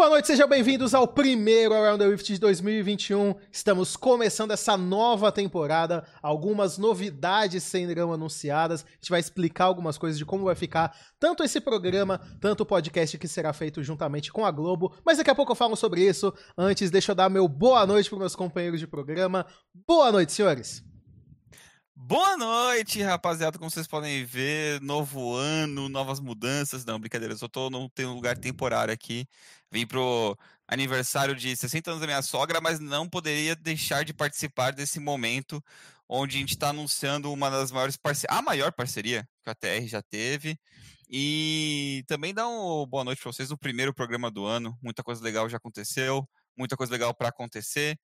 Boa 0.00 0.08
noite, 0.08 0.28
sejam 0.28 0.48
bem-vindos 0.48 0.94
ao 0.94 1.06
primeiro 1.06 1.74
Around 1.74 2.02
the 2.02 2.08
Rift 2.08 2.32
de 2.32 2.40
2021. 2.40 3.34
Estamos 3.52 3.98
começando 3.98 4.50
essa 4.50 4.74
nova 4.74 5.30
temporada. 5.30 6.06
Algumas 6.22 6.78
novidades 6.78 7.62
serão 7.64 8.10
anunciadas. 8.10 8.82
A 8.82 8.94
gente 8.94 9.10
vai 9.10 9.20
explicar 9.20 9.66
algumas 9.66 9.98
coisas 9.98 10.16
de 10.16 10.24
como 10.24 10.46
vai 10.46 10.54
ficar 10.54 10.96
tanto 11.18 11.44
esse 11.44 11.60
programa, 11.60 12.18
tanto 12.40 12.62
o 12.62 12.66
podcast 12.66 13.18
que 13.18 13.28
será 13.28 13.52
feito 13.52 13.82
juntamente 13.82 14.32
com 14.32 14.46
a 14.46 14.50
Globo. 14.50 14.90
Mas 15.04 15.18
daqui 15.18 15.28
a 15.28 15.34
pouco 15.34 15.52
eu 15.52 15.56
falo 15.56 15.76
sobre 15.76 16.00
isso. 16.00 16.32
Antes, 16.56 16.90
deixa 16.90 17.12
eu 17.12 17.14
dar 17.14 17.28
meu 17.28 17.46
boa 17.46 17.86
noite 17.86 18.08
para 18.08 18.20
meus 18.20 18.34
companheiros 18.34 18.80
de 18.80 18.86
programa. 18.86 19.44
Boa 19.86 20.10
noite, 20.10 20.32
senhores. 20.32 20.82
Boa 22.10 22.36
noite, 22.36 23.00
rapaziada. 23.02 23.56
Como 23.56 23.70
vocês 23.70 23.86
podem 23.86 24.24
ver, 24.24 24.80
novo 24.80 25.32
ano, 25.36 25.88
novas 25.88 26.18
mudanças. 26.18 26.84
Não, 26.84 26.98
brincadeira, 26.98 27.34
eu 27.34 27.38
só 27.38 27.46
tô 27.46 27.70
num 27.70 27.88
um 28.00 28.14
lugar 28.14 28.36
temporário 28.36 28.92
aqui. 28.92 29.28
Vim 29.70 29.86
pro 29.86 30.36
aniversário 30.66 31.36
de 31.36 31.54
60 31.54 31.88
anos 31.88 32.00
da 32.00 32.08
minha 32.08 32.20
sogra, 32.20 32.60
mas 32.60 32.80
não 32.80 33.08
poderia 33.08 33.54
deixar 33.54 34.04
de 34.04 34.12
participar 34.12 34.72
desse 34.72 34.98
momento 34.98 35.62
onde 36.08 36.36
a 36.36 36.40
gente 36.40 36.54
está 36.54 36.70
anunciando 36.70 37.32
uma 37.32 37.48
das 37.48 37.70
maiores 37.70 37.96
parcerias, 37.96 38.36
a 38.36 38.42
maior 38.42 38.72
parceria 38.72 39.24
que 39.44 39.48
a 39.48 39.54
TR 39.54 39.86
já 39.86 40.02
teve. 40.02 40.58
E 41.08 42.02
também 42.08 42.34
dar 42.34 42.48
uma 42.48 42.84
boa 42.88 43.04
noite 43.04 43.22
para 43.22 43.30
vocês 43.30 43.50
no 43.50 43.56
primeiro 43.56 43.94
programa 43.94 44.32
do 44.32 44.44
ano. 44.44 44.76
Muita 44.82 45.04
coisa 45.04 45.22
legal 45.22 45.48
já 45.48 45.58
aconteceu, 45.58 46.28
muita 46.56 46.76
coisa 46.76 46.90
legal 46.90 47.14
para 47.14 47.28
acontecer. 47.28 47.96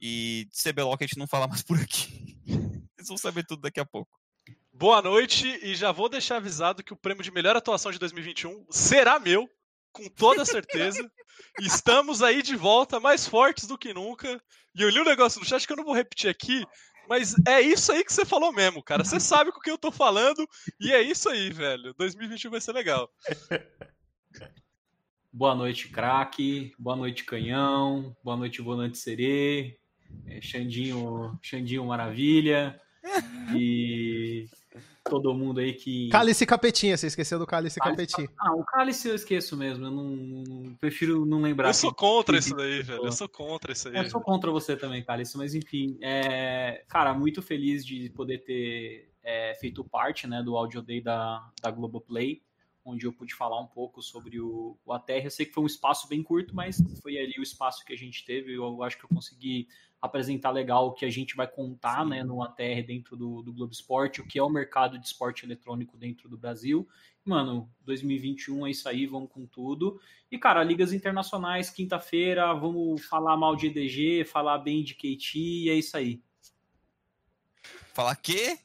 E 0.00 0.48
CBLOL 0.50 0.98
que 0.98 1.04
a 1.04 1.06
gente 1.06 1.18
não 1.18 1.28
fala 1.28 1.46
mais 1.46 1.62
por 1.62 1.78
aqui. 1.78 2.60
Vocês 3.02 3.08
vão 3.08 3.16
saber 3.16 3.44
tudo 3.44 3.62
daqui 3.62 3.80
a 3.80 3.84
pouco. 3.84 4.16
Boa 4.72 5.02
noite 5.02 5.58
e 5.62 5.74
já 5.74 5.90
vou 5.90 6.08
deixar 6.08 6.36
avisado 6.36 6.84
que 6.84 6.92
o 6.92 6.96
prêmio 6.96 7.24
de 7.24 7.32
melhor 7.32 7.56
atuação 7.56 7.90
de 7.90 7.98
2021 7.98 8.64
será 8.70 9.18
meu, 9.18 9.50
com 9.90 10.08
toda 10.08 10.44
certeza. 10.44 11.10
Estamos 11.60 12.22
aí 12.22 12.42
de 12.42 12.54
volta, 12.54 13.00
mais 13.00 13.26
fortes 13.26 13.66
do 13.66 13.76
que 13.76 13.92
nunca. 13.92 14.40
E 14.74 14.82
eu 14.82 14.88
li 14.88 15.00
um 15.00 15.04
negócio 15.04 15.40
no 15.40 15.46
chat 15.46 15.66
que 15.66 15.72
eu 15.72 15.76
não 15.76 15.84
vou 15.84 15.94
repetir 15.94 16.30
aqui, 16.30 16.64
mas 17.08 17.34
é 17.46 17.60
isso 17.60 17.90
aí 17.90 18.04
que 18.04 18.12
você 18.12 18.24
falou 18.24 18.52
mesmo, 18.52 18.82
cara. 18.82 19.04
Você 19.04 19.18
sabe 19.18 19.50
com 19.50 19.58
o 19.58 19.62
que 19.62 19.70
eu 19.70 19.78
tô 19.78 19.90
falando 19.90 20.48
e 20.80 20.92
é 20.92 21.02
isso 21.02 21.28
aí, 21.28 21.50
velho. 21.50 21.92
2021 21.94 22.50
vai 22.52 22.60
ser 22.60 22.72
legal. 22.72 23.10
Boa 25.32 25.54
noite, 25.56 25.88
craque. 25.88 26.72
Boa 26.78 26.94
noite, 26.94 27.24
canhão. 27.24 28.16
Boa 28.22 28.36
noite, 28.36 28.62
volante 28.62 28.98
serê. 28.98 29.78
É, 30.26 30.40
Xandinho, 30.40 31.38
Xandinho 31.42 31.84
Maravilha. 31.84 32.80
E 33.54 34.48
todo 35.04 35.34
mundo 35.34 35.60
aí 35.60 35.74
que. 35.74 36.08
Cálice 36.08 36.46
Capetinha, 36.46 36.96
você 36.96 37.06
esqueceu 37.08 37.38
do 37.38 37.46
Cálice, 37.46 37.78
cálice 37.78 38.14
Capetinha. 38.14 38.36
Ah, 38.38 38.54
o 38.54 38.64
Cálice 38.64 39.08
eu 39.08 39.14
esqueço 39.14 39.56
mesmo, 39.56 39.86
eu 39.86 39.90
não. 39.90 40.74
Prefiro 40.80 41.26
não 41.26 41.40
lembrar. 41.42 41.68
Eu 41.68 41.74
sou 41.74 41.92
contra 41.92 42.38
isso 42.38 42.54
daí, 42.54 42.82
velho. 42.82 43.04
Eu 43.04 43.12
sou 43.12 43.28
contra 43.28 43.72
isso 43.72 43.88
aí. 43.88 43.96
Eu 43.96 44.08
sou 44.08 44.20
contra 44.20 44.50
você 44.50 44.76
também, 44.76 45.04
Cálice, 45.04 45.36
mas 45.36 45.54
enfim. 45.54 45.98
É... 46.00 46.84
Cara, 46.88 47.12
muito 47.12 47.42
feliz 47.42 47.84
de 47.84 48.08
poder 48.10 48.38
ter 48.38 49.10
é, 49.22 49.54
feito 49.60 49.84
parte 49.84 50.26
né, 50.26 50.42
do 50.42 50.56
Audio 50.56 50.80
Day 50.80 51.00
da, 51.00 51.46
da 51.60 51.70
Globoplay 51.70 52.42
onde 52.84 53.06
eu 53.06 53.12
pude 53.12 53.34
falar 53.34 53.60
um 53.60 53.66
pouco 53.66 54.02
sobre 54.02 54.40
o, 54.40 54.76
o 54.84 54.92
ATR. 54.92 55.24
Eu 55.24 55.30
sei 55.30 55.46
que 55.46 55.52
foi 55.52 55.62
um 55.62 55.68
espaço 55.68 56.08
bem 56.08 56.22
curto, 56.22 56.54
mas 56.54 56.82
foi 57.00 57.16
ali 57.16 57.34
o 57.38 57.42
espaço 57.42 57.84
que 57.84 57.92
a 57.92 57.96
gente 57.96 58.24
teve. 58.24 58.54
Eu 58.54 58.82
acho 58.82 58.98
que 58.98 59.04
eu 59.04 59.08
consegui 59.08 59.68
apresentar 60.02 60.50
legal 60.50 60.88
o 60.88 60.92
que 60.92 61.04
a 61.04 61.10
gente 61.10 61.36
vai 61.36 61.46
contar 61.46 62.04
né, 62.04 62.24
no 62.24 62.42
ATR 62.42 62.82
dentro 62.84 63.16
do, 63.16 63.40
do 63.40 63.52
Globo 63.52 63.72
Esporte, 63.72 64.20
o 64.20 64.26
que 64.26 64.36
é 64.36 64.42
o 64.42 64.50
mercado 64.50 64.98
de 64.98 65.06
esporte 65.06 65.46
eletrônico 65.46 65.96
dentro 65.96 66.28
do 66.28 66.36
Brasil. 66.36 66.88
Mano, 67.24 67.70
2021 67.82 68.66
é 68.66 68.70
isso 68.72 68.88
aí, 68.88 69.06
vamos 69.06 69.30
com 69.30 69.46
tudo. 69.46 70.00
E, 70.28 70.36
cara, 70.36 70.64
ligas 70.64 70.92
internacionais, 70.92 71.70
quinta-feira, 71.70 72.52
vamos 72.52 73.04
falar 73.04 73.36
mal 73.36 73.54
de 73.54 73.68
EDG, 73.68 74.24
falar 74.24 74.58
bem 74.58 74.82
de 74.82 74.94
KT, 74.94 75.38
e 75.38 75.70
é 75.70 75.74
isso 75.74 75.96
aí. 75.96 76.20
Falar 77.94 78.16
quê? 78.16 78.58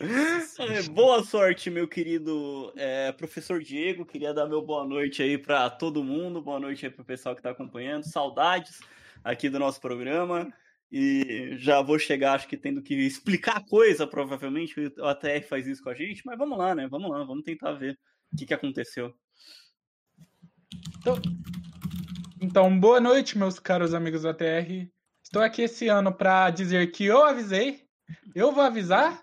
É, 0.00 0.82
boa 0.90 1.22
sorte, 1.22 1.70
meu 1.70 1.86
querido 1.86 2.72
é, 2.76 3.12
professor 3.12 3.62
Diego. 3.62 4.04
Queria 4.04 4.34
dar 4.34 4.46
meu 4.46 4.62
boa 4.62 4.84
noite 4.84 5.22
aí 5.22 5.38
para 5.38 5.70
todo 5.70 6.02
mundo. 6.02 6.40
Boa 6.40 6.58
noite 6.58 6.86
aí 6.86 6.90
para 6.90 7.02
o 7.02 7.04
pessoal 7.04 7.34
que 7.34 7.40
está 7.40 7.50
acompanhando. 7.50 8.04
Saudades 8.04 8.80
aqui 9.22 9.48
do 9.48 9.58
nosso 9.58 9.80
programa. 9.80 10.52
E 10.90 11.54
já 11.58 11.82
vou 11.82 11.98
chegar, 11.98 12.34
acho 12.34 12.48
que 12.48 12.56
tendo 12.56 12.82
que 12.82 12.94
explicar 12.94 13.64
coisa, 13.66 14.06
provavelmente. 14.06 14.74
O 14.98 15.04
ATR 15.04 15.46
faz 15.48 15.66
isso 15.66 15.82
com 15.82 15.90
a 15.90 15.94
gente, 15.94 16.22
mas 16.24 16.38
vamos 16.38 16.58
lá, 16.58 16.74
né? 16.74 16.88
Vamos 16.88 17.10
lá, 17.10 17.24
vamos 17.24 17.44
tentar 17.44 17.72
ver 17.72 17.98
o 18.32 18.36
que, 18.36 18.46
que 18.46 18.54
aconteceu. 18.54 19.14
Então, 20.98 21.20
então, 22.40 22.78
boa 22.78 23.00
noite, 23.00 23.36
meus 23.36 23.58
caros 23.58 23.92
amigos 23.92 24.22
do 24.22 24.28
ATR. 24.28 24.88
Estou 25.22 25.42
aqui 25.42 25.62
esse 25.62 25.88
ano 25.88 26.12
para 26.12 26.48
dizer 26.50 26.90
que 26.90 27.04
eu 27.04 27.22
avisei, 27.22 27.84
eu 28.34 28.52
vou 28.52 28.62
avisar 28.62 29.22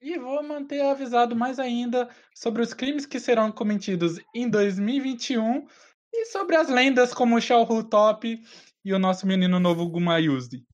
e 0.00 0.18
vou 0.18 0.42
manter 0.42 0.80
avisado 0.82 1.34
mais 1.34 1.58
ainda 1.58 2.08
sobre 2.34 2.62
os 2.62 2.72
crimes 2.72 3.04
que 3.04 3.18
serão 3.18 3.50
cometidos 3.50 4.20
em 4.34 4.48
2021 4.48 5.66
e 6.12 6.26
sobre 6.26 6.54
as 6.56 6.68
lendas 6.68 7.12
como 7.12 7.36
o 7.36 7.40
Shao 7.40 7.82
Top 7.82 8.40
e 8.84 8.92
o 8.92 8.98
nosso 8.98 9.26
menino 9.26 9.58
novo 9.60 9.88
Gumayuzi. 9.88 10.64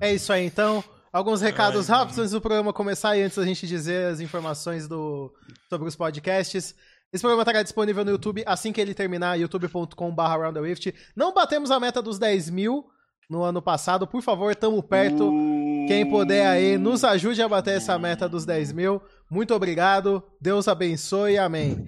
É 0.00 0.12
isso 0.12 0.32
aí, 0.32 0.44
então. 0.44 0.82
Alguns 1.12 1.40
recados 1.40 1.88
Ai, 1.88 1.98
rápidos 1.98 2.18
antes 2.18 2.32
do 2.32 2.40
programa 2.40 2.72
começar 2.72 3.16
e 3.16 3.22
antes 3.22 3.36
da 3.36 3.44
gente 3.44 3.66
dizer 3.66 4.08
as 4.08 4.20
informações 4.20 4.88
do, 4.88 5.32
sobre 5.68 5.86
os 5.86 5.94
podcasts. 5.94 6.74
Esse 7.12 7.22
programa 7.22 7.42
estará 7.42 7.62
disponível 7.62 8.04
no 8.04 8.10
YouTube 8.10 8.42
assim 8.44 8.72
que 8.72 8.80
ele 8.80 8.92
terminar, 8.92 9.38
youtube.com.br 9.38 10.92
Não 11.14 11.32
batemos 11.32 11.70
a 11.70 11.78
meta 11.78 12.02
dos 12.02 12.18
10 12.18 12.50
mil 12.50 12.86
no 13.30 13.42
ano 13.44 13.62
passado, 13.62 14.06
por 14.06 14.22
favor, 14.22 14.50
estamos 14.50 14.84
perto. 14.84 15.30
Uh... 15.30 15.86
Quem 15.86 16.08
puder 16.08 16.46
aí, 16.46 16.78
nos 16.78 17.04
ajude 17.04 17.40
a 17.42 17.48
bater 17.48 17.76
essa 17.76 17.98
meta 17.98 18.28
dos 18.28 18.44
10 18.44 18.72
mil. 18.72 19.00
Muito 19.30 19.54
obrigado. 19.54 20.22
Deus 20.40 20.66
abençoe. 20.66 21.38
Amém. 21.38 21.86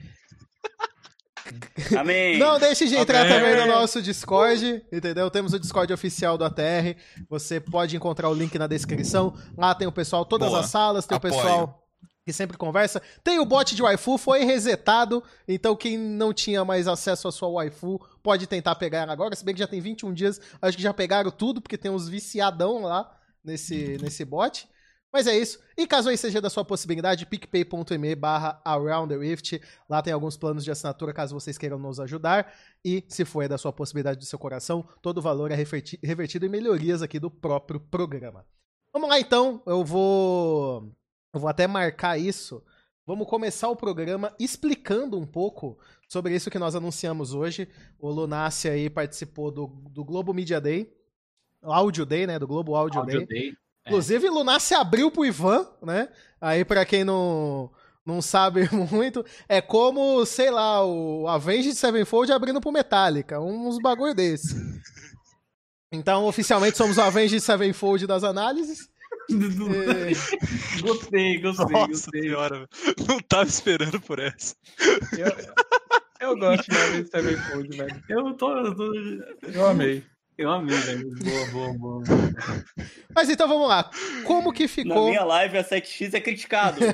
Amém. 1.99 2.39
Não 2.39 2.59
deixe 2.59 2.87
de 2.87 2.97
entrar 2.97 3.23
Amém. 3.23 3.33
também 3.33 3.57
no 3.57 3.67
nosso 3.67 4.01
Discord, 4.03 4.84
entendeu? 4.93 5.31
Temos 5.31 5.53
o 5.53 5.59
Discord 5.59 5.93
oficial 5.93 6.37
do 6.37 6.45
ATR. 6.45 6.97
Você 7.29 7.61
pode 7.61 7.97
encontrar 7.97 8.29
o 8.29 8.34
link 8.34 8.59
na 8.59 8.67
descrição. 8.67 9.34
Lá 9.56 9.75
tem 9.75 9.87
o 9.87 9.93
pessoal, 9.93 10.25
todas 10.25 10.49
Boa. 10.49 10.61
as 10.61 10.67
salas, 10.67 11.06
tem 11.06 11.17
Apoio. 11.17 11.35
o 11.35 11.37
pessoal 11.37 11.87
que 12.27 12.33
sempre 12.33 12.56
conversa. 12.56 13.01
Tem 13.23 13.39
o 13.39 13.45
bot 13.45 13.73
de 13.73 13.81
waifu, 13.81 14.19
foi 14.19 14.45
resetado, 14.45 15.23
então 15.47 15.77
quem 15.77 15.97
não 15.97 16.35
tinha 16.35 16.65
mais 16.65 16.89
acesso 16.89 17.29
à 17.29 17.33
sua 17.33 17.49
waifu 17.49 18.01
pode 18.21 18.49
tentar 18.49 18.75
pegar 18.75 19.09
agora, 19.09 19.37
se 19.37 19.45
bem 19.45 19.55
que 19.55 19.61
já 19.61 19.67
tem 19.69 19.81
21 19.81 20.12
dias, 20.12 20.41
acho 20.61 20.77
que 20.77 20.83
já 20.83 20.93
pegaram 20.93 21.31
tudo, 21.31 21.61
porque 21.61 21.79
tem 21.79 21.89
uns 21.89 22.09
viciadão 22.09 22.83
lá 22.83 23.17
nesse, 23.45 23.97
nesse 24.03 24.25
bot. 24.25 24.69
Mas 25.16 25.27
é 25.27 25.34
isso. 25.34 25.59
E 25.78 25.87
caso 25.87 26.10
aí 26.10 26.16
seja 26.19 26.43
da 26.43 26.50
sua 26.50 26.62
possibilidade, 26.62 27.25
picpay.me 27.25 28.15
barra 28.15 28.60
Rift. 29.19 29.59
Lá 29.88 30.03
tem 30.03 30.12
alguns 30.12 30.37
planos 30.37 30.62
de 30.62 30.71
assinatura 30.71 31.10
caso 31.10 31.32
vocês 31.34 31.56
queiram 31.56 31.78
nos 31.78 31.99
ajudar. 31.99 32.53
E 32.84 33.03
se 33.09 33.25
for 33.25 33.49
da 33.49 33.56
sua 33.56 33.72
possibilidade 33.72 34.19
do 34.19 34.26
seu 34.26 34.38
coração, 34.38 34.87
todo 35.00 35.16
o 35.16 35.22
valor 35.22 35.50
é 35.50 35.55
revertido 35.55 36.44
em 36.44 36.50
melhorias 36.50 37.00
aqui 37.00 37.19
do 37.19 37.31
próprio 37.31 37.81
programa. 37.81 38.44
Vamos 38.93 39.08
lá 39.08 39.19
então, 39.19 39.62
eu 39.64 39.82
vou. 39.82 40.94
Eu 41.32 41.41
vou 41.41 41.49
até 41.49 41.67
marcar 41.67 42.19
isso. 42.19 42.62
Vamos 43.06 43.26
começar 43.26 43.70
o 43.70 43.76
programa 43.76 44.35
explicando 44.38 45.19
um 45.19 45.25
pouco 45.25 45.79
sobre 46.06 46.35
isso 46.35 46.50
que 46.50 46.58
nós 46.58 46.75
anunciamos 46.75 47.32
hoje. 47.32 47.70
O 47.99 48.11
Lunácia 48.11 48.70
aí 48.70 48.91
participou 48.91 49.50
do, 49.50 49.67
do 49.67 50.05
Globo 50.05 50.35
Media 50.35 50.61
Day. 50.61 50.94
Audio 51.62 52.05
Day, 52.05 52.26
né? 52.26 52.38
Do 52.38 52.46
Globo 52.46 52.76
Audio, 52.76 53.00
Audio 53.00 53.26
Day. 53.26 53.26
Day. 53.26 53.66
É. 53.87 53.88
Inclusive, 53.88 54.29
Lunar 54.29 54.61
se 54.61 54.75
abriu 54.75 55.11
pro 55.11 55.25
Ivan, 55.25 55.67
né? 55.81 56.09
Aí, 56.41 56.65
para 56.65 56.85
quem 56.85 57.05
não, 57.05 57.71
não 58.05 58.21
sabe 58.21 58.69
muito, 58.91 59.25
é 59.49 59.61
como, 59.61 60.27
sei 60.27 60.50
lá, 60.50 60.85
o 60.85 61.27
Avenged 61.29 61.75
Sevenfold 61.75 62.33
abrindo 62.33 62.61
pro 62.61 62.73
Metallica. 62.73 63.41
Uns 63.41 63.79
bagulho 63.81 64.15
desse. 64.15 64.55
Então, 65.93 66.25
oficialmente, 66.25 66.77
somos 66.77 66.99
o 66.99 67.03
Avenged 67.03 67.41
Sevenfold 67.41 68.06
das 68.06 68.25
análises. 68.25 68.88
é... 69.31 70.12
Gostei, 70.82 71.41
gostei, 71.41 71.41
Nossa 71.41 71.65
gostei. 71.89 72.23
Senhora, 72.23 72.69
não 73.09 73.21
tava 73.21 73.49
esperando 73.49 74.00
por 74.00 74.19
essa. 74.19 74.55
Eu, 75.17 76.29
eu 76.29 76.37
gosto 76.37 76.69
de 76.69 76.77
Avenged 76.77 77.11
Sevenfold, 77.11 77.77
velho. 77.77 78.03
Eu 78.09 78.35
tô, 78.35 78.53
eu 78.56 78.75
tô. 78.75 78.93
Eu 79.53 79.67
amei. 79.67 80.05
Eu 80.38 80.50
amei, 80.50 80.77
velho. 80.77 81.15
Boa, 81.15 81.47
boa, 81.50 81.73
boa. 81.73 82.03
Mas 83.15 83.31
então 83.31 83.49
vamos 83.49 83.67
lá. 83.67 83.91
Como 84.27 84.53
que 84.53 84.69
ficou. 84.69 85.05
Na 85.05 85.11
minha 85.11 85.25
live, 85.25 85.56
a 85.56 85.65
7x 85.65 86.12
é 86.12 86.21
criticado. 86.21 86.79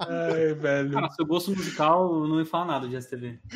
Ai, 0.00 0.54
velho. 0.54 0.92
Cara, 0.92 1.08
seu 1.10 1.24
gosto 1.24 1.52
musical 1.52 2.26
não 2.26 2.36
me 2.36 2.44
fala 2.44 2.64
nada 2.64 2.88
de 2.88 3.00
STV. 3.00 3.38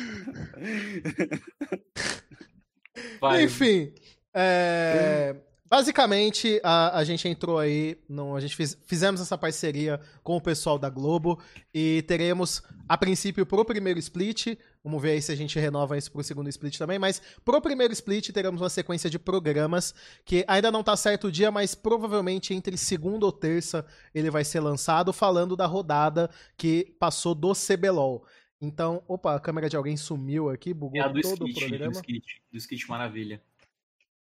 Vai. 3.19 3.43
Enfim. 3.43 3.93
É... 4.33 5.35
Basicamente, 5.69 6.59
a, 6.63 6.97
a 6.97 7.03
gente 7.03 7.27
entrou 7.27 7.59
aí, 7.59 7.95
no, 8.09 8.35
a 8.35 8.39
gente 8.39 8.55
fiz, 8.55 8.75
fizemos 8.87 9.21
essa 9.21 9.37
parceria 9.37 9.99
com 10.23 10.35
o 10.35 10.41
pessoal 10.41 10.79
da 10.79 10.89
Globo 10.89 11.39
e 11.71 12.03
teremos, 12.07 12.63
a 12.87 12.97
princípio, 12.97 13.45
pro 13.45 13.63
primeiro 13.63 13.99
split, 13.99 14.57
vamos 14.83 14.99
ver 14.99 15.11
aí 15.11 15.21
se 15.21 15.31
a 15.31 15.35
gente 15.35 15.59
renova 15.59 15.95
isso 15.95 16.11
pro 16.11 16.23
segundo 16.23 16.49
split 16.49 16.75
também, 16.75 16.97
mas 16.97 17.21
pro 17.45 17.61
primeiro 17.61 17.93
split 17.93 18.29
teremos 18.31 18.61
uma 18.61 18.69
sequência 18.69 19.11
de 19.11 19.19
programas 19.19 19.93
que 20.25 20.43
ainda 20.47 20.71
não 20.71 20.83
tá 20.83 20.97
certo 20.97 21.27
o 21.27 21.31
dia, 21.31 21.51
mas 21.51 21.75
provavelmente 21.75 22.51
entre 22.51 22.75
segunda 22.75 23.27
ou 23.27 23.31
terça 23.31 23.85
ele 24.13 24.31
vai 24.31 24.43
ser 24.43 24.61
lançado, 24.61 25.13
falando 25.13 25.55
da 25.55 25.67
rodada 25.67 26.31
que 26.57 26.95
passou 26.99 27.35
do 27.35 27.53
CBLOL. 27.53 28.25
Então, 28.59 29.03
opa, 29.07 29.35
a 29.35 29.39
câmera 29.39 29.69
de 29.69 29.77
alguém 29.77 29.95
sumiu 29.95 30.49
aqui, 30.49 30.73
bugou 30.73 30.99
É 30.99 31.05
a 31.05 31.07
do 31.07 31.21
todo 31.21 31.47
skit, 31.47 31.51
o 31.51 31.69
programa. 31.69 31.91
do 31.91 31.97
skit, 31.97 32.41
do 32.51 32.57
skit 32.57 32.89
maravilha. 32.89 33.41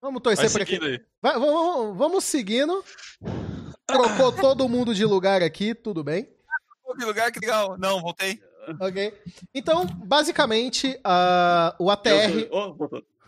Vamos 0.01 0.21
torcer 0.21 0.51
para 0.51 0.63
aí. 0.63 1.01
Vai, 1.21 1.33
vamos, 1.33 1.97
vamos 1.97 2.23
seguindo. 2.23 2.83
Trocou 3.85 4.31
todo 4.31 4.69
mundo 4.69 4.93
de 4.93 5.03
lugar 5.05 5.43
aqui, 5.43 5.75
tudo 5.75 6.03
bem. 6.03 6.29
Que 6.97 7.05
lugar, 7.05 7.31
que 7.31 7.39
legal. 7.39 7.77
Não, 7.77 8.01
voltei. 8.01 8.41
Ok. 8.79 9.13
Então, 9.53 9.85
basicamente, 9.85 10.99
ah, 11.03 11.75
o 11.79 11.89
ATR. 11.89 12.49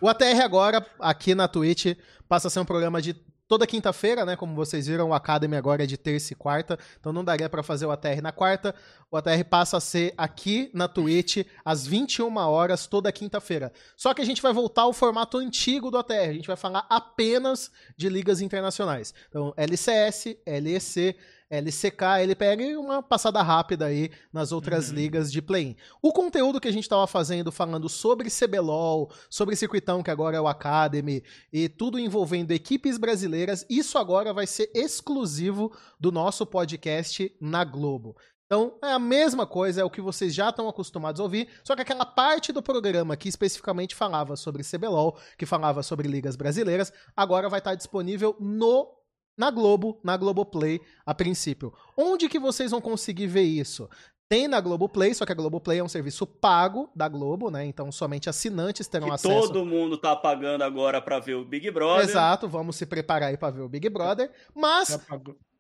O 0.02 0.08
ATR 0.08 0.42
agora, 0.44 0.86
aqui 1.00 1.36
na 1.36 1.48
Twitch, 1.48 1.98
passa 2.28 2.48
a 2.48 2.52
ser 2.52 2.60
um 2.60 2.66
programa 2.66 3.02
de 3.02 3.14
toda 3.52 3.68
quinta-feira, 3.68 4.24
né? 4.24 4.38
Como 4.38 4.56
vocês 4.56 4.88
viram, 4.88 5.10
o 5.10 5.14
Academy 5.14 5.58
agora 5.58 5.84
é 5.84 5.86
de 5.86 5.98
terça 5.98 6.32
e 6.32 6.36
quarta, 6.38 6.80
então 6.98 7.12
não 7.12 7.22
daria 7.22 7.50
pra 7.50 7.62
fazer 7.62 7.86
o 7.86 7.92
ATR 7.92 8.22
na 8.24 8.32
quarta. 8.32 8.74
O 9.12 9.18
ATR 9.18 9.44
passa 9.44 9.76
a 9.76 9.82
ser 9.82 10.14
aqui 10.18 10.72
na 10.74 10.88
Twitch 10.88 11.46
às 11.66 11.86
21 11.86 12.34
horas 12.38 12.88
toda 12.88 13.12
quinta-feira. 13.12 13.74
Só 13.98 14.14
que 14.14 14.22
a 14.22 14.26
gente 14.26 14.42
vai 14.42 14.54
voltar 14.54 14.84
ao 14.84 14.94
formato 14.94 15.38
antigo 15.38 15.92
do 15.92 15.98
ATR, 15.98 16.30
a 16.30 16.34
gente 16.34 16.48
vai 16.48 16.56
falar 16.56 16.86
apenas 16.90 17.70
de 17.98 18.08
ligas 18.08 18.40
internacionais. 18.40 19.14
Então, 19.28 19.54
LCS, 19.58 20.38
LEC, 20.48 21.18
LCK, 21.52 22.22
LPL 22.22 22.62
e 22.62 22.78
uma 22.78 23.04
passada 23.04 23.42
rápida 23.42 23.86
aí 23.86 24.10
nas 24.32 24.54
outras 24.54 24.88
ligas 24.90 25.30
de 25.30 25.42
play-in. 25.42 25.76
O 26.02 26.14
conteúdo 26.14 26.62
que 26.62 26.68
a 26.70 26.72
gente 26.72 26.84
estava 26.84 27.06
fazendo 27.06 27.52
falando 27.52 27.90
sobre 27.90 28.30
CBLOL, 28.30 29.12
sobre 29.30 29.56
circuitão 29.58 30.02
que 30.02 30.10
agora 30.10 30.38
é 30.38 30.42
o 30.42 30.48
Academy 30.48 31.22
e 31.52 31.68
tudo 31.68 32.00
envolvendo 32.00 32.52
equipes 32.52 32.98
brasileiras, 32.98 33.66
isso 33.70 33.98
agora 33.98 34.34
vai 34.34 34.48
ser 34.48 34.72
exclusivo 34.74 35.76
do 36.00 36.12
nosso 36.12 36.46
podcast 36.46 37.36
na 37.42 37.66
Globo. 37.66 38.16
Então, 38.46 38.78
é 38.84 38.92
a 38.92 39.00
mesma 39.00 39.46
coisa, 39.46 39.80
é 39.80 39.84
o 39.84 39.90
que 39.90 40.02
vocês 40.02 40.34
já 40.34 40.50
estão 40.50 40.68
acostumados 40.68 41.22
a 41.22 41.24
ouvir, 41.24 41.48
só 41.64 41.74
que 41.74 41.82
aquela 41.82 42.06
parte 42.06 42.52
do 42.52 42.62
programa 42.62 43.16
que 43.16 43.30
especificamente 43.30 43.96
falava 43.96 44.36
sobre 44.36 44.62
CBLOL, 44.62 45.18
que 45.38 45.46
falava 45.46 45.82
sobre 45.82 46.08
ligas 46.10 46.36
brasileiras, 46.36 46.92
agora 47.16 47.48
vai 47.48 47.60
estar 47.60 47.76
disponível 47.76 48.36
no 48.42 49.01
na 49.38 49.50
Globo, 49.52 50.00
na 50.04 50.16
Globoplay, 50.18 50.80
a 51.06 51.14
princípio. 51.14 51.74
Onde 51.98 52.28
que 52.30 52.40
vocês 52.40 52.72
vão 52.72 52.82
conseguir 52.82 53.28
ver 53.28 53.44
isso? 53.44 53.90
Tem 54.30 54.48
na 54.48 54.62
Globoplay, 54.62 55.14
só 55.14 55.26
que 55.26 55.32
a 55.34 55.36
Globoplay 55.36 55.80
é 55.80 55.84
um 55.84 55.90
serviço 55.90 56.26
pago 56.26 56.90
da 56.96 57.10
Globo, 57.10 57.52
né? 57.52 57.66
Então 57.66 57.92
somente 57.92 58.30
assinantes 58.30 58.88
terão 58.88 59.08
Que 59.10 59.14
acesso. 59.16 59.48
todo 59.52 59.66
mundo 59.66 59.98
tá 59.98 60.16
pagando 60.16 60.64
agora 60.64 61.02
pra 61.02 61.20
ver 61.20 61.34
o 61.36 61.44
Big 61.44 61.70
Brother. 61.70 62.06
Exato, 62.10 62.48
vamos 62.48 62.78
se 62.78 62.86
preparar 62.86 63.28
aí 63.28 63.36
pra 63.36 63.50
ver 63.50 63.60
o 63.62 63.68
Big 63.68 63.90
Brother. 63.90 64.32
Mas. 64.56 64.98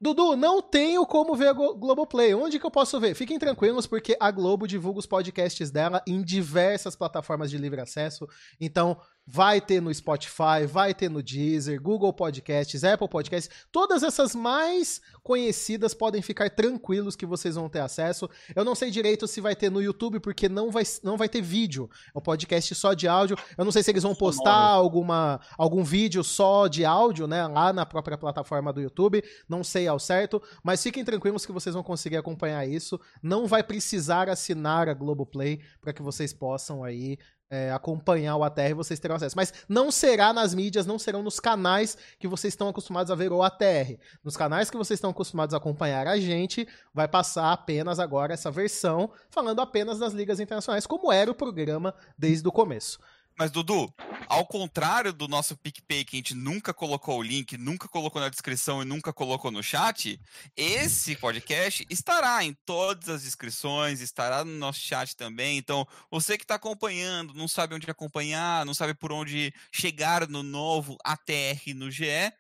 Dudu, 0.03 0.35
não 0.35 0.62
tenho 0.63 1.06
como 1.06 1.35
ver 1.35 1.50
a 1.50 1.53
Glo- 1.53 1.75
Globoplay. 1.75 2.33
Onde 2.33 2.57
que 2.59 2.65
eu 2.65 2.71
posso 2.71 3.00
ver? 3.00 3.13
Fiquem 3.13 3.38
tranquilos, 3.38 3.85
porque 3.85 4.18
a 4.19 4.31
Globo 4.31 4.65
divulga 4.65 4.97
os 5.00 5.06
podcasts 5.06 5.69
dela 5.69 6.01
em 6.07 6.23
diversas 6.23 6.95
plataformas 6.95 7.51
de 7.51 7.57
livre 7.57 7.79
acesso. 7.81 8.27
Então, 8.59 8.97
vai 9.25 9.62
ter 9.62 9.81
no 9.81 9.94
Spotify, 9.94 10.65
vai 10.68 10.94
ter 10.94 11.09
no 11.09 11.21
Deezer, 11.21 11.81
Google 11.81 12.12
Podcasts, 12.12 12.83
Apple 12.83 13.07
Podcasts. 13.07 13.50
Todas 13.71 14.03
essas 14.03 14.35
mais 14.35 15.01
conhecidas 15.23 15.94
podem 15.94 16.21
ficar 16.21 16.50
tranquilos 16.50 17.15
que 17.15 17.25
vocês 17.25 17.56
vão 17.56 17.69
ter 17.69 17.79
acesso. 17.79 18.29
Eu 18.56 18.65
não 18.65 18.75
sei 18.75 18.89
direito 18.89 19.27
se 19.27 19.39
vai 19.39 19.56
ter 19.56 19.69
no 19.69 19.81
YouTube, 19.81 20.19
porque 20.19 20.50
não 20.50 20.71
vai, 20.71 20.83
não 21.03 21.18
vai 21.18 21.29
ter 21.29 21.41
vídeo. 21.41 21.89
É 22.13 22.18
um 22.18 22.21
podcast 22.21 22.73
só 22.75 22.94
de 22.94 23.07
áudio. 23.07 23.38
Eu 23.57 23.63
não 23.63 23.71
sei 23.71 23.83
se 23.83 23.91
eles 23.91 24.03
vão 24.03 24.15
postar 24.15 24.51
alguma, 24.51 25.39
algum 25.57 25.83
vídeo 25.83 26.23
só 26.23 26.68
de 26.68 26.83
áudio, 26.83 27.27
né? 27.27 27.45
Lá 27.47 27.71
na 27.71 27.85
própria 27.85 28.18
plataforma 28.18 28.73
do 28.73 28.81
YouTube. 28.81 29.23
Não 29.47 29.63
sei 29.63 29.88
ao 29.88 30.00
certo, 30.00 30.41
mas 30.63 30.81
fiquem 30.81 31.06
tranquilos 31.06 31.45
que 31.45 31.51
vocês 31.51 31.73
vão 31.73 31.83
conseguir 31.83 32.18
acompanhar 32.18 32.68
isso. 32.68 33.00
Não 33.21 33.47
vai 33.47 33.63
precisar 33.63 34.29
assinar 34.29 34.89
a 34.89 34.94
Globoplay 34.94 35.62
para 35.79 35.94
que 35.94 36.01
vocês 36.01 36.33
possam 36.33 36.83
aí 36.83 37.18
é, 37.51 37.69
acompanhar 37.71 38.38
o 38.38 38.44
ATR 38.44 38.74
vocês 38.74 39.00
terão 39.00 39.18
acesso. 39.18 39.36
Mas 39.36 39.53
não 39.68 39.92
será 39.92 40.31
nas 40.31 40.56
mídias, 40.56 40.86
não 40.86 40.98
serão 40.98 41.21
nos 41.21 41.39
canais 41.39 41.98
que 42.18 42.27
vocês 42.27 42.53
estão 42.53 42.69
acostumados 42.69 43.12
a 43.12 43.15
ver 43.15 43.31
o 43.33 43.44
ATR. 43.44 44.00
Nos 44.24 44.38
canais 44.38 44.71
que 44.71 44.77
vocês 44.77 44.98
estão 44.98 45.09
acostumados 45.12 45.53
a 45.53 45.57
acompanhar 45.57 46.07
a 46.07 46.18
gente, 46.18 46.65
vai 46.94 47.09
passar 47.09 47.51
apenas 47.51 48.00
agora 48.00 48.33
essa 48.33 48.50
versão, 48.50 49.12
falando 49.30 49.59
apenas 49.59 50.00
das 50.00 50.13
ligas 50.13 50.39
internacionais, 50.39 50.88
como 50.88 51.12
era 51.12 51.30
o 51.30 51.36
programa 51.36 51.94
desde 52.18 52.48
o 52.48 52.51
começo. 52.51 52.98
Mas, 53.38 53.50
Dudu, 53.50 53.92
ao 54.28 54.45
contrário 54.45 55.12
do 55.12 55.28
nosso 55.28 55.57
PicPay, 55.57 56.06
que 56.06 56.16
a 56.16 56.19
gente 56.19 56.36
nunca 56.36 56.74
colocou 56.74 57.19
o 57.19 57.24
link, 57.24 57.57
nunca 57.57 57.88
colocou 57.88 58.22
na 58.22 58.30
descrição 58.30 58.81
e 58.81 58.86
nunca 58.86 59.12
colocou 59.12 59.51
no 59.51 59.63
chat, 59.63 60.19
esse 60.56 61.16
podcast 61.16 61.86
estará 61.89 62.44
em 62.44 62.54
todas 62.66 63.10
as 63.10 63.24
descrições, 63.24 64.00
estará 64.00 64.45
no 64.45 64.51
nosso 64.54 64.80
chat 64.80 65.16
também. 65.16 65.57
Então, 65.57 65.88
você 66.10 66.38
que 66.38 66.44
está 66.44 66.56
acompanhando, 66.56 67.33
não 67.33 67.48
sabe 67.48 67.74
onde 67.75 67.89
acompanhar, 67.89 68.66
não 68.66 68.74
sabe 68.74 68.94
por 68.94 69.12
onde 69.12 69.54
chegar 69.74 70.28
no 70.28 70.44
novo 70.44 70.98
ATR 71.04 71.74
no 71.75 71.89
GE, 71.89 72.31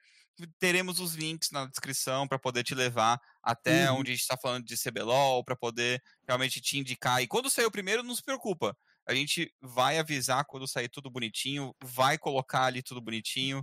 teremos 0.59 0.99
os 0.99 1.13
links 1.15 1.51
na 1.51 1.65
descrição 1.65 2.27
para 2.27 2.39
poder 2.39 2.63
te 2.63 2.73
levar 2.73 3.19
até 3.43 3.91
Uhum. 3.91 3.99
onde 3.99 4.11
a 4.11 4.13
gente 4.13 4.21
está 4.21 4.37
falando 4.37 4.65
de 4.65 4.77
CBLOL, 4.77 5.43
para 5.43 5.55
poder 5.55 6.01
realmente 6.27 6.61
te 6.61 6.77
indicar. 6.77 7.21
E 7.21 7.27
quando 7.27 7.49
sair 7.49 7.65
o 7.65 7.71
primeiro, 7.71 8.03
não 8.03 8.15
se 8.15 8.23
preocupa. 8.23 8.75
A 9.11 9.15
gente 9.15 9.53
vai 9.61 9.99
avisar 9.99 10.45
quando 10.45 10.65
sair 10.65 10.87
tudo 10.87 11.09
bonitinho, 11.09 11.75
vai 11.83 12.17
colocar 12.17 12.63
ali 12.63 12.81
tudo 12.81 13.01
bonitinho. 13.01 13.61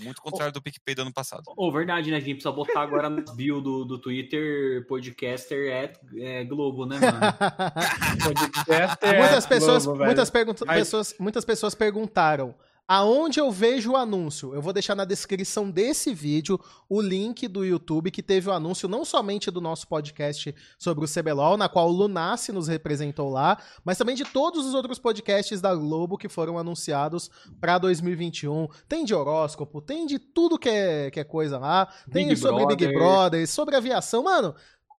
Muito 0.00 0.22
contrário 0.22 0.52
do 0.52 0.62
PicPay 0.62 0.94
do 0.94 1.02
ano 1.02 1.12
passado. 1.12 1.42
Ô, 1.56 1.72
verdade, 1.72 2.10
né? 2.10 2.18
A 2.18 2.20
gente 2.20 2.34
precisa 2.34 2.52
botar 2.52 2.82
agora 2.82 3.10
no 3.10 3.34
bio 3.34 3.60
do, 3.60 3.84
do 3.84 3.98
Twitter 3.98 4.86
podcaster 4.86 5.72
é, 5.72 5.92
é 6.18 6.44
Globo, 6.44 6.86
né, 6.86 7.00
mano? 7.00 7.18
Podcaster 8.22 9.14
é 9.14 9.18
muitas, 9.18 9.46
pessoas, 9.46 9.86
Globo, 9.86 10.04
muitas, 10.04 10.30
pessoas, 10.30 11.14
muitas 11.18 11.44
pessoas 11.44 11.74
perguntaram 11.74 12.54
aonde 12.88 13.40
eu 13.40 13.50
vejo 13.50 13.92
o 13.92 13.96
anúncio. 13.96 14.54
Eu 14.54 14.62
vou 14.62 14.72
deixar 14.72 14.94
na 14.94 15.04
descrição 15.04 15.70
desse 15.70 16.14
vídeo 16.14 16.60
o 16.88 17.00
link 17.00 17.48
do 17.48 17.64
YouTube 17.64 18.10
que 18.10 18.22
teve 18.22 18.48
o 18.48 18.52
anúncio 18.52 18.88
não 18.88 19.04
somente 19.04 19.50
do 19.50 19.60
nosso 19.60 19.88
podcast 19.88 20.54
sobre 20.78 21.04
o 21.04 21.08
CBLOL, 21.08 21.56
na 21.56 21.68
qual 21.68 21.88
o 21.88 21.92
Lunassi 21.92 22.52
nos 22.52 22.68
representou 22.68 23.30
lá, 23.30 23.58
mas 23.84 23.98
também 23.98 24.14
de 24.14 24.24
todos 24.24 24.66
os 24.66 24.74
outros 24.74 24.98
podcasts 24.98 25.60
da 25.60 25.74
Globo 25.74 26.18
que 26.18 26.28
foram 26.28 26.58
anunciados 26.58 27.30
para 27.60 27.78
2021. 27.78 28.68
Tem 28.88 29.04
de 29.04 29.14
horóscopo, 29.14 29.80
tem 29.80 30.06
de 30.06 30.18
tudo 30.18 30.58
que 30.58 30.68
é, 30.68 31.10
que 31.10 31.20
é 31.20 31.24
coisa 31.24 31.58
lá, 31.58 31.92
tem 32.10 32.28
Big 32.28 32.40
sobre 32.40 32.66
Big 32.66 32.86
Brother. 32.86 32.98
Brother, 32.98 33.48
sobre 33.48 33.76
aviação. 33.76 34.22
Mano, 34.22 34.54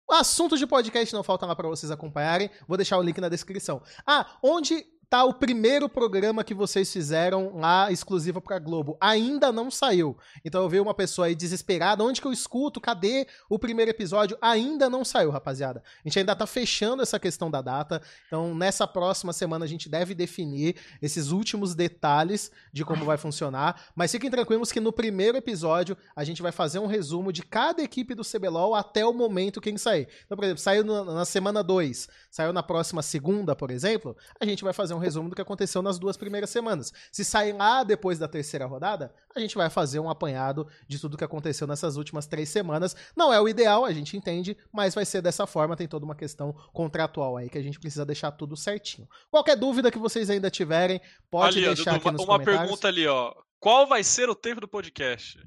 Assuntos 0.08 0.60
de 0.60 0.68
podcast 0.68 1.12
não 1.12 1.24
faltam 1.24 1.48
lá 1.48 1.56
pra 1.56 1.66
vocês 1.66 1.90
acompanharem. 1.90 2.48
Vou 2.68 2.76
deixar 2.76 2.96
o 2.96 3.02
link 3.02 3.20
na 3.20 3.28
descrição. 3.28 3.82
Ah, 4.06 4.24
onde 4.40 4.86
tá 5.08 5.24
o 5.24 5.32
primeiro 5.32 5.88
programa 5.88 6.42
que 6.42 6.52
vocês 6.52 6.92
fizeram 6.92 7.56
lá 7.56 7.90
exclusivo 7.92 8.40
pra 8.40 8.58
Globo? 8.58 8.98
Ainda 9.00 9.52
não 9.52 9.70
saiu. 9.70 10.18
Então 10.44 10.62
eu 10.62 10.68
vi 10.68 10.80
uma 10.80 10.92
pessoa 10.92 11.28
aí 11.28 11.34
desesperada, 11.34 12.02
onde 12.02 12.20
que 12.20 12.26
eu 12.26 12.32
escuto? 12.32 12.80
Cadê 12.80 13.26
o 13.48 13.58
primeiro 13.58 13.90
episódio? 13.90 14.36
Ainda 14.40 14.90
não 14.90 15.04
saiu, 15.04 15.30
rapaziada. 15.30 15.82
A 16.04 16.08
gente 16.08 16.18
ainda 16.18 16.34
tá 16.34 16.46
fechando 16.46 17.02
essa 17.02 17.18
questão 17.20 17.50
da 17.50 17.62
data. 17.62 18.02
Então 18.26 18.54
nessa 18.54 18.86
próxima 18.86 19.32
semana 19.32 19.64
a 19.64 19.68
gente 19.68 19.88
deve 19.88 20.14
definir 20.14 20.76
esses 21.00 21.30
últimos 21.30 21.74
detalhes 21.74 22.50
de 22.72 22.84
como 22.84 23.04
vai 23.04 23.16
funcionar. 23.16 23.84
Mas 23.94 24.10
fiquem 24.10 24.30
tranquilos 24.30 24.72
que 24.72 24.80
no 24.80 24.92
primeiro 24.92 25.38
episódio 25.38 25.96
a 26.16 26.24
gente 26.24 26.42
vai 26.42 26.52
fazer 26.52 26.80
um 26.80 26.86
resumo 26.86 27.32
de 27.32 27.42
cada 27.42 27.82
equipe 27.82 28.14
do 28.14 28.24
CBLOL 28.24 28.74
até 28.74 29.06
o 29.06 29.12
momento 29.12 29.60
que 29.60 29.76
sair. 29.78 30.08
Então, 30.24 30.36
por 30.36 30.44
exemplo, 30.44 30.62
saiu 30.62 30.84
na, 30.84 31.04
na 31.04 31.24
semana 31.24 31.62
2, 31.62 32.08
saiu 32.30 32.52
na 32.52 32.62
próxima 32.62 33.02
segunda, 33.02 33.54
por 33.54 33.70
exemplo, 33.70 34.16
a 34.40 34.44
gente 34.44 34.64
vai 34.64 34.72
fazer 34.72 34.94
um 34.96 35.00
resumo 35.00 35.28
do 35.28 35.36
que 35.36 35.42
aconteceu 35.42 35.82
nas 35.82 35.98
duas 35.98 36.16
primeiras 36.16 36.50
semanas. 36.50 36.92
Se 37.12 37.24
sair 37.24 37.52
lá 37.52 37.84
depois 37.84 38.18
da 38.18 38.26
terceira 38.26 38.66
rodada, 38.66 39.14
a 39.34 39.40
gente 39.40 39.54
vai 39.54 39.70
fazer 39.70 40.00
um 40.00 40.10
apanhado 40.10 40.66
de 40.88 40.98
tudo 40.98 41.16
que 41.16 41.24
aconteceu 41.24 41.66
nessas 41.66 41.96
últimas 41.96 42.26
três 42.26 42.48
semanas. 42.48 42.96
Não 43.14 43.32
é 43.32 43.40
o 43.40 43.48
ideal, 43.48 43.84
a 43.84 43.92
gente 43.92 44.16
entende, 44.16 44.56
mas 44.72 44.94
vai 44.94 45.04
ser 45.04 45.22
dessa 45.22 45.46
forma, 45.46 45.76
tem 45.76 45.86
toda 45.86 46.04
uma 46.04 46.14
questão 46.14 46.52
contratual 46.72 47.36
aí 47.36 47.48
que 47.48 47.58
a 47.58 47.62
gente 47.62 47.78
precisa 47.78 48.04
deixar 48.04 48.32
tudo 48.32 48.56
certinho. 48.56 49.08
Qualquer 49.30 49.56
dúvida 49.56 49.90
que 49.90 49.98
vocês 49.98 50.30
ainda 50.30 50.50
tiverem, 50.50 51.00
pode 51.30 51.58
ali, 51.58 51.66
deixar 51.66 51.92
Dudu, 51.92 51.96
aqui 51.96 52.06
uma, 52.06 52.12
nos 52.12 52.22
uma 52.22 52.26
comentários. 52.38 52.60
pergunta 52.62 52.88
ali, 52.88 53.06
ó. 53.06 53.32
Qual 53.58 53.86
vai 53.86 54.02
ser 54.04 54.28
o 54.28 54.34
tempo 54.34 54.60
do 54.60 54.68
podcast? 54.68 55.38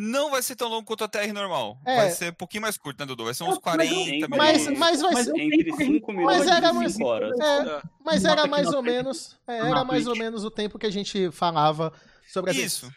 Não 0.00 0.30
vai 0.30 0.40
ser 0.42 0.54
tão 0.54 0.68
longo 0.68 0.84
quanto 0.84 1.02
a 1.02 1.08
TR 1.08 1.32
normal. 1.34 1.76
É. 1.84 1.96
Vai 1.96 2.10
ser 2.10 2.30
um 2.30 2.34
pouquinho 2.34 2.62
mais 2.62 2.76
curto, 2.78 3.00
né, 3.00 3.06
Dudu? 3.06 3.24
Vai 3.24 3.34
ser 3.34 3.42
uns 3.42 3.48
Mas 3.48 3.56
eu- 3.56 3.60
40 3.62 4.28
mas- 4.28 4.38
Mas, 4.38 4.58
minutos. 4.62 4.78
mas 4.78 5.00
vai 5.02 5.12
Mas 5.14 5.24
ser. 5.26 5.32
Entre 5.40 5.72
5 5.76 6.12
Mas 6.12 6.16
minutos 6.36 6.46
era 6.56 6.68
e 6.68 6.72
mais- 6.72 6.92
5 6.92 7.04
horas. 7.08 7.40
É, 7.40 7.44
É. 7.76 7.82
mas 8.04 8.24
era 8.24 8.46
mais 8.46 8.68
ou 8.68 8.80
menos. 8.82 9.36
é, 9.46 9.58
era 9.58 9.84
mais 9.84 10.06
ou 10.06 10.14
menos 10.16 10.44
o 10.44 10.50
tempo 10.52 10.78
que 10.78 10.86
a 10.86 10.90
gente 10.92 11.30
falava 11.32 11.92
sobre 12.32 12.52
as 12.52 12.56
Isso. 12.56 12.88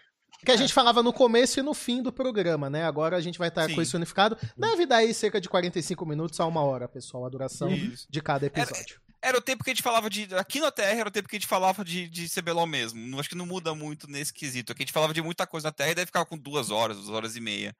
Que 0.45 0.51
a 0.51 0.55
gente 0.55 0.73
falava 0.73 1.03
no 1.03 1.13
começo 1.13 1.59
e 1.59 1.63
no 1.63 1.73
fim 1.73 2.01
do 2.01 2.11
programa, 2.11 2.67
né? 2.69 2.83
Agora 2.83 3.15
a 3.15 3.21
gente 3.21 3.37
vai 3.37 3.47
estar 3.49 3.67
Sim. 3.69 3.75
com 3.75 3.81
isso 3.81 3.95
unificado. 3.97 4.35
Deve 4.57 4.85
dar 4.87 4.97
aí 4.97 5.13
cerca 5.13 5.39
de 5.39 5.47
45 5.49 6.03
minutos 6.05 6.39
a 6.39 6.45
uma 6.47 6.63
hora, 6.63 6.87
pessoal, 6.87 7.25
a 7.25 7.29
duração 7.29 7.71
Isso. 7.71 8.07
de 8.09 8.21
cada 8.21 8.45
episódio. 8.47 8.95
Era 8.95 9.10
o 9.37 9.41
tempo 9.41 9.63
que 9.63 9.69
a 9.69 9.73
gente 9.73 9.83
falava 9.83 10.09
de. 10.09 10.27
Aqui 10.35 10.59
no 10.59 10.71
TR 10.71 10.81
era 10.81 11.09
o 11.09 11.11
tempo 11.11 11.27
que 11.27 11.35
a 11.35 11.39
gente 11.39 11.47
falava 11.47 11.85
de, 11.85 12.09
de 12.09 12.27
CBLOL 12.29 12.65
mesmo. 12.65 13.19
Acho 13.19 13.29
que 13.29 13.35
não 13.35 13.45
muda 13.45 13.75
muito 13.75 14.09
nesse 14.09 14.33
quesito. 14.33 14.71
Aqui 14.71 14.81
a 14.81 14.85
gente 14.85 14.93
falava 14.93 15.13
de 15.13 15.21
muita 15.21 15.45
coisa 15.45 15.67
na 15.67 15.71
TR 15.71 15.91
e 15.91 15.95
deve 15.95 16.07
ficar 16.07 16.25
com 16.25 16.37
duas 16.37 16.71
horas, 16.71 16.97
duas 16.97 17.09
horas 17.09 17.35
e 17.35 17.41
meia. 17.41 17.75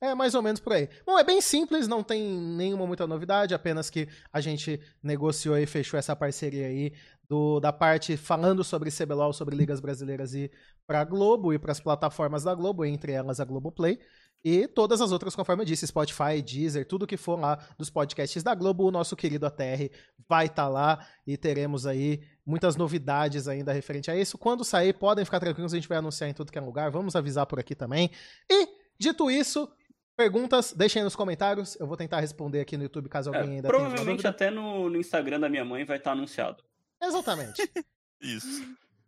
É 0.00 0.16
mais 0.16 0.34
ou 0.34 0.42
menos 0.42 0.60
por 0.60 0.72
aí. 0.72 0.88
Bom, 1.06 1.16
é 1.16 1.22
bem 1.22 1.40
simples, 1.40 1.86
não 1.86 2.02
tem 2.02 2.20
nenhuma 2.20 2.84
muita 2.88 3.06
novidade, 3.06 3.54
apenas 3.54 3.88
que 3.88 4.08
a 4.32 4.40
gente 4.40 4.80
negociou 5.00 5.56
e 5.56 5.64
fechou 5.64 5.96
essa 5.96 6.16
parceria 6.16 6.66
aí 6.66 6.92
do, 7.28 7.60
da 7.60 7.72
parte 7.72 8.16
falando 8.16 8.64
sobre 8.64 8.90
CBLOL, 8.90 9.32
sobre 9.32 9.54
ligas 9.54 9.78
brasileiras 9.78 10.34
e 10.34 10.50
pra 10.88 11.04
Globo 11.04 11.52
e 11.52 11.58
pras 11.58 11.78
plataformas 11.78 12.42
da 12.42 12.52
Globo, 12.52 12.84
entre 12.84 13.12
elas 13.12 13.38
a 13.38 13.44
Globoplay. 13.44 14.00
E 14.44 14.66
todas 14.66 15.00
as 15.00 15.12
outras, 15.12 15.36
conforme 15.36 15.62
eu 15.62 15.66
disse, 15.66 15.86
Spotify, 15.86 16.42
Deezer, 16.44 16.86
tudo 16.86 17.06
que 17.06 17.16
for 17.16 17.38
lá 17.38 17.58
dos 17.78 17.90
podcasts 17.90 18.42
da 18.42 18.54
Globo, 18.54 18.84
o 18.84 18.90
nosso 18.90 19.14
querido 19.14 19.46
ATR 19.46 19.88
vai 20.28 20.46
estar 20.46 20.68
lá 20.68 21.06
e 21.26 21.36
teremos 21.36 21.86
aí 21.86 22.22
muitas 22.44 22.74
novidades 22.74 23.46
ainda 23.46 23.72
referente 23.72 24.10
a 24.10 24.16
isso. 24.16 24.36
Quando 24.36 24.64
sair, 24.64 24.92
podem 24.92 25.24
ficar 25.24 25.38
tranquilos, 25.38 25.72
a 25.72 25.76
gente 25.76 25.88
vai 25.88 25.98
anunciar 25.98 26.28
em 26.28 26.34
tudo 26.34 26.50
que 26.50 26.58
é 26.58 26.60
lugar, 26.60 26.90
vamos 26.90 27.14
avisar 27.14 27.46
por 27.46 27.60
aqui 27.60 27.74
também. 27.74 28.10
E, 28.50 28.68
dito 28.98 29.30
isso, 29.30 29.70
perguntas, 30.16 30.72
deixem 30.72 31.00
aí 31.00 31.04
nos 31.04 31.14
comentários, 31.14 31.78
eu 31.78 31.86
vou 31.86 31.96
tentar 31.96 32.18
responder 32.18 32.60
aqui 32.60 32.76
no 32.76 32.82
YouTube 32.82 33.08
caso 33.08 33.32
É, 33.32 33.38
alguém 33.38 33.56
ainda 33.56 33.68
tenha 33.68 33.78
alguma 33.78 33.94
provavelmente 33.94 34.26
até 34.26 34.50
no, 34.50 34.90
no 34.90 34.96
Instagram 34.96 35.38
da 35.38 35.48
minha 35.48 35.64
mãe 35.64 35.84
vai 35.84 35.98
estar 35.98 36.12
anunciado. 36.12 36.64
Exatamente. 37.00 37.62
Isso. 38.20 38.62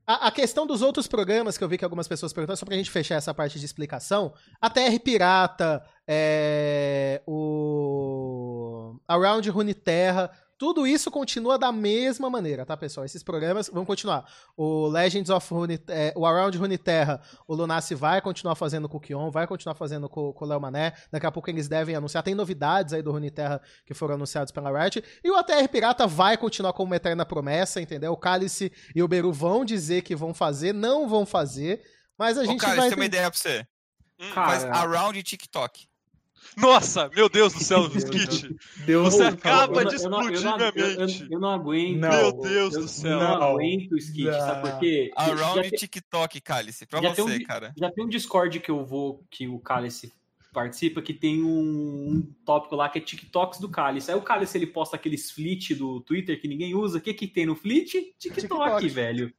A, 0.07 0.29
a 0.29 0.31
questão 0.31 0.67
dos 0.67 0.83
outros 0.83 1.07
programas 1.07 1.57
que 1.57 1.65
eu 1.65 1.69
vi 1.69 1.79
que 1.79 1.85
algumas 1.85 2.07
pessoas 2.07 2.33
perguntaram, 2.33 2.57
só 2.57 2.67
pra 2.67 2.77
gente 2.77 2.91
fechar 2.91 3.15
essa 3.15 3.33
parte 3.33 3.59
de 3.59 3.65
explicação, 3.65 4.35
a 4.61 4.69
TR 4.69 4.99
Pirata, 5.03 5.83
é, 6.07 7.23
o 7.27 8.97
Around 9.09 9.49
Runeterra, 9.51 10.31
tudo 10.57 10.87
isso 10.87 11.11
continua 11.11 11.59
da 11.59 11.73
mesma 11.73 12.31
maneira, 12.31 12.65
tá, 12.65 12.77
pessoal? 12.77 13.05
Esses 13.05 13.23
programas 13.23 13.69
vão 13.69 13.85
continuar. 13.85 14.25
O 14.57 14.87
Legends 14.87 15.31
of 15.31 15.53
Rune, 15.53 15.81
é, 15.89 16.13
o 16.17 16.25
Around 16.25 16.57
Runeterra, 16.59 17.21
o 17.47 17.55
Lunacy 17.55 17.95
vai 17.95 18.21
continuar 18.21 18.55
fazendo 18.55 18.89
com 18.89 18.97
o 18.99 19.01
Kion, 19.01 19.31
vai 19.31 19.47
continuar 19.47 19.75
fazendo 19.75 20.09
com, 20.09 20.33
com 20.33 20.45
o 20.45 20.49
Léo 20.49 20.61
Mané. 20.61 20.93
Daqui 21.11 21.27
a 21.27 21.33
pouco 21.33 21.51
eles 21.51 21.69
devem 21.69 21.95
anunciar. 21.95 22.23
Tem 22.23 22.35
novidades 22.35 22.95
aí 22.95 23.03
do 23.03 23.13
Runeterra 23.13 23.61
que 23.85 23.95
foram 23.95 24.15
anunciados 24.15 24.53
pela 24.53 24.71
Riot. 24.71 25.03
E 25.23 25.31
o 25.31 25.37
ATR 25.37 25.69
Pirata 25.71 26.07
vai 26.07 26.37
continuar 26.37 26.73
como 26.73 26.87
uma 26.91 26.97
eterna 26.97 27.27
promessa, 27.27 27.81
entendeu? 27.81 28.13
O 28.13 28.17
Cálice 28.17 28.73
e 28.95 29.03
o 29.03 29.09
Beru 29.09 29.33
vão 29.33 29.65
dizer 29.65 30.03
que 30.03 30.15
vão 30.15 30.33
fazer, 30.33 30.73
não 30.73 31.09
vão 31.09 31.27
fazer. 31.27 31.83
Mas 32.19 32.39
a 32.39 32.43
Ô, 32.43 32.45
gente 32.45 32.61
cara, 32.61 32.77
vai. 32.77 32.89
tem 32.89 32.99
uma 32.99 33.05
ideia 33.07 33.31
pra 33.31 33.39
você. 33.39 33.67
Hum, 34.21 34.31
Cara, 34.33 34.47
Faz 34.47 34.65
around 34.65 35.21
TikTok. 35.23 35.89
Nossa, 36.57 37.11
meu 37.15 37.29
Deus 37.29 37.53
do 37.53 37.63
céu, 37.63 37.87
Skit. 37.95 38.55
Você 38.87 39.23
acaba 39.25 39.85
de 39.85 39.97
eu 39.97 40.11
não- 40.11 40.23
eu 40.23 40.31
explodir 40.35 40.43
não- 40.43 40.57
minha 40.57 40.73
eu- 40.75 40.91
eu- 40.93 41.01
mente. 41.07 41.27
Eu 41.31 41.41
não 41.41 41.49
aguento. 41.51 41.97
Meu 42.01 42.33
Deus 42.41 42.75
eu, 42.75 42.81
do 42.83 42.89
céu. 42.89 43.11
Eu 43.13 43.19
não 43.19 43.43
aguento 43.43 43.93
o 43.93 43.97
skit, 43.99 44.31
sabe 44.33 44.71
por 44.71 44.79
quê? 44.81 45.11
Já 45.17 45.23
Around 45.25 45.61
tem- 45.63 45.71
TikTok, 45.71 46.41
Cálice. 46.41 46.87
Pra 46.87 47.01
você, 47.01 47.23
um- 47.23 47.43
cara. 47.45 47.73
Já 47.79 47.91
tem 47.91 48.05
um 48.05 48.09
Discord 48.09 48.61
que 48.61 48.71
eu 48.71 48.85
vou, 48.85 49.25
que 49.31 49.49
o 49.49 49.59
Cálice 49.59 50.13
participa, 50.53 51.03
que 51.03 51.13
tem 51.13 51.43
um, 51.43 51.49
um 52.13 52.35
tópico 52.47 52.77
lá 52.77 52.89
que 52.89 52.99
é 52.99 53.01
TikToks 53.01 53.59
do 53.59 53.69
Cálice. 53.69 54.11
Aí 54.13 54.17
o 54.17 54.23
Cálice 54.23 54.57
ele 54.57 54.67
posta 54.69 54.95
aqueles 54.95 55.31
flit 55.33 55.75
do 55.75 56.01
Twitter 56.01 56.41
que 56.41 56.47
ninguém 56.47 56.75
usa. 56.77 56.99
O 56.99 57.01
que 57.01 57.13
que 57.13 57.27
tem 57.27 57.45
no 57.47 57.57
flit? 57.57 57.91
TikTok, 58.19 58.41
TikTok. 58.43 58.89
velho. 58.89 59.35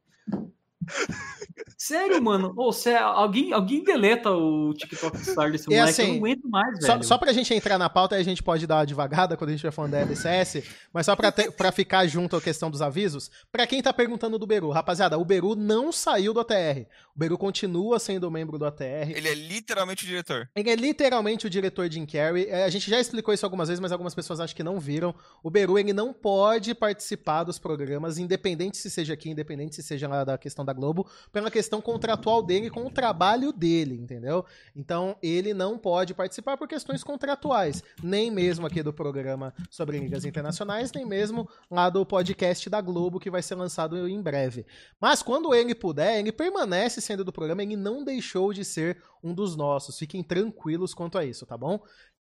Sério, 1.77 2.21
mano? 2.21 2.53
Ô, 2.55 2.71
cê- 2.71 2.95
alguém, 2.95 3.51
alguém 3.53 3.83
deleta 3.83 4.31
o 4.31 4.73
TikTok 4.73 5.17
Star 5.19 5.51
desse 5.51 5.67
moleque? 5.69 5.83
eu 5.83 5.89
assim, 5.89 6.07
não 6.07 6.15
aguento 6.17 6.47
mais, 6.49 6.79
Só, 6.85 6.93
velho. 6.93 7.03
só 7.03 7.17
pra 7.17 7.33
gente 7.33 7.53
entrar 7.53 7.77
na 7.77 7.89
pauta, 7.89 8.15
aí 8.15 8.21
a 8.21 8.25
gente 8.25 8.41
pode 8.41 8.65
dar 8.65 8.77
uma 8.77 8.85
devagada 8.85 9.35
quando 9.37 9.49
a 9.49 9.53
gente 9.53 9.61
vai 9.63 9.71
falando 9.71 9.91
da 9.91 9.99
LCS, 9.99 10.63
mas 10.93 11.05
só 11.05 11.15
pra, 11.15 11.31
ter- 11.31 11.51
pra 11.51 11.71
ficar 11.71 12.05
junto 12.07 12.35
à 12.35 12.41
questão 12.41 12.71
dos 12.71 12.81
avisos, 12.81 13.29
pra 13.51 13.67
quem 13.67 13.81
tá 13.81 13.91
perguntando 13.93 14.39
do 14.39 14.47
Beru, 14.47 14.69
rapaziada, 14.69 15.17
o 15.17 15.25
Beru 15.25 15.55
não 15.55 15.91
saiu 15.91 16.33
do 16.33 16.39
ATR. 16.39 16.85
O 17.15 17.19
Beru 17.19 17.37
continua 17.37 17.97
sendo 17.99 18.29
membro 18.29 18.57
do 18.57 18.65
ATR. 18.65 19.11
Ele 19.15 19.27
é 19.29 19.33
literalmente 19.33 20.03
o 20.03 20.07
diretor. 20.07 20.49
Ele 20.55 20.69
é 20.69 20.75
literalmente 20.75 21.47
o 21.47 21.49
diretor 21.49 21.89
Jim 21.89 22.05
Carrey. 22.05 22.45
É, 22.49 22.65
A 22.65 22.69
gente 22.69 22.89
já 22.89 22.99
explicou 22.99 23.33
isso 23.33 23.45
algumas 23.45 23.69
vezes, 23.69 23.79
mas 23.79 23.91
algumas 23.93 24.13
pessoas 24.13 24.39
acham 24.41 24.55
que 24.55 24.63
não 24.63 24.79
viram. 24.79 25.15
O 25.41 25.49
Beru, 25.49 25.79
ele 25.79 25.93
não 25.93 26.11
pode 26.13 26.73
participar 26.75 27.43
dos 27.43 27.57
programas, 27.57 28.17
independente 28.17 28.77
se 28.77 28.89
seja 28.89 29.13
aqui, 29.13 29.29
independente 29.29 29.75
se 29.75 29.83
seja 29.83 30.07
lá 30.09 30.23
da 30.25 30.37
questão 30.37 30.65
da 30.65 30.73
Globo, 30.75 31.09
pela 31.31 31.49
questão 31.49 31.81
contratual 31.81 32.43
dele 32.43 32.69
com 32.69 32.85
o 32.85 32.91
trabalho 32.91 33.51
dele, 33.51 33.95
entendeu? 33.95 34.45
Então, 34.75 35.17
ele 35.23 35.53
não 35.53 35.77
pode 35.79 36.13
participar 36.13 36.57
por 36.57 36.67
questões 36.67 37.03
contratuais. 37.03 37.81
Nem 38.03 38.29
mesmo 38.29 38.67
aqui 38.67 38.83
do 38.83 38.93
programa 38.93 39.51
sobre 39.71 39.97
ligas 39.97 40.25
internacionais, 40.25 40.91
nem 40.91 41.05
mesmo 41.05 41.49
lá 41.71 41.89
do 41.89 42.05
podcast 42.05 42.69
da 42.69 42.81
Globo, 42.81 43.19
que 43.19 43.31
vai 43.31 43.41
ser 43.41 43.55
lançado 43.55 44.07
em 44.07 44.21
breve. 44.21 44.65
Mas 45.01 45.23
quando 45.23 45.55
ele 45.55 45.73
puder, 45.73 46.19
ele 46.19 46.31
permanece 46.31 47.01
sendo 47.01 47.23
do 47.23 47.33
programa, 47.33 47.63
ele 47.63 47.75
não 47.75 48.03
deixou 48.03 48.53
de 48.53 48.65
ser 48.65 49.01
um 49.23 49.33
dos 49.33 49.55
nossos. 49.55 49.97
Fiquem 49.97 50.21
tranquilos 50.21 50.93
quanto 50.93 51.17
a 51.17 51.25
isso, 51.25 51.45
tá 51.45 51.57
bom? 51.57 51.79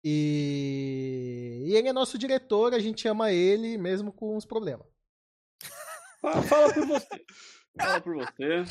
E, 0.04 1.64
e 1.66 1.74
ele 1.74 1.88
é 1.88 1.92
nosso 1.92 2.16
diretor, 2.16 2.72
a 2.72 2.78
gente 2.78 3.06
ama 3.08 3.32
ele 3.32 3.76
mesmo 3.76 4.12
com 4.12 4.36
os 4.36 4.44
problemas. 4.44 4.86
Fa- 6.20 6.42
Fala 6.42 6.72
por 6.72 6.86
você. 6.86 7.24
Fala 7.78 8.00
por 8.00 8.16
você. 8.16 8.64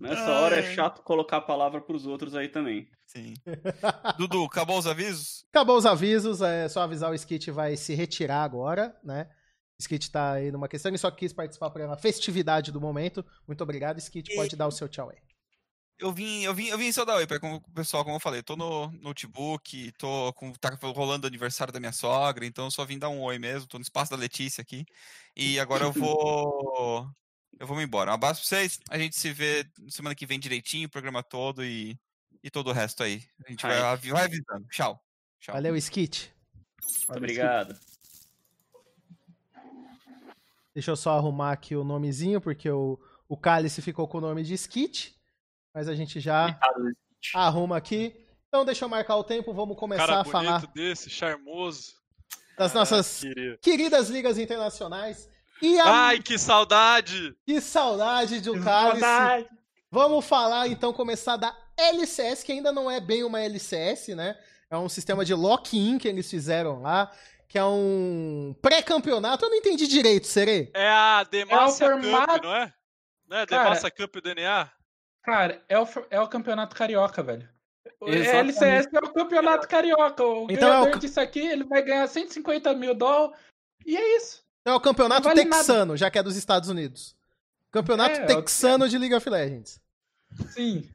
Nessa 0.00 0.32
hora 0.40 0.56
é 0.56 0.74
chato 0.74 1.02
colocar 1.02 1.38
a 1.38 1.40
palavra 1.40 1.80
pros 1.80 2.06
outros 2.06 2.34
aí 2.34 2.48
também. 2.48 2.88
Sim. 3.06 3.34
Dudu, 4.18 4.44
acabou 4.44 4.78
os 4.78 4.86
avisos? 4.86 5.44
Acabou 5.50 5.76
os 5.76 5.86
avisos, 5.86 6.40
é 6.40 6.68
só 6.68 6.82
avisar 6.82 7.10
o 7.10 7.14
Skit 7.14 7.50
vai 7.50 7.76
se 7.76 7.94
retirar 7.94 8.42
agora, 8.42 8.96
né? 9.04 9.28
O 9.78 9.82
Skit 9.82 10.10
tá 10.10 10.32
aí 10.32 10.50
numa 10.50 10.68
questão, 10.68 10.90
ele 10.90 10.98
só 10.98 11.10
quis 11.10 11.32
participar 11.32 11.70
para 11.70 11.86
uma 11.86 11.96
festividade 11.96 12.72
do 12.72 12.80
momento. 12.80 13.24
Muito 13.46 13.62
obrigado, 13.62 13.98
Skit, 13.98 14.34
pode 14.34 14.56
dar 14.56 14.66
o 14.66 14.72
seu 14.72 14.88
tchau 14.88 15.10
aí. 15.10 15.18
Eu 15.96 16.12
vim, 16.12 16.42
eu 16.42 16.52
vim, 16.52 16.66
eu 16.66 16.76
vim 16.76 16.90
só 16.90 17.04
dar 17.04 17.16
oi 17.16 17.26
com 17.38 17.54
o 17.54 17.60
pessoal, 17.72 18.02
como 18.02 18.16
eu 18.16 18.20
falei. 18.20 18.42
Tô 18.42 18.56
no 18.56 18.90
notebook, 19.00 19.92
tô 19.92 20.32
com. 20.32 20.52
tá 20.52 20.76
rolando 20.94 21.24
o 21.24 21.28
aniversário 21.28 21.72
da 21.72 21.78
minha 21.78 21.92
sogra, 21.92 22.44
então 22.44 22.64
eu 22.64 22.70
só 22.70 22.84
vim 22.84 22.98
dar 22.98 23.10
um 23.10 23.20
oi 23.22 23.38
mesmo. 23.38 23.68
Tô 23.68 23.78
no 23.78 23.82
espaço 23.82 24.10
da 24.10 24.16
Letícia 24.16 24.60
aqui. 24.60 24.84
E 25.36 25.58
agora 25.60 25.84
eu 25.84 25.92
vou. 25.94 27.08
Eu 27.58 27.66
vou 27.66 27.76
me 27.76 27.84
embora. 27.84 28.10
Um 28.10 28.14
abraço 28.14 28.40
pra 28.40 28.48
vocês. 28.48 28.80
A 28.90 28.98
gente 28.98 29.16
se 29.16 29.32
vê 29.32 29.66
semana 29.88 30.14
que 30.14 30.26
vem 30.26 30.38
direitinho, 30.40 30.86
o 30.86 30.90
programa 30.90 31.22
todo 31.22 31.64
e, 31.64 31.98
e 32.42 32.50
todo 32.50 32.68
o 32.68 32.72
resto 32.72 33.02
aí. 33.02 33.22
A 33.46 33.50
gente 33.50 33.62
vai, 33.62 33.78
vai 33.78 34.24
avisando. 34.24 34.66
Tchau. 34.70 35.02
Tchau. 35.40 35.54
Valeu, 35.54 35.76
Skit. 35.76 36.32
Muito 37.08 37.16
obrigado. 37.16 37.78
Deixa 40.74 40.90
eu 40.90 40.96
só 40.96 41.16
arrumar 41.16 41.52
aqui 41.52 41.76
o 41.76 41.84
nomezinho, 41.84 42.40
porque 42.40 42.68
o, 42.68 42.98
o 43.28 43.36
Cálice 43.36 43.80
ficou 43.80 44.08
com 44.08 44.18
o 44.18 44.20
nome 44.20 44.42
de 44.42 44.54
Skit. 44.54 45.14
Mas 45.72 45.88
a 45.88 45.94
gente 45.94 46.20
já 46.20 46.58
arruma 47.34 47.76
aqui. 47.76 48.14
Então 48.48 48.64
deixa 48.64 48.84
eu 48.84 48.88
marcar 48.88 49.16
o 49.16 49.24
tempo, 49.24 49.52
vamos 49.52 49.76
começar 49.76 50.06
Cara 50.06 50.20
a 50.20 50.24
falar 50.24 50.66
desse, 50.68 51.10
charmoso. 51.10 51.94
das 52.56 52.72
Ah, 52.72 52.78
nossas 52.80 53.20
queria. 53.20 53.58
queridas 53.58 54.08
ligas 54.08 54.38
internacionais. 54.38 55.28
E 55.64 55.80
a 55.80 56.08
Ai, 56.08 56.18
que 56.20 56.36
saudade! 56.38 57.34
que 57.46 57.58
saudade 57.58 58.38
de 58.38 58.50
um 58.50 58.62
Cálice. 58.62 59.48
Vamos 59.90 60.26
falar 60.26 60.68
então, 60.68 60.92
começar 60.92 61.36
da 61.38 61.56
LCS, 61.78 62.42
que 62.42 62.52
ainda 62.52 62.70
não 62.70 62.90
é 62.90 63.00
bem 63.00 63.24
uma 63.24 63.40
LCS, 63.40 64.08
né? 64.08 64.38
É 64.68 64.76
um 64.76 64.90
sistema 64.90 65.24
de 65.24 65.32
lock-in 65.32 65.96
que 65.96 66.06
eles 66.06 66.28
fizeram 66.28 66.82
lá, 66.82 67.10
que 67.48 67.56
é 67.56 67.64
um 67.64 68.54
pré-campeonato. 68.60 69.46
Eu 69.46 69.48
não 69.50 69.56
entendi 69.56 69.86
direito, 69.86 70.26
Serê. 70.26 70.70
É 70.74 70.86
a 70.90 71.24
Demacia 71.24 71.86
formato- 71.88 72.32
Cup, 72.34 72.44
não 72.44 72.54
é? 72.56 72.74
Não 73.26 73.36
é 73.38 73.46
Demacia 73.46 73.90
Cup 73.90 74.16
e 74.16 74.20
DNA? 74.20 74.70
Cara, 75.22 75.64
é 75.66 75.78
o, 75.80 75.88
é 76.10 76.20
o 76.20 76.28
campeonato 76.28 76.76
carioca, 76.76 77.22
velho. 77.22 77.48
O 78.02 78.08
Exatamente. 78.10 78.58
LCS 78.62 78.88
é 78.92 78.98
o 78.98 79.12
campeonato 79.14 79.66
carioca. 79.66 80.22
O 80.22 80.46
Então 80.50 80.68
é 80.68 80.72
o 80.72 80.80
ganhador 80.82 80.98
disso 80.98 81.18
aqui, 81.20 81.40
ele 81.40 81.64
vai 81.64 81.80
ganhar 81.80 82.06
150 82.06 82.74
mil 82.74 82.94
dólares. 82.94 83.34
E 83.86 83.96
é 83.96 84.16
isso. 84.18 84.43
É 84.64 84.72
o 84.72 84.80
campeonato 84.80 85.24
vale 85.24 85.44
texano, 85.44 85.96
já 85.96 86.10
que 86.10 86.18
é 86.18 86.22
dos 86.22 86.36
Estados 86.36 86.68
Unidos. 86.68 87.14
Campeonato 87.70 88.20
É, 88.20 88.22
é 88.22 88.26
texano 88.26 88.88
de 88.88 88.96
League 88.96 89.14
of 89.14 89.28
Legends. 89.28 89.80
Sim. 90.48 90.88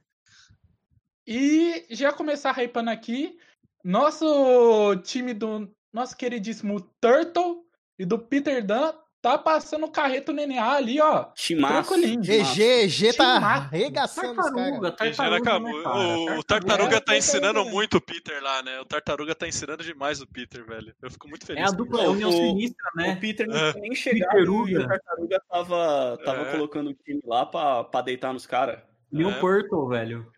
E 1.27 1.85
já 1.91 2.11
começar 2.11 2.57
hypando 2.57 2.89
aqui, 2.89 3.37
nosso 3.83 4.95
time 5.03 5.33
do 5.33 5.69
nosso 5.93 6.15
queridíssimo 6.15 6.81
Turtle 6.99 7.63
e 7.97 8.05
do 8.05 8.17
Peter 8.17 8.65
Dunn 8.65 8.93
tá 9.21 9.37
passando 9.37 9.85
o 9.85 9.91
carreto 9.91 10.31
NNA 10.31 10.63
ali, 10.75 10.99
ó. 11.01 11.25
Timaço. 11.35 11.93
GG, 11.99 12.61
EG 12.61 13.13
tá 13.13 13.37
arregaçando 13.37 14.39
os 14.39 14.45
Tartaruga, 14.45 14.91
tartaruga, 14.91 15.37
acabou. 15.37 15.77
né, 15.77 15.83
cara? 15.83 15.97
o, 15.97 16.39
o 16.39 16.43
Tartaruga 16.43 16.95
É, 16.95 16.99
tá 17.01 17.17
ensinando 17.17 17.45
Tartaruga. 17.55 17.71
muito 17.71 17.97
o 17.97 18.01
Peter 18.01 18.41
lá, 18.41 18.63
né? 18.63 18.79
O 18.79 18.85
Tartaruga 18.85 19.35
tá 19.35 19.47
ensinando 19.47 19.83
demais 19.83 20.21
o 20.21 20.27
Peter, 20.27 20.65
velho. 20.65 20.95
Eu 21.01 21.11
fico 21.11 21.27
muito 21.27 21.45
feliz. 21.45 21.61
É 21.63 21.67
a 21.67 21.71
dupla, 21.71 22.09
União 22.09 22.29
O- 22.29 22.33
Sinistra, 22.33 22.91
O 22.93 22.97
né? 22.97 23.15
Peter 23.15 23.47
não 23.47 23.55
É. 23.57 23.73
nem 23.73 23.91
e 23.93 24.77
o 24.77 24.87
Tartaruga 24.87 25.41
tava, 25.49 26.17
tava 26.23 26.41
É. 26.41 26.51
colocando 26.51 26.89
o 26.91 26.93
time 26.93 27.21
lá 27.25 27.45
pra, 27.45 27.83
pra 27.83 28.01
deitar 28.01 28.31
nos 28.33 28.45
caras. 28.45 28.79
E 29.11 29.23
o 29.23 29.29
É. 29.31 29.39
Porto, 29.39 29.87
velho. 29.87 30.31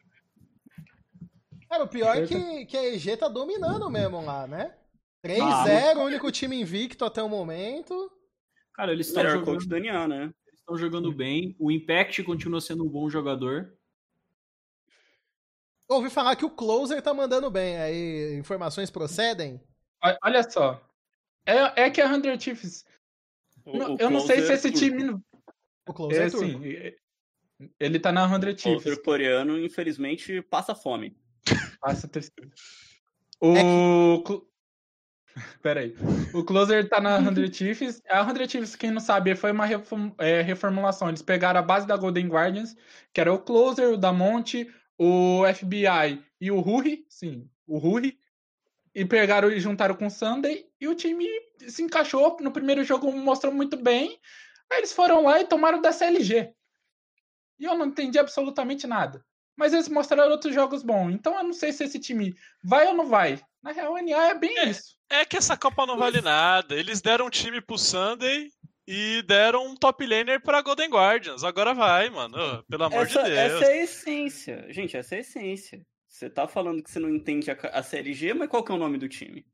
Cara, 1.69 1.83
o 1.83 1.87
pior 1.87 2.17
é 2.17 2.25
que, 2.27 2.65
que 2.65 2.75
a 2.77 2.83
EG 2.93 3.15
tá 3.15 3.27
dominando 3.27 3.89
mesmo 3.89 4.25
lá, 4.25 4.45
né? 4.47 4.73
3-0, 5.23 5.99
Ah, 5.99 6.03
único 6.03 6.31
time 6.31 6.59
invicto 6.59 7.05
até 7.05 7.21
o 7.21 7.29
momento. 7.29 8.11
Cara, 8.73 8.91
eles 8.91 9.07
estão 9.07 9.23
Melhor 9.23 9.39
jogando, 9.39 9.55
coach 9.55 9.67
do 9.67 9.75
NA, 9.77 10.07
né? 10.07 10.33
estão 10.53 10.77
jogando 10.77 11.11
bem. 11.13 11.55
O 11.59 11.71
Impact 11.71 12.23
continua 12.23 12.61
sendo 12.61 12.83
um 12.85 12.89
bom 12.89 13.09
jogador. 13.09 13.73
Ouvi 15.89 16.09
falar 16.09 16.35
que 16.37 16.45
o 16.45 16.49
Closer 16.49 17.01
tá 17.01 17.13
mandando 17.13 17.51
bem. 17.51 17.77
Aí, 17.77 18.35
informações 18.37 18.89
procedem? 18.89 19.55
O- 20.03 20.17
Olha 20.25 20.49
só. 20.49 20.81
É, 21.45 21.83
é 21.83 21.89
que 21.89 21.99
a 22.01 22.07
Hunter 22.11 22.39
Chiefs. 22.39 22.85
O- 23.65 23.77
não- 23.77 23.95
o 23.95 23.97
eu 23.99 24.09
não 24.09 24.21
sei 24.21 24.37
se 24.41 24.47
closer 24.47 24.53
esse 24.55 24.71
time. 24.71 25.19
O 25.87 25.93
Closer 25.93 26.21
É, 26.21 26.25
é 26.27 26.29
turco. 26.29 26.45
sim, 26.63 26.69
é- 26.69 26.95
ele 27.79 27.99
tá 27.99 28.11
na 28.11 28.25
Hunter 28.25 28.55
O 28.55 28.57
Chiefs. 28.57 28.83
closer 28.83 29.03
coreano, 29.03 29.59
infelizmente, 29.59 30.41
passa 30.43 30.73
fome. 30.73 31.17
Passa 31.81 32.07
a 32.07 32.09
terceira. 32.09 32.49
O. 33.41 34.23
Cl- 34.25 34.47
Peraí. 35.61 35.95
O 36.33 36.43
Closer 36.43 36.87
tá 36.87 36.99
na 36.99 37.21
100 37.23 37.51
Chiefs. 37.53 38.01
A 38.09 38.25
100 38.25 38.49
Chiefs, 38.49 38.75
quem 38.75 38.91
não 38.91 38.99
sabe, 38.99 39.35
foi 39.35 39.51
uma 39.51 39.65
é, 40.17 40.41
reformulação. 40.41 41.09
Eles 41.09 41.21
pegaram 41.21 41.59
a 41.59 41.63
base 41.63 41.87
da 41.87 41.97
Golden 41.97 42.27
Guardians, 42.27 42.75
que 43.13 43.21
era 43.21 43.33
o 43.33 43.39
Closer, 43.39 43.89
o 43.89 43.97
Damonte, 43.97 44.71
o 44.97 45.43
FBI 45.53 46.23
e 46.39 46.51
o 46.51 46.59
Ruri. 46.59 47.05
Sim, 47.09 47.49
o 47.67 47.77
Ruri. 47.77 48.19
E 48.93 49.05
pegaram 49.05 49.49
e 49.49 49.59
juntaram 49.59 49.95
com 49.95 50.07
o 50.07 50.11
Sunday. 50.11 50.65
E 50.79 50.87
o 50.87 50.95
time 50.95 51.25
se 51.67 51.81
encaixou. 51.81 52.37
No 52.41 52.51
primeiro 52.51 52.83
jogo 52.83 53.11
mostrou 53.11 53.53
muito 53.53 53.77
bem. 53.77 54.19
Aí 54.71 54.79
eles 54.79 54.93
foram 54.93 55.23
lá 55.23 55.39
e 55.39 55.45
tomaram 55.45 55.81
da 55.81 55.91
CLG. 55.91 56.53
E 57.59 57.65
eu 57.65 57.77
não 57.77 57.85
entendi 57.85 58.19
absolutamente 58.19 58.87
nada. 58.87 59.23
Mas 59.61 59.73
eles 59.73 59.87
mostraram 59.87 60.31
outros 60.31 60.55
jogos 60.55 60.81
bons. 60.81 61.11
Então 61.13 61.37
eu 61.37 61.43
não 61.43 61.53
sei 61.53 61.71
se 61.71 61.83
esse 61.83 61.99
time 61.99 62.33
vai 62.63 62.87
ou 62.87 62.95
não 62.95 63.05
vai. 63.05 63.39
Na 63.61 63.71
real, 63.71 63.93
o 63.93 63.97
NA 64.01 64.29
é 64.29 64.33
bem 64.33 64.57
É. 64.57 64.69
isso. 64.69 64.95
É 65.07 65.23
que 65.23 65.37
essa 65.37 65.55
Copa 65.55 65.85
não 65.85 65.97
vale 65.99 66.19
nada. 66.19 66.73
Eles 66.75 66.99
deram 66.99 67.27
um 67.27 67.29
time 67.29 67.61
pro 67.61 67.77
Sunday 67.77 68.47
e 68.87 69.21
deram 69.27 69.67
um 69.67 69.75
top 69.75 70.03
laner 70.03 70.41
pra 70.41 70.63
Golden 70.63 70.89
Guardians. 70.89 71.43
Agora 71.43 71.75
vai, 71.75 72.09
mano. 72.09 72.63
Pelo 72.67 72.85
amor 72.85 73.05
Essa, 73.05 73.21
de 73.21 73.29
Deus. 73.29 73.37
essa 73.39 73.65
é 73.65 73.67
a 73.67 73.83
essência. 73.83 74.65
Gente, 74.69 74.97
essa 74.97 75.13
é 75.13 75.17
a 75.19 75.21
essência. 75.21 75.81
Você 76.07 76.27
tá 76.27 76.47
falando 76.47 76.81
que 76.81 76.89
você 76.89 76.97
não 76.99 77.09
entende 77.13 77.51
a, 77.51 77.57
a 77.71 77.83
série 77.83 78.13
G, 78.13 78.33
mas 78.33 78.49
qual 78.49 78.63
que 78.63 78.71
é 78.71 78.75
o 78.75 78.79
nome 78.79 78.97
do 78.97 79.07
time? 79.07 79.45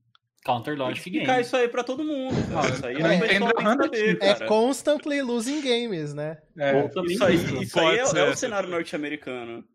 Counter 0.45 0.77
Logic 0.77 1.03
Game. 1.09 1.17
explicar 1.17 1.41
isso 1.41 1.57
aí 1.57 1.67
pra 1.67 1.83
todo 1.83 2.05
mundo. 2.05 2.33
cara. 2.53 2.69
Isso 2.73 2.85
aí 2.85 2.93
eu 2.93 3.01
o 3.05 3.13
entendo 3.13 3.47
pessoal 3.53 3.77
tem 3.89 3.89
que 4.17 4.23
a 4.23 4.29
saber, 4.29 4.43
É 4.43 4.47
constantly 4.47 5.21
losing 5.21 5.61
games, 5.61 6.13
né? 6.13 6.37
É, 6.57 6.85
Isso 7.09 7.25
aí, 7.25 7.35
isso. 7.63 7.79
aí 7.79 7.97
é, 7.97 7.99
é 7.99 8.29
o 8.29 8.35
cenário 8.37 8.69
norte-americano. 8.69 9.65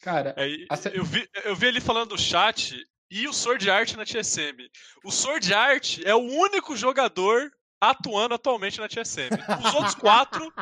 Cara, 0.00 0.34
É, 0.36 0.46
A 0.70 0.76
eu, 0.94 1.04
vi, 1.04 1.28
eu 1.44 1.54
vi 1.56 1.66
ele 1.66 1.80
falando 1.80 2.10
do 2.10 2.18
chat 2.18 2.76
e 3.10 3.26
o 3.28 3.32
Sword 3.32 3.70
Art 3.70 3.94
na 3.94 4.04
TSM. 4.04 4.56
O 5.04 5.10
Sword 5.10 5.52
Art 5.54 5.98
é 6.04 6.14
o 6.14 6.18
único 6.18 6.76
jogador 6.76 7.50
atuando 7.80 8.34
atualmente 8.34 8.80
na 8.80 8.88
TSM. 8.88 9.30
Os 9.64 9.74
outros 9.74 9.94
quatro 9.96 10.52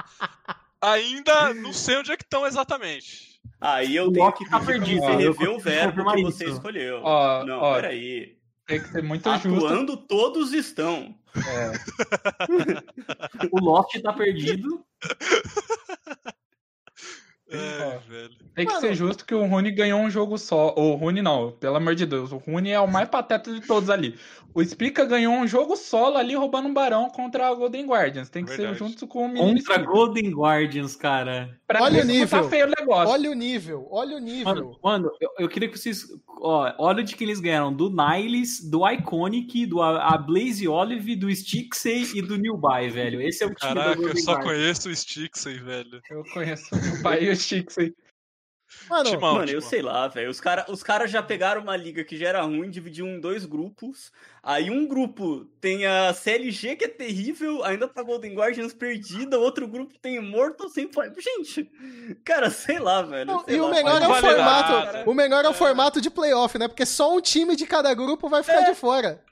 ainda 0.81 1.55
não 1.55 1.73
sei 1.73 1.97
onde 1.97 2.13
é 2.13 2.17
que 2.17 2.23
estão 2.25 2.47
exatamente. 2.47 3.41
Aí 3.61 3.97
eu 3.97 4.09
O 4.09 4.13
tenho 4.13 4.25
Loki 4.27 4.45
que 4.45 4.51
tá 4.51 4.61
perdido, 4.61 5.01
você 5.01 5.27
eu 5.27 5.35
consigo 5.35 5.53
o 5.55 5.59
verbo 5.61 6.13
que 6.15 6.23
você 6.23 6.45
isso. 6.45 6.55
escolheu. 6.55 7.01
Ó, 7.03 7.45
não, 7.45 7.59
ó, 7.59 7.75
peraí. 7.77 8.37
tem 8.67 8.81
que 8.81 8.89
ser 8.89 9.03
muito 9.03 9.31
justo. 9.39 9.49
Atuando 9.67 9.97
todos 9.97 10.53
estão. 10.53 11.15
É, 11.37 11.73
O 13.51 13.61
Loft 13.61 14.01
tá 14.03 14.13
perdido. 14.13 14.85
É, 17.57 18.29
tem 18.55 18.67
que 18.67 18.73
Mano. 18.73 18.81
ser 18.81 18.95
justo 18.95 19.25
que 19.25 19.35
o 19.35 19.47
Rune 19.47 19.71
ganhou 19.71 20.01
um 20.01 20.11
jogo 20.11 20.39
só. 20.39 20.75
O 20.77 20.95
Rune 20.95 21.23
não, 21.23 21.53
pelo 21.53 21.77
amor 21.77 21.95
de 21.95 22.07
Deus. 22.07 22.33
O 22.33 22.37
Rune 22.37 22.71
é 22.71 22.81
o 22.81 22.87
mais 22.87 23.09
pateta 23.09 23.53
de 23.53 23.61
todos 23.61 23.91
ali. 23.91 24.19
O 24.57 24.65
Spica 24.65 25.05
ganhou 25.05 25.35
um 25.35 25.47
jogo 25.47 25.77
solo 25.77 26.17
ali 26.17 26.35
roubando 26.35 26.67
um 26.67 26.73
barão 26.73 27.11
contra 27.11 27.47
a 27.47 27.55
Golden 27.55 27.85
Guardians. 27.85 28.31
Tem 28.31 28.43
que 28.43 28.57
Verdade. 28.57 28.79
ser 28.79 28.85
junto 28.87 29.07
com 29.07 29.27
o 29.27 29.29
menino 29.29 29.59
Contra 29.59 29.75
Spica. 29.75 29.91
Golden 29.91 30.31
Guardians, 30.31 30.97
cara. 30.97 31.61
Pra 31.67 31.83
Olha 31.83 31.99
o 31.99 32.01
como 32.01 32.11
nível. 32.11 32.43
Tá 32.43 32.49
feio 32.49 32.67
o 32.67 32.71
negócio. 32.71 33.13
Olha 33.13 33.31
o 33.31 33.35
nível, 33.35 33.87
olha 33.91 34.17
o 34.17 34.19
nível. 34.19 34.55
Mano, 34.55 34.79
mano 34.83 35.11
eu, 35.21 35.29
eu 35.41 35.49
queria 35.51 35.69
que 35.69 35.79
vocês. 35.79 36.07
Ó, 36.41 36.73
olha 36.79 37.05
de 37.05 37.15
quem 37.15 37.27
eles 37.27 37.39
ganharam: 37.39 37.71
do 37.71 37.91
Niles, 37.91 38.65
do 38.67 38.91
Iconic, 38.91 39.67
do 39.67 39.83
a, 39.83 40.15
a 40.15 40.17
Blaze 40.17 40.67
Olive, 40.67 41.17
do 41.17 41.31
Stixey 41.31 42.13
e 42.15 42.23
do 42.23 42.39
Newby, 42.39 42.89
velho. 42.89 43.21
Esse 43.21 43.45
é 43.45 43.47
o 43.47 43.55
time 43.55 43.75
Caraca, 43.75 44.01
eu 44.01 44.17
só 44.17 44.37
Guardians. 44.37 44.57
conheço 44.57 44.89
o 44.89 44.97
Stixey, 44.97 45.59
velho. 45.59 46.01
Eu 46.11 46.25
conheço 46.33 46.75
o 46.75 47.03
pai 47.03 47.25
e 47.25 47.29
o 47.29 47.37
aí. 47.79 47.95
Mano, 48.89 49.11
Timão, 49.11 49.35
Mano, 49.35 49.45
eu 49.51 49.59
Timão. 49.59 49.69
sei 49.71 49.83
lá, 49.83 50.09
velho. 50.09 50.31
Os 50.31 50.41
caras 50.41 50.65
os 50.69 50.83
cara 50.83 51.07
já 51.07 51.23
pegaram 51.23 51.61
uma 51.63 51.77
liga 51.77 52.05
que 52.05 52.17
já 52.17 52.29
era 52.29 52.43
ruim, 52.43 52.71
dividiu 52.71 53.07
em 53.07 53.21
dois 53.21 53.45
grupos. 53.45 54.13
Aí 54.43 54.71
um 54.71 54.87
grupo 54.87 55.45
tem 55.61 55.87
a 55.87 56.13
CLG, 56.15 56.77
que 56.77 56.85
é 56.85 56.89
terrível, 56.89 57.65
ainda 57.65 57.89
tá 57.89 58.03
Golden 58.03 58.35
Guardians 58.35 58.73
perdida. 58.73 59.39
Outro 59.39 59.67
grupo 59.67 59.99
tem 60.01 60.17
Immortal 60.17 60.69
sem. 60.69 60.89
Gente, 61.19 61.71
cara, 62.25 62.49
sei 62.51 62.79
lá, 62.79 63.03
velho. 63.03 63.27
Não, 63.27 63.45
sei 63.45 63.57
e 63.57 63.61
o 63.61 63.65
lá, 63.67 63.71
melhor 63.75 64.01
faz 64.01 64.03
é 64.03 64.09
o 64.09 64.21
formato. 64.21 64.73
nada. 64.73 65.11
O 65.11 65.15
melhor 65.15 65.45
é 65.45 65.49
o 65.49 65.51
É. 65.51 65.55
formato 65.55 66.01
de 66.01 66.11
playoff, 66.11 66.59
né? 66.59 66.69
Porque 66.69 66.87
só 66.87 67.15
um 67.15 67.21
time 67.21 67.57
de 67.57 67.67
cada 67.67 67.93
grupo 67.95 68.29
vai 68.29 68.43
ficar 68.43 68.61
de 68.63 68.75
fora. 68.75 69.23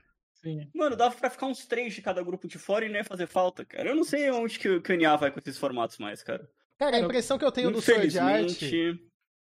Sim. 0.42 0.68
Mano, 0.74 0.94
dava 0.94 1.14
pra 1.14 1.30
ficar 1.30 1.46
uns 1.46 1.64
três 1.64 1.94
de 1.94 2.02
cada 2.02 2.22
grupo 2.22 2.46
de 2.46 2.58
fora 2.58 2.84
e 2.84 2.88
não 2.90 2.96
ia 2.96 3.04
fazer 3.04 3.26
falta, 3.26 3.64
cara. 3.64 3.88
Eu 3.88 3.94
não 3.94 4.04
sei 4.04 4.30
onde 4.30 4.58
que, 4.58 4.68
o- 4.68 4.78
o 4.78 4.92
NA 4.92 5.16
vai 5.16 5.30
com 5.30 5.38
esses 5.40 5.56
formatos 5.56 5.96
mais, 5.96 6.22
cara. 6.22 6.46
Cara, 6.78 6.96
a 6.96 7.00
impressão 7.00 7.38
que 7.38 7.44
eu 7.44 7.52
tenho 7.52 7.70
do 7.70 7.80
Sword 7.80 8.18
Art. 8.18 8.58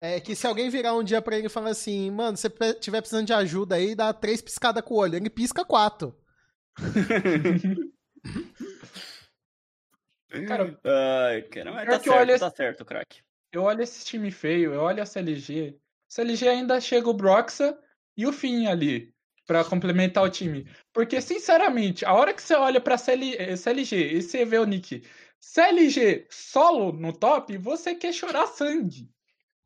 É 0.01 0.21
que 0.21 0.35
se 0.37 0.47
alguém 0.47 0.71
virar 0.71 0.95
um 0.95 1.03
dia 1.03 1.21
pra 1.21 1.37
ele 1.37 1.47
e 1.47 1.51
falar 1.51 1.71
assim, 1.71 2.11
mano, 2.11 2.37
se 2.37 2.49
você 2.49 2.75
tiver 2.75 3.01
precisando 3.01 3.27
de 3.27 3.33
ajuda 3.33 3.75
aí, 3.77 3.95
dá 3.95 4.13
três 4.13 4.41
piscadas 4.41 4.83
com 4.85 4.95
o 4.95 4.99
olho. 4.99 5.17
Ele 5.17 5.31
pisca 5.31 5.65
quatro. 5.65 6.17
Cara, 10.47 10.79
Ai, 10.85 11.43
cara, 11.43 11.73
mas 11.73 11.87
tá 11.89 11.99
certo, 12.01 12.31
esse- 12.31 12.39
tá 12.41 12.51
certo, 12.51 12.85
craque. 12.85 13.23
eu 13.51 13.63
olho 13.63 13.83
esse 13.83 14.05
time 14.05 14.31
feio, 14.31 14.75
eu 14.75 14.81
olho 14.83 15.03
a 15.03 15.07
CLG. 15.07 15.79
CLG 16.07 16.49
ainda 16.49 16.81
chega 16.83 17.09
o 17.09 17.15
Broxa 17.15 17.77
e 18.17 18.27
o 18.27 18.33
Finn 18.33 18.67
ali 18.69 19.15
pra 19.47 19.65
complementar 19.65 20.23
o 20.23 20.29
time. 20.29 20.71
Porque, 20.93 21.21
sinceramente, 21.23 22.05
a 22.05 22.13
hora 22.13 22.35
que 22.35 22.43
você 22.43 22.55
olha 22.55 22.79
pra 22.81 22.99
CL, 22.99 23.37
eh, 23.39 23.57
CLG 23.57 23.97
e 24.19 24.23
você 24.23 24.45
vê 24.45 24.59
o 24.59 24.67
Nick 24.67 25.03
CLG 25.41 26.27
solo 26.31 26.93
no 26.93 27.13
top, 27.13 27.57
você 27.57 27.95
quer 27.95 28.13
chorar 28.13 28.47
sangue. 28.49 29.11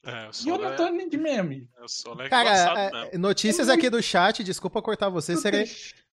É, 0.05 0.31
E 0.45 0.47
não 0.47 0.65
é, 0.65 0.75
tô 0.75 0.89
nem 0.89 1.09
de 1.09 1.17
meme. 1.17 1.69
solo 1.87 2.23
é 2.23 2.29
Cara, 2.29 2.51
é, 2.51 2.91
mesmo. 2.91 3.19
notícias 3.19 3.69
aqui 3.69 3.89
do 3.89 4.03
chat, 4.03 4.43
desculpa 4.43 4.83
cortar 4.83 5.09
você, 5.09 5.37
serei... 5.37 5.65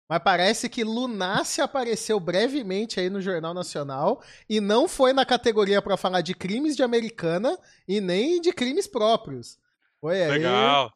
mas 0.07 0.21
parece 0.23 0.69
que 0.69 0.83
Lunácia 0.83 1.63
apareceu 1.63 2.19
brevemente 2.19 2.99
aí 2.99 3.09
no 3.09 3.19
Jornal 3.19 3.53
Nacional 3.53 4.21
e 4.47 4.61
não 4.61 4.87
foi 4.87 5.11
na 5.11 5.25
categoria 5.25 5.81
pra 5.81 5.97
falar 5.97 6.21
de 6.21 6.35
crimes 6.35 6.75
de 6.75 6.83
americana 6.83 7.57
e 7.87 7.99
nem 7.99 8.39
de 8.39 8.53
crimes 8.53 8.85
próprios. 8.85 9.57
Foi 9.99 10.21
aí. 10.21 10.31
Legal. 10.31 10.93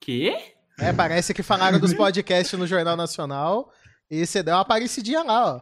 Quê? 0.00 0.54
É, 0.78 0.92
parece 0.92 1.32
que 1.32 1.42
falaram 1.42 1.80
dos 1.80 1.92
podcasts 1.94 2.58
no 2.58 2.66
Jornal 2.66 2.96
Nacional 2.96 3.72
e 4.10 4.24
você 4.26 4.42
deu 4.42 4.54
uma 4.54 4.60
aparecidinha 4.60 5.22
lá, 5.22 5.56
ó. 5.56 5.60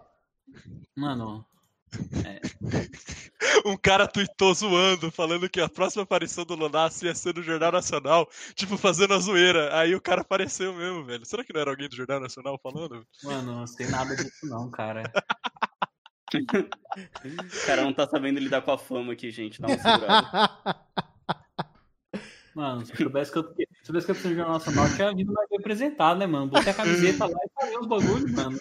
Mano, 0.96 1.44
Um 3.64 3.76
cara 3.76 4.06
tweetou 4.06 4.54
zoando, 4.54 5.10
falando 5.10 5.48
que 5.48 5.60
a 5.60 5.68
próxima 5.68 6.02
aparição 6.02 6.44
do 6.44 6.54
Lunassi 6.54 7.06
ia 7.06 7.14
ser 7.14 7.34
no 7.34 7.42
Jornal 7.42 7.72
Nacional, 7.72 8.28
tipo, 8.54 8.76
fazendo 8.76 9.14
a 9.14 9.18
zoeira. 9.18 9.76
Aí 9.76 9.94
o 9.94 10.00
cara 10.00 10.20
apareceu 10.20 10.72
mesmo, 10.74 11.04
velho. 11.04 11.24
Será 11.24 11.44
que 11.44 11.52
não 11.52 11.60
era 11.60 11.70
alguém 11.70 11.88
do 11.88 11.96
Jornal 11.96 12.20
Nacional 12.20 12.58
falando? 12.62 13.06
mano, 13.22 13.54
não 13.56 13.66
sei 13.66 13.88
nada 13.88 14.14
disso 14.16 14.46
não, 14.46 14.70
cara. 14.70 15.02
O 16.34 17.66
cara 17.66 17.84
não 17.84 17.92
tá 17.92 18.06
sabendo 18.06 18.40
lidar 18.40 18.60
com 18.60 18.72
a 18.72 18.76
fama 18.76 19.12
aqui, 19.12 19.30
gente. 19.30 19.60
Dá 19.60 19.68
uma 19.68 19.78
segurada. 19.78 20.80
Mano, 22.52 22.84
se 22.84 22.96
soubesse 22.96 23.30
que 23.30 23.38
eu, 23.38 23.44
se 23.44 23.66
soubesse 23.84 24.06
que 24.06 24.10
eu 24.10 24.14
preciso 24.14 24.28
de 24.30 24.34
Jornal 24.34 24.54
Nacional, 24.54 24.88
tinha 24.96 25.14
vindo 25.14 25.32
mais 25.32 25.48
representado, 25.50 26.18
né, 26.18 26.26
mano? 26.26 26.48
Botei 26.48 26.72
a 26.72 26.74
camiseta 26.74 27.26
lá 27.26 27.38
e 27.44 27.50
falei 27.54 27.78
os 27.78 27.86
bagulhos, 27.86 28.32
mano. 28.32 28.58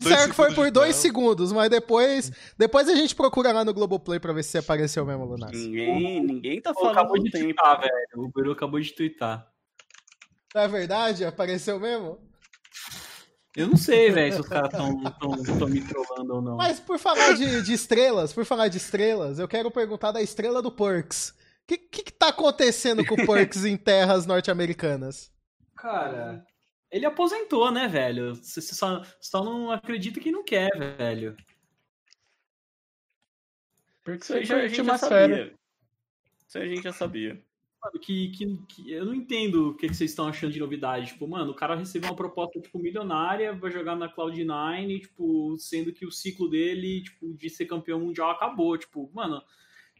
Certo 0.00 0.30
que 0.30 0.36
foi 0.36 0.54
por 0.54 0.70
dois 0.70 0.96
segundos, 0.96 1.52
mas 1.52 1.68
depois, 1.70 2.30
depois 2.56 2.88
a 2.88 2.94
gente 2.94 3.14
procura 3.14 3.52
lá 3.52 3.64
no 3.64 3.74
Globoplay 3.74 4.20
pra 4.20 4.32
ver 4.32 4.42
se 4.42 4.58
apareceu 4.58 5.04
mesmo, 5.04 5.24
Lunácia. 5.24 5.56
Ninguém, 5.56 6.22
ninguém 6.22 6.60
tá 6.60 6.72
falando 6.74 6.92
acabou 6.92 7.18
de 7.18 7.30
tempo. 7.30 7.44
twittar, 7.44 7.80
velho. 7.80 7.92
O 8.16 8.28
Beru 8.28 8.52
acabou 8.52 8.80
de 8.80 8.94
twittar. 8.94 9.46
Não 10.54 10.62
é 10.62 10.68
verdade? 10.68 11.24
Apareceu 11.24 11.80
mesmo? 11.80 12.18
Eu 13.54 13.66
não 13.68 13.76
sei, 13.76 14.10
velho, 14.10 14.32
se 14.32 14.40
os 14.40 14.48
caras 14.48 14.70
tão, 14.70 15.02
tão, 15.02 15.58
tão 15.58 15.68
me 15.68 15.82
trollando 15.82 16.34
ou 16.34 16.42
não. 16.42 16.56
Mas 16.56 16.80
por 16.80 16.98
falar 16.98 17.34
de, 17.34 17.62
de 17.62 17.72
estrelas, 17.72 18.32
por 18.32 18.46
falar 18.46 18.68
de 18.68 18.78
estrelas, 18.78 19.38
eu 19.38 19.46
quero 19.46 19.70
perguntar 19.70 20.10
da 20.10 20.22
estrela 20.22 20.62
do 20.62 20.72
Perks. 20.72 21.30
O 21.30 21.34
que, 21.66 21.76
que, 21.76 22.02
que 22.04 22.12
tá 22.12 22.28
acontecendo 22.28 23.04
com 23.04 23.14
o 23.14 23.26
Perks 23.26 23.64
em 23.64 23.76
terras 23.76 24.24
norte-americanas? 24.24 25.30
Cara, 25.76 26.44
ele 26.92 27.06
aposentou, 27.06 27.70
né, 27.72 27.88
velho? 27.88 28.34
Você 28.36 28.60
só, 28.60 29.02
só 29.20 29.42
não 29.42 29.70
acredita 29.72 30.20
que 30.20 30.30
não 30.30 30.44
quer, 30.44 30.70
velho. 30.98 31.36
Porque 34.04 34.22
Isso 34.24 34.34
aí 34.34 34.44
já, 34.44 34.56
a 34.56 34.66
gente 34.66 34.76
já 34.76 34.82
uma 34.82 34.98
série. 34.98 35.34
sabia. 35.36 35.54
Isso 36.48 36.58
aí 36.58 36.64
a 36.64 36.74
gente 36.74 36.82
já 36.82 36.92
sabia. 36.92 37.42
Mano, 37.84 37.98
que, 38.00 38.28
que, 38.30 38.56
que- 38.68 38.92
eu 38.92 39.04
não 39.04 39.14
entendo 39.14 39.70
o 39.70 39.76
que, 39.76 39.88
que 39.88 39.94
vocês 39.94 40.10
estão 40.10 40.28
achando 40.28 40.52
de 40.52 40.60
novidade. 40.60 41.06
Tipo, 41.08 41.26
mano, 41.26 41.50
o 41.52 41.54
cara 41.54 41.74
recebeu 41.74 42.10
uma 42.10 42.16
proposta, 42.16 42.60
tipo, 42.60 42.78
milionária, 42.78 43.54
vai 43.54 43.70
jogar 43.70 43.96
na 43.96 44.12
Cloud9, 44.12 45.00
tipo, 45.00 45.56
sendo 45.58 45.92
que 45.92 46.04
o 46.06 46.10
ciclo 46.12 46.48
dele, 46.48 47.02
tipo, 47.02 47.32
de 47.34 47.48
ser 47.50 47.66
campeão 47.66 48.00
mundial 48.00 48.30
acabou. 48.30 48.76
Tipo, 48.76 49.10
mano, 49.12 49.42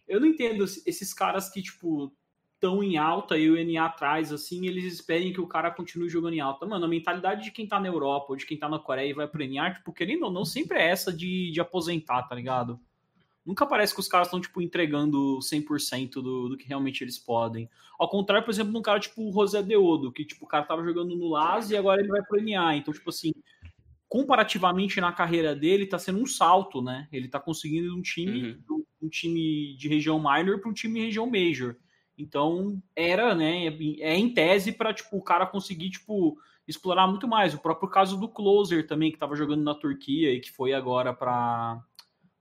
eu 0.06 0.20
não 0.20 0.26
entendo 0.26 0.64
esse- 0.64 0.82
esses 0.88 1.12
caras 1.14 1.48
que, 1.48 1.62
tipo, 1.62 2.14
estão 2.62 2.80
em 2.80 2.96
alta 2.96 3.36
e 3.36 3.50
o 3.50 3.56
NA 3.56 3.84
atrás, 3.84 4.32
assim, 4.32 4.68
eles 4.68 4.84
esperem 4.84 5.32
que 5.32 5.40
o 5.40 5.48
cara 5.48 5.68
continue 5.72 6.08
jogando 6.08 6.34
em 6.34 6.40
alta. 6.40 6.64
Mano, 6.64 6.84
a 6.84 6.88
mentalidade 6.88 7.42
de 7.42 7.50
quem 7.50 7.66
tá 7.66 7.80
na 7.80 7.88
Europa 7.88 8.26
ou 8.30 8.36
de 8.36 8.46
quem 8.46 8.56
tá 8.56 8.68
na 8.68 8.78
Coreia 8.78 9.10
e 9.10 9.12
vai 9.12 9.26
pro 9.26 9.44
NA, 9.44 9.74
tipo, 9.74 9.92
querendo 9.92 10.26
ou 10.26 10.30
não, 10.30 10.44
sempre 10.44 10.78
é 10.78 10.88
essa 10.88 11.12
de, 11.12 11.50
de 11.50 11.60
aposentar, 11.60 12.22
tá 12.22 12.36
ligado? 12.36 12.78
Nunca 13.44 13.66
parece 13.66 13.92
que 13.92 13.98
os 13.98 14.06
caras 14.06 14.28
estão, 14.28 14.40
tipo, 14.40 14.62
entregando 14.62 15.40
100% 15.40 16.12
do, 16.14 16.50
do 16.50 16.56
que 16.56 16.68
realmente 16.68 17.02
eles 17.02 17.18
podem. 17.18 17.68
Ao 17.98 18.08
contrário, 18.08 18.44
por 18.44 18.52
exemplo, 18.52 18.70
de 18.70 18.78
um 18.78 18.82
cara 18.82 19.00
tipo 19.00 19.28
o 19.28 19.32
José 19.32 19.60
Deodo, 19.60 20.12
que, 20.12 20.24
tipo, 20.24 20.44
o 20.44 20.48
cara 20.48 20.64
tava 20.64 20.84
jogando 20.84 21.16
no 21.16 21.30
LAS 21.30 21.70
e 21.70 21.76
agora 21.76 22.00
ele 22.00 22.08
vai 22.10 22.22
pro 22.22 22.40
NA. 22.40 22.76
Então, 22.76 22.94
tipo 22.94 23.10
assim, 23.10 23.32
comparativamente 24.08 25.00
na 25.00 25.10
carreira 25.10 25.56
dele, 25.56 25.86
tá 25.86 25.98
sendo 25.98 26.20
um 26.20 26.26
salto, 26.26 26.80
né? 26.80 27.08
Ele 27.10 27.26
tá 27.26 27.40
conseguindo 27.40 27.92
um 27.96 28.02
time, 28.02 28.62
um 29.02 29.08
time 29.08 29.74
de 29.74 29.88
região 29.88 30.20
minor 30.20 30.60
para 30.60 30.70
um 30.70 30.74
time 30.74 31.00
de 31.00 31.06
região 31.06 31.28
major. 31.28 31.76
Então, 32.22 32.80
era, 32.94 33.34
né, 33.34 33.66
é 33.66 34.16
em 34.16 34.32
tese 34.32 34.72
para 34.72 34.94
tipo 34.94 35.16
o 35.16 35.22
cara 35.22 35.44
conseguir, 35.44 35.90
tipo, 35.90 36.38
explorar 36.68 37.06
muito 37.08 37.26
mais. 37.26 37.52
O 37.52 37.58
próprio 37.58 37.88
caso 37.88 38.16
do 38.16 38.28
Closer 38.28 38.86
também, 38.86 39.10
que 39.10 39.18
tava 39.18 39.34
jogando 39.34 39.62
na 39.62 39.74
Turquia 39.74 40.32
e 40.32 40.40
que 40.40 40.52
foi 40.52 40.72
agora 40.72 41.12
para 41.12 41.82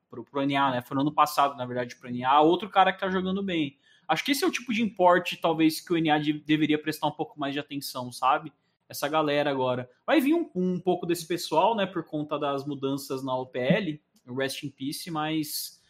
pro 0.10 0.42
NA, 0.42 0.72
né? 0.72 0.82
Foi 0.82 0.94
no 0.94 1.02
ano 1.02 1.14
passado, 1.14 1.56
na 1.58 1.66
verdade, 1.66 1.96
pro 1.96 2.10
NA. 2.10 2.42
Outro 2.42 2.70
cara 2.70 2.92
que 2.92 3.00
tá 3.00 3.10
jogando 3.10 3.42
bem. 3.42 3.78
Acho 4.08 4.26
que 4.26 4.32
esse 4.32 4.44
é 4.44 4.48
o 4.48 4.52
tipo 4.52 4.74
de 4.74 4.82
importe, 4.82 5.38
talvez, 5.38 5.80
que 5.80 5.94
o 5.94 5.98
NA 5.98 6.20
de- 6.20 6.34
deveria 6.34 6.78
prestar 6.78 7.08
um 7.08 7.12
pouco 7.12 7.40
mais 7.40 7.54
de 7.54 7.60
atenção, 7.60 8.12
sabe? 8.12 8.52
Essa 8.90 9.08
galera 9.08 9.50
agora. 9.50 9.90
Vai 10.06 10.20
vir 10.20 10.34
um, 10.34 10.50
um 10.54 10.80
pouco 10.80 11.06
desse 11.06 11.26
pessoal, 11.26 11.76
né, 11.76 11.86
por 11.86 12.04
conta 12.04 12.38
das 12.38 12.66
mudanças 12.66 13.24
na 13.24 13.34
OPL, 13.36 14.00
Rest 14.38 14.64
in 14.64 14.70
Peace, 14.70 15.10
mas 15.10 15.81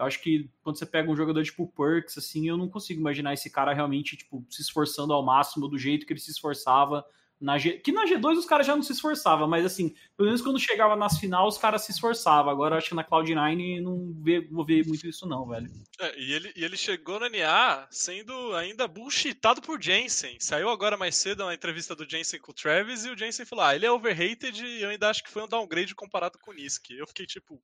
eu 0.00 0.06
acho 0.06 0.22
que 0.22 0.50
quando 0.62 0.78
você 0.78 0.86
pega 0.86 1.10
um 1.10 1.16
jogador 1.16 1.42
tipo 1.44 1.70
Perks, 1.76 2.16
assim, 2.16 2.48
eu 2.48 2.56
não 2.56 2.68
consigo 2.68 2.98
imaginar 2.98 3.34
esse 3.34 3.50
cara 3.50 3.74
realmente, 3.74 4.16
tipo, 4.16 4.44
se 4.48 4.62
esforçando 4.62 5.12
ao 5.12 5.22
máximo 5.22 5.68
do 5.68 5.78
jeito 5.78 6.06
que 6.06 6.12
ele 6.14 6.20
se 6.20 6.30
esforçava 6.30 7.04
na 7.38 7.58
G... 7.58 7.72
Que 7.72 7.92
na 7.92 8.06
G2 8.06 8.38
os 8.38 8.46
caras 8.46 8.66
já 8.66 8.74
não 8.74 8.82
se 8.82 8.92
esforçavam, 8.92 9.46
mas 9.46 9.64
assim, 9.64 9.94
pelo 10.16 10.28
menos 10.28 10.40
quando 10.40 10.58
chegava 10.58 10.96
nas 10.96 11.18
finais 11.18 11.48
os 11.48 11.58
caras 11.58 11.82
se 11.82 11.92
esforçavam. 11.92 12.50
Agora 12.50 12.76
acho 12.76 12.88
que 12.88 12.94
na 12.94 13.04
Cloud9 13.04 13.82
não 13.82 14.14
vê, 14.22 14.40
vou 14.40 14.64
ver 14.64 14.86
muito 14.86 15.06
isso 15.06 15.26
não, 15.26 15.46
velho. 15.46 15.70
É, 15.98 16.18
e, 16.18 16.32
ele, 16.32 16.52
e 16.56 16.64
ele 16.64 16.76
chegou 16.78 17.20
no 17.20 17.28
NA 17.28 17.86
sendo 17.90 18.54
ainda 18.54 18.88
bullshitado 18.88 19.60
por 19.60 19.80
Jensen. 19.82 20.38
Saiu 20.40 20.70
agora 20.70 20.96
mais 20.96 21.16
cedo 21.16 21.42
uma 21.42 21.54
entrevista 21.54 21.94
do 21.94 22.08
Jensen 22.08 22.40
com 22.40 22.52
o 22.52 22.54
Travis 22.54 23.04
e 23.04 23.10
o 23.10 23.18
Jensen 23.18 23.44
falou: 23.44 23.66
ah, 23.66 23.74
ele 23.74 23.84
é 23.86 23.92
overrated 23.92 24.64
e 24.64 24.82
eu 24.82 24.90
ainda 24.90 25.10
acho 25.10 25.22
que 25.22 25.30
foi 25.30 25.42
um 25.42 25.48
downgrade 25.48 25.94
comparado 25.94 26.38
com 26.38 26.50
o 26.50 26.54
Nisk. 26.54 26.90
Eu 26.90 27.06
fiquei 27.06 27.26
tipo, 27.26 27.60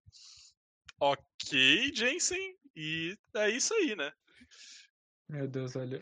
ok, 1.01 1.93
Jensen, 1.95 2.55
e 2.75 3.17
é 3.37 3.51
isso 3.51 3.75
aí, 3.75 3.95
né? 3.97 4.13
Meu 5.29 5.49
Deus, 5.49 5.75
olha. 5.77 6.01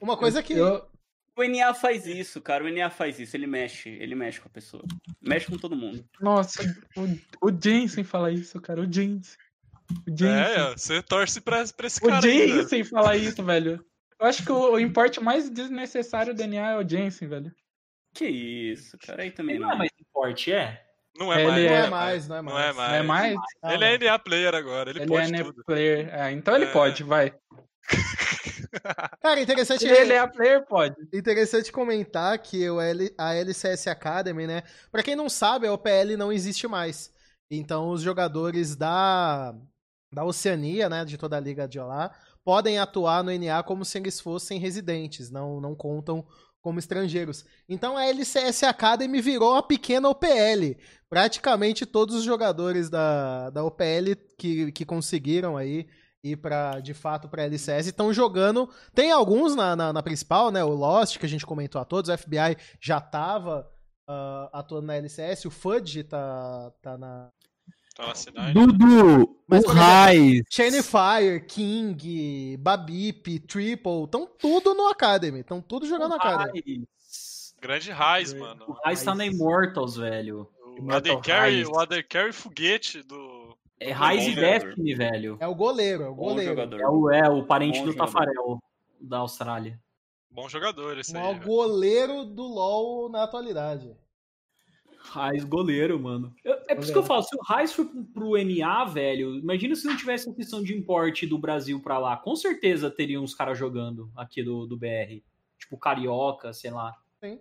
Uma 0.00 0.16
coisa 0.16 0.42
que. 0.42 0.52
Eu, 0.54 0.86
O 1.36 1.42
NA 1.44 1.72
faz 1.74 2.06
isso, 2.06 2.40
cara. 2.40 2.64
O 2.64 2.68
NA 2.68 2.90
faz 2.90 3.18
isso. 3.18 3.36
Ele 3.36 3.46
mexe. 3.46 3.88
Ele 3.88 4.14
mexe 4.14 4.40
com 4.40 4.48
a 4.48 4.52
pessoa. 4.52 4.82
Mexe 5.20 5.46
com 5.46 5.56
todo 5.56 5.76
mundo. 5.76 6.04
nossa, 6.20 6.62
o, 6.96 7.48
o 7.48 7.50
Jensen 7.62 8.04
fala 8.04 8.30
isso, 8.30 8.60
cara. 8.60 8.80
O 8.82 8.92
Jensen. 8.92 9.38
O 10.06 10.10
Jensen. 10.10 10.28
É, 10.28 10.70
você 10.72 11.02
torce 11.02 11.40
pra, 11.40 11.64
pra 11.68 11.86
esse 11.86 11.98
o 12.04 12.08
cara 12.08 12.26
né? 12.26 12.32
Jensen 12.32 12.84
fala 12.84 13.16
isso, 13.16 13.42
velho. 13.42 13.84
Eu 14.20 14.26
acho 14.26 14.44
que 14.44 14.52
o, 14.52 14.72
o 14.72 14.80
importe 14.80 15.18
mais 15.20 15.48
desnecessário 15.50 16.34
do 16.34 16.46
NA 16.46 16.72
é 16.72 16.76
o 16.76 16.86
Jensen, 16.88 17.28
velho. 17.28 17.54
Que 18.14 18.26
isso, 18.26 18.98
cara. 18.98 19.22
Aí 19.22 19.30
também 19.30 19.54
Ele 19.56 19.62
não. 19.64 19.68
não 19.70 19.76
é 19.76 19.78
mais 19.78 19.90
forte, 20.12 20.52
é? 20.52 20.84
Não 21.16 21.32
é 21.32 21.42
Ele 21.42 21.48
mais. 21.50 21.58
Não 21.68 21.76
é 21.76 21.86
é 21.86 21.90
mais, 21.90 22.28
não 22.28 22.36
é 22.36 22.42
mais. 22.42 22.54
Não 22.54 22.60
é 22.60 22.68
Não 22.68 22.74
mais. 22.74 22.92
é 22.94 23.02
mais? 23.02 23.36
Ah, 23.62 23.74
Ele 23.74 23.84
é 23.84 23.98
não. 23.98 24.06
NA 24.06 24.18
player 24.18 24.54
agora, 24.54 24.90
ele, 24.90 25.00
Ele 25.00 25.08
pode 25.08 25.26
é 25.26 25.30
NA 25.38 25.44
tudo. 25.44 25.64
player. 25.64 26.08
É, 26.14 26.32
então 26.32 26.54
ele 26.54 26.64
É. 26.64 26.72
pode, 26.72 27.02
vai. 27.04 27.34
Cara, 29.20 29.40
interessante, 29.40 29.86
ele 29.86 30.12
é 30.12 30.26
player, 30.26 30.64
pode. 30.66 30.96
interessante 31.12 31.70
comentar 31.70 32.38
que 32.38 32.68
o 32.70 32.80
L, 32.80 33.14
a 33.18 33.34
LCS 33.34 33.86
Academy, 33.88 34.46
né? 34.46 34.62
Pra 34.90 35.02
quem 35.02 35.14
não 35.14 35.28
sabe, 35.28 35.66
a 35.66 35.72
OPL 35.72 36.16
não 36.16 36.32
existe 36.32 36.66
mais. 36.66 37.10
Então, 37.50 37.90
os 37.90 38.00
jogadores 38.00 38.74
da, 38.74 39.54
da 40.12 40.24
Oceania, 40.24 40.88
né? 40.88 41.04
De 41.04 41.18
toda 41.18 41.36
a 41.36 41.40
liga 41.40 41.68
de 41.68 41.78
lá, 41.78 42.10
podem 42.44 42.78
atuar 42.78 43.22
no 43.22 43.30
NA 43.30 43.62
como 43.62 43.84
se 43.84 43.98
eles 43.98 44.18
fossem 44.20 44.58
residentes, 44.58 45.30
não, 45.30 45.60
não 45.60 45.74
contam 45.74 46.24
como 46.62 46.78
estrangeiros. 46.78 47.44
Então, 47.68 47.96
a 47.96 48.06
LCS 48.06 48.62
Academy 48.62 49.20
virou 49.20 49.56
a 49.56 49.62
pequena 49.62 50.08
OPL. 50.08 50.78
Praticamente 51.10 51.84
todos 51.84 52.14
os 52.14 52.24
jogadores 52.24 52.88
da, 52.88 53.50
da 53.50 53.62
OPL 53.64 54.14
que, 54.38 54.72
que 54.72 54.84
conseguiram 54.84 55.56
aí 55.56 55.86
ir 56.24 56.36
para 56.36 56.78
de 56.78 56.94
fato 56.94 57.28
para 57.28 57.42
LCS 57.44 57.88
estão 57.88 58.12
jogando. 58.12 58.70
Tem 58.94 59.10
alguns 59.10 59.56
na, 59.56 59.74
na, 59.74 59.92
na 59.92 60.02
principal, 60.02 60.50
né? 60.50 60.62
O 60.64 60.70
Lost, 60.70 61.18
que 61.18 61.26
a 61.26 61.28
gente 61.28 61.44
comentou 61.44 61.80
a 61.80 61.84
todos, 61.84 62.08
o 62.08 62.16
FBI 62.16 62.56
já 62.80 63.00
tava 63.00 63.68
ah, 64.08 64.48
atuando 64.52 64.86
na 64.86 64.96
LCS, 64.96 65.46
o 65.46 65.50
Fudge 65.50 66.04
tá, 66.04 66.72
tá 66.80 66.96
na. 66.96 67.28
Tá 67.94 68.06
na 68.06 68.14
cidade. 68.14 68.54
Dudu, 68.54 69.36
Mas, 69.46 69.64
o 69.64 69.68
Raiz. 69.68 70.42
Chainfire, 70.50 71.44
King, 71.46 72.56
Babip, 72.58 73.38
Triple, 73.40 74.04
estão 74.04 74.26
tudo 74.38 74.74
no 74.74 74.88
Academy. 74.88 75.40
Estão 75.40 75.60
tudo 75.60 75.86
jogando 75.86 76.10
no 76.10 76.16
Academy. 76.16 76.62
Raiz. 76.66 77.54
Grande 77.60 77.90
Raiz, 77.90 78.32
mano. 78.32 78.64
O 78.66 78.72
Raiz 78.72 79.02
tá 79.02 79.14
na 79.14 79.26
Immortals, 79.26 79.96
velho. 79.96 80.48
O 80.78 80.92
Other 80.92 81.20
Carry, 81.20 81.64
o 81.64 81.72
Other 81.78 82.06
Carry 82.08 82.32
foguete 82.32 83.02
do. 83.02 83.56
É 83.78 83.92
Raiz 83.92 84.26
e. 84.26 84.34
Destiny, 84.34 84.94
velho. 84.94 85.36
É 85.38 85.46
o 85.46 85.54
goleiro, 85.54 86.04
é 86.04 86.08
o 86.08 86.14
goleiro. 86.14 86.60
É 86.60 86.88
o, 86.88 87.10
é 87.10 87.28
o 87.28 87.44
parente 87.44 87.78
Bom 87.80 87.86
do 87.86 87.92
jogador. 87.92 88.12
Tafarel 88.12 88.58
da 89.00 89.18
Austrália. 89.18 89.78
Bom 90.30 90.48
jogador 90.48 90.98
esse 90.98 91.12
O 91.12 91.16
aí. 91.16 91.22
maior 91.22 91.34
velho. 91.34 91.46
goleiro 91.46 92.24
do 92.24 92.42
LoL 92.42 93.10
na 93.10 93.24
atualidade. 93.24 93.94
Raiz 95.04 95.44
goleiro, 95.44 95.98
mano. 96.00 96.34
Eu- 96.44 96.54
é 96.68 96.74
por 96.74 96.82
isso 96.84 96.92
que 96.92 96.98
eu 96.98 97.02
falo, 97.02 97.22
se 97.22 97.34
o 97.36 97.40
Raiz 97.42 97.72
for 97.72 97.84
pro- 98.14 98.36
NA, 98.36 98.84
velho, 98.84 99.36
imagina 99.36 99.74
se 99.74 99.86
não 99.86 99.96
tivesse 99.96 100.28
a 100.30 100.32
questão 100.34 100.62
de 100.62 100.74
importe 100.76 101.26
do 101.26 101.36
Brasil 101.38 101.80
pra 101.80 101.98
lá. 101.98 102.16
Com 102.16 102.34
certeza 102.36 102.90
teriam 102.90 103.22
uns 103.22 103.34
caras 103.34 103.58
jogando 103.58 104.10
aqui 104.16 104.42
do, 104.42 104.66
do 104.66 104.76
BR. 104.76 105.22
Tipo, 105.58 105.76
Carioca, 105.76 106.52
sei 106.52 106.70
lá. 106.70 106.94
Sim. 107.22 107.38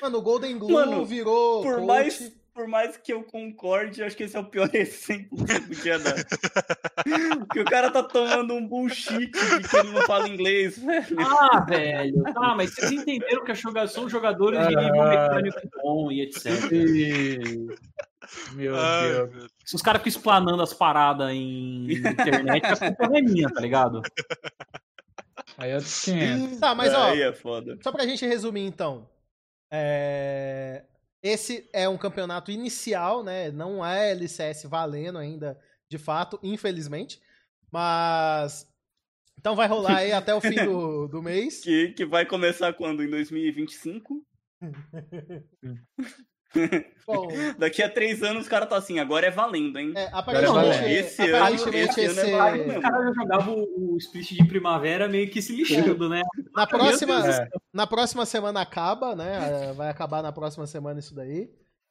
Mano, 0.00 0.18
o 0.18 0.22
Golden 0.22 0.58
Glue 0.58 0.72
Mano, 0.72 1.04
virou. 1.04 1.62
Por 1.62 1.74
coach. 1.76 1.86
mais, 1.86 2.36
por 2.54 2.68
mais 2.68 2.96
que 2.96 3.12
eu 3.12 3.24
concorde, 3.24 4.00
eu 4.00 4.06
acho 4.06 4.16
que 4.16 4.22
esse 4.22 4.36
é 4.36 4.40
o 4.40 4.44
pior 4.44 4.70
exemplo 4.74 5.44
que 5.44 5.52
eu 5.52 5.62
podia 5.62 5.98
dar. 5.98 6.14
Porque 7.38 7.60
o 7.60 7.64
cara 7.64 7.90
tá 7.90 8.02
tomando 8.02 8.54
um 8.54 8.66
bullshit 8.66 9.18
de 9.30 9.68
que 9.68 9.76
ele 9.76 9.90
não 9.92 10.02
fala 10.02 10.28
inglês, 10.28 10.78
velho. 10.78 11.16
Ah, 11.20 11.60
velho. 11.60 12.22
Tá, 12.32 12.54
mas 12.56 12.72
vocês 12.74 12.92
entenderam 12.92 13.44
que 13.44 13.50
a 13.52 13.86
são 13.88 14.08
jogadores 14.08 14.60
de 14.68 14.74
nível 14.76 15.02
Ah. 15.02 15.08
mecânico 15.08 15.60
bom 15.82 16.10
e 16.12 16.22
etc. 16.22 16.46
E- 16.72 17.66
Meu 18.54 18.74
Ai, 18.76 19.12
Deus. 19.12 19.30
velho. 19.30 19.46
Se 19.64 19.74
os 19.76 19.82
caras 19.82 20.00
ficam 20.00 20.16
explanando 20.16 20.62
as 20.62 20.72
paradas 20.72 21.30
em 21.30 21.90
internet, 21.92 22.64
a 22.64 22.76
culpa 22.76 23.08
não 23.08 23.16
é 23.18 23.22
minha, 23.22 23.50
tá 23.50 23.60
ligado? 23.60 24.00
Aí 25.58 25.72
eu 25.72 25.78
disse 25.78 26.12
500. 26.12 26.58
Tá, 26.60 26.74
mas 26.74 26.94
ó, 26.94 27.10
Aí 27.10 27.20
é 27.22 27.32
foda. 27.32 27.76
Só 27.82 27.92
pra 27.92 28.06
gente 28.06 28.24
resumir, 28.24 28.64
então. 28.66 29.06
É, 29.70 30.84
Esse 31.24 31.66
é 31.72 31.88
um 31.88 31.96
campeonato 31.96 32.50
inicial, 32.50 33.24
né? 33.24 33.50
Não 33.50 33.82
é 33.84 34.10
LCS 34.10 34.64
valendo 34.64 35.16
ainda, 35.16 35.58
de 35.88 35.96
fato, 35.96 36.38
infelizmente. 36.42 37.18
Mas. 37.72 38.70
Então 39.38 39.56
vai 39.56 39.66
rolar 39.66 39.96
aí 39.96 40.12
até 40.12 40.34
o 40.34 40.40
fim 40.40 40.54
do, 40.54 41.08
do 41.08 41.22
mês. 41.22 41.62
Que, 41.62 41.92
que 41.92 42.04
vai 42.04 42.26
começar 42.26 42.74
quando? 42.74 43.02
Em 43.02 43.08
2025? 43.08 44.22
Bom, 47.06 47.28
Daqui 47.58 47.82
a 47.82 47.88
três 47.88 48.22
anos 48.22 48.44
os 48.44 48.48
caras 48.48 48.68
tá 48.68 48.76
assim, 48.76 48.98
agora 48.98 49.26
é 49.26 49.30
valendo, 49.30 49.78
hein? 49.78 49.92
é, 49.96 50.08
aparentemente, 50.12 50.68
vai. 50.78 50.92
Esse 50.92 51.22
ano- 51.22 51.36
aparentemente 51.36 52.00
esse 52.00 52.04
ano 52.06 52.20
é 52.20 52.22
esse- 52.22 52.32
válido 52.32 52.70
Os 52.70 52.78
caras 52.82 53.04
já 53.06 53.12
jogavam 53.22 53.54
o, 53.58 53.92
o 53.94 53.96
split 53.98 54.30
de 54.32 54.44
primavera 54.46 55.08
meio 55.08 55.28
que 55.30 55.42
se 55.42 55.54
lixando, 55.54 56.08
né? 56.08 56.22
na 56.54 56.66
próxima, 56.66 57.22
céu. 57.32 57.46
na 57.72 57.86
próxima 57.86 58.24
semana 58.26 58.60
acaba, 58.60 59.14
né? 59.14 59.72
Vai 59.76 59.88
acabar 59.90 60.22
na 60.22 60.32
próxima 60.32 60.66
semana 60.66 61.00
isso 61.00 61.14
daí. 61.14 61.50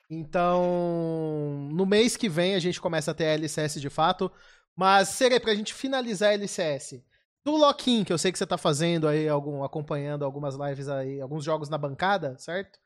Então, 0.09 1.69
no 1.71 1.85
mês 1.85 2.15
que 2.17 2.29
vem 2.29 2.55
a 2.55 2.59
gente 2.59 2.79
começa 2.81 3.11
a 3.11 3.13
ter 3.13 3.25
a 3.25 3.33
LCS 3.33 3.79
de 3.79 3.89
fato. 3.89 4.31
Mas, 4.75 5.09
Serei, 5.09 5.39
pra 5.39 5.53
gente 5.53 5.73
finalizar 5.73 6.29
a 6.29 6.33
LCS, 6.33 7.03
do 7.45 7.55
Loquin, 7.55 8.03
que 8.03 8.11
eu 8.11 8.17
sei 8.17 8.31
que 8.31 8.37
você 8.37 8.45
tá 8.45 8.57
fazendo 8.57 9.07
aí, 9.07 9.27
algum, 9.29 9.63
acompanhando 9.63 10.25
algumas 10.25 10.55
lives 10.55 10.87
aí, 10.89 11.21
alguns 11.21 11.43
jogos 11.43 11.69
na 11.69 11.77
bancada, 11.77 12.35
certo? 12.39 12.79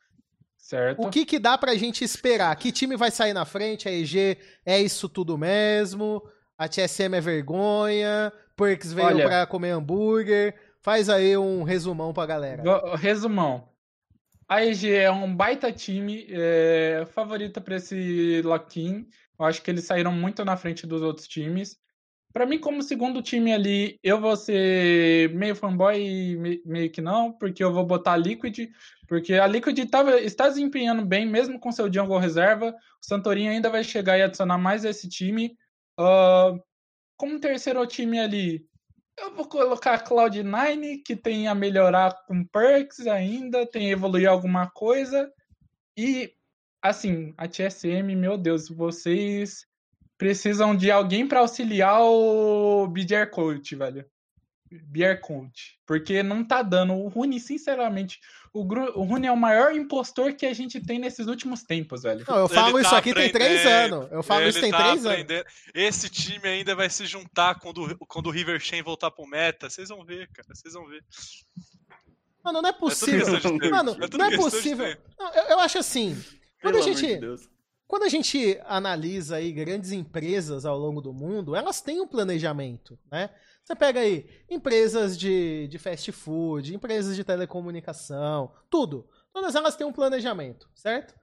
Certo? 0.67 1.01
O 1.07 1.09
que 1.09 1.25
que 1.25 1.39
dá 1.39 1.57
pra 1.57 1.75
gente 1.75 2.03
esperar? 2.03 2.53
Que 2.57 2.73
time 2.73 2.97
vai 2.97 3.09
sair 3.09 3.31
na 3.31 3.45
frente? 3.45 3.87
A 3.87 3.91
EG 3.91 4.37
é 4.65 4.77
isso 4.81 5.07
tudo 5.07 5.37
mesmo? 5.37 6.21
a 6.57 6.67
TSM 6.67 7.13
é 7.15 7.21
vergonha, 7.21 8.33
Perks 8.55 8.91
veio 8.91 9.07
Olha- 9.07 9.25
pra 9.27 9.45
comer 9.45 9.69
hambúrguer. 9.69 10.55
Faz 10.81 11.07
aí 11.07 11.37
um 11.37 11.63
resumão 11.63 12.11
pra 12.11 12.25
galera. 12.25 12.63
Resumão. 12.95 13.69
A 14.49 14.65
EG 14.65 14.91
é 14.91 15.11
um 15.11 15.33
baita 15.33 15.71
time, 15.71 16.25
é, 16.29 17.05
favorita 17.13 17.61
para 17.61 17.75
esse 17.75 18.41
lock-in. 18.43 19.05
Eu 19.39 19.45
acho 19.45 19.61
que 19.61 19.69
eles 19.71 19.85
saíram 19.85 20.11
muito 20.11 20.43
na 20.43 20.57
frente 20.57 20.87
dos 20.87 21.01
outros 21.01 21.27
times. 21.27 21.77
Para 22.33 22.45
mim, 22.45 22.59
como 22.59 22.83
segundo 22.83 23.21
time 23.21 23.51
ali, 23.53 23.99
eu 24.03 24.19
vou 24.19 24.35
ser 24.35 25.33
meio 25.33 25.55
fanboy 25.55 25.99
e 25.99 26.35
me- 26.37 26.61
meio 26.65 26.91
que 26.91 27.01
não, 27.01 27.31
porque 27.31 27.63
eu 27.63 27.73
vou 27.73 27.85
botar 27.85 28.13
a 28.13 28.17
Liquid, 28.17 28.69
porque 29.07 29.33
a 29.35 29.47
Liquid 29.47 29.79
tava, 29.89 30.19
está 30.19 30.47
desempenhando 30.47 31.05
bem, 31.05 31.25
mesmo 31.25 31.59
com 31.59 31.71
seu 31.71 31.91
jungle 31.91 32.19
reserva. 32.19 32.69
O 32.69 33.05
Santorini 33.05 33.49
ainda 33.49 33.69
vai 33.69 33.83
chegar 33.83 34.17
e 34.17 34.21
adicionar 34.21 34.57
mais 34.57 34.85
esse 34.85 35.09
time. 35.09 35.57
Ah, 35.97 36.53
como 37.17 37.39
terceiro 37.39 37.85
time 37.87 38.19
ali, 38.19 38.67
eu 39.19 39.33
vou 39.35 39.47
colocar 39.47 39.95
a 39.95 40.03
Cloud9, 40.03 41.01
que 41.03 41.15
tem 41.15 41.47
a 41.47 41.55
melhorar 41.55 42.23
com 42.27 42.45
perks 42.45 43.07
ainda, 43.07 43.65
tem 43.65 43.87
a 43.87 43.91
evoluir 43.91 44.29
alguma 44.29 44.69
coisa. 44.69 45.31
E, 45.97 46.33
assim, 46.81 47.33
a 47.37 47.47
TSM, 47.47 48.15
meu 48.15 48.37
Deus, 48.37 48.69
vocês 48.69 49.66
precisam 50.17 50.75
de 50.75 50.89
alguém 50.91 51.27
para 51.27 51.39
auxiliar 51.39 52.01
o 52.01 52.87
BDR 52.87 53.29
Coach, 53.29 53.75
velho. 53.75 54.05
BR 54.69 55.15
Coach. 55.21 55.79
Porque 55.85 56.21
não 56.21 56.43
tá 56.43 56.61
dando. 56.61 56.93
O 56.93 57.07
Rune, 57.07 57.39
sinceramente, 57.39 58.19
o, 58.51 58.65
Gru- 58.65 58.91
o 58.99 59.03
Rune 59.03 59.25
é 59.27 59.31
o 59.31 59.37
maior 59.37 59.73
impostor 59.73 60.33
que 60.33 60.45
a 60.45 60.53
gente 60.53 60.81
tem 60.81 60.99
nesses 60.99 61.27
últimos 61.27 61.63
tempos, 61.63 62.03
velho. 62.03 62.25
Não, 62.27 62.35
eu 62.39 62.49
falo 62.49 62.71
Ele 62.77 62.81
isso 62.81 62.89
tá 62.89 62.97
aqui 62.97 63.13
tem 63.13 63.31
três 63.31 63.61
aprendendo. 63.65 63.95
anos. 63.95 64.11
Eu 64.11 64.23
falo 64.23 64.41
Ele 64.41 64.49
isso 64.49 64.59
tem 64.59 64.71
tá 64.71 64.77
três 64.77 65.05
anos. 65.05 65.05
aprendendo. 65.05 65.45
Esse 65.73 66.09
time 66.09 66.49
ainda 66.49 66.75
vai 66.75 66.89
se 66.89 67.05
juntar 67.05 67.55
quando, 67.59 67.97
quando 68.07 68.27
o 68.27 68.31
River 68.31 68.59
Chain 68.59 68.81
voltar 68.81 69.09
pro 69.09 69.25
meta. 69.25 69.69
Vocês 69.69 69.87
vão 69.87 70.03
ver, 70.03 70.27
cara. 70.33 70.49
Vocês 70.53 70.73
vão 70.73 70.85
ver. 70.87 71.01
Mano, 72.43 72.61
não 72.61 72.69
é 72.69 72.73
É 72.73 72.75
possível. 72.75 73.39
tempo. 73.41 73.69
Mano, 73.69 73.91
É 74.01 74.17
não 74.17 74.25
é 74.25 74.35
possível. 74.35 74.97
Não, 75.17 75.33
eu, 75.33 75.43
eu 75.51 75.59
acho 75.59 75.77
assim. 75.77 76.13
Quando 76.61 76.73
Pelo 76.73 76.77
a 76.77 76.87
amor 76.87 76.97
gente. 76.97 77.13
de 77.15 77.19
Deus. 77.21 77.49
Quando 77.87 78.03
a 78.03 78.09
gente 78.09 78.59
analisa 78.65 79.37
aí 79.37 79.51
grandes 79.51 79.91
empresas 79.91 80.65
ao 80.65 80.77
longo 80.77 81.01
do 81.01 81.13
mundo, 81.13 81.55
elas 81.55 81.79
têm 81.79 82.01
um 82.01 82.07
planejamento, 82.07 82.99
né? 83.09 83.29
Você 83.63 83.75
pega 83.75 84.01
aí 84.01 84.29
empresas 84.49 85.17
de, 85.17 85.67
de 85.69 85.77
fast 85.77 86.11
food, 86.11 86.75
empresas 86.75 87.15
de 87.15 87.23
telecomunicação, 87.23 88.51
tudo. 88.69 89.07
Todas 89.33 89.55
elas 89.55 89.75
têm 89.75 89.87
um 89.87 89.93
planejamento, 89.93 90.69
certo? 90.75 91.15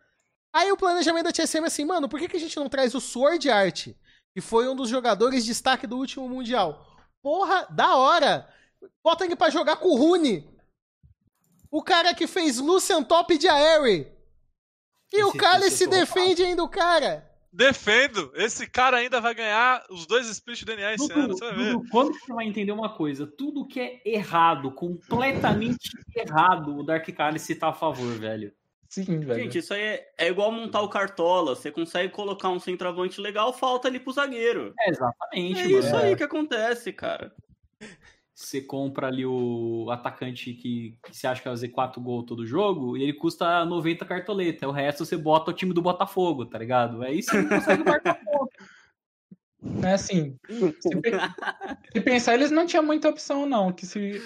Aí 0.53 0.71
o 0.71 0.77
planejamento 0.77 1.25
da 1.25 1.33
TSM 1.33 1.65
é 1.65 1.67
assim, 1.67 1.85
mano, 1.85 2.09
por 2.09 2.19
que, 2.19 2.37
a 2.37 2.41
gente 2.41 2.57
não 2.57 2.69
traz 2.69 2.95
o 2.95 3.01
Sword 3.01 3.51
Art, 3.51 3.89
que 4.33 4.41
foi 4.41 4.69
um 4.69 4.77
dos 4.77 4.89
jogadores 4.89 5.43
de 5.43 5.51
destaque 5.51 5.87
do 5.87 5.99
último 5.99 6.29
Mundial? 6.29 6.87
Porra, 7.23 7.67
da 7.71 7.97
hora! 7.97 8.49
Bota 9.03 9.25
ele 9.25 9.37
pra 9.37 9.51
jogar 9.51 9.77
com 9.77 9.89
o 9.89 9.97
Rune. 9.97 10.49
O 11.71 11.83
cara 11.83 12.15
que 12.15 12.27
fez 12.27 12.59
Lucian 12.59 13.03
Top 13.03 13.37
de 13.37 13.49
Aerie. 13.49 14.14
E 15.13 15.23
o 15.23 15.29
Esse- 15.29 15.39
cara 15.39 15.67
esse 15.67 15.77
se 15.79 15.87
defende 15.87 16.43
ainda, 16.43 16.63
o 16.63 16.69
cara. 16.69 17.31
Defendo. 17.53 18.33
Esse 18.35 18.67
cara 18.69 18.97
ainda 18.97 19.21
vai 19.21 19.33
ganhar 19.33 19.85
os 19.89 20.07
dois 20.07 20.29
splits 20.29 20.59
de 20.59 20.65
DNA 20.65 20.95
esse 20.95 21.13
ano. 21.13 21.29
Dudu, 21.29 21.39
Você 21.39 21.45
vai 21.45 21.55
ver. 21.55 21.73
Dudu, 21.75 21.89
quando 21.91 22.13
você 22.19 22.33
vai 22.35 22.47
entender 22.47 22.73
uma 22.73 22.89
coisa? 22.97 23.27
Tudo 23.27 23.65
que 23.67 23.79
é 23.81 24.01
errado, 24.05 24.73
completamente 24.73 25.91
errado, 26.17 26.77
o 26.77 26.83
Dark 26.83 27.09
Cálice 27.15 27.55
tá 27.55 27.69
a 27.69 27.73
favor, 27.73 28.13
velho. 28.19 28.53
Sim, 28.89 29.21
velho. 29.21 29.43
Gente, 29.45 29.59
isso 29.59 29.73
aí 29.73 29.81
é, 29.83 30.13
é 30.19 30.29
igual 30.29 30.51
montar 30.51 30.81
o 30.81 30.89
cartola. 30.89 31.55
Você 31.55 31.71
consegue 31.71 32.13
colocar 32.13 32.49
um 32.49 32.59
centroavante 32.59 33.21
legal, 33.21 33.53
falta 33.53 33.87
ali 33.87 34.01
pro 34.01 34.13
zagueiro. 34.13 34.75
É, 34.81 34.91
exatamente, 34.91 35.61
É 35.61 35.65
mano. 35.65 35.79
isso 35.79 35.97
aí 35.97 36.17
que 36.17 36.23
acontece, 36.25 36.93
cara. 36.93 37.33
Você 38.35 38.61
compra 38.61 39.07
ali 39.07 39.25
o 39.25 39.89
atacante 39.91 40.53
que, 40.55 40.99
que 41.07 41.17
você 41.17 41.27
acha 41.27 41.41
que 41.41 41.49
vai 41.49 41.57
fazer 41.57 41.69
4 41.69 42.01
gols 42.01 42.27
todo 42.27 42.47
jogo 42.47 42.97
e 42.97 43.03
ele 43.05 43.13
custa 43.13 43.65
90 43.65 44.05
cartoleta. 44.05 44.67
O 44.67 44.73
resto 44.73 45.05
você 45.05 45.17
bota 45.17 45.53
o 45.53 45.55
time 45.55 45.73
do 45.73 45.81
Botafogo, 45.81 46.45
tá 46.45 46.59
ligado? 46.59 47.03
Aí 47.03 47.23
você 47.23 47.41
não 47.41 47.49
consegue 47.49 47.85
marcar 47.85 48.19
ponto. 48.25 48.53
É 49.87 49.93
assim, 49.93 50.37
se, 50.49 50.77
se 51.93 52.01
pensar, 52.01 52.35
eles 52.35 52.51
não 52.51 52.67
tinham 52.67 52.85
muita 52.85 53.09
opção, 53.09 53.47
não. 53.47 53.73
Que 53.73 53.87
se. 53.87 54.21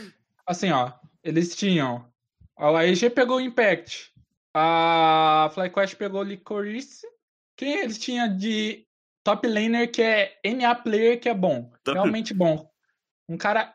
Assim, 0.46 0.70
ó, 0.70 0.92
eles 1.22 1.54
tinham. 1.54 2.10
A 2.56 2.86
EG 2.86 3.10
pegou 3.10 3.36
o 3.36 3.40
Impact. 3.40 4.12
A 4.54 5.50
FlyQuest 5.54 5.96
pegou 5.96 6.22
o 6.22 6.24
Licorice. 6.24 7.06
Quem 7.56 7.80
eles 7.80 7.98
tinham 7.98 8.36
de 8.36 8.86
top 9.22 9.46
laner 9.46 9.92
que 9.92 10.02
é 10.02 10.40
NA 10.44 10.74
player 10.74 11.20
que 11.20 11.28
é 11.28 11.34
bom? 11.34 11.70
Realmente 11.86 12.32
bom. 12.32 12.68
Um 13.28 13.36
cara 13.36 13.74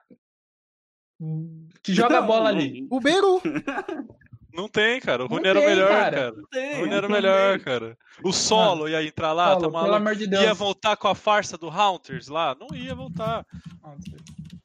que 1.81 1.93
joga 1.93 2.19
Não, 2.21 2.27
bola 2.27 2.51
não- 2.51 2.59
ali. 2.59 2.87
O 2.89 2.99
Beru. 2.99 3.41
Não 4.55 4.67
tem, 4.67 4.99
cara. 5.01 5.23
O 5.23 5.27
Rune 5.27 5.47
era 5.47 5.59
o 5.59 5.65
melhor, 5.65 5.89
cara. 5.89 6.11
cara. 6.15 6.31
Não 6.31 6.43
O 6.43 6.47
tem, 6.47 6.79
Rune 6.81 6.93
era 6.93 7.07
o 7.07 7.11
melhor, 7.11 7.55
tem. 7.55 7.65
cara. 7.65 7.97
O 8.23 8.31
solo 8.31 8.87
ia 8.87 9.03
entrar 9.03 9.33
lá, 9.33 9.55
tá 9.55 9.61
pelo 9.61 9.75
amor 9.95 10.15
de 10.15 10.27
Deus. 10.27 10.43
Ia 10.43 10.53
voltar 10.53 10.95
com 10.95 11.07
a 11.07 11.15
farsa 11.15 11.57
do 11.57 11.69
Hunters 11.69 12.27
lá? 12.27 12.55
Não 12.59 12.67
ia 12.77 12.93
voltar. 12.93 13.43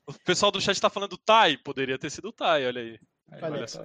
O 0.07 0.12
pessoal 0.27 0.53
do 0.53 0.61
chat 0.61 0.79
tá 0.79 0.90
falando 0.90 1.11
do 1.11 1.16
Tai. 1.16 1.57
Poderia 1.57 1.97
ter 1.99 2.11
sido 2.11 2.29
o 2.29 2.33
Tai, 2.33 2.66
olha 2.66 2.83
aí. 2.83 2.99
Olha 3.40 3.66
só. 3.66 3.83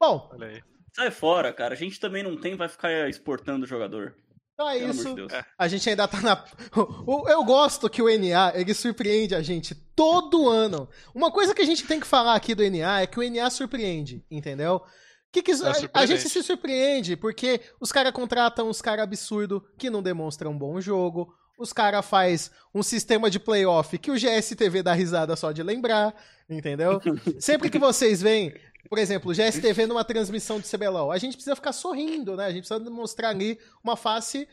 Bom, 0.00 0.28
Olha 0.32 0.48
aí. 0.48 0.62
Sai 0.92 1.12
fora, 1.12 1.52
cara. 1.52 1.74
A 1.74 1.76
gente 1.76 2.00
também 2.00 2.24
não 2.24 2.36
tem, 2.36 2.56
vai 2.56 2.68
ficar 2.68 3.08
exportando 3.08 3.64
o 3.64 3.68
jogador. 3.68 4.16
Então 4.56 4.70
é 4.70 4.78
Pelo 4.78 4.90
isso. 4.90 5.14
de. 5.14 5.34
É. 5.34 5.44
A 5.58 5.68
gente 5.68 5.88
ainda 5.88 6.08
tá 6.08 6.18
na. 6.22 6.42
Eu 7.28 7.44
gosto 7.44 7.90
que 7.90 8.00
o 8.00 8.06
NA 8.06 8.52
ele 8.54 8.72
surpreende 8.72 9.34
a 9.34 9.42
gente 9.42 9.74
todo 9.94 10.48
ano. 10.48 10.88
Uma 11.14 11.30
coisa 11.30 11.54
que 11.54 11.60
a 11.60 11.66
gente 11.66 11.86
tem 11.86 12.00
que 12.00 12.06
falar 12.06 12.34
aqui 12.34 12.54
do 12.54 12.68
NA 12.70 13.02
é 13.02 13.06
que 13.06 13.20
o 13.20 13.30
NA 13.30 13.50
surpreende, 13.50 14.24
entendeu? 14.30 14.82
Que 15.30 15.42
que, 15.42 15.52
a, 15.52 16.00
a 16.00 16.06
gente 16.06 16.26
se 16.30 16.42
surpreende 16.42 17.16
porque 17.16 17.60
os 17.78 17.92
caras 17.92 18.12
contratam 18.12 18.70
uns 18.70 18.80
caras 18.80 19.02
absurdos 19.02 19.60
que 19.76 19.90
não 19.90 20.02
demonstram 20.02 20.52
um 20.52 20.58
bom 20.58 20.80
jogo. 20.80 21.34
Os 21.58 21.72
caras 21.72 22.04
faz 22.04 22.50
um 22.74 22.82
sistema 22.82 23.30
de 23.30 23.38
playoff 23.40 23.96
que 23.98 24.10
o 24.10 24.14
GSTV 24.18 24.82
dá 24.82 24.92
risada 24.92 25.34
só 25.36 25.52
de 25.52 25.62
lembrar, 25.62 26.14
entendeu? 26.48 27.00
Sempre 27.40 27.70
que 27.70 27.78
vocês 27.78 28.20
veem, 28.20 28.54
por 28.90 28.98
exemplo, 28.98 29.30
o 29.30 29.34
GSTV 29.34 29.86
numa 29.86 30.04
transmissão 30.04 30.60
de 30.60 30.68
CBLOL, 30.68 31.10
a 31.10 31.18
gente 31.18 31.32
precisa 31.34 31.56
ficar 31.56 31.72
sorrindo, 31.72 32.36
né? 32.36 32.44
A 32.44 32.50
gente 32.50 32.66
precisa 32.68 32.78
demonstrar 32.80 33.30
ali 33.30 33.58
uma 33.82 33.96
face 33.96 34.46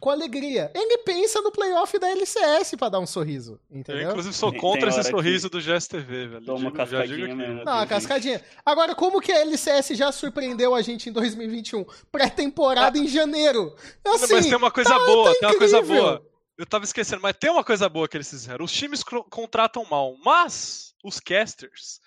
com 0.00 0.10
alegria. 0.10 0.70
Ele 0.74 0.98
pensa 0.98 1.40
no 1.40 1.50
playoff 1.50 1.98
da 1.98 2.10
LCS 2.10 2.74
pra 2.76 2.90
dar 2.90 2.98
um 3.00 3.06
sorriso, 3.06 3.58
Eu, 3.70 3.78
entendeu? 3.78 4.10
inclusive, 4.10 4.34
sou 4.34 4.52
contra 4.54 4.90
esse 4.90 5.02
sorriso 5.04 5.48
do 5.48 5.58
GSTV, 5.60 6.26
velho. 6.26 6.40
Dá 6.44 6.52
uma 6.52 6.64
Digo- 6.64 6.76
cascadinha 6.76 7.24
aqui. 7.24 7.34
mesmo. 7.34 7.64
Não, 7.64 7.78
a 7.78 7.86
cascadinha. 7.86 8.42
Agora, 8.66 8.94
como 8.94 9.18
que 9.20 9.32
a 9.32 9.40
LCS 9.40 9.96
já 9.96 10.12
surpreendeu 10.12 10.74
a 10.74 10.82
gente 10.82 11.08
em 11.08 11.12
2021? 11.12 11.86
Pré-temporada 12.12 12.98
em 12.98 13.08
janeiro. 13.08 13.74
Assim, 14.04 14.34
mas 14.34 14.44
tem 14.46 14.56
uma 14.56 14.70
coisa 14.70 14.90
tá- 14.90 14.98
boa, 15.06 15.32
tá 15.32 15.38
tem 15.40 15.48
uma 15.48 15.58
coisa 15.58 15.78
incrível. 15.78 16.02
boa. 16.02 16.26
Eu 16.56 16.66
tava 16.66 16.84
esquecendo, 16.84 17.20
mas 17.22 17.36
tem 17.38 17.50
uma 17.50 17.64
coisa 17.64 17.88
boa 17.88 18.06
que 18.08 18.16
eles 18.16 18.30
fizeram. 18.30 18.64
Os 18.64 18.72
times 18.72 19.02
contratam 19.02 19.84
mal, 19.90 20.14
mas 20.24 20.94
os 21.02 21.18
casters 21.20 21.98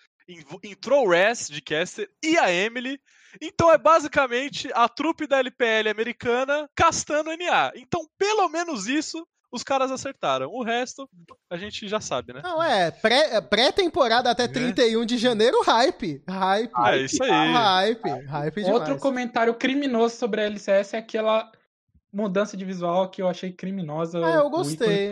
entrou 0.63 1.05
o 1.05 1.09
Res 1.09 1.47
de 1.47 1.61
caster 1.61 2.09
e 2.23 2.37
a 2.37 2.51
Emily. 2.51 2.99
Então 3.41 3.71
é 3.71 3.77
basicamente 3.77 4.69
a 4.73 4.87
trupe 4.87 5.27
da 5.27 5.39
LPL 5.39 5.89
americana 5.89 6.69
castando 6.75 7.29
NA. 7.35 7.71
Então, 7.75 8.01
pelo 8.17 8.47
menos 8.49 8.87
isso, 8.87 9.25
os 9.51 9.63
caras 9.63 9.91
acertaram. 9.91 10.47
O 10.49 10.63
resto, 10.63 11.09
a 11.49 11.57
gente 11.57 11.87
já 11.87 11.99
sabe, 12.01 12.33
né? 12.33 12.41
Não, 12.43 12.61
é, 12.63 12.89
pré- 12.89 13.35
é 13.35 13.41
pré-temporada 13.41 14.29
até 14.31 14.47
31 14.47 15.05
de 15.05 15.17
janeiro, 15.17 15.61
hype. 15.61 16.23
Hype. 16.27 16.71
É 16.85 16.97
isso 16.97 17.23
aí. 17.23 17.29
Hype. 17.53 18.09
Hype 18.25 18.55
demais. 18.63 18.73
Outro 18.79 18.97
comentário 18.97 19.53
criminoso 19.53 20.15
sobre 20.15 20.41
a 20.41 20.45
LCS 20.45 20.93
é 20.93 20.97
aquela 20.99 21.51
mudança 22.11 22.55
de 22.57 22.65
visual 22.65 23.09
que 23.09 23.21
eu 23.21 23.27
achei 23.27 23.51
criminosa. 23.51 24.25
Ah, 24.25 24.35
eu 24.35 24.47
o 24.47 24.49
gostei. 24.49 25.11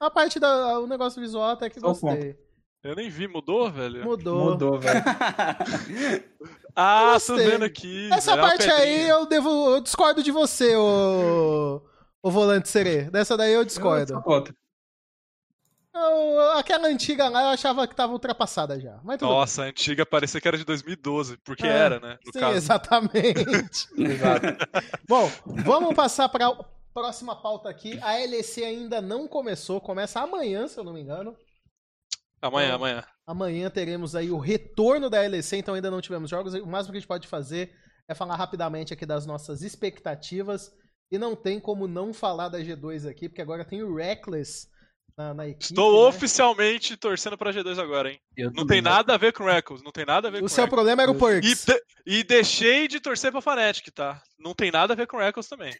A 0.00 0.10
parte 0.10 0.38
do 0.38 0.86
negócio 0.86 1.20
visual 1.20 1.50
até 1.50 1.68
que 1.68 1.80
Só 1.80 1.88
gostei. 1.88 2.36
Eu 2.82 2.94
nem 2.94 3.10
vi, 3.10 3.26
mudou, 3.26 3.70
velho? 3.70 4.04
Mudou. 4.04 4.50
Mudou, 4.50 4.78
velho. 4.78 5.02
Ah, 6.78 7.16
tô 7.26 7.36
vendo 7.36 7.64
aqui. 7.64 8.12
Essa 8.12 8.32
velho, 8.32 8.44
é 8.44 8.48
parte 8.48 8.70
aí 8.70 9.08
eu 9.08 9.24
devo. 9.24 9.48
Eu 9.70 9.80
discordo 9.80 10.22
de 10.22 10.30
você, 10.30 10.76
ô. 10.76 11.80
O 12.22 12.30
volante 12.30 12.68
serê. 12.68 13.04
Dessa 13.04 13.34
daí 13.34 13.54
eu 13.54 13.64
discordo. 13.64 14.12
Eu 14.12 14.16
sou 14.16 14.22
contra. 14.22 14.54
Eu- 15.96 16.50
aquela 16.58 16.88
antiga 16.88 17.28
lá 17.28 17.42
eu 17.42 17.48
achava 17.48 17.86
que 17.88 17.94
tava 17.96 18.12
ultrapassada 18.12 18.78
já. 18.80 19.00
Mas 19.02 19.18
tudo 19.18 19.30
Nossa, 19.30 19.62
a 19.62 19.66
antiga 19.66 20.04
parecia 20.04 20.40
que 20.40 20.46
era 20.48 20.58
de 20.58 20.64
2012, 20.64 21.36
porque 21.38 21.66
É, 21.66 21.70
era, 21.70 21.98
né? 22.00 22.18
No 22.24 22.32
Sim, 22.32 22.40
caso. 22.40 22.56
exatamente. 22.56 23.88
Bom, 25.08 25.30
vamos 25.64 25.94
passar 25.94 26.28
para 26.28 26.48
a 26.48 26.64
próxima 26.92 27.34
pauta 27.40 27.68
aqui. 27.68 27.98
A 28.02 28.14
LEC 28.26 28.64
ainda 28.64 29.00
não 29.00 29.26
começou, 29.28 29.80
começa 29.80 30.20
amanhã, 30.20 30.66
se 30.68 30.78
eu 30.78 30.84
não 30.84 30.92
me 30.92 31.00
engano. 31.00 31.36
Amanhã, 32.40 32.66
Então, 32.66 32.76
amanhã. 32.76 33.04
Amanhã 33.26 33.70
teremos 33.70 34.14
aí 34.14 34.30
o 34.30 34.38
retorno 34.38 35.10
da 35.10 35.20
LEC, 35.20 35.54
então 35.56 35.74
ainda 35.74 35.90
não 35.90 36.00
tivemos 36.00 36.30
jogos. 36.30 36.54
O 36.54 36.66
máximo 36.66 36.92
que 36.92 36.98
a 36.98 37.00
gente 37.00 37.08
pode 37.08 37.26
fazer 37.26 37.72
é 38.08 38.14
falar 38.14 38.36
rapidamente 38.36 38.92
aqui 38.92 39.04
das 39.04 39.26
nossas 39.26 39.62
expectativas. 39.62 40.70
E 41.10 41.18
não 41.18 41.34
tem 41.36 41.58
como 41.60 41.86
não 41.86 42.12
falar 42.12 42.48
da 42.48 42.58
G2 42.60 43.06
aqui, 43.08 43.28
porque 43.28 43.40
agora 43.42 43.64
tem 43.64 43.82
o 43.82 43.94
Reckless 43.94 44.68
na, 45.16 45.32
na 45.34 45.48
equipe. 45.48 45.64
Estou 45.64 46.02
né? 46.02 46.08
oficialmente 46.08 46.96
torcendo 46.96 47.38
pra 47.38 47.50
G2 47.52 47.78
agora, 47.78 48.10
hein? 48.10 48.18
Eu 48.36 48.50
Não 48.52 48.66
tem 48.66 48.82
nada 48.82 49.14
a 49.14 49.16
ver 49.16 49.32
com 49.32 49.44
o 49.44 49.46
Records, 49.46 49.82
não 49.82 49.92
tem 49.92 50.04
nada 50.04 50.28
a 50.28 50.30
ver 50.30 50.38
com 50.38 50.44
O 50.44 50.46
o 50.46 50.48
seu 50.48 50.64
Records. 50.64 50.76
problema 50.76 51.02
era 51.02 51.10
o 51.10 51.14
Eu- 51.14 51.38
E, 51.38 51.42
Perks. 51.56 51.64
de- 51.64 51.82
e 52.06 52.22
deixei 52.24 52.86
de 52.86 53.00
torcer 53.00 53.32
pra 53.32 53.40
Fnatic, 53.40 53.88
tá? 53.94 54.22
Não 54.38 54.54
tem 54.54 54.70
nada 54.70 54.92
a 54.92 54.96
ver 54.96 55.06
com 55.06 55.16
o 55.16 55.20
Records 55.20 55.48
também. 55.48 55.72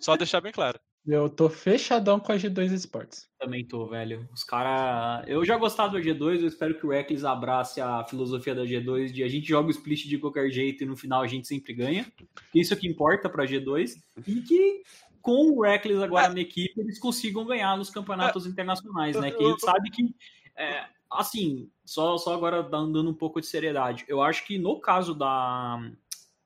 Só 0.00 0.16
deixar 0.16 0.40
bem 0.40 0.52
claro. 0.52 0.78
Eu 1.06 1.28
tô 1.30 1.48
fechadão 1.48 2.20
com 2.20 2.30
a 2.32 2.36
G2 2.36 2.70
Esportes. 2.70 3.26
Também 3.40 3.66
tô, 3.66 3.86
velho. 3.88 4.28
Os 4.32 4.44
caras. 4.44 5.24
Eu 5.26 5.42
já 5.44 5.56
gostava 5.56 5.90
do 5.92 5.98
G2, 5.98 6.40
eu 6.42 6.46
espero 6.46 6.74
que 6.78 6.84
o 6.86 6.90
Reckless 6.90 7.24
abrace 7.26 7.80
a 7.80 8.04
filosofia 8.04 8.54
da 8.54 8.62
G2 8.62 9.10
de 9.10 9.24
a 9.24 9.28
gente 9.28 9.48
joga 9.48 9.68
o 9.68 9.70
split 9.70 10.06
de 10.06 10.18
qualquer 10.18 10.50
jeito 10.50 10.84
e 10.84 10.86
no 10.86 10.96
final 10.96 11.22
a 11.22 11.26
gente 11.26 11.48
sempre 11.48 11.72
ganha. 11.72 12.06
Isso 12.54 12.74
é 12.74 12.76
o 12.76 12.80
que 12.80 12.86
importa 12.86 13.28
pra 13.28 13.46
G2. 13.46 13.92
E 14.26 14.40
que 14.42 14.82
com 15.22 15.50
o 15.50 15.62
Reckless 15.62 16.02
agora 16.02 16.28
na 16.28 16.40
equipe 16.40 16.80
eles 16.80 16.98
consigam 16.98 17.44
ganhar 17.44 17.76
nos 17.76 17.90
campeonatos 17.90 18.46
internacionais, 18.46 19.16
né? 19.16 19.30
Que 19.30 19.44
a 19.44 19.48
gente 19.48 19.60
sabe 19.64 19.90
que. 19.90 20.14
é, 20.56 20.86
assim, 21.10 21.70
só, 21.84 22.18
só 22.18 22.34
agora 22.34 22.62
dando 22.62 23.08
um 23.08 23.14
pouco 23.14 23.40
de 23.40 23.46
seriedade. 23.46 24.04
Eu 24.08 24.22
acho 24.22 24.46
que 24.46 24.58
no 24.58 24.80
caso 24.80 25.14
da, 25.14 25.90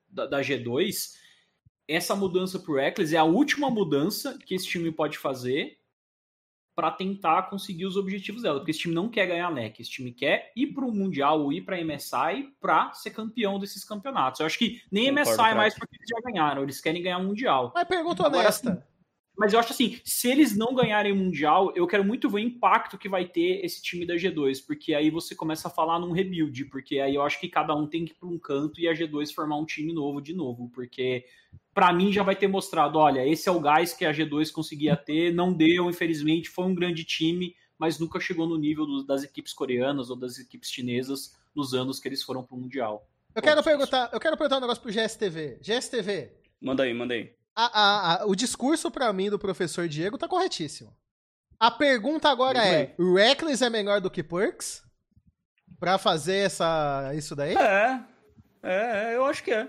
da, 0.09 0.27
da 0.27 0.41
G2, 0.41 1.17
essa 1.89 2.15
mudança 2.15 2.59
pro 2.59 2.77
Reckless 2.77 3.15
é 3.15 3.19
a 3.19 3.25
última 3.25 3.71
mudança 3.71 4.39
que 4.39 4.55
esse 4.55 4.67
time 4.67 4.91
pode 4.91 5.19
fazer 5.19 5.79
para 6.75 6.91
tentar 6.91 7.45
conseguir 7.51 7.87
os 7.87 7.97
objetivos 7.97 8.43
dela, 8.43 8.59
porque 8.59 8.71
esse 8.71 8.81
time 8.81 8.95
não 8.95 9.09
quer 9.09 9.27
ganhar 9.27 9.51
LEC, 9.51 9.81
esse 9.81 9.91
time 9.91 10.13
quer 10.13 10.53
ir 10.57 10.69
para 10.69 10.85
o 10.85 10.93
Mundial 10.93 11.41
ou 11.43 11.53
ir 11.53 11.63
para 11.63 11.77
a 11.77 11.85
MSI 11.85 12.55
para 12.61 12.93
ser 12.95 13.11
campeão 13.11 13.59
desses 13.59 13.85
campeonatos. 13.85 14.41
Eu 14.41 14.47
acho 14.47 14.59
que 14.59 14.81
nem 14.91 15.09
Concordo, 15.09 15.31
MSI 15.31 15.37
craque. 15.37 15.57
mais 15.57 15.75
porque 15.79 15.97
eles 15.97 16.09
já 16.09 16.21
ganharam, 16.21 16.63
eles 16.63 16.81
querem 16.81 17.03
ganhar 17.03 17.19
Mundial. 17.19 17.73
Mas 17.75 17.87
pergunta 17.87 18.25
Agora, 18.25 18.41
honesta. 18.41 18.87
Mas 19.37 19.53
eu 19.53 19.59
acho 19.59 19.73
assim, 19.73 19.99
se 20.05 20.31
eles 20.31 20.57
não 20.57 20.75
ganharem 20.75 21.13
o 21.13 21.17
Mundial, 21.17 21.73
eu 21.75 21.87
quero 21.87 22.05
muito 22.05 22.29
ver 22.29 22.37
o 22.37 22.39
impacto 22.39 22.99
que 22.99 23.09
vai 23.09 23.27
ter 23.27 23.65
esse 23.65 23.83
time 23.83 24.07
da 24.07 24.15
G2, 24.15 24.65
porque 24.67 24.95
aí 24.95 25.11
você 25.11 25.35
começa 25.35 25.69
a 25.69 25.71
falar 25.71 25.99
num 25.99 26.13
rebuild, 26.13 26.67
porque 26.67 27.01
aí 27.01 27.15
eu 27.15 27.23
acho 27.23 27.41
que 27.41 27.49
cada 27.49 27.75
um 27.75 27.87
tem 27.87 28.05
que 28.05 28.13
ir 28.13 28.17
para 28.17 28.29
um 28.29 28.39
canto 28.39 28.81
e 28.81 28.89
a 28.89 28.93
G2 28.93 29.33
formar 29.33 29.57
um 29.57 29.65
time 29.65 29.93
novo 29.93 30.21
de 30.21 30.35
novo, 30.35 30.71
porque 30.75 31.25
para 31.75 31.93
mim 31.93 32.13
já 32.13 32.23
vai 32.23 32.37
ter 32.37 32.47
mostrado, 32.49 32.99
olha, 32.99 33.27
esse 33.27 33.49
é 33.49 33.53
o 33.53 33.61
gás 33.61 33.93
que 33.93 34.05
a 34.05 34.13
G2 34.13 34.51
conseguia 34.53 34.97
ter, 34.97 35.33
não 35.33 35.53
deu, 35.53 35.89
infelizmente, 35.89 36.49
foi 36.49 36.65
um 36.67 36.75
grande 36.75 37.05
time, 37.05 37.55
mas 37.79 37.99
nunca 37.99 38.21
chegou 38.21 38.47
no 38.47 38.59
nível 38.59 38.85
do- 38.87 39.05
das 39.05 39.23
equipes 39.25 39.53
coreanas 39.53 40.11
ou 40.11 40.17
das 40.17 40.39
equipes 40.39 40.71
chinesas 40.71 41.35
nos 41.55 41.73
anos 41.75 41.99
que 41.99 42.09
eles 42.09 42.23
foram 42.23 42.43
pro 42.45 42.57
Mundial. 42.57 43.09
Eu 43.35 43.43
quero 43.43 43.63
perguntar, 43.63 44.11
eu 44.13 44.21
quero 44.21 44.37
perguntar 44.37 44.59
um 44.59 44.61
negócio 44.61 44.83
pro 44.83 44.93
GSTV. 44.93 45.59
GSTV, 45.63 46.33
Manda 46.61 46.83
aí, 46.83 46.93
manda 46.95 47.15
aí. 47.15 47.33
a- 47.57 47.81
a- 47.81 48.23
a- 48.23 48.27
o 48.27 48.35
discurso 48.37 48.91
pra 48.91 49.13
mim 49.13 49.31
do 49.31 49.39
professor 49.39 49.89
Diego 49.89 50.19
tá 50.19 50.29
corretíssimo. 50.29 50.95
A 51.59 51.71
pergunta 51.71 52.29
agora 52.29 52.59
é: 52.59 52.95
Reckless 52.99 53.65
é 53.65 53.71
melhor 53.71 54.01
do 54.01 54.11
que 54.11 54.23
Perks? 54.23 54.83
Pra 55.81 55.97
fazer 55.99 56.37
essa, 56.47 57.13
isso 57.15 57.35
daí? 57.35 57.55
É, 57.57 58.01
é, 58.63 59.17
eu 59.17 59.25
acho 59.25 59.43
que 59.43 59.51
é. 59.53 59.69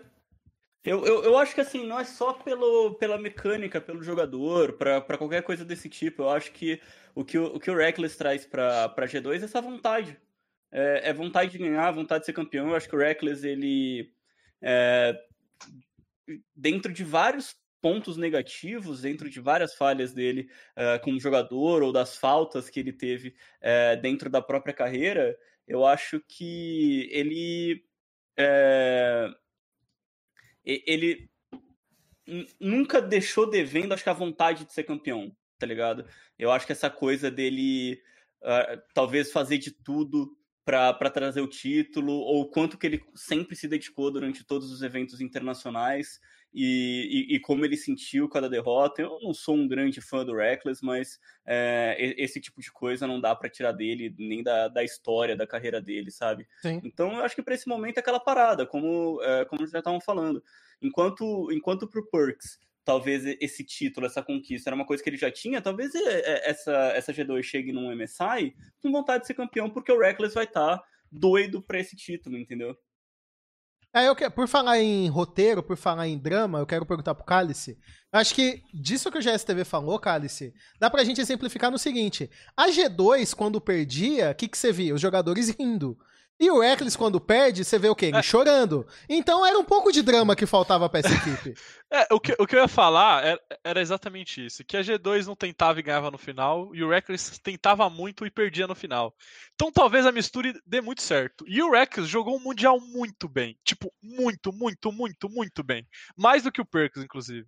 Eu, 0.84 1.06
eu, 1.06 1.24
eu 1.24 1.38
acho 1.38 1.56
que 1.56 1.62
assim, 1.62 1.86
não 1.86 2.00
é 2.00 2.04
só 2.04 2.34
pelo, 2.34 2.96
pela 2.96 3.18
mecânica, 3.18 3.80
pelo 3.80 4.04
jogador, 4.04 4.74
pra 4.74 5.18
qualquer 5.18 5.42
coisa 5.44 5.64
desse 5.64 5.90
tipo. 5.90 6.24
Eu 6.24 6.30
acho 6.30 6.52
que 6.52 6.82
o 7.16 7.24
que 7.24 7.38
o, 7.38 7.56
o, 7.56 7.60
que 7.60 7.72
o 7.72 7.76
Reckless 7.76 8.18
traz 8.18 8.46
pra 8.46 8.94
G2 8.98 9.42
é 9.42 9.46
essa 9.46 9.62
vontade. 9.62 10.20
É, 10.72 11.10
é 11.10 11.14
vontade 11.14 11.52
de 11.52 11.58
ganhar, 11.60 11.92
vontade 11.92 12.22
de 12.22 12.26
ser 12.26 12.34
campeão. 12.34 12.70
Eu 12.70 12.76
acho 12.76 12.90
que 12.90 12.96
o 12.96 13.00
Reckless, 13.00 13.48
ele. 13.48 14.14
é, 14.62 15.18
dentro 16.56 16.92
de 16.92 17.04
vários 17.04 17.56
pontos 17.82 18.16
negativos, 18.18 19.02
dentro 19.02 19.30
de 19.30 19.40
várias 19.42 19.76
falhas 19.76 20.14
dele 20.14 20.50
é, 20.76 20.98
como 21.00 21.20
jogador 21.20 21.84
ou 21.84 21.92
das 21.92 22.16
faltas 22.18 22.70
que 22.70 22.80
ele 22.80 22.94
teve 22.94 23.36
é, 23.62 23.96
dentro 23.98 24.30
da 24.30 24.42
própria 24.42 24.74
carreira, 24.74 25.38
eu 25.68 25.86
acho 25.86 26.22
que 26.28 27.10
ele 27.12 27.84
é, 28.38 29.30
ele 30.66 31.30
nunca 32.60 33.02
deixou 33.02 33.50
devendo, 33.50 33.94
acho 33.94 34.04
que 34.04 34.10
a 34.10 34.14
vontade 34.14 34.66
de 34.66 34.74
ser 34.74 34.84
campeão, 34.84 35.36
tá 35.60 35.66
ligado? 35.66 36.06
Eu 36.40 36.52
acho 36.52 36.66
que 36.66 36.72
essa 36.72 36.90
coisa 36.90 37.30
dele 37.30 38.02
ah, 38.44 38.82
talvez 38.94 39.32
fazer 39.32 39.58
de 39.58 39.72
tudo 39.72 40.38
pra 40.66 40.94
trazer 41.10 41.42
o 41.42 41.48
título, 41.48 42.14
ou 42.14 42.50
quanto 42.50 42.78
que 42.78 42.88
ele 42.88 43.04
sempre 43.14 43.56
se 43.56 43.68
dedicou 43.68 44.10
durante 44.10 44.46
todos 44.46 44.72
os 44.72 44.82
eventos 44.82 45.20
internacionais 45.20 46.22
e, 46.54 47.30
e, 47.32 47.36
e 47.36 47.40
como 47.40 47.66
ele 47.66 47.76
sentiu 47.76 48.30
cada 48.30 48.48
derrota. 48.50 49.02
Eu 49.02 49.20
não 49.22 49.34
sou 49.34 49.56
um 49.56 49.68
grande 49.68 50.00
fã 50.00 50.24
do 50.24 50.36
Reckless, 50.36 50.84
mas 50.86 51.20
é, 51.46 51.96
esse 52.18 52.40
tipo 52.40 52.62
de 52.62 52.72
coisa 52.72 53.08
não 53.08 53.20
dá 53.20 53.36
pra 53.36 53.50
tirar 53.50 53.72
dele, 53.72 54.14
nem 54.18 54.44
da, 54.44 54.68
da 54.68 54.84
história, 54.84 55.36
da 55.36 55.48
carreira 55.48 55.82
dele, 55.82 56.12
sabe? 56.12 56.48
Sim. 56.62 56.80
Então 56.84 57.14
eu 57.14 57.24
acho 57.24 57.36
que 57.36 57.42
para 57.42 57.56
esse 57.56 57.68
momento 57.68 57.98
é 57.98 58.00
aquela 58.02 58.20
parada, 58.20 58.66
como, 58.66 59.20
é, 59.24 59.46
como 59.46 59.66
já 59.66 59.80
estavam 59.80 60.00
falando. 60.00 60.44
Enquanto, 60.82 61.52
enquanto 61.52 61.88
pro 61.88 62.08
Perks, 62.10 62.60
talvez 62.86 63.26
esse 63.40 63.64
título, 63.64 64.06
essa 64.06 64.22
conquista 64.22 64.70
era 64.70 64.76
uma 64.76 64.86
coisa 64.86 65.02
que 65.02 65.10
ele 65.10 65.18
já 65.18 65.32
tinha, 65.32 65.62
talvez 65.62 65.96
é, 65.96 66.20
é, 66.20 66.50
essa, 66.50 66.72
essa 66.94 67.14
G2 67.14 67.42
chegue 67.42 67.72
num 67.72 67.96
MSI 67.96 68.54
com 68.82 68.92
vontade 68.92 69.22
de 69.22 69.28
ser 69.28 69.34
campeão, 69.34 69.70
porque 69.70 69.92
o 69.92 70.00
Reckless 70.00 70.36
vai 70.36 70.44
estar 70.44 70.84
doido 71.12 71.62
pra 71.62 71.80
esse 71.80 71.96
título, 71.96 72.38
entendeu? 72.38 72.78
É, 73.96 74.08
eu 74.08 74.16
que- 74.16 74.30
por 74.30 74.48
falar 74.48 74.80
em 74.80 75.08
roteiro, 75.08 75.62
por 75.62 75.78
falar 75.78 76.08
em 76.08 76.18
drama, 76.18 76.58
eu 76.60 76.66
quero 76.66 76.86
perguntar 76.86 77.14
pro 77.14 77.24
Cálice. 77.26 77.78
Acho 78.12 78.34
que 78.34 78.64
disso 78.74 79.12
que 79.12 79.18
o 79.18 79.22
GSTV 79.22 79.64
falou, 79.64 80.00
Cálice, 80.00 80.54
dá 80.80 80.90
pra 80.90 81.04
gente 81.04 81.22
exemplificar 81.22 81.70
no 81.72 81.78
seguinte: 81.78 82.30
a 82.58 82.68
G2, 82.70 83.34
quando 83.36 83.62
perdia, 83.62 84.32
o 84.32 84.36
que, 84.36 84.48
que 84.48 84.58
você 84.58 84.72
via? 84.72 84.96
Os 84.96 85.02
jogadores 85.02 85.50
rindo. 85.50 85.98
E 86.40 86.50
o 86.50 86.60
Reckless, 86.60 86.98
quando 86.98 87.22
perde, 87.22 87.64
você 87.64 87.78
vê 87.78 87.88
o 87.88 87.96
quê? 87.96 88.08
Ele 88.08 88.24
chorando. 88.24 88.86
Então 89.08 89.46
era 89.46 89.58
um 89.58 89.64
pouco 89.64 89.92
de 89.92 90.02
drama 90.02 90.36
que 90.36 90.46
faltava 90.46 90.90
pra 90.90 91.00
essa 91.00 91.14
equipe. 91.14 91.54
É, 91.96 92.08
o 92.12 92.20
que, 92.20 92.36
o 92.40 92.48
que 92.48 92.56
eu 92.56 92.62
ia 92.62 92.68
falar 92.68 93.24
era, 93.24 93.42
era 93.64 93.80
exatamente 93.80 94.44
isso: 94.44 94.64
que 94.66 94.76
a 94.76 94.82
G2 94.82 95.28
não 95.28 95.36
tentava 95.36 95.80
e 95.80 95.84
ganhava 95.84 96.10
no 96.10 96.18
final, 96.18 96.74
e 96.74 96.84
o 96.84 96.90
Reckless 96.90 97.40
tentava 97.40 97.88
muito 97.88 98.26
e 98.26 98.32
perdia 98.32 98.66
no 98.66 98.74
final. 98.74 99.14
Então 99.54 99.72
talvez 99.72 100.04
a 100.04 100.12
mistura 100.12 100.52
dê 100.66 100.82
muito 100.82 101.04
certo. 101.04 101.46
E 101.48 101.62
o 101.62 101.70
Reckless 101.70 102.10
jogou 102.10 102.36
um 102.36 102.40
Mundial 102.40 102.80
muito 102.80 103.30
bem. 103.30 103.56
Tipo, 103.64 103.94
muito, 104.02 104.52
muito, 104.52 104.92
muito, 104.92 105.30
muito 105.30 105.64
bem. 105.64 105.88
Mais 106.18 106.42
do 106.42 106.52
que 106.52 106.62
o 106.62 106.66
Perks, 106.66 107.04
inclusive. 107.04 107.48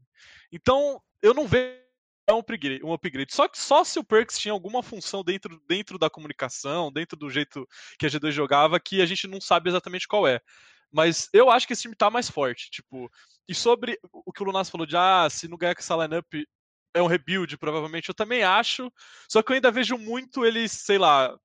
Então, 0.51 1.01
eu 1.23 1.33
não 1.33 1.47
vejo 1.47 1.84
um 2.33 2.39
upgrade, 2.39 2.83
um 2.83 2.93
upgrade. 2.93 3.33
Só 3.33 3.47
que 3.47 3.57
só 3.57 3.83
se 3.83 3.99
o 3.99 4.03
Perks 4.03 4.39
tinha 4.39 4.51
alguma 4.51 4.81
função 4.81 5.23
dentro, 5.23 5.61
dentro 5.67 5.99
da 5.99 6.09
comunicação, 6.09 6.91
dentro 6.91 7.17
do 7.17 7.29
jeito 7.29 7.67
que 7.99 8.05
a 8.05 8.09
G2 8.09 8.31
jogava, 8.31 8.79
que 8.79 9.01
a 9.01 9.05
gente 9.05 9.27
não 9.27 9.39
sabe 9.39 9.69
exatamente 9.69 10.07
qual 10.07 10.27
é. 10.27 10.39
Mas 10.91 11.27
eu 11.33 11.49
acho 11.49 11.67
que 11.67 11.73
esse 11.73 11.83
time 11.83 11.95
tá 11.95 12.09
mais 12.09 12.29
forte. 12.29 12.69
Tipo, 12.71 13.11
e 13.47 13.53
sobre 13.53 13.99
o 14.11 14.31
que 14.31 14.41
o 14.41 14.45
Lunas 14.45 14.69
falou 14.69 14.87
de 14.87 14.95
ah, 14.97 15.27
se 15.29 15.47
não 15.47 15.57
ganhar 15.57 15.75
com 15.75 15.81
essa 15.81 15.95
lineup 15.95 16.33
é 16.93 17.01
um 17.01 17.07
rebuild, 17.07 17.57
provavelmente, 17.57 18.09
eu 18.09 18.15
também 18.15 18.43
acho. 18.43 18.91
Só 19.29 19.43
que 19.43 19.51
eu 19.51 19.55
ainda 19.55 19.71
vejo 19.71 19.97
muito 19.97 20.45
eles, 20.45 20.71
sei 20.71 20.97
lá, 20.97 21.37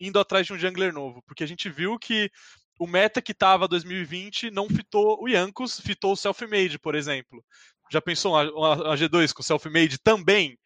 indo 0.00 0.18
atrás 0.18 0.46
de 0.46 0.52
um 0.52 0.58
jungler 0.58 0.92
novo. 0.92 1.22
Porque 1.22 1.44
a 1.44 1.46
gente 1.46 1.70
viu 1.70 1.98
que 1.98 2.30
o 2.78 2.86
meta 2.86 3.22
que 3.22 3.32
tava 3.32 3.68
2020 3.68 4.50
não 4.50 4.68
fitou 4.68 5.22
o 5.22 5.28
Yankos, 5.28 5.80
fitou 5.80 6.12
o 6.12 6.16
Self-Made, 6.16 6.78
por 6.78 6.94
exemplo. 6.94 7.44
Já 7.90 8.00
pensou 8.00 8.36
a, 8.36 8.42
a- 8.42 8.92
a 8.92 8.96
G2 8.96 9.32
com 9.32 9.42
Self-Made 9.42 9.98
também? 9.98 10.58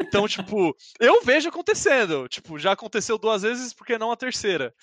Então, 0.00 0.26
tipo, 0.28 0.74
eu 1.00 1.22
vejo 1.22 1.48
acontecendo. 1.48 2.28
Tipo, 2.28 2.58
já 2.58 2.72
aconteceu 2.72 3.18
duas 3.18 3.42
vezes, 3.42 3.72
por 3.72 3.86
que 3.86 3.98
não 3.98 4.10
a 4.12 4.16
terceira? 4.16 4.74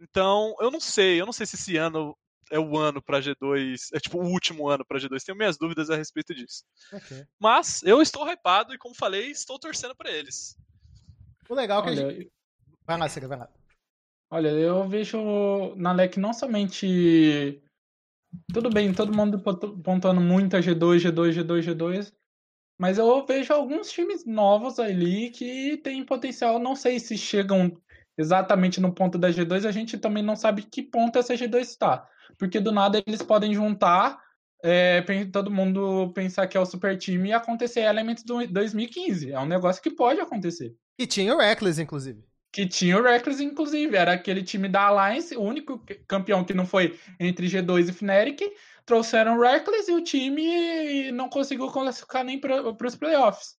Então, 0.00 0.54
eu 0.60 0.70
não 0.70 0.80
sei. 0.80 1.20
Eu 1.20 1.26
não 1.26 1.32
sei 1.32 1.46
se 1.46 1.56
esse 1.56 1.76
ano 1.76 2.16
é 2.50 2.58
o 2.58 2.76
ano 2.76 3.00
pra 3.00 3.20
G2. 3.20 3.88
É 3.94 4.00
tipo 4.00 4.18
o 4.18 4.26
último 4.28 4.68
ano 4.68 4.84
pra 4.84 4.98
G2. 4.98 5.22
Tenho 5.24 5.38
minhas 5.38 5.56
dúvidas 5.56 5.90
a 5.90 5.96
respeito 5.96 6.34
disso. 6.34 6.64
Ok. 6.92 7.24
Mas 7.38 7.82
eu 7.84 8.02
estou 8.02 8.28
hypado 8.30 8.74
e, 8.74 8.78
como 8.78 8.94
falei, 8.94 9.30
estou 9.30 9.58
torcendo 9.58 9.94
pra 9.96 10.10
eles. 10.10 10.56
O 11.48 11.54
legal 11.54 11.80
é 11.80 11.84
que 11.84 11.88
a 11.90 11.94
gente. 11.94 12.04
Olha, 12.06 12.30
Vai 12.84 12.98
lá, 12.98 13.08
Cira, 13.08 13.28
vai 13.28 13.38
lá. 13.38 13.48
Olha, 14.30 14.48
eu 14.48 14.88
vejo 14.88 15.74
na 15.76 15.92
LEC 15.92 16.16
não 16.18 16.32
somente. 16.32 17.62
Tudo 18.52 18.70
bem, 18.70 18.92
todo 18.92 19.14
mundo 19.16 19.38
pontu- 19.40 19.78
pontuando 19.78 20.20
muito 20.20 20.56
a 20.56 20.60
G2, 20.60 21.02
G2, 21.02 21.34
G2, 21.34 21.64
G2. 21.64 22.12
Mas 22.78 22.98
eu 22.98 23.24
vejo 23.26 23.52
alguns 23.52 23.90
times 23.90 24.24
novos 24.26 24.78
ali 24.78 25.30
que 25.30 25.76
têm 25.78 26.04
potencial. 26.04 26.58
Não 26.58 26.74
sei 26.74 26.98
se 26.98 27.16
chegam 27.16 27.72
exatamente 28.18 28.80
no 28.80 28.92
ponto 28.92 29.18
da 29.18 29.30
G2, 29.30 29.64
a 29.64 29.70
gente 29.70 29.96
também 29.98 30.22
não 30.22 30.36
sabe 30.36 30.62
que 30.62 30.82
ponto 30.82 31.18
essa 31.18 31.34
G2 31.34 31.60
está. 31.60 32.06
Porque 32.38 32.60
do 32.60 32.72
nada 32.72 33.02
eles 33.06 33.22
podem 33.22 33.54
juntar, 33.54 34.18
é, 34.62 35.02
todo 35.32 35.50
mundo 35.50 36.12
pensar 36.14 36.46
que 36.46 36.56
é 36.56 36.60
o 36.60 36.66
super 36.66 36.96
time 36.96 37.30
e 37.30 37.32
acontecer 37.32 37.80
Elements 37.80 38.24
do 38.24 38.46
2015. 38.46 39.32
É 39.32 39.38
um 39.38 39.46
negócio 39.46 39.82
que 39.82 39.90
pode 39.90 40.20
acontecer 40.20 40.74
E 40.98 41.06
tinha 41.06 41.34
o 41.34 41.38
Reckless, 41.38 41.80
inclusive. 41.80 42.24
Que 42.52 42.66
tinha 42.66 42.98
o 42.98 43.02
Reckless, 43.02 43.42
inclusive. 43.42 43.96
Era 43.96 44.12
aquele 44.12 44.42
time 44.42 44.68
da 44.68 44.82
Alliance, 44.82 45.34
o 45.36 45.42
único 45.42 45.82
campeão 46.06 46.44
que 46.44 46.52
não 46.52 46.66
foi 46.66 46.98
entre 47.18 47.46
G2 47.46 47.88
e 47.88 47.92
Fnatic. 47.92 48.42
Trouxeram 48.84 49.38
o 49.38 49.40
Reckless 49.40 49.90
e 49.90 49.94
o 49.94 50.04
time 50.04 51.10
não 51.12 51.28
conseguiu 51.28 51.68
classificar 51.68 52.22
nem 52.22 52.38
para 52.38 52.86
os 52.86 52.96
playoffs. 52.96 53.56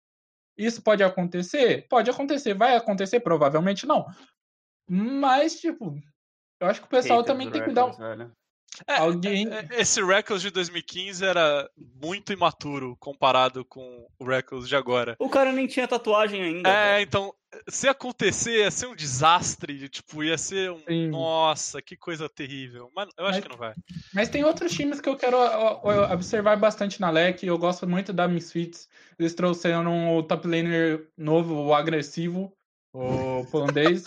Isso 0.56 0.82
pode 0.82 1.02
acontecer? 1.02 1.86
Pode 1.88 2.10
acontecer. 2.10 2.54
Vai 2.54 2.76
acontecer? 2.76 3.20
Provavelmente 3.20 3.86
não. 3.86 4.04
Mas, 4.86 5.58
tipo, 5.58 5.98
eu 6.60 6.66
acho 6.66 6.80
que 6.80 6.86
o 6.86 6.90
pessoal 6.90 7.20
Hater 7.20 7.32
também 7.32 7.50
tem 7.50 7.64
que 7.64 7.72
dar 7.72 7.86
um. 7.86 7.92
Velho. 7.92 8.32
É, 8.86 8.96
Alguém. 8.96 9.46
é, 9.52 9.66
Esse 9.72 10.02
Records 10.02 10.42
de 10.42 10.50
2015 10.50 11.24
era 11.24 11.68
muito 12.02 12.32
imaturo 12.32 12.96
comparado 12.98 13.64
com 13.64 14.06
o 14.18 14.24
Records 14.24 14.68
de 14.68 14.74
agora. 14.74 15.14
O 15.18 15.28
cara 15.28 15.52
nem 15.52 15.66
tinha 15.66 15.86
tatuagem 15.86 16.42
ainda. 16.42 16.68
É, 16.70 16.92
velho. 16.94 17.02
então, 17.02 17.34
se 17.68 17.86
acontecer, 17.86 18.60
ia 18.60 18.70
ser 18.70 18.86
um 18.86 18.96
desastre. 18.96 19.88
Tipo, 19.90 20.24
ia 20.24 20.38
ser 20.38 20.70
um. 20.72 20.80
Sim. 20.88 21.08
Nossa, 21.08 21.82
que 21.82 21.96
coisa 21.96 22.28
terrível. 22.30 22.90
Mas 22.96 23.08
eu 23.18 23.26
acho 23.26 23.34
Mas- 23.34 23.42
que 23.44 23.50
não 23.50 23.58
vai. 23.58 23.74
Mas 24.14 24.28
tem 24.30 24.42
outros 24.42 24.72
times 24.72 25.00
que 25.02 25.08
eu 25.08 25.16
quero 25.16 25.36
observar 26.12 26.56
bastante 26.56 27.00
na 27.00 27.10
LEC. 27.10 27.44
Eu 27.44 27.58
gosto 27.58 27.86
muito 27.86 28.12
da 28.12 28.26
Misfits. 28.26 28.88
Eles 29.18 29.34
trouxeram 29.34 30.16
o 30.16 30.22
top 30.22 30.48
laner 30.48 31.08
novo, 31.16 31.54
o 31.62 31.74
agressivo, 31.74 32.52
o 32.94 33.44
polandês. 33.52 34.02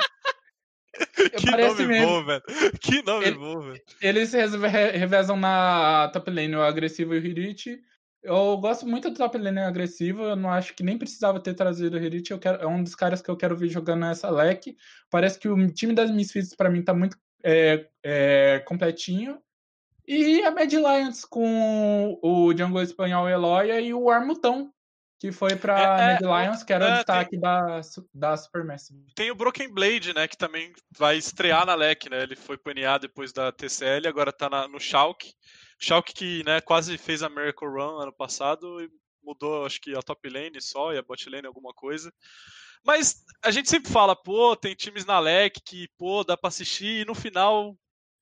Que 1.38 1.52
Parece 1.52 1.82
nome 1.84 1.88
mesmo. 1.88 2.08
bom, 2.08 2.24
velho. 2.26 2.44
Que 2.80 3.02
nome 3.02 3.26
Ele- 3.26 3.38
bom, 3.38 3.60
velho. 3.60 3.82
Eles 4.02 4.34
re- 4.34 4.68
re- 4.68 4.92
revezam 4.92 5.36
na 5.38 6.10
top 6.14 6.30
lane 6.32 6.56
o 6.56 6.62
agressivo 6.62 7.14
e 7.16 7.20
o 7.20 7.26
Hirit. 7.26 7.80
Eu 8.24 8.58
gosto 8.58 8.88
muito 8.88 9.10
do 9.10 9.16
top 9.18 9.38
lane 9.38 9.60
agressivo. 9.60 10.24
Eu 10.24 10.36
não 10.36 10.50
acho 10.52 10.74
que 10.74 10.84
nem 10.84 10.98
precisava 10.98 11.40
ter 11.40 11.54
trazido 11.54 11.98
o 11.98 12.00
Hirit. 12.02 12.32
Eu 12.32 12.40
quero, 12.40 12.62
é 12.62 12.68
um 12.68 12.84
dos 12.84 12.96
caras 12.96 13.22
que 13.22 13.30
eu 13.30 13.38
quero 13.38 13.56
ver 13.56 13.70
jogando 13.70 14.02
nessa 14.02 14.30
LEC. 14.30 14.76
Parece 15.12 15.38
que 15.40 15.48
o 15.48 15.72
time 15.74 15.94
das 15.94 16.10
Misfits, 16.12 16.56
pra 16.56 16.70
mim, 16.70 16.82
tá 16.82 16.94
muito 16.94 17.18
é, 17.44 17.88
é, 18.04 18.60
completinho. 18.66 19.38
E 20.08 20.44
a 20.44 20.52
Mad 20.52 20.72
Lions 20.72 21.26
com 21.26 22.20
o 22.22 22.56
Jungle 22.56 22.82
Espanhol 22.84 23.28
Eloia 23.28 23.82
e 23.82 23.94
o 23.94 24.10
Armutão, 24.10 24.72
que 25.20 25.32
foi 25.32 25.56
pra 25.56 25.98
É, 26.00 26.02
é, 26.02 26.20
Mad 26.20 26.22
Lions, 26.22 26.64
que 26.64 26.74
era 26.74 26.86
é, 26.86 26.92
o 26.92 26.96
destaque 26.96 27.38
da, 27.38 27.82
da 28.14 28.38
Supermassive. 28.38 29.06
Tem 29.16 29.32
o 29.32 29.36
Broken 29.36 29.74
Blade, 29.74 30.14
né? 30.14 30.28
Que 30.28 30.38
também 30.38 30.74
vai 30.98 31.18
estrear 31.18 31.66
na 31.66 31.76
LEC, 31.76 32.10
né? 32.10 32.24
Ele 32.24 32.36
foi 32.36 32.58
NA 32.66 32.98
depois 32.98 33.32
da 33.32 33.52
TCL, 33.52 34.08
agora 34.08 34.32
tá 34.32 34.50
na- 34.50 34.68
no 34.68 34.80
Schalke. 34.80 35.34
Schalke 35.80 36.14
que 36.14 36.44
né, 36.44 36.62
quase 36.62 36.98
fez 36.98 37.24
a 37.24 37.30
Miracle 37.30 37.68
Run 37.68 38.00
ano 38.00 38.14
passado 38.14 38.82
e 38.82 38.90
mudou, 39.24 39.66
acho 39.66 39.82
que 39.82 39.96
a 39.96 40.02
top 40.02 40.30
lane 40.30 40.62
só 40.62 40.94
e 40.94 40.98
a 40.98 41.02
bot 41.02 41.30
lane 41.30 41.48
alguma 41.48 41.74
coisa. 41.74 42.14
Mas 42.84 43.24
a 43.44 43.50
gente 43.50 43.70
sempre 43.70 43.92
fala, 43.92 44.16
pô, 44.16 44.56
tem 44.56 44.76
times 44.76 45.06
na 45.06 45.20
LEC 45.20 45.60
que, 45.66 45.88
pô, 45.98 46.24
dá 46.24 46.38
pra 46.38 46.50
assistir 46.50 47.02
e 47.02 47.06
no 47.06 47.16
final 47.16 47.76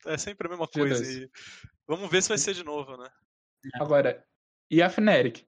é 0.05 0.17
sempre 0.17 0.47
a 0.47 0.49
mesma 0.49 0.67
coisa. 0.67 1.03
E 1.05 1.29
vamos 1.85 2.09
ver 2.09 2.23
se 2.23 2.29
vai 2.29 2.37
ser 2.37 2.53
de 2.53 2.63
novo, 2.63 2.95
né? 2.95 3.09
Agora, 3.75 4.25
e 4.71 4.81
a 4.81 4.89
Fnatic? 4.89 5.45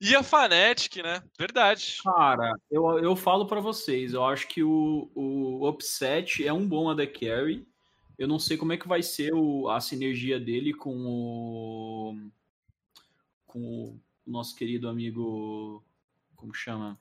E 0.00 0.14
a 0.14 0.22
Fnatic, 0.22 0.96
né? 1.02 1.22
Verdade. 1.38 1.98
Cara, 2.02 2.52
eu, 2.70 2.98
eu 2.98 3.16
falo 3.16 3.46
pra 3.46 3.60
vocês, 3.60 4.12
eu 4.12 4.24
acho 4.24 4.48
que 4.48 4.62
o, 4.62 5.10
o 5.14 5.68
Upset 5.68 6.46
é 6.46 6.52
um 6.52 6.66
bom 6.66 6.90
AD 6.90 7.06
Carry. 7.08 7.66
Eu 8.18 8.28
não 8.28 8.38
sei 8.38 8.56
como 8.56 8.72
é 8.72 8.76
que 8.76 8.86
vai 8.86 9.02
ser 9.02 9.32
o, 9.34 9.68
a 9.68 9.80
sinergia 9.80 10.38
dele 10.38 10.74
com 10.74 10.94
o. 11.06 12.16
com 13.46 13.60
o 13.60 14.00
nosso 14.26 14.54
querido 14.54 14.88
amigo. 14.88 15.82
Como 16.36 16.52
chama? 16.52 16.98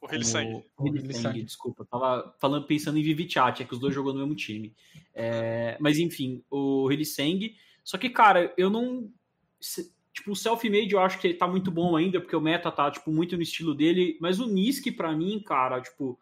O 0.00 0.12
Hillsang. 0.12 0.62
O. 0.76 0.86
Hillsang, 0.88 1.42
desculpa. 1.42 1.86
Tava 1.86 2.34
falando, 2.40 2.66
pensando 2.66 2.98
em 2.98 3.02
Vivichat, 3.02 3.62
é 3.62 3.64
que 3.66 3.72
os 3.72 3.78
dois 3.80 3.94
jogam 3.94 4.12
no 4.12 4.18
mesmo 4.20 4.34
time. 4.34 4.74
É, 5.14 5.76
mas 5.80 5.98
enfim, 5.98 6.42
o 6.50 6.90
Hillsang. 6.90 7.54
Só 7.84 7.96
que, 7.96 8.10
cara, 8.10 8.52
eu 8.56 8.68
não. 8.68 9.10
se- 9.60 9.93
Tipo, 10.14 10.30
o 10.30 10.36
self-made 10.36 10.92
eu 10.92 11.00
acho 11.00 11.18
que 11.18 11.26
ele 11.26 11.34
tá 11.34 11.46
muito 11.48 11.72
bom 11.72 11.96
ainda, 11.96 12.20
porque 12.20 12.36
o 12.36 12.40
meta 12.40 12.70
tá, 12.70 12.88
tipo, 12.88 13.10
muito 13.10 13.36
no 13.36 13.42
estilo 13.42 13.74
dele. 13.74 14.16
Mas 14.20 14.38
o 14.38 14.46
Nisk, 14.46 14.86
pra 14.96 15.12
mim, 15.12 15.42
cara, 15.44 15.80
tipo, 15.80 16.18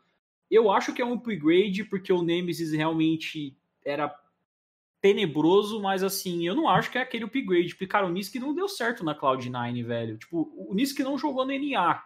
eu 0.51 0.71
acho 0.71 0.95
que 0.95 1.03
é 1.03 1.05
um 1.05 1.13
upgrade, 1.13 1.85
porque 1.85 2.11
o 2.11 2.23
Nemesis 2.23 2.73
realmente 2.73 3.55
era 3.85 4.11
tenebroso, 5.03 5.83
mas 5.83 6.03
assim, 6.03 6.47
eu 6.47 6.55
não 6.55 6.69
acho 6.69 6.91
que 6.91 6.97
é 6.97 7.03
aquele 7.03 7.25
upgrade. 7.25 7.75
Porque, 7.75 7.87
cara, 7.87 8.07
o 8.07 8.11
Nisk 8.11 8.35
não 8.37 8.55
deu 8.55 8.67
certo 8.67 9.05
na 9.05 9.15
Cloud9, 9.15 9.85
velho. 9.85 10.17
Tipo, 10.17 10.51
o 10.57 10.75
Nisk 10.75 10.99
não 11.01 11.19
jogou 11.19 11.45
no 11.45 11.53
NA. 11.53 12.03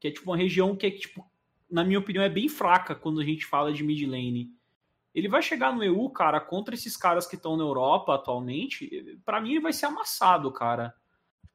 Que 0.00 0.08
é 0.08 0.10
tipo 0.10 0.30
uma 0.30 0.36
região 0.38 0.74
que 0.74 0.86
é, 0.86 0.90
tipo, 0.90 1.30
na 1.70 1.84
minha 1.84 1.98
opinião, 1.98 2.24
é 2.24 2.30
bem 2.30 2.48
fraca 2.48 2.94
quando 2.94 3.20
a 3.20 3.24
gente 3.24 3.44
fala 3.44 3.74
de 3.74 3.84
mid 3.84 4.06
lane. 4.06 4.50
Ele 5.18 5.28
vai 5.28 5.42
chegar 5.42 5.74
no 5.74 5.82
EU, 5.82 6.08
cara, 6.10 6.40
contra 6.40 6.74
esses 6.74 6.96
caras 6.96 7.26
que 7.26 7.34
estão 7.34 7.56
na 7.56 7.64
Europa 7.64 8.14
atualmente, 8.14 9.18
pra 9.24 9.40
mim 9.40 9.50
ele 9.50 9.60
vai 9.60 9.72
ser 9.72 9.86
amassado, 9.86 10.52
cara. 10.52 10.94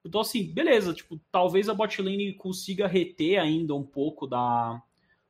Então, 0.05 0.19
assim, 0.19 0.51
beleza, 0.51 0.93
tipo, 0.93 1.17
talvez 1.31 1.69
a 1.69 1.73
bot 1.73 2.01
lane 2.01 2.33
consiga 2.33 2.87
reter 2.87 3.39
ainda 3.39 3.73
um 3.73 3.83
pouco 3.83 4.27
da, 4.27 4.81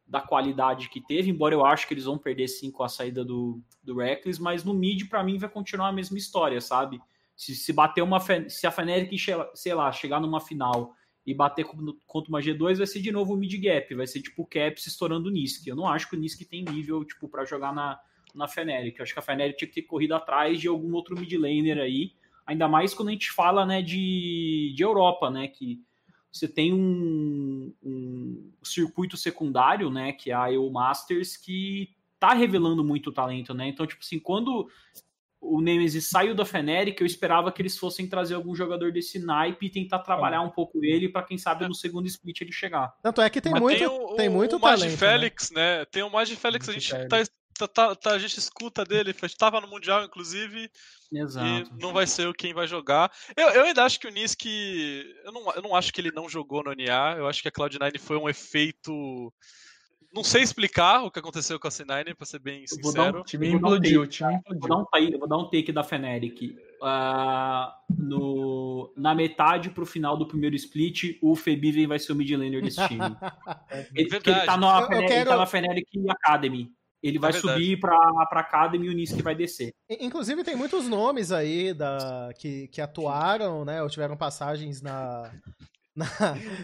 da 0.07 0.19
qualidade 0.19 0.89
que 0.89 0.99
teve, 0.99 1.29
embora 1.29 1.53
eu 1.53 1.63
acho 1.63 1.87
que 1.87 1.93
eles 1.93 2.05
vão 2.05 2.17
perder 2.17 2.47
sim 2.47 2.71
com 2.71 2.83
a 2.83 2.89
saída 2.89 3.23
do, 3.23 3.61
do 3.83 3.95
Reckless, 3.97 4.41
mas 4.41 4.63
no 4.63 4.73
mid, 4.73 5.07
pra 5.07 5.23
mim, 5.23 5.37
vai 5.37 5.49
continuar 5.49 5.89
a 5.89 5.93
mesma 5.93 6.17
história, 6.17 6.59
sabe? 6.59 6.99
Se, 7.35 7.55
se 7.55 7.71
bater 7.71 8.01
uma. 8.01 8.19
Se 8.49 8.65
a 8.65 8.71
che- 8.71 9.51
sei 9.53 9.73
lá, 9.75 9.91
chegar 9.91 10.19
numa 10.19 10.39
final 10.39 10.95
e 11.25 11.33
bater 11.33 11.65
contra 12.07 12.29
uma 12.29 12.41
G2, 12.41 12.77
vai 12.77 12.87
ser 12.87 12.99
de 12.99 13.11
novo 13.11 13.33
o 13.33 13.37
mid 13.37 13.53
gap, 13.61 13.93
vai 13.95 14.07
ser 14.07 14.21
tipo 14.21 14.41
o 14.41 14.45
Caps 14.45 14.87
estourando 14.87 15.29
o 15.29 15.31
Nisk. 15.31 15.65
Eu 15.67 15.75
não 15.75 15.87
acho 15.87 16.09
que 16.09 16.15
o 16.15 16.19
Nisk 16.19 16.41
tem 16.49 16.63
nível, 16.63 17.03
tipo, 17.05 17.29
pra 17.29 17.45
jogar 17.45 17.73
na, 17.73 17.99
na 18.33 18.47
Fnatic. 18.47 18.97
Eu 18.97 19.03
acho 19.03 19.13
que 19.13 19.19
a 19.19 19.21
Fnatic 19.21 19.57
tinha 19.57 19.67
que 19.67 19.75
ter 19.75 19.81
corrido 19.83 20.13
atrás 20.15 20.59
de 20.59 20.67
algum 20.67 20.93
outro 20.93 21.17
mid 21.19 21.31
laner 21.33 21.77
aí, 21.77 22.13
ainda 22.45 22.67
mais 22.67 22.93
quando 22.93 23.09
a 23.09 23.11
gente 23.11 23.31
fala, 23.31 23.65
né, 23.65 23.81
de, 23.81 24.73
de 24.75 24.83
Europa, 24.83 25.29
né, 25.29 25.47
que 25.47 25.81
você 26.31 26.47
tem 26.47 26.73
um, 26.73 27.73
um 27.83 28.51
circuito 28.63 29.15
secundário, 29.15 29.89
né, 29.89 30.11
que 30.13 30.31
é 30.31 30.33
a 30.33 30.51
EU 30.51 30.69
Masters, 30.71 31.37
que 31.37 31.89
tá 32.19 32.33
revelando 32.33 32.83
muito 32.83 33.11
talento, 33.11 33.53
né, 33.53 33.67
então, 33.67 33.85
tipo 33.85 34.01
assim, 34.01 34.19
quando 34.19 34.67
o 35.45 35.59
Nemesis 35.61 36.07
saiu 36.09 36.33
da 36.33 36.45
Fnatic, 36.45 36.99
eu 37.01 37.05
esperava 37.05 37.51
que 37.51 37.61
eles 37.61 37.77
fossem 37.77 38.07
trazer 38.07 38.33
algum 38.33 38.55
jogador 38.55 38.93
desse 38.93 39.19
naipe 39.19 39.65
e 39.65 39.69
tentar 39.69 39.99
trabalhar 39.99 40.41
um 40.41 40.49
pouco 40.49 40.83
ele 40.83 41.09
para 41.09 41.21
quem 41.23 41.37
sabe 41.37 41.67
no 41.67 41.75
segundo 41.75 42.07
split 42.07 42.39
ele 42.39 42.51
chegar. 42.53 42.95
Tanto 43.03 43.21
é 43.21 43.29
que 43.29 43.41
tem 43.41 43.51
Mas 43.51 43.61
muito, 43.61 43.77
tem 43.77 43.87
o, 43.87 44.15
tem 44.15 44.29
o- 44.29 44.31
muito 44.31 44.55
o 44.55 44.59
talento. 44.59 44.89
né? 44.91 44.95
Félix, 44.97 45.51
né? 45.51 45.83
Tem 45.85 46.01
o 46.01 46.09
Magi 46.09 46.37
Félix, 46.37 46.69
a 46.69 46.71
gente 46.71 46.89
tá, 46.89 47.07
tá- 47.09 47.23
tá- 47.67 47.95
tá- 47.95 48.11
a 48.13 48.19
gente 48.19 48.37
escuta 48.37 48.83
dele, 48.83 49.15
estava 49.23 49.59
no 49.61 49.67
Mundial, 49.67 50.03
inclusive, 50.03 50.69
Exato. 51.11 51.47
e 51.77 51.81
não 51.81 51.93
vai 51.93 52.07
ser 52.07 52.27
o 52.27 52.33
quem 52.33 52.53
vai 52.53 52.67
jogar. 52.67 53.11
Eu, 53.35 53.49
eu 53.49 53.63
ainda 53.65 53.83
acho 53.83 53.99
que 53.99 54.07
o 54.07 54.11
Nisk. 54.11 54.45
Eu 55.25 55.31
não, 55.31 55.51
eu 55.53 55.61
não 55.61 55.75
acho 55.75 55.91
que 55.93 56.01
ele 56.01 56.11
não 56.11 56.27
jogou 56.29 56.63
no 56.63 56.71
NA, 56.73 57.15
eu 57.17 57.27
acho 57.27 57.41
que 57.41 57.47
a 57.47 57.51
Cloud9 57.51 57.99
foi 57.99 58.17
um 58.17 58.27
efeito. 58.29 59.33
Não 60.15 60.23
sei 60.23 60.43
explicar 60.43 61.01
o 61.03 61.09
que 61.09 61.17
aconteceu 61.17 61.59
com 61.59 61.67
a 61.67 61.71
C9, 61.71 62.13
pra 62.15 62.23
ser 62.27 62.37
bem 62.37 62.63
Eu 62.71 62.77
vou 62.83 62.91
um- 62.91 62.93
sincero. 62.93 63.19
O 63.21 63.23
time 63.23 63.47
Eu 63.47 63.51
vou 63.53 63.61
dar 63.61 63.67
um 63.67 63.75
implodiu, 63.77 64.05
time 64.07 64.29
Vou 64.29 64.39
implodiu. 64.55 64.69
dar 64.69 64.77
um, 64.77 64.85
take- 64.85 65.17
vou 65.17 65.27
dar 65.27 65.37
um 65.37 65.49
take 65.49 65.71
da 65.71 65.83
Fnatic. 65.83 66.55
Ah, 66.83 67.75
no, 67.97 68.93
na 68.95 69.15
metade 69.15 69.71
pro 69.71 69.85
final 69.87 70.15
do 70.15 70.27
primeiro 70.27 70.55
split, 70.55 71.17
o 71.19 71.35
Febiven 71.35 71.87
vai 71.87 71.97
ser 71.97 72.11
o 72.11 72.15
mid 72.15 72.29
laner 72.29 72.61
desse 72.61 72.87
time. 72.87 72.99
Ele, 73.95 74.07
porque 74.09 74.29
ele, 74.29 74.41
tá 74.41 74.55
na, 74.55 74.77
Eu- 74.77 74.81
eu 74.83 74.87
quero- 74.89 75.13
ele 75.13 75.25
tá 75.25 75.37
na 75.37 75.45
Fnatic 75.47 75.87
Academy. 76.09 76.71
Ele 77.03 77.19
vai 77.19 77.33
verdade. 77.33 77.53
subir 77.61 77.77
pra, 77.79 77.97
pra 78.29 78.39
Academy 78.39 78.87
e 78.87 78.89
o 78.89 78.93
Nisk 78.93 79.21
vai 79.21 79.35
descer. 79.35 79.73
Inclusive, 79.99 80.41
tem 80.43 80.55
muitos 80.55 80.87
nomes 80.87 81.33
aí 81.33 81.73
da, 81.73 82.29
que, 82.39 82.69
que 82.69 82.79
atuaram, 82.79 83.65
né? 83.65 83.83
Ou 83.83 83.89
tiveram 83.89 84.15
passagens 84.15 84.81
na. 84.81 85.29
Na, 85.93 86.07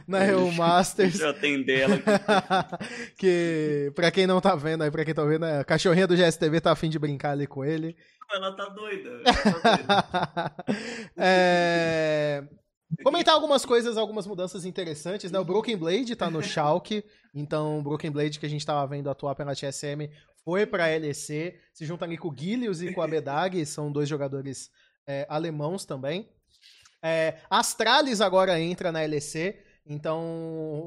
na 0.07 0.19
Real 0.23 0.49
Masters. 0.53 1.11
Deixa 1.11 1.25
eu 1.25 1.29
atender 1.31 1.79
ela 1.81 1.95
aqui. 1.95 3.13
que, 3.19 3.91
pra 3.93 4.09
quem 4.09 4.25
não 4.25 4.39
tá 4.39 4.55
vendo 4.55 4.83
aí, 4.83 4.89
pra 4.89 5.03
quem 5.03 5.13
tá 5.13 5.23
vendo, 5.25 5.43
a 5.43 5.63
cachorrinha 5.65 6.07
do 6.07 6.15
GSTV 6.15 6.61
tá 6.61 6.71
afim 6.71 6.89
de 6.89 6.97
brincar 6.97 7.31
ali 7.31 7.45
com 7.45 7.63
ele. 7.65 7.95
Ela 8.31 8.55
tá 8.55 8.65
doida. 8.69 9.09
Ela 9.25 9.33
tá 9.33 9.75
doida. 9.75 10.55
É, 11.17 12.43
Comentar 13.03 13.35
algumas 13.35 13.65
coisas, 13.65 13.97
algumas 13.97 14.25
mudanças 14.25 14.65
interessantes, 14.65 15.31
né? 15.31 15.39
O 15.39 15.45
Broken 15.45 15.77
Blade 15.77 16.15
tá 16.15 16.29
no 16.29 16.41
Schalke, 16.41 17.03
então 17.33 17.79
o 17.79 17.83
Broken 17.83 18.09
Blade 18.11 18.39
que 18.39 18.45
a 18.45 18.49
gente 18.49 18.65
tava 18.65 18.85
vendo 18.87 19.09
atuar 19.09 19.35
pela 19.35 19.53
TSM 19.55 20.09
foi 20.43 20.65
pra 20.65 20.87
LEC, 20.87 21.55
se 21.73 21.85
junta 21.85 22.05
ali 22.05 22.17
com 22.17 22.29
o 22.29 22.35
Gilius 22.35 22.81
e 22.81 22.91
com 22.93 23.01
a 23.01 23.07
Bedag, 23.07 23.63
são 23.65 23.91
dois 23.91 24.09
jogadores 24.09 24.71
é, 25.07 25.25
alemãos 25.29 25.85
também. 25.85 26.29
É, 27.01 27.37
Astralis 27.49 28.21
agora 28.21 28.59
entra 28.59 28.91
na 28.91 29.01
LEC, 29.01 29.57
então 29.85 30.21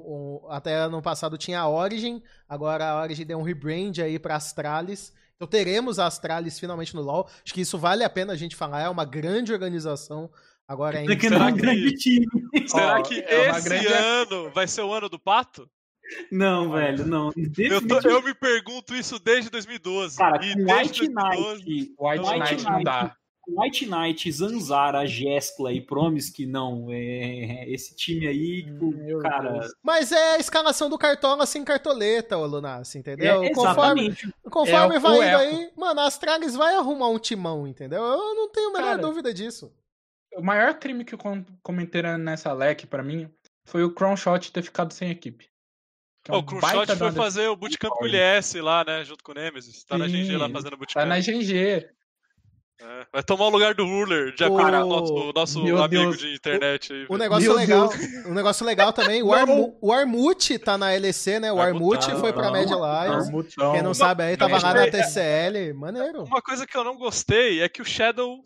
o- 0.05 0.47
até 0.51 0.75
ano 0.75 1.01
passado 1.01 1.39
tinha 1.39 1.61
a 1.61 1.69
Origin, 1.69 2.23
agora 2.49 2.89
a 2.91 3.01
Origin 3.03 3.25
deu 3.25 3.39
um 3.39 3.43
rebrand 3.43 3.99
aí 4.03 4.19
pra 4.19 4.37
Astralis. 4.37 5.13
Então 5.37 5.47
teremos 5.49 5.99
a 5.99 6.07
Astralis 6.07 6.59
finalmente 6.59 6.95
no 6.95 7.03
LoL. 7.03 7.29
Acho 7.45 7.53
que 7.55 7.61
isso 7.63 7.77
vale 7.79 8.05
a 8.05 8.11
pena 8.11 8.33
a 8.33 8.37
gente 8.37 8.55
falar, 8.55 8.83
é 8.83 8.89
uma 8.89 9.05
grande 9.05 9.53
organização. 9.53 10.31
Agora 10.69 10.99
é 11.01 11.05
em... 11.05 11.17
que 11.19 11.29
Será 11.29 11.39
não 11.39 11.49
é 11.49 11.51
um 11.51 11.55
que- 11.55 11.61
grande 11.61 11.93
time. 11.99 12.27
Será 12.67 13.03
que 13.03 13.21
é 13.21 13.51
esse 13.51 13.69
grande- 13.69 13.87
ano 13.89 14.51
vai 14.51 14.67
ser 14.69 14.83
o 14.83 14.93
ano 14.93 15.09
do 15.09 15.19
pato? 15.19 15.69
Não, 16.31 16.71
velho, 16.73 17.07
não. 17.07 17.31
Eu, 17.59 17.87
tô- 17.87 18.01
eu 18.09 18.23
me 18.23 18.35
pergunto 18.35 18.95
isso 18.95 19.19
desde 19.19 19.49
2012. 19.51 20.19
Cara, 20.19 20.45
e 20.45 20.51
White 20.55 21.07
2012 21.09 21.95
White 21.99 22.23
Knight. 22.23 22.31
White 22.31 22.39
Knight 22.39 22.65
não 22.65 22.83
dá. 22.83 23.17
White 23.49 23.87
Knight, 23.87 24.31
Zanzara, 24.33 25.05
Geskla 25.07 25.73
e 25.73 25.81
Promise 25.81 26.33
que 26.33 26.47
não. 26.47 26.87
É, 26.91 27.65
esse 27.69 27.95
time 27.97 28.27
aí, 28.27 28.63
tipo, 28.65 28.93
Meu 28.93 29.19
cara. 29.19 29.53
Deus. 29.53 29.73
Mas 29.83 30.13
é 30.13 30.35
a 30.35 30.39
escalação 30.39 30.89
do 30.89 30.97
Cartola 30.99 31.45
sem 31.45 31.65
cartoleta, 31.65 32.39
ô 32.39 32.47
Lunassi, 32.47 32.99
entendeu? 32.99 33.43
É, 33.43 33.51
conforme 33.53 34.07
exatamente. 34.09 34.35
conforme 34.51 34.97
É 34.97 34.99
vai 35.01 35.15
indo 35.17 35.23
eco. 35.25 35.39
aí, 35.41 35.71
mano, 35.77 36.01
a 36.01 36.07
Astralis 36.07 36.55
vai 36.55 36.75
arrumar 36.77 37.09
um 37.09 37.19
timão, 37.19 37.67
entendeu? 37.67 38.01
Eu 38.03 38.35
não 38.37 38.49
tenho 38.51 38.69
a 38.71 38.73
menor 38.73 38.85
Cara, 38.91 39.03
dúvida 39.03 39.35
disso. 39.35 39.73
O 40.37 40.43
maior 40.43 40.75
crime 40.79 41.05
que 41.05 41.15
eu 41.15 41.19
com- 41.19 41.45
comentei 41.63 42.03
nessa 42.03 42.53
leque, 42.53 42.87
pra 42.87 43.03
mim, 43.03 43.29
foi 43.67 43.85
o 43.85 43.93
Crownshot 43.95 44.51
ter 44.53 44.63
ficado 44.63 44.93
sem 44.93 45.11
equipe. 45.11 45.49
É 46.29 46.33
um 46.33 46.39
o 46.39 46.43
de 46.43 46.97
foi 46.97 47.11
fazer 47.13 47.49
o 47.49 47.57
bootcamp 47.57 47.93
o. 48.01 48.07
LS 48.07 48.61
lá, 48.61 48.85
né? 48.85 49.05
Junto 49.05 49.25
com 49.25 49.33
o 49.33 49.35
Nemesis. 49.35 49.83
Tá 49.85 49.99
na 49.99 50.07
GG 50.07 50.37
lá 50.37 50.47
Sim, 50.47 50.53
fazendo 50.53 50.71
Tá 50.71 50.77
bootcamp. 50.77 51.07
na 51.09 51.19
GG. 51.19 51.89
É, 52.81 53.07
Vai 53.13 53.23
tomar 53.23 53.47
o 53.47 53.51
lugar 53.51 53.75
do 53.75 53.85
Ruler, 53.85 54.35
de 54.35 54.43
O- 54.43 54.47
acordo 54.47 54.71
com 54.81 54.85
o 54.85 54.89
nosso, 54.89 55.33
nosso 55.35 55.63
Meu 55.65 55.83
amigo 55.83 56.03
Deus. 56.11 56.19
de 56.19 56.35
internet 56.35 56.93
aí. 56.93 57.05
O 57.05 57.09
velho. 57.09 57.19
negócio 57.19 57.49
Meu 57.49 57.57
legal, 57.57 57.89
Deus. 57.89 58.27
um 58.27 58.35
negócio 58.35 58.67
legal 58.67 58.93
também, 58.93 59.23
o. 59.23 59.33
Armu, 59.33 59.77
o 59.81 59.93
Armute 59.93 60.59
tá 60.59 60.77
na 60.79 60.91
LEC, 60.91 61.39
né? 61.41 61.53
O 61.53 61.61
Armute, 61.61 62.11
foi 62.17 62.33
pra 62.33 62.51
Mad 62.51 62.69
Lions. 62.69 63.55
Quem 63.73 63.83
não 63.83 63.95
sabe 63.95 64.23
aí, 64.25 64.37
tava 64.37 64.61
lá 64.61 64.75
na 64.75 64.87
TCL, 64.91 65.75
maneiro. 65.75 66.25
Uma 66.25 66.43
coisa 66.43 66.67
que 66.67 66.77
eu 66.77 66.83
não 66.85 66.97
gostei 66.97 67.63
é 67.63 67.69
que 67.69 67.83
o 67.83 67.85
Shadow 67.85 68.45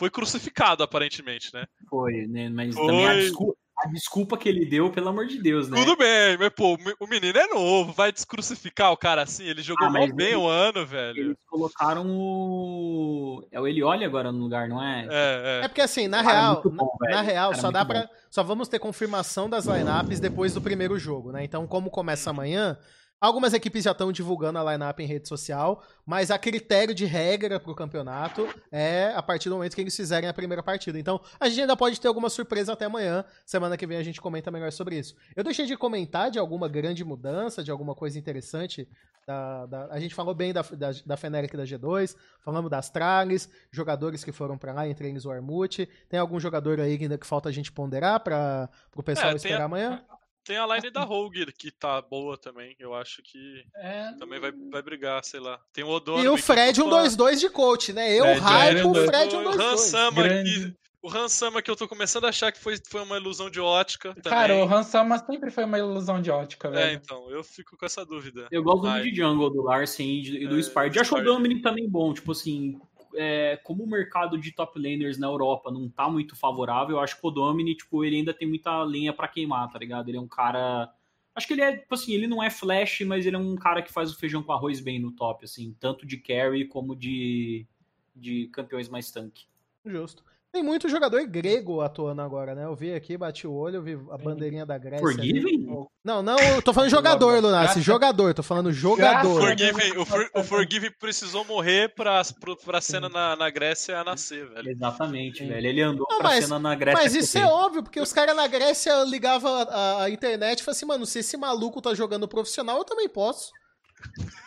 foi 0.00 0.08
crucificado, 0.08 0.82
aparentemente, 0.82 1.52
né? 1.52 1.66
Foi, 1.90 2.26
né? 2.26 2.48
Mas 2.48 2.74
Foi. 2.74 2.86
também 2.86 3.06
a 3.06 3.14
desculpa, 3.16 3.54
a 3.84 3.88
desculpa 3.88 4.38
que 4.38 4.48
ele 4.48 4.64
deu, 4.64 4.90
pelo 4.90 5.10
amor 5.10 5.26
de 5.26 5.38
Deus, 5.38 5.68
né? 5.68 5.76
Tudo 5.78 5.94
bem, 5.94 6.38
mas 6.38 6.48
pô, 6.56 6.78
o 6.98 7.06
menino 7.06 7.38
é 7.38 7.46
novo, 7.48 7.92
vai 7.92 8.10
descrucificar 8.10 8.92
o 8.92 8.96
cara 8.96 9.20
assim? 9.22 9.44
Ele 9.44 9.60
jogou 9.60 9.86
Ah, 9.88 9.90
mas 9.90 10.10
bem 10.10 10.34
o 10.34 10.46
ano, 10.46 10.86
velho. 10.86 11.18
Eles 11.18 11.36
colocaram 11.46 12.06
o. 12.08 13.46
É 13.52 13.60
o 13.60 13.66
Elioli 13.66 14.02
agora 14.06 14.32
no 14.32 14.38
lugar, 14.38 14.66
não 14.70 14.82
é? 14.82 15.06
É, 15.10 15.60
É 15.60 15.64
é. 15.64 15.68
porque 15.68 15.82
assim, 15.82 16.08
na 16.08 16.24
Cara, 16.24 16.40
real, 16.40 16.54
muito 16.54 16.70
bom, 16.70 16.96
na, 17.00 17.10
na 17.10 17.20
real, 17.20 17.50
Cara, 17.50 17.60
só 17.60 17.66
muito 17.66 17.74
dá 17.74 17.84
bom. 17.84 17.92
para 17.92 18.10
só 18.30 18.42
vamos 18.42 18.68
ter 18.68 18.78
confirmação 18.78 19.50
das 19.50 19.66
lineups 19.66 20.18
depois 20.18 20.54
do 20.54 20.62
primeiro 20.62 20.98
jogo, 20.98 21.30
né? 21.30 21.44
Então, 21.44 21.66
como 21.66 21.90
começa 21.90 22.30
amanhã, 22.30 22.78
algumas 23.20 23.52
equipes 23.52 23.84
já 23.84 23.90
estão 23.92 24.10
divulgando 24.10 24.58
a 24.58 24.72
lineup 24.72 24.98
em 25.00 25.06
rede 25.06 25.28
social, 25.28 25.82
mas 26.06 26.30
a 26.30 26.38
critério 26.38 26.94
de 26.94 27.04
regra 27.04 27.60
pro 27.60 27.74
campeonato 27.74 28.48
é 28.72 29.12
a 29.14 29.22
partir 29.22 29.48
do 29.48 29.56
momento 29.56 29.74
que 29.74 29.80
eles 29.80 29.94
fizerem 29.94 30.28
a 30.28 30.32
primeira 30.34 30.62
partida. 30.62 30.98
Então, 30.98 31.20
a 31.38 31.48
gente 31.48 31.60
ainda 31.60 31.76
pode 31.76 32.00
ter 32.00 32.08
alguma 32.08 32.30
surpresa 32.30 32.72
até 32.72 32.86
amanhã. 32.86 33.24
Semana 33.44 33.76
que 33.76 33.86
vem 33.86 33.98
a 33.98 34.02
gente 34.02 34.20
comenta 34.20 34.50
melhor 34.50 34.72
sobre 34.72 34.98
isso. 34.98 35.14
Eu 35.36 35.44
deixei 35.44 35.66
de 35.66 35.76
comentar 35.76 36.30
de 36.30 36.38
alguma 36.38 36.68
grande 36.68 37.04
mudança, 37.04 37.62
de 37.62 37.70
alguma 37.70 37.94
coisa 37.94 38.18
interessante. 38.18 38.88
Da, 39.26 39.66
da- 39.66 39.86
a 39.90 40.00
gente 40.00 40.14
falou 40.14 40.34
bem 40.34 40.52
da, 40.52 40.62
da, 40.62 40.90
da 41.04 41.16
Feneric 41.16 41.54
da 41.56 41.64
G2, 41.64 42.16
falamos 42.42 42.70
das 42.70 42.88
Trales, 42.90 43.48
jogadores 43.70 44.24
que 44.24 44.32
foram 44.32 44.56
pra 44.56 44.72
lá, 44.72 44.88
entre 44.88 45.08
eles 45.08 45.24
o 45.26 45.30
Armute. 45.30 45.88
Tem 46.08 46.18
algum 46.18 46.40
jogador 46.40 46.80
aí 46.80 46.98
ainda 47.00 47.18
que 47.18 47.26
falta 47.26 47.48
a 47.48 47.52
gente 47.52 47.70
ponderar 47.70 48.18
para 48.20 48.68
o 48.96 49.02
pessoal 49.02 49.32
É, 49.32 49.36
esperar 49.36 49.60
a- 49.62 49.64
amanhã? 49.66 50.02
Tem 50.44 50.56
a 50.56 50.66
line 50.66 50.90
da 50.90 51.02
Rogue 51.04 51.46
que 51.52 51.70
tá 51.70 52.00
boa 52.02 52.36
também. 52.36 52.74
Eu 52.78 52.94
acho 52.94 53.22
que 53.22 53.62
É, 53.76 54.12
também 54.18 54.40
vai, 54.40 54.52
vai 54.70 54.82
brigar, 54.82 55.22
sei 55.24 55.38
lá. 55.40 55.60
Tem 55.72 55.84
o 55.84 55.88
Odono. 55.88 56.22
E 56.24 56.28
o 56.28 56.36
Fred 56.36 56.80
um 56.82 56.88
2-2 56.88 57.36
de 57.38 57.50
coach, 57.50 57.92
né? 57.92 58.12
Eu 58.12 58.24
Fred, 58.24 58.40
hype 58.40 58.84
o 58.86 58.94
Fred, 58.94 59.36
um 59.36 59.40
O 59.48 59.52
2-2. 59.52 59.60
Hansama 59.72 60.22
grande. 60.22 60.50
aqui. 60.64 60.74
O 61.02 61.08
Hansama 61.08 61.62
que 61.62 61.70
eu 61.70 61.76
tô 61.76 61.88
começando 61.88 62.26
a 62.26 62.28
achar 62.28 62.52
que 62.52 62.58
foi, 62.60 62.76
foi 62.90 63.02
uma 63.02 63.16
ilusão 63.16 63.48
de 63.48 63.58
ótica. 63.58 64.14
Cara, 64.22 64.48
também. 64.48 64.62
o 64.68 64.74
Hansama 64.74 65.18
sempre 65.18 65.50
foi 65.50 65.64
uma 65.64 65.78
ilusão 65.78 66.20
de 66.20 66.30
ótica, 66.30 66.68
É, 66.68 66.72
velho. 66.72 67.00
então, 67.02 67.30
eu 67.30 67.42
fico 67.42 67.74
com 67.74 67.86
essa 67.86 68.04
dúvida. 68.04 68.46
Eu 68.50 68.62
gosto 68.62 68.86
Ai. 68.86 69.00
muito 69.00 69.14
de 69.14 69.16
Jungle, 69.20 69.48
do 69.50 69.62
Larsen 69.62 70.06
e 70.06 70.42
e 70.44 70.46
do 70.46 70.56
É, 70.56 70.60
Spard. 70.60 70.94
Já 70.94 71.00
acho 71.00 71.14
o. 71.14 71.22
Dominic 71.24 71.62
também 71.62 71.88
bom. 71.88 72.12
Tipo 72.12 72.32
assim, 72.32 72.78
é, 73.14 73.56
como 73.64 73.84
o 73.84 73.88
mercado 73.88 74.38
de 74.38 74.52
top 74.52 74.78
laners 74.78 75.18
na 75.18 75.26
Europa 75.26 75.70
não 75.70 75.88
tá 75.88 76.08
muito 76.08 76.36
favorável, 76.36 76.96
eu 76.96 77.00
acho 77.00 77.20
que 77.20 77.26
o 77.26 77.30
Dominic, 77.30 77.78
tipo, 77.78 78.04
ele 78.04 78.16
ainda 78.16 78.34
tem 78.34 78.48
muita 78.48 78.82
lenha 78.82 79.12
pra 79.12 79.28
queimar, 79.28 79.70
tá 79.70 79.78
ligado? 79.78 80.08
Ele 80.08 80.18
é 80.18 80.20
um 80.20 80.28
cara. 80.28 80.92
Acho 81.34 81.46
que 81.46 81.52
ele 81.52 81.62
é, 81.62 81.76
tipo 81.76 81.94
assim, 81.94 82.12
ele 82.12 82.26
não 82.26 82.42
é 82.42 82.50
flash, 82.50 83.00
mas 83.02 83.24
ele 83.24 83.36
é 83.36 83.38
um 83.38 83.54
cara 83.56 83.82
que 83.82 83.92
faz 83.92 84.12
o 84.12 84.18
feijão 84.18 84.42
com 84.42 84.52
arroz 84.52 84.80
bem 84.80 84.98
no 84.98 85.12
top, 85.12 85.44
assim, 85.44 85.76
tanto 85.78 86.06
de 86.06 86.16
carry 86.16 86.66
como 86.66 86.96
de, 86.96 87.66
de 88.14 88.48
campeões 88.48 88.88
mais 88.88 89.10
tanque. 89.10 89.46
Justo. 89.84 90.24
Tem 90.52 90.64
muito 90.64 90.88
jogador 90.88 91.24
grego 91.26 91.80
atuando 91.80 92.20
agora, 92.22 92.56
né? 92.56 92.64
Eu 92.64 92.74
vi 92.74 92.92
aqui, 92.92 93.16
bati 93.16 93.46
o 93.46 93.52
olho, 93.52 93.76
eu 93.76 93.82
vi 93.82 93.92
a 94.10 94.18
bandeirinha 94.18 94.66
da 94.66 94.76
Grécia. 94.76 95.06
ali. 95.06 95.40
Forgiven? 95.40 95.86
Não, 96.04 96.22
não, 96.22 96.36
eu 96.38 96.60
tô 96.60 96.74
falando 96.74 96.90
jogador, 96.90 97.40
Lunassi. 97.40 97.80
Jogador, 97.80 98.34
tô 98.34 98.42
falando 98.42 98.72
jogador. 98.72 99.40
Forgive, 99.40 99.96
o, 99.98 100.04
For, 100.04 100.28
o 100.34 100.42
Forgive 100.42 100.90
precisou 100.98 101.44
morrer 101.44 101.94
pra, 101.94 102.20
pro- 102.40 102.56
pra 102.56 102.80
cena 102.80 103.08
na, 103.08 103.36
na 103.36 103.48
Grécia 103.48 104.02
nascer, 104.02 104.48
velho. 104.48 104.70
Exatamente, 104.70 105.38
Sim. 105.38 105.48
velho. 105.48 105.66
Ele 105.68 105.82
andou 105.82 106.04
Não, 106.10 106.18
pra 106.18 106.30
mas- 106.30 106.44
cena 106.44 106.58
na 106.58 106.74
Grécia. 106.74 107.00
Mas 107.00 107.14
isso 107.14 107.38
é 107.38 107.46
óbvio, 107.46 107.84
porque 107.84 108.00
os 108.00 108.12
caras 108.12 108.34
na 108.34 108.48
Grécia 108.48 109.04
ligavam 109.04 109.54
a, 109.54 110.02
a 110.04 110.10
internet 110.10 110.58
e 110.58 110.62
falavam 110.64 110.76
assim, 110.76 110.86
mano, 110.86 111.06
se 111.06 111.20
esse 111.20 111.36
maluco 111.36 111.80
tá 111.80 111.94
jogando 111.94 112.26
profissional, 112.26 112.78
eu 112.78 112.84
também 112.84 113.08
posso. 113.08 113.52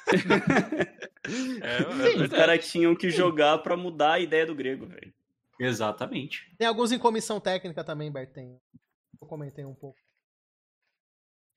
É, 1.26 1.78
é 2.18 2.22
Os 2.24 2.28
caras 2.28 2.70
tinham 2.70 2.94
que 2.94 3.10
jogar 3.10 3.58
pra 3.60 3.78
mudar 3.78 4.14
a 4.16 4.20
ideia 4.20 4.46
do 4.46 4.54
grego, 4.54 4.86
velho. 4.86 5.14
Exatamente. 5.60 6.54
Tem 6.58 6.68
alguns 6.68 6.92
em 6.92 7.00
comissão 7.00 7.40
técnica 7.40 7.84
também, 7.84 8.12
Bertem. 8.12 8.60
Eu 9.22 9.28
comentei 9.28 9.64
um 9.64 9.76
pouco. 9.76 9.98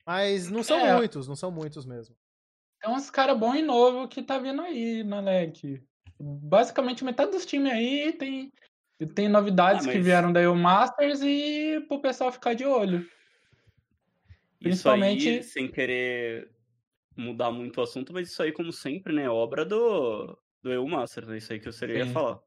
Mas 0.06 0.48
não 0.50 0.62
são 0.62 0.78
É. 0.78 0.94
muitos, 0.96 1.26
não 1.26 1.34
são 1.34 1.50
muitos 1.50 1.84
mesmo. 1.84 2.16
Tem 2.80 2.90
uns 2.90 3.10
caras 3.10 3.36
bons 3.38 3.56
e 3.56 3.62
novos 3.62 4.08
que 4.08 4.22
tá 4.22 4.38
vindo 4.38 4.62
aí 4.62 5.02
na 5.02 5.20
LEC. 5.20 5.82
Basicamente, 6.20 7.04
metade 7.04 7.32
dos 7.32 7.44
times 7.44 7.72
aí 7.72 8.12
tem, 8.12 8.52
tem 9.14 9.28
novidades 9.28 9.86
Ah, 9.86 9.90
que 9.90 9.96
mas- 9.96 10.04
vieram 10.06 10.32
daí 10.32 10.46
o 10.46 10.54
Masters 10.54 11.20
e 11.22 11.84
pro 11.88 12.00
pessoal 12.00 12.30
ficar 12.30 12.54
de 12.54 12.64
olho. 12.64 13.00
Isso 14.60 14.88
aí, 14.88 15.00
Principalmente- 15.00 15.42
sem 15.42 15.70
querer 15.70 16.50
mudar 17.16 17.50
muito 17.50 17.78
o 17.78 17.82
assunto, 17.82 18.12
mas 18.12 18.28
isso 18.30 18.42
aí, 18.42 18.52
como 18.52 18.72
sempre, 18.72 19.12
né, 19.12 19.22
é 19.24 19.30
obra 19.30 19.64
do, 19.64 20.38
do 20.62 20.72
EU 20.72 20.86
Masters, 20.86 21.28
é 21.30 21.36
isso 21.38 21.52
aí 21.52 21.58
que 21.60 21.66
eu 21.68 21.72
seria 21.72 22.04
Sim. 22.04 22.12
falar. 22.12 22.40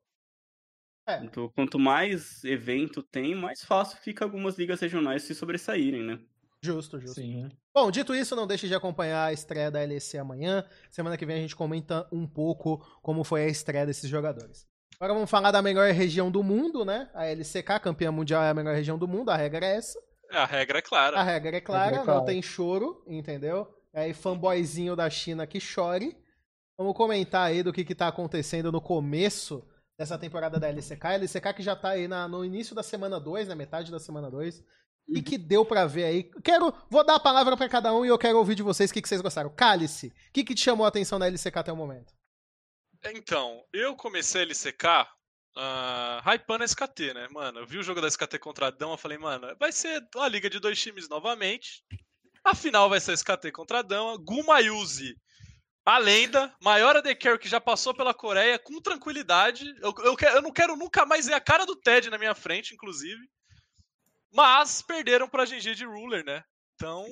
É. 1.09 1.23
Então, 1.23 1.49
quanto 1.55 1.79
mais 1.79 2.43
evento 2.43 3.01
tem, 3.01 3.33
mais 3.35 3.63
fácil 3.63 3.97
fica 3.97 4.23
algumas 4.23 4.57
ligas 4.57 4.79
regionais 4.79 5.23
se 5.23 5.33
sobressaírem, 5.33 6.03
né? 6.03 6.19
Justo, 6.61 6.99
justo. 6.99 7.15
Sim. 7.21 7.49
Bom, 7.73 7.89
dito 7.89 8.13
isso, 8.13 8.35
não 8.35 8.45
deixe 8.45 8.67
de 8.67 8.75
acompanhar 8.75 9.25
a 9.25 9.33
estreia 9.33 9.71
da 9.71 9.79
LEC 9.79 10.17
amanhã. 10.17 10.65
Semana 10.91 11.17
que 11.17 11.25
vem 11.25 11.37
a 11.37 11.39
gente 11.39 11.55
comenta 11.55 12.07
um 12.11 12.27
pouco 12.27 12.85
como 13.01 13.23
foi 13.23 13.43
a 13.43 13.47
estreia 13.47 13.85
desses 13.85 14.09
jogadores. 14.09 14.67
Agora 14.99 15.13
vamos 15.13 15.29
falar 15.29 15.51
da 15.51 15.61
melhor 15.61 15.89
região 15.93 16.29
do 16.29 16.43
mundo, 16.43 16.83
né? 16.83 17.09
A 17.13 17.25
LCK, 17.27 17.79
campeã 17.81 18.11
mundial, 18.11 18.43
é 18.43 18.49
a 18.49 18.53
melhor 18.53 18.75
região 18.75 18.97
do 18.97 19.07
mundo. 19.07 19.29
A 19.29 19.37
regra 19.37 19.65
é 19.65 19.77
essa. 19.77 19.97
A 20.29 20.45
regra 20.45 20.79
é 20.79 20.81
clara. 20.81 21.17
A 21.17 21.23
regra 21.23 21.55
é 21.57 21.61
clara, 21.61 21.85
Regra 21.85 22.01
é 22.01 22.03
clara. 22.03 22.19
não 22.19 22.25
tem 22.25 22.41
choro, 22.41 23.01
entendeu? 23.07 23.65
É 23.93 24.01
aí, 24.01 24.13
fanboyzinho 24.13 24.95
da 24.97 25.09
China 25.09 25.47
que 25.47 25.59
chore. 25.59 26.17
Vamos 26.77 26.93
comentar 26.95 27.47
aí 27.47 27.63
do 27.63 27.71
que, 27.71 27.85
que 27.85 27.95
tá 27.95 28.09
acontecendo 28.09 28.71
no 28.71 28.81
começo 28.81 29.65
dessa 29.99 30.17
temporada 30.17 30.57
da 30.57 30.69
LCK. 30.69 31.05
A 31.05 31.13
LCK 31.15 31.53
que 31.53 31.61
já 31.61 31.75
tá 31.75 31.89
aí 31.89 32.07
na- 32.07 32.25
no 32.25 32.45
início 32.45 32.73
da 32.73 32.81
semana 32.81 33.19
2, 33.19 33.49
na 33.49 33.55
metade 33.55 33.91
da 33.91 33.99
semana 33.99 34.31
2. 34.31 34.63
E 35.09 35.21
que 35.21 35.37
deu 35.37 35.65
pra 35.65 35.85
ver 35.85 36.05
aí. 36.05 36.23
Quero, 36.41 36.73
vou 36.89 37.03
dar 37.03 37.15
a 37.15 37.19
palavra 37.19 37.57
pra 37.57 37.67
cada 37.67 37.93
um 37.93 38.05
e 38.05 38.07
eu 38.07 38.17
quero 38.17 38.37
ouvir 38.37 38.55
de 38.55 38.63
vocês 38.63 38.89
o 38.89 38.93
que, 38.93 39.01
que 39.01 39.09
vocês 39.09 39.19
gostaram. 39.21 39.53
Cálice, 39.53 40.07
o 40.07 40.31
que, 40.31 40.43
que 40.43 40.55
te 40.55 40.61
chamou 40.61 40.85
a 40.85 40.87
atenção 40.87 41.19
na 41.19 41.27
LCK 41.27 41.57
até 41.59 41.71
o 41.71 41.75
momento? 41.75 42.13
Então, 43.03 43.61
eu 43.73 43.93
comecei 43.95 44.41
a 44.41 44.45
LCK 44.45 44.85
uh, 45.57 46.29
hypando 46.29 46.63
a 46.63 46.65
SKT, 46.65 47.13
né, 47.13 47.27
mano? 47.31 47.59
Eu 47.59 47.67
vi 47.67 47.77
o 47.79 47.83
jogo 47.83 47.99
da 47.99 48.07
SKT 48.07 48.39
contra 48.39 48.67
a 48.67 48.71
Dama, 48.71 48.93
eu 48.93 48.97
falei, 48.97 49.17
mano, 49.17 49.47
vai 49.59 49.71
ser 49.71 50.01
uma 50.15 50.27
liga 50.27 50.49
de 50.49 50.59
dois 50.59 50.79
times 50.79 51.09
novamente. 51.09 51.83
A 52.45 52.53
final 52.55 52.87
vai 52.89 52.99
ser 53.01 53.13
SKT 53.13 53.51
contra 53.51 53.79
a 53.79 53.81
Dama. 53.81 54.15
Gumayuzi, 54.17 55.15
a 55.95 55.97
lenda, 55.97 56.53
maior 56.61 56.95
AD 56.97 57.15
Carry 57.15 57.39
que 57.39 57.47
já 57.49 57.59
passou 57.61 57.93
pela 57.93 58.13
Coreia, 58.13 58.57
com 58.59 58.81
tranquilidade. 58.81 59.65
Eu, 59.81 59.93
eu, 59.99 60.15
eu 60.35 60.41
não 60.41 60.51
quero 60.51 60.75
nunca 60.75 61.05
mais 61.05 61.25
ver 61.27 61.33
a 61.33 61.39
cara 61.39 61.65
do 61.65 61.75
Ted 61.75 62.09
na 62.09 62.17
minha 62.17 62.35
frente, 62.35 62.73
inclusive. 62.73 63.19
Mas 64.31 64.81
perderam 64.81 65.27
pra 65.27 65.45
GG 65.45 65.75
de 65.75 65.85
Ruler, 65.85 66.23
né? 66.23 66.43
Então, 66.75 67.05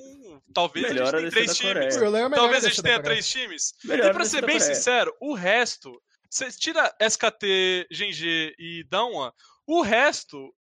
talvez 0.54 0.88
Melhor 0.88 1.14
a 1.14 1.20
gente 1.20 1.30
tenha 1.32 1.44
três 1.44 1.56
times. 1.58 1.96
É 1.96 2.30
Talvez 2.30 2.64
a 2.64 2.68
gente 2.68 2.82
tenha 2.82 3.02
três 3.02 3.28
times. 3.28 3.74
Melhor 3.84 4.10
E 4.10 4.14
pra 4.14 4.24
ser 4.24 4.44
bem 4.46 4.58
sincero, 4.58 5.14
o 5.20 5.34
resto, 5.34 5.92
você 6.30 6.50
tira 6.50 6.94
SKT, 7.00 7.86
Genji 7.90 8.54
e 8.58 8.84
Dawn, 8.88 9.30
o 9.66 9.82
resto 9.82 10.54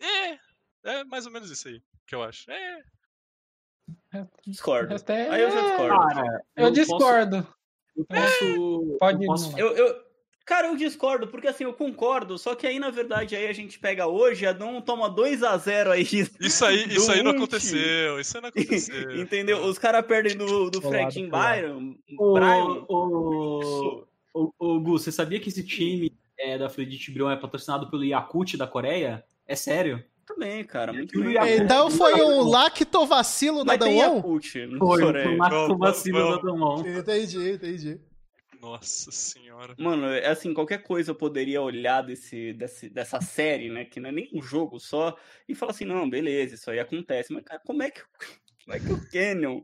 é, 0.00 0.38
é 0.84 1.04
mais 1.04 1.26
ou 1.26 1.32
menos 1.32 1.50
isso 1.50 1.66
aí 1.66 1.82
que 2.06 2.14
eu 2.14 2.22
acho. 2.22 2.48
É, 2.52 2.82
Discordo. 4.46 4.90
resto 4.90 5.10
é- 5.10 5.28
Aí 5.30 5.42
eu 5.42 5.50
já 5.50 5.60
discordo. 5.60 5.98
Cara, 6.14 6.44
Eu 6.56 6.68
posso- 6.68 6.72
discordo. 6.72 7.54
Eu 7.96 8.04
posso. 8.04 8.96
Pode 8.98 9.24
eu 9.24 9.26
posso-. 9.26 9.58
Eu, 9.58 9.76
eu- 9.76 9.96
cara, 10.44 10.68
eu 10.68 10.76
discordo, 10.76 11.28
porque 11.28 11.46
assim, 11.48 11.64
eu 11.64 11.72
concordo, 11.72 12.38
só 12.38 12.54
que 12.54 12.66
aí, 12.66 12.78
na 12.78 12.90
verdade, 12.90 13.36
aí 13.36 13.46
a 13.46 13.52
gente 13.52 13.78
pega 13.78 14.06
hoje, 14.06 14.46
a 14.46 14.52
Dom 14.52 14.80
toma 14.80 15.08
2x0 15.08 15.90
aí. 15.90 16.02
isso 16.40 16.64
aí, 16.64 16.88
isso 16.88 17.10
aí 17.10 17.22
não 17.22 17.32
aconteceu. 17.32 18.20
Isso 18.20 18.36
aí 18.36 18.42
não 18.42 18.48
aconteceu. 18.48 19.12
Entendeu? 19.20 19.64
Os 19.64 19.78
caras 19.78 20.04
perdem 20.06 20.36
do, 20.36 20.70
do 20.70 20.80
colado. 20.80 21.12
Byron. 21.30 21.94
Ô, 22.18 22.32
Brian. 22.34 22.84
ô, 22.88 24.04
ô, 24.34 24.52
ô, 24.58 24.80
Gu, 24.80 24.98
você 24.98 25.12
sabia 25.12 25.38
que 25.40 25.48
esse 25.48 25.64
time 25.64 26.12
é 26.38 26.58
da 26.58 26.66
Afrodite 26.66 27.10
Brion 27.10 27.30
é 27.30 27.36
patrocinado 27.36 27.90
pelo 27.90 28.04
Yakut 28.04 28.56
da 28.56 28.66
Coreia? 28.66 29.24
É 29.46 29.54
sério? 29.54 30.02
Também, 30.26 30.64
cara, 30.64 30.92
muito 30.92 31.18
bem. 31.20 31.32
ia- 31.32 31.56
Então 31.56 31.90
foi 31.90 32.14
um 32.22 32.42
lactovacilo 32.48 33.64
da 33.64 33.76
Damon? 33.76 34.22
Foi, 34.78 35.00
foi 35.02 35.34
uma 35.34 35.48
Vamos, 35.48 35.78
vacilo 35.78 36.36
da. 36.36 36.42
Damon. 36.42 36.86
Entendi, 36.86 37.50
entendi. 37.50 38.00
Nossa 38.60 39.10
senhora. 39.10 39.74
Mano, 39.76 40.06
é 40.06 40.28
assim, 40.28 40.54
qualquer 40.54 40.84
coisa 40.84 41.10
eu 41.10 41.14
poderia 41.16 41.60
olhar 41.60 42.00
desse, 42.02 42.52
desse, 42.52 42.88
dessa 42.88 43.20
série, 43.20 43.68
né? 43.68 43.84
Que 43.84 43.98
não 43.98 44.10
é 44.10 44.12
nem 44.12 44.30
um 44.32 44.40
jogo 44.40 44.78
só, 44.78 45.16
e 45.48 45.54
falar 45.54 45.72
assim, 45.72 45.84
não, 45.84 46.08
beleza, 46.08 46.54
isso 46.54 46.70
aí 46.70 46.78
acontece. 46.78 47.32
Mas, 47.32 47.42
cara, 47.42 47.60
como 47.66 47.82
é 47.82 47.90
que, 47.90 48.00
como 48.64 48.76
é 48.76 48.80
que 48.80 48.92
o 48.92 49.10
Canyon 49.10 49.60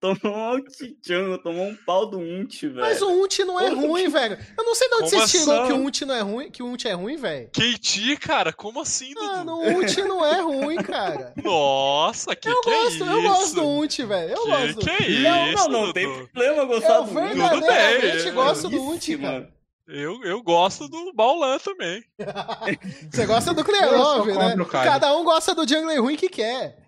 tomou 0.00 0.34
um 0.36 0.44
altichão, 0.44 1.38
tomou 1.42 1.66
um 1.66 1.76
pau 1.84 2.06
do 2.06 2.18
Unt, 2.18 2.62
velho? 2.62 2.80
Mas 2.80 3.02
o 3.02 3.08
Unt 3.22 3.38
não 3.40 3.60
é 3.60 3.68
ruim, 3.68 4.08
velho. 4.08 4.38
Eu 4.56 4.64
não 4.64 4.74
sei 4.74 4.88
de 4.88 4.94
onde 4.94 5.10
Como 5.10 5.26
vocês 5.26 5.30
tirou 5.42 5.54
assim? 5.62 5.66
que 5.66 5.72
o 5.78 5.84
Unt 5.86 6.00
não 6.02 6.14
é 6.14 6.20
ruim, 6.20 6.50
que 6.50 6.62
o 6.62 6.66
Unt 6.66 6.84
é 6.86 6.92
ruim, 6.92 7.16
velho. 7.16 7.50
KT, 7.50 8.16
cara, 8.20 8.52
como 8.52 8.80
assim, 8.80 9.12
Dudu? 9.12 9.26
Mano, 9.26 9.56
o 9.58 9.78
Unt 9.80 9.96
não 9.98 10.24
é 10.24 10.40
ruim, 10.40 10.76
cara. 10.76 11.34
Nossa, 11.44 12.34
que 12.34 12.48
Eu 12.48 12.60
que 12.62 12.70
gosto, 12.70 12.86
é 12.86 12.88
isso? 12.94 13.04
eu 13.04 13.22
gosto 13.22 13.54
do 13.54 13.66
Unt, 13.66 13.98
velho. 13.98 14.30
Eu 14.32 14.42
Que 14.44 14.50
gosto. 14.50 14.80
que 14.80 14.90
é 14.90 15.20
Não, 15.30 15.52
isso, 15.52 15.68
não, 15.68 15.86
não 15.86 15.92
tem 15.92 16.06
problema 16.26 16.64
gostar 16.64 16.94
Eu 16.96 17.04
do 17.04 17.10
Unt. 17.10 17.34
verdadeiramente 17.34 18.24
bem, 18.24 18.32
gosto 18.34 18.68
do 18.68 18.82
Unt, 18.82 19.06
cara. 19.08 19.32
mano. 19.32 19.48
Eu, 19.90 20.22
eu 20.22 20.42
gosto 20.42 20.86
do 20.86 21.12
Baulan 21.14 21.58
também. 21.58 22.04
Você 23.10 23.24
gosta 23.24 23.54
do 23.54 23.60
Eu 23.60 23.64
Clearov, 23.64 24.28
só 24.30 24.38
né? 24.38 24.54
Cada 24.70 25.16
um 25.16 25.24
gosta 25.24 25.54
do 25.54 25.66
jungler 25.66 26.02
ruim 26.02 26.14
que 26.16 26.28
quer. 26.28 26.87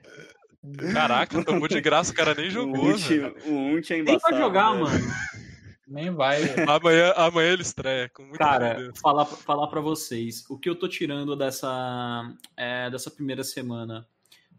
Caraca, 0.93 1.43
tomou 1.45 1.67
de 1.69 1.81
graça, 1.81 2.13
o 2.13 2.15
cara 2.15 2.35
nem 2.35 2.49
O 2.49 2.51
jogou, 2.51 2.85
Unt, 2.91 3.11
o 3.47 3.53
Unt 3.53 3.91
é 3.91 3.95
Nem 3.95 4.03
embaçado. 4.03 4.21
pra 4.35 4.39
jogar, 4.39 4.73
velho. 4.73 4.85
mano. 4.85 5.05
Nem 5.89 6.11
vai. 6.11 6.39
Amanhã, 6.69 7.13
amanhã 7.17 7.53
ele 7.53 7.63
estreia, 7.63 8.09
com 8.11 8.23
em 8.25 8.33
Cara, 8.33 8.93
falar, 9.03 9.25
falar 9.25 9.67
pra 9.67 9.81
vocês, 9.81 10.45
o 10.49 10.57
que 10.59 10.69
eu 10.69 10.77
tô 10.77 10.87
tirando 10.87 11.35
dessa, 11.35 12.33
é, 12.57 12.89
dessa 12.91 13.11
primeira 13.11 13.43
semana? 13.43 14.07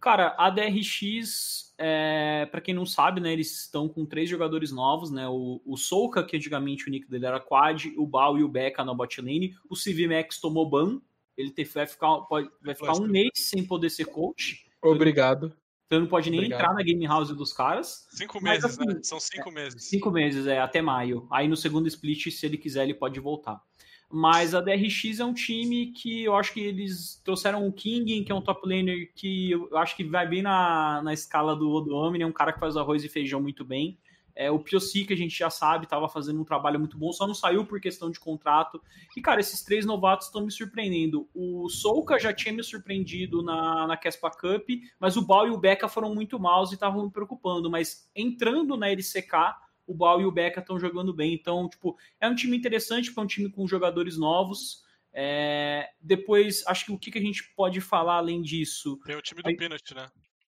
Cara, 0.01 0.35
a 0.37 0.49
DRX, 0.49 1.73
é, 1.77 2.47
para 2.51 2.59
quem 2.59 2.73
não 2.73 2.85
sabe, 2.87 3.21
né, 3.21 3.31
eles 3.31 3.61
estão 3.61 3.87
com 3.87 4.03
três 4.05 4.27
jogadores 4.29 4.71
novos, 4.71 5.11
né, 5.11 5.27
o, 5.29 5.61
o 5.65 5.77
Souka, 5.77 6.23
que 6.23 6.35
antigamente 6.35 6.87
o 6.87 6.91
nick 6.91 7.07
dele 7.09 7.27
era 7.27 7.39
Quad, 7.39 7.85
o 7.95 8.05
Bal 8.05 8.37
e 8.39 8.43
o 8.43 8.47
Becca 8.49 8.83
na 8.83 8.93
bot 8.93 9.21
lane, 9.21 9.55
o 9.69 9.75
CV 9.75 10.07
Max 10.07 10.39
tomou 10.39 10.67
ban, 10.67 10.99
ele 11.37 11.51
te- 11.51 11.63
vai 11.65 11.85
ficar, 11.87 12.17
pode, 12.21 12.49
vai 12.61 12.73
ficar 12.75 12.93
um 12.93 13.07
mês 13.07 13.29
sem 13.35 13.63
poder 13.63 13.89
ser 13.91 14.05
coach, 14.05 14.65
Obrigado. 14.83 15.53
Então 15.91 15.97
ele 15.97 16.03
não 16.05 16.09
pode 16.09 16.29
nem 16.29 16.39
Obrigado. 16.39 16.61
entrar 16.61 16.73
na 16.73 16.81
game 16.81 17.05
house 17.05 17.35
dos 17.35 17.51
caras. 17.51 18.07
Cinco 18.11 18.39
Mas, 18.41 18.63
meses, 18.63 18.77
né? 18.77 18.85
assim, 18.87 19.03
São 19.03 19.19
cinco 19.19 19.51
meses. 19.51 19.83
Cinco 19.83 20.09
meses, 20.09 20.47
é, 20.47 20.57
até 20.57 20.81
maio. 20.81 21.27
Aí 21.29 21.49
no 21.49 21.57
segundo 21.57 21.85
split, 21.85 22.31
se 22.31 22.45
ele 22.45 22.57
quiser, 22.57 22.83
ele 22.83 22.93
pode 22.93 23.19
voltar. 23.19 23.61
Mas 24.09 24.55
a 24.55 24.61
DRX 24.61 25.19
é 25.19 25.25
um 25.25 25.33
time 25.33 25.87
que 25.87 26.23
eu 26.23 26.33
acho 26.33 26.53
que 26.53 26.61
eles 26.61 27.21
trouxeram 27.25 27.67
o 27.67 27.73
King, 27.73 28.23
que 28.23 28.31
é 28.31 28.35
um 28.35 28.41
top 28.41 28.65
laner 28.65 29.11
que 29.13 29.51
eu 29.51 29.77
acho 29.77 29.97
que 29.97 30.05
vai 30.05 30.25
bem 30.25 30.41
na, 30.41 31.01
na 31.03 31.13
escala 31.13 31.57
do 31.57 31.69
Odomini, 31.69 32.23
é 32.23 32.27
um 32.27 32.31
cara 32.31 32.53
que 32.53 32.59
faz 32.61 32.77
arroz 32.77 33.03
e 33.03 33.09
feijão 33.09 33.41
muito 33.41 33.65
bem. 33.65 33.99
É, 34.41 34.49
o 34.49 34.57
Piossi, 34.57 35.05
que 35.05 35.13
a 35.13 35.17
gente 35.17 35.37
já 35.37 35.51
sabe, 35.51 35.85
estava 35.85 36.09
fazendo 36.09 36.41
um 36.41 36.43
trabalho 36.43 36.79
muito 36.79 36.97
bom, 36.97 37.13
só 37.13 37.27
não 37.27 37.35
saiu 37.35 37.63
por 37.63 37.79
questão 37.79 38.09
de 38.09 38.19
contrato. 38.19 38.81
E, 39.15 39.21
cara, 39.21 39.39
esses 39.39 39.63
três 39.63 39.85
novatos 39.85 40.25
estão 40.27 40.43
me 40.43 40.51
surpreendendo. 40.51 41.29
O 41.31 41.69
Souka 41.69 42.17
já 42.17 42.33
tinha 42.33 42.51
me 42.51 42.63
surpreendido 42.63 43.43
na, 43.43 43.85
na 43.85 43.95
Kespa 43.95 44.31
Cup, 44.31 44.67
mas 44.99 45.15
o 45.15 45.21
Bal 45.21 45.47
e 45.47 45.51
o 45.51 45.59
Becca 45.59 45.87
foram 45.87 46.15
muito 46.15 46.39
maus 46.39 46.71
e 46.71 46.73
estavam 46.73 47.05
me 47.05 47.11
preocupando. 47.11 47.69
Mas 47.69 48.09
entrando 48.15 48.75
na 48.75 48.89
LCK, 48.89 49.53
o 49.85 49.93
Bal 49.93 50.19
e 50.19 50.25
o 50.25 50.31
Becca 50.31 50.59
estão 50.59 50.79
jogando 50.79 51.13
bem. 51.13 51.35
Então, 51.35 51.69
tipo, 51.69 51.95
é 52.19 52.27
um 52.27 52.33
time 52.33 52.57
interessante, 52.57 53.13
é 53.15 53.21
um 53.21 53.27
time 53.27 53.47
com 53.47 53.67
jogadores 53.67 54.17
novos. 54.17 54.83
É, 55.13 55.87
Depois, 56.01 56.65
acho 56.65 56.85
que 56.85 56.91
o 56.91 56.97
que, 56.97 57.11
que 57.11 57.19
a 57.19 57.21
gente 57.21 57.43
pode 57.55 57.79
falar 57.79 58.15
além 58.15 58.41
disso? 58.41 58.97
Tem 59.05 59.15
o 59.15 59.21
time 59.21 59.43
do 59.43 59.49
Aí- 59.49 59.55
né? 59.95 60.09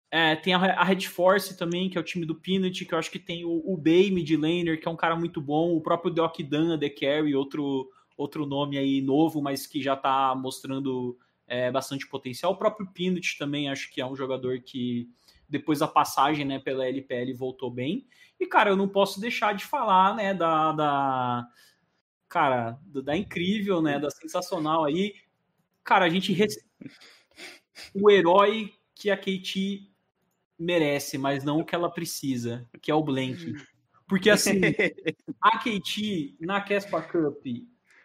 É, 0.09 0.35
tem 0.35 0.53
a, 0.53 0.57
a 0.57 0.83
Red 0.83 1.01
Force 1.01 1.57
também, 1.57 1.89
que 1.89 1.97
é 1.97 2.01
o 2.01 2.03
time 2.03 2.25
do 2.25 2.35
Peanut, 2.35 2.85
que 2.85 2.93
eu 2.93 2.97
acho 2.97 3.11
que 3.11 3.19
tem 3.19 3.43
o, 3.43 3.61
o 3.65 3.75
Bay 3.75 4.09
mid 4.09 4.29
laner, 4.31 4.79
que 4.79 4.87
é 4.87 4.91
um 4.91 4.95
cara 4.95 5.15
muito 5.15 5.41
bom, 5.41 5.75
o 5.75 5.81
próprio 5.81 6.11
Doc 6.11 6.39
Dan, 6.41 6.77
The 6.79 6.89
Carry, 6.89 7.35
outro, 7.35 7.89
outro 8.15 8.45
nome 8.45 8.77
aí 8.77 9.01
novo, 9.01 9.41
mas 9.41 9.67
que 9.67 9.81
já 9.81 9.95
tá 9.95 10.33
mostrando 10.33 11.17
é, 11.45 11.69
bastante 11.71 12.07
potencial. 12.07 12.53
O 12.53 12.57
próprio 12.57 12.87
Peanut 12.87 13.37
também 13.37 13.69
acho 13.69 13.91
que 13.91 13.99
é 13.99 14.05
um 14.05 14.15
jogador 14.15 14.61
que 14.61 15.09
depois 15.49 15.79
da 15.79 15.87
passagem 15.87 16.45
né, 16.45 16.59
pela 16.59 16.85
LPL 16.85 17.33
voltou 17.33 17.71
bem. 17.71 18.07
E, 18.39 18.45
cara, 18.45 18.69
eu 18.69 18.75
não 18.75 18.87
posso 18.87 19.19
deixar 19.19 19.53
de 19.53 19.65
falar, 19.65 20.15
né, 20.15 20.33
da. 20.33 20.71
da 20.73 21.47
cara, 22.27 22.77
da, 22.85 23.15
incrível, 23.15 23.81
né, 23.81 23.97
da 23.99 24.09
sensacional 24.09 24.83
aí. 24.83 25.15
Cara, 25.83 26.05
a 26.05 26.09
gente. 26.09 26.35
O 27.93 28.09
herói 28.09 28.73
que 28.95 29.11
a 29.11 29.15
Katie 29.15 29.91
merece, 30.59 31.17
mas 31.17 31.43
não 31.43 31.59
o 31.59 31.65
que 31.65 31.75
ela 31.75 31.89
precisa, 31.89 32.67
que 32.81 32.91
é 32.91 32.95
o 32.95 33.03
Blank. 33.03 33.53
Porque, 34.07 34.29
assim, 34.29 34.61
a 35.41 35.57
Katie 35.57 36.35
na 36.39 36.61
Kespa 36.61 37.01
Cup 37.01 37.45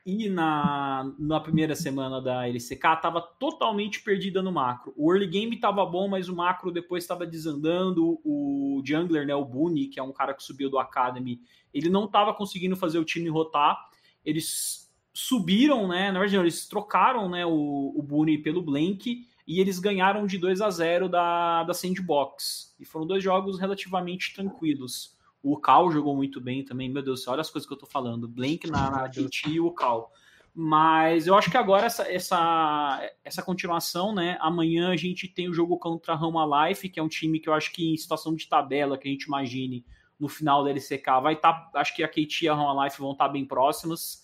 e 0.05 0.29
na, 0.29 1.15
na 1.19 1.41
primeira 1.41 1.77
semana 1.77 2.21
da 2.21 2.49
LCK 2.49 3.01
tava 3.01 3.21
totalmente 3.21 4.03
perdida 4.03 4.43
no 4.43 4.51
macro. 4.51 4.93
O 4.97 5.13
early 5.13 5.29
game 5.29 5.57
tava 5.57 5.87
bom, 5.87 6.09
mas 6.09 6.29
o 6.29 6.35
macro 6.35 6.73
depois 6.73 7.05
estava 7.05 7.25
desandando. 7.25 8.21
O 8.25 8.83
jungler, 8.85 9.27
né, 9.27 9.35
o 9.35 9.45
Boone, 9.45 9.87
que 9.87 10.01
é 10.01 10.03
um 10.03 10.13
cara 10.13 10.35
que 10.35 10.43
subiu 10.43 10.69
do 10.69 10.79
Academy, 10.79 11.41
ele 11.73 11.89
não 11.89 12.09
tava 12.09 12.35
conseguindo 12.35 12.77
fazer 12.77 12.99
o 12.99 13.05
time 13.05 13.29
rotar. 13.29 13.79
Eles 14.25 14.93
subiram, 15.15 15.87
né, 15.87 16.11
na 16.11 16.19
verdade, 16.19 16.37
não, 16.37 16.43
eles 16.43 16.67
trocaram, 16.67 17.29
né, 17.29 17.47
o, 17.47 17.93
o 17.95 18.03
Boone 18.03 18.39
pelo 18.39 18.63
Blank 18.63 19.27
e 19.47 19.61
eles 19.61 19.78
ganharam 19.78 20.26
de 20.26 20.38
2 20.38 20.61
a 20.61 20.70
0 20.70 21.09
da, 21.09 21.64
da 21.64 21.74
Sandbox. 21.74 22.74
E 22.78 22.84
foram 22.84 23.07
dois 23.07 23.22
jogos 23.22 23.59
relativamente 23.59 24.34
tranquilos. 24.34 25.16
O 25.43 25.57
Cal 25.57 25.90
jogou 25.90 26.14
muito 26.14 26.40
bem 26.40 26.64
também. 26.64 26.88
Meu 26.88 27.03
Deus 27.03 27.20
do 27.20 27.24
céu, 27.24 27.32
olha 27.32 27.40
as 27.40 27.51
coisas 27.51 27.66
que 27.66 27.74
eu 27.74 27.78
tô 27.78 27.86
falando. 27.86 28.28
Blank 28.28 28.70
na, 28.70 28.90
na 28.90 29.11
e 29.49 29.61
o 29.61 29.70
Cal. 29.72 30.12
Mas 30.55 31.26
eu 31.26 31.34
acho 31.34 31.51
que 31.51 31.57
agora 31.57 31.86
essa, 31.86 32.03
essa, 32.12 33.11
essa 33.24 33.43
continuação, 33.43 34.14
né? 34.14 34.36
Amanhã 34.38 34.90
a 34.90 34.97
gente 34.97 35.26
tem 35.26 35.49
o 35.49 35.55
jogo 35.55 35.78
contra 35.78 36.12
a 36.12 36.16
Rama 36.16 36.68
Life, 36.68 36.88
que 36.90 37.01
é 37.01 37.03
um 37.03 37.09
time 37.09 37.40
que 37.40 37.49
eu 37.49 37.55
acho 37.55 37.72
que 37.72 37.93
em 37.93 37.97
situação 37.97 38.34
de 38.34 38.47
tabela, 38.47 38.99
que 38.99 39.09
a 39.09 39.11
gente 39.11 39.24
imagine 39.24 39.84
no 40.20 40.28
final 40.28 40.62
da 40.62 40.70
LCK, 40.70 41.07
vai 41.22 41.34
estar. 41.34 41.53
Tá, 41.53 41.80
acho 41.80 41.97
que 41.97 42.05
a 42.05 42.09
KT 42.09 42.43
e 42.43 42.49
a 42.49 42.55
Rama 42.55 42.84
Life 42.84 43.01
vão 43.01 43.12
estar 43.12 43.26
tá 43.26 43.32
bem 43.32 43.47
próximas. 43.47 44.22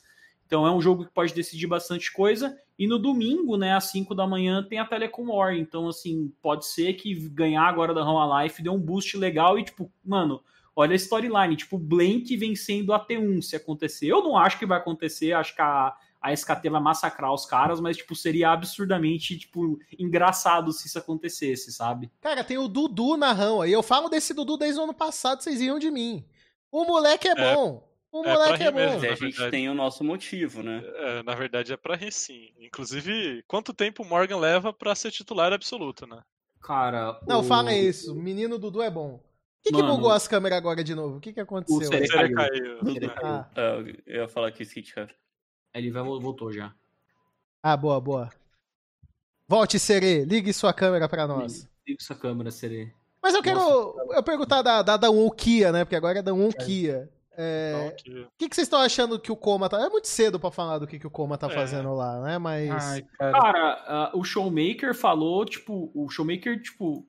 Então 0.48 0.66
é 0.66 0.72
um 0.72 0.80
jogo 0.80 1.04
que 1.04 1.12
pode 1.12 1.34
decidir 1.34 1.66
bastante 1.66 2.10
coisa. 2.10 2.58
E 2.78 2.86
no 2.86 2.98
domingo, 2.98 3.58
né, 3.58 3.74
às 3.74 3.90
5 3.90 4.14
da 4.14 4.26
manhã, 4.26 4.64
tem 4.66 4.78
a 4.78 4.84
Telecom 4.86 5.26
War. 5.26 5.54
Então, 5.54 5.88
assim, 5.88 6.32
pode 6.40 6.64
ser 6.64 6.94
que 6.94 7.14
ganhar 7.28 7.64
agora 7.64 7.92
da 7.92 8.02
Rama 8.02 8.42
Life 8.42 8.62
dê 8.62 8.70
um 8.70 8.80
boost 8.80 9.14
legal 9.18 9.58
e, 9.58 9.64
tipo, 9.64 9.92
mano, 10.02 10.40
olha 10.74 10.92
a 10.92 10.96
storyline, 10.96 11.54
tipo, 11.54 11.76
Blank 11.76 12.34
vencendo 12.38 12.94
a 12.94 13.04
T1 13.04 13.42
se 13.42 13.56
acontecer. 13.56 14.06
Eu 14.06 14.22
não 14.22 14.38
acho 14.38 14.58
que 14.58 14.64
vai 14.64 14.78
acontecer, 14.78 15.34
acho 15.34 15.54
que 15.54 15.60
a, 15.60 15.94
a 16.18 16.32
SKT 16.32 16.70
vai 16.70 16.80
massacrar 16.80 17.34
os 17.34 17.44
caras, 17.44 17.78
mas, 17.78 17.98
tipo, 17.98 18.16
seria 18.16 18.50
absurdamente, 18.50 19.36
tipo, 19.36 19.78
engraçado 19.98 20.72
se 20.72 20.86
isso 20.86 20.98
acontecesse, 20.98 21.70
sabe? 21.72 22.10
Cara, 22.22 22.42
tem 22.42 22.56
o 22.56 22.68
Dudu 22.68 23.18
na 23.18 23.32
rão 23.32 23.60
aí. 23.60 23.70
Eu 23.70 23.82
falo 23.82 24.08
desse 24.08 24.32
Dudu 24.32 24.56
desde 24.56 24.80
o 24.80 24.84
ano 24.84 24.94
passado, 24.94 25.42
vocês 25.42 25.60
riam 25.60 25.78
de 25.78 25.90
mim. 25.90 26.24
O 26.72 26.84
moleque 26.86 27.28
é, 27.28 27.32
É, 27.32 27.54
bom. 27.54 27.87
O 28.10 28.24
é 28.24 28.32
moleque 28.32 28.62
é 28.62 28.66
rir 28.66 28.74
mesmo, 28.74 29.00
bom. 29.00 29.00
Mas 29.00 29.04
a 29.04 29.14
gente 29.14 29.32
verdade. 29.32 29.50
tem 29.50 29.68
o 29.68 29.74
nosso 29.74 30.02
motivo, 30.02 30.62
né? 30.62 30.82
É, 30.84 31.22
na 31.22 31.34
verdade 31.34 31.72
é 31.72 31.76
pra 31.76 31.94
rir 31.94 32.12
sim. 32.12 32.50
Inclusive, 32.58 33.42
quanto 33.46 33.74
tempo 33.74 34.02
o 34.02 34.06
Morgan 34.06 34.38
leva 34.38 34.72
pra 34.72 34.94
ser 34.94 35.10
titular 35.10 35.52
absoluto, 35.52 36.06
né? 36.06 36.22
Cara. 36.62 37.20
Não, 37.26 37.40
o... 37.40 37.44
fala 37.44 37.72
isso. 37.74 38.14
Menino 38.14 38.58
Dudu 38.58 38.80
é 38.82 38.90
bom. 38.90 39.14
O 39.16 39.20
que, 39.62 39.70
que 39.70 39.82
Mano. 39.82 39.96
bugou 39.96 40.10
as 40.10 40.26
câmeras 40.26 40.56
agora 40.56 40.82
de 40.82 40.94
novo? 40.94 41.16
O 41.18 41.20
que, 41.20 41.32
que 41.32 41.40
aconteceu? 41.40 41.76
O 41.80 41.84
Sere- 41.84 42.08
caiu. 42.08 42.34
caiu. 42.34 42.78
Ele 42.86 43.06
né? 43.06 43.14
caiu. 43.14 43.26
Ah, 43.26 43.50
Ah, 43.54 43.60
eu 44.06 44.14
ia 44.22 44.28
falar 44.28 44.52
que 44.52 44.62
o 44.62 44.64
Skit. 44.64 44.94
Ele 45.74 45.90
vai, 45.90 46.02
voltou 46.02 46.50
já. 46.52 46.72
ah, 47.62 47.76
boa, 47.76 48.00
boa. 48.00 48.30
Volte, 49.46 49.78
Serê. 49.78 50.24
Ligue 50.24 50.52
sua 50.52 50.72
câmera 50.72 51.08
pra 51.08 51.26
nós. 51.26 51.68
Liga 51.86 51.98
essa 52.00 52.14
câmera, 52.14 52.50
Sere. 52.50 52.92
Mas 53.22 53.34
eu 53.34 53.42
quero 53.42 53.60
eu 54.12 54.22
perguntar 54.22 54.62
da, 54.62 54.82
da, 54.82 54.96
da 54.96 55.10
um 55.10 55.28
Kia, 55.30 55.72
né? 55.72 55.84
Porque 55.84 55.96
agora 55.96 56.20
é 56.20 56.22
da 56.22 56.32
um 56.32 56.50
Kia. 56.50 57.10
É, 57.40 57.72
Então, 57.72 57.96
que- 57.96 58.20
O 58.20 58.28
que, 58.36 58.48
que 58.48 58.54
vocês 58.56 58.66
estão 58.66 58.80
achando 58.80 59.18
que 59.20 59.30
o 59.30 59.36
Coma 59.36 59.68
tá. 59.68 59.80
É 59.80 59.88
muito 59.88 60.08
cedo 60.08 60.40
pra 60.40 60.50
falar 60.50 60.78
do 60.78 60.86
que, 60.88 60.98
que 60.98 61.06
o 61.06 61.10
Coma 61.10 61.38
tá 61.38 61.46
É. 61.46 61.50
fazendo 61.50 61.94
lá, 61.94 62.20
né? 62.20 62.36
Mas. 62.36 62.68
Ai, 62.70 63.02
cara. 63.16 63.32
Cara, 63.40 63.84
ah, 63.86 64.10
o 64.14 64.24
Showmaker 64.24 64.92
falou, 64.94 65.44
tipo, 65.44 65.90
o 65.94 66.08
Showmaker, 66.10 66.60
tipo, 66.60 67.06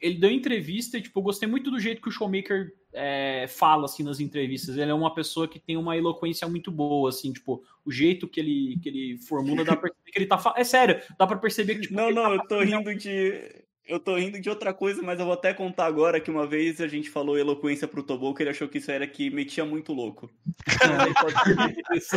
ele 0.00 0.16
deu 0.18 0.30
entrevista 0.30 0.98
e, 0.98 1.02
tipo, 1.02 1.18
eu 1.18 1.22
gostei 1.22 1.48
muito 1.48 1.70
do 1.70 1.80
jeito 1.80 2.02
que 2.02 2.08
o 2.08 2.12
Showmaker 2.12 2.72
é, 2.92 3.46
fala, 3.48 3.86
assim, 3.86 4.02
nas 4.02 4.20
entrevistas. 4.20 4.76
Ele 4.76 4.90
é 4.90 4.94
uma 4.94 5.12
pessoa 5.14 5.48
que 5.48 5.58
tem 5.58 5.76
uma 5.76 5.96
eloquência 5.96 6.46
muito 6.46 6.70
boa, 6.70 7.08
assim, 7.08 7.32
tipo, 7.32 7.64
o 7.84 7.90
jeito 7.90 8.28
que 8.28 8.38
ele, 8.38 8.78
que 8.82 8.88
ele 8.88 9.18
formula, 9.18 9.64
dá 9.64 9.74
pra 9.74 9.88
perceber 9.90 10.10
que 10.12 10.18
ele 10.18 10.26
tá... 10.26 10.38
fa- 10.38 10.54
É 10.56 10.62
sério, 10.62 11.00
dá 11.18 11.26
pra 11.26 11.36
perceber 11.38 11.74
que, 11.76 11.80
tipo, 11.82 11.94
Não, 11.94 12.10
não, 12.12 12.24
tá 12.24 12.34
eu 12.34 12.46
tô 12.48 12.60
rindo 12.60 12.94
de. 12.94 13.63
Eu 13.86 14.00
tô 14.00 14.16
rindo 14.16 14.40
de 14.40 14.48
outra 14.48 14.72
coisa, 14.72 15.02
mas 15.02 15.20
eu 15.20 15.26
vou 15.26 15.34
até 15.34 15.52
contar 15.52 15.84
agora 15.84 16.18
que 16.18 16.30
uma 16.30 16.46
vez 16.46 16.80
a 16.80 16.88
gente 16.88 17.10
falou 17.10 17.38
eloquência 17.38 17.86
pro 17.86 18.02
Tobo, 18.02 18.34
que 18.34 18.42
ele 18.42 18.50
achou 18.50 18.66
que 18.66 18.78
isso 18.78 18.90
era 18.90 19.06
que 19.06 19.28
metia 19.28 19.64
muito 19.64 19.92
louco. 19.92 20.30
Mas 20.66 21.00
aí 21.00 21.14
pode 21.14 22.04
ser 22.04 22.16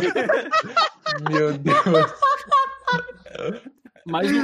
Meu 1.30 1.58
Deus. 1.58 1.84
Mas 4.06 4.30
o, 4.32 4.36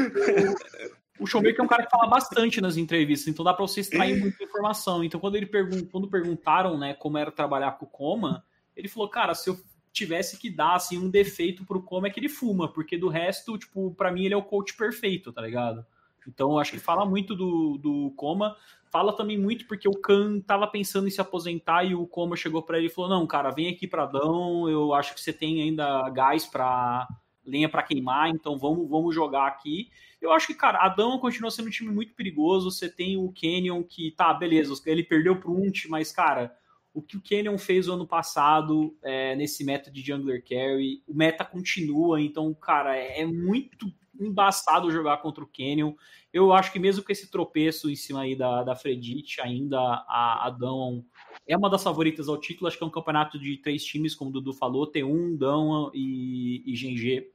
o, 1.21 1.25
o 1.25 1.27
Showmaker 1.27 1.61
é 1.61 1.63
um 1.63 1.69
cara 1.69 1.85
que 1.85 1.91
fala 1.91 2.07
bastante 2.07 2.61
nas 2.61 2.77
entrevistas, 2.77 3.29
então 3.29 3.45
dá 3.45 3.55
pra 3.55 3.67
você 3.67 3.81
extrair 3.81 4.21
muita 4.21 4.45
informação. 4.45 5.03
Então, 5.03 5.19
quando 5.19 5.37
ele 5.37 5.47
pergun 5.47 5.87
quando 5.87 6.09
perguntaram, 6.09 6.77
né, 6.77 6.93
como 6.93 7.17
era 7.17 7.33
trabalhar 7.33 7.73
com 7.73 7.87
o 7.87 7.89
Coma, 7.89 8.45
ele 8.77 8.89
falou, 8.89 9.09
cara, 9.09 9.35
se 9.35 9.49
eu 9.49 9.59
tivesse 9.91 10.37
que 10.37 10.51
dar 10.51 10.75
assim 10.75 10.99
um 10.99 11.09
defeito 11.09 11.65
pro 11.65 11.83
Coma 11.83 12.09
é 12.09 12.11
que 12.11 12.21
ele 12.21 12.29
fuma, 12.29 12.71
porque 12.71 12.99
do 12.99 13.09
resto, 13.09 13.57
tipo, 13.57 13.95
para 13.95 14.13
mim 14.13 14.25
ele 14.27 14.35
é 14.35 14.37
o 14.37 14.43
coach 14.43 14.77
perfeito, 14.77 15.33
tá 15.33 15.41
ligado? 15.41 15.87
Então, 16.29 16.59
acho 16.59 16.73
que 16.73 16.79
fala 16.79 17.05
muito 17.05 17.35
do, 17.35 17.79
do 17.79 18.13
Coma. 18.17 18.57
Fala 18.91 19.13
também 19.13 19.37
muito 19.37 19.67
porque 19.67 19.89
o 19.89 20.01
Khan 20.01 20.41
tava 20.41 20.67
pensando 20.67 21.09
em 21.09 21.11
se 21.11 21.21
aposentar 21.21 21.85
e 21.85 21.95
o 21.95 22.07
Coma 22.07 22.37
chegou 22.37 22.63
para 22.63 22.79
ele 22.79 22.87
e 22.87 22.91
falou: 22.91 23.11
Não, 23.11 23.27
cara, 23.27 23.51
vem 23.51 23.69
aqui 23.69 23.89
pra 23.89 24.07
Dão, 24.07 24.69
eu 24.69 24.95
acho 24.95 25.15
que 25.15 25.21
você 25.21 25.33
tem 25.33 25.63
ainda 25.63 26.09
gás 26.11 26.47
para 26.47 27.09
lenha 27.45 27.69
para 27.69 27.83
queimar, 27.83 28.31
então 28.31 28.57
vamos, 28.57 28.89
vamos 28.89 29.15
jogar 29.15 29.47
aqui. 29.47 29.91
Eu 30.21 30.33
acho 30.33 30.47
que, 30.47 30.55
cara, 30.55 30.79
Adão 30.79 31.19
continua 31.19 31.51
sendo 31.51 31.67
um 31.67 31.71
time 31.71 31.91
muito 31.91 32.15
perigoso. 32.15 32.71
Você 32.71 32.89
tem 32.89 33.17
o 33.17 33.33
Canyon 33.33 33.83
que, 33.83 34.11
tá, 34.13 34.33
beleza, 34.33 34.73
ele 34.87 35.03
perdeu 35.03 35.37
pro 35.39 35.53
Unt, 35.53 35.87
mas, 35.89 36.11
cara, 36.11 36.57
o 36.95 37.03
que 37.03 37.17
o 37.17 37.23
Canyon 37.23 37.59
fez 37.59 37.89
o 37.89 37.93
ano 37.93 38.07
passado 38.07 38.97
é, 39.03 39.35
nesse 39.37 39.65
meta 39.65 39.91
de 39.91 40.01
Jungler 40.01 40.43
Carry, 40.43 41.03
o 41.07 41.13
meta 41.13 41.45
continua, 41.45 42.23
então, 42.23 42.55
cara, 42.55 42.97
é, 42.97 43.21
é 43.21 43.27
muito 43.27 43.93
embaçado 44.19 44.91
jogar 44.91 45.19
contra 45.19 45.43
o 45.43 45.47
Canyon. 45.47 45.95
Eu 46.33 46.53
acho 46.53 46.73
que 46.73 46.79
mesmo 46.79 47.05
com 47.05 47.13
esse 47.13 47.31
tropeço 47.31 47.91
em 47.91 47.97
cima 47.97 48.23
aí 48.23 48.35
da, 48.35 48.63
da 48.63 48.75
Fredite, 48.75 49.41
ainda 49.41 49.79
a, 49.79 50.49
a 50.49 50.57
é 51.47 51.57
uma 51.57 51.71
das 51.71 51.83
favoritas 51.83 52.29
ao 52.29 52.39
título. 52.39 52.67
Acho 52.67 52.79
que 52.79 52.85
é 52.85 52.87
um 52.87 52.91
campeonato 52.91 53.39
de 53.39 53.57
três 53.59 53.85
times, 53.85 54.15
como 54.15 54.31
o 54.31 54.33
Dudu 54.33 54.53
falou, 54.53 54.91
T1, 54.91 55.37
Dão 55.37 55.91
e, 55.95 56.63
e 56.67 56.73
GG. 56.73 57.31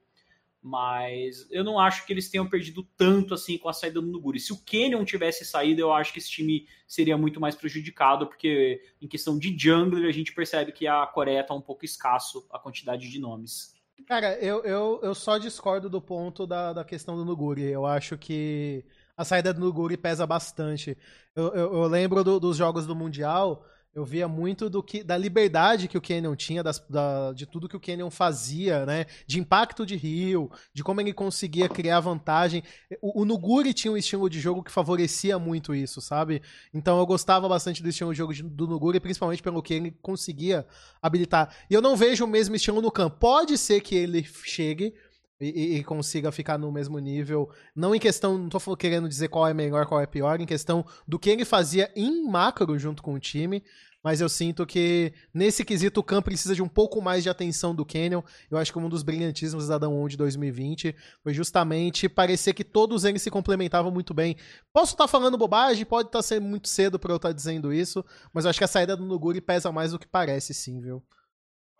Mas 0.61 1.47
eu 1.49 1.63
não 1.63 1.80
acho 1.80 2.05
que 2.05 2.11
eles 2.11 2.30
tenham 2.30 2.49
perdido 2.49 2.84
tanto 2.97 3.34
assim 3.34 3.57
com 3.57 3.69
a 3.69 3.73
saída 3.73 4.01
do 4.01 4.07
Nuguri. 4.07 4.39
Se 4.41 4.51
o 4.51 4.59
Canyon 4.65 5.05
tivesse 5.05 5.45
saído, 5.45 5.80
eu 5.80 5.93
acho 5.93 6.11
que 6.11 6.19
esse 6.19 6.30
time 6.30 6.67
seria 6.86 7.17
muito 7.17 7.39
mais 7.39 7.55
prejudicado, 7.55 8.27
porque 8.27 8.82
em 9.01 9.07
questão 9.07 9.39
de 9.39 9.57
jungler, 9.57 10.05
a 10.05 10.11
gente 10.11 10.34
percebe 10.34 10.73
que 10.73 10.86
a 10.86 11.05
Coreia 11.07 11.41
está 11.41 11.53
um 11.53 11.61
pouco 11.61 11.86
escasso 11.86 12.45
a 12.51 12.59
quantidade 12.59 13.09
de 13.09 13.19
nomes. 13.19 13.78
Cara, 14.07 14.37
eu, 14.39 14.63
eu, 14.63 14.99
eu 15.03 15.13
só 15.13 15.37
discordo 15.37 15.89
do 15.89 16.01
ponto 16.01 16.47
da, 16.47 16.73
da 16.73 16.83
questão 16.83 17.15
do 17.15 17.23
Nuguri. 17.23 17.63
Eu 17.63 17.85
acho 17.85 18.17
que 18.17 18.83
a 19.15 19.23
saída 19.23 19.53
do 19.53 19.59
Nuguri 19.59 19.95
pesa 19.97 20.25
bastante. 20.25 20.97
Eu, 21.35 21.53
eu, 21.53 21.73
eu 21.73 21.83
lembro 21.87 22.23
do, 22.23 22.39
dos 22.39 22.57
jogos 22.57 22.87
do 22.87 22.95
Mundial, 22.95 23.63
eu 23.99 24.05
via 24.05 24.27
muito 24.27 24.69
do 24.69 24.81
que 24.81 25.03
da 25.03 25.17
liberdade 25.17 25.87
que 25.87 25.97
o 25.97 26.01
Canyon 26.01 26.35
tinha, 26.35 26.63
das, 26.63 26.79
da, 26.89 27.33
de 27.33 27.45
tudo 27.45 27.67
que 27.67 27.75
o 27.75 27.79
Canyon 27.79 28.09
fazia, 28.09 28.85
né? 28.85 29.05
De 29.27 29.39
impacto 29.39 29.85
de 29.85 29.95
rio, 29.95 30.49
de 30.73 30.83
como 30.83 31.01
ele 31.01 31.13
conseguia 31.13 31.67
criar 31.67 31.99
vantagem. 31.99 32.63
O, 33.01 33.21
o, 33.21 33.25
Nuguri 33.25 33.73
tinha 33.73 33.91
um 33.91 33.97
estilo 33.97 34.29
de 34.29 34.39
jogo 34.39 34.63
que 34.63 34.71
favorecia 34.71 35.37
muito 35.37 35.75
isso, 35.75 35.99
sabe? 35.99 36.41
Então 36.73 36.97
eu 36.97 37.05
gostava 37.05 37.47
bastante 37.49 37.83
do 37.83 37.89
estilo 37.89 38.13
de 38.13 38.17
jogo 38.17 38.33
do 38.33 38.67
Nuguri, 38.67 38.99
principalmente 38.99 39.43
pelo 39.43 39.61
que 39.61 39.73
ele 39.73 39.91
conseguia 40.01 40.65
habilitar. 41.01 41.53
E 41.69 41.73
eu 41.73 41.81
não 41.81 41.95
vejo 41.95 42.23
o 42.23 42.27
mesmo 42.27 42.55
estilo 42.55 42.81
no 42.81 42.91
campo. 42.91 43.17
Pode 43.19 43.57
ser 43.57 43.81
que 43.81 43.95
ele 43.95 44.23
chegue, 44.23 44.93
e, 45.41 45.77
e, 45.77 45.83
consiga 45.83 46.31
ficar 46.31 46.57
no 46.57 46.71
mesmo 46.71 46.99
nível. 46.99 47.49
Não 47.73 47.95
em 47.95 47.99
questão, 47.99 48.37
não 48.37 48.49
tô 48.49 48.59
querendo 48.75 49.07
dizer 49.07 49.29
qual 49.29 49.47
é 49.47 49.53
melhor, 49.53 49.85
qual 49.85 50.01
é 50.01 50.05
pior, 50.05 50.41
em 50.41 50.45
questão 50.45 50.85
do 51.07 51.17
que 51.17 51.29
ele 51.29 51.45
fazia 51.45 51.89
em 51.95 52.23
macro 52.25 52.77
junto 52.77 53.01
com 53.01 53.13
o 53.13 53.19
time. 53.19 53.63
Mas 54.03 54.21
eu 54.21 54.29
sinto 54.29 54.65
que 54.65 55.13
nesse 55.33 55.65
quesito 55.65 55.99
o 55.99 56.03
Khan 56.03 56.21
precisa 56.21 56.55
de 56.55 56.61
um 56.61 56.67
pouco 56.67 57.01
mais 57.01 57.21
de 57.21 57.29
atenção 57.29 57.75
do 57.75 57.85
Canyon. 57.85 58.21
Eu 58.49 58.57
acho 58.57 58.71
que 58.71 58.79
um 58.79 58.87
dos 58.87 59.03
brilhantismos 59.03 59.67
da 59.67 59.77
Down 59.77 60.07
de 60.07 60.15
2020 60.15 60.95
foi 61.21 61.33
justamente 61.33 62.07
parecer 62.07 62.53
que 62.53 62.63
todos 62.63 63.03
eles 63.03 63.21
se 63.21 63.29
complementavam 63.29 63.91
muito 63.91 64.13
bem. 64.13 64.37
Posso 64.71 64.93
estar 64.93 65.03
tá 65.03 65.07
falando 65.07 65.37
bobagem, 65.37 65.85
pode 65.85 66.07
estar 66.07 66.19
tá 66.19 66.23
sendo 66.23 66.45
muito 66.45 66.69
cedo 66.69 66.97
para 66.97 67.11
eu 67.11 67.17
estar 67.17 67.29
tá 67.29 67.33
dizendo 67.33 67.73
isso, 67.73 68.03
mas 68.33 68.45
eu 68.45 68.49
acho 68.49 68.59
que 68.59 68.65
a 68.65 68.69
saída 68.69 68.95
do 68.95 69.05
Nuguri 69.05 69.41
pesa 69.41 69.71
mais 69.71 69.91
do 69.91 69.99
que 69.99 70.07
parece, 70.07 70.53
sim, 70.53 70.79
viu? 70.79 71.03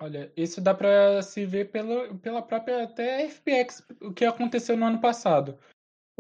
Olha, 0.02 0.32
isso 0.36 0.62
dá 0.62 0.74
para 0.74 1.22
se 1.22 1.46
ver 1.46 1.72
pela, 1.72 2.16
pela 2.20 2.42
própria 2.42 2.84
até 2.86 3.28
FPX, 3.28 3.84
o 4.02 4.14
que 4.14 4.24
aconteceu 4.24 4.78
no 4.78 4.86
ano 4.86 5.02
passado. 5.02 5.58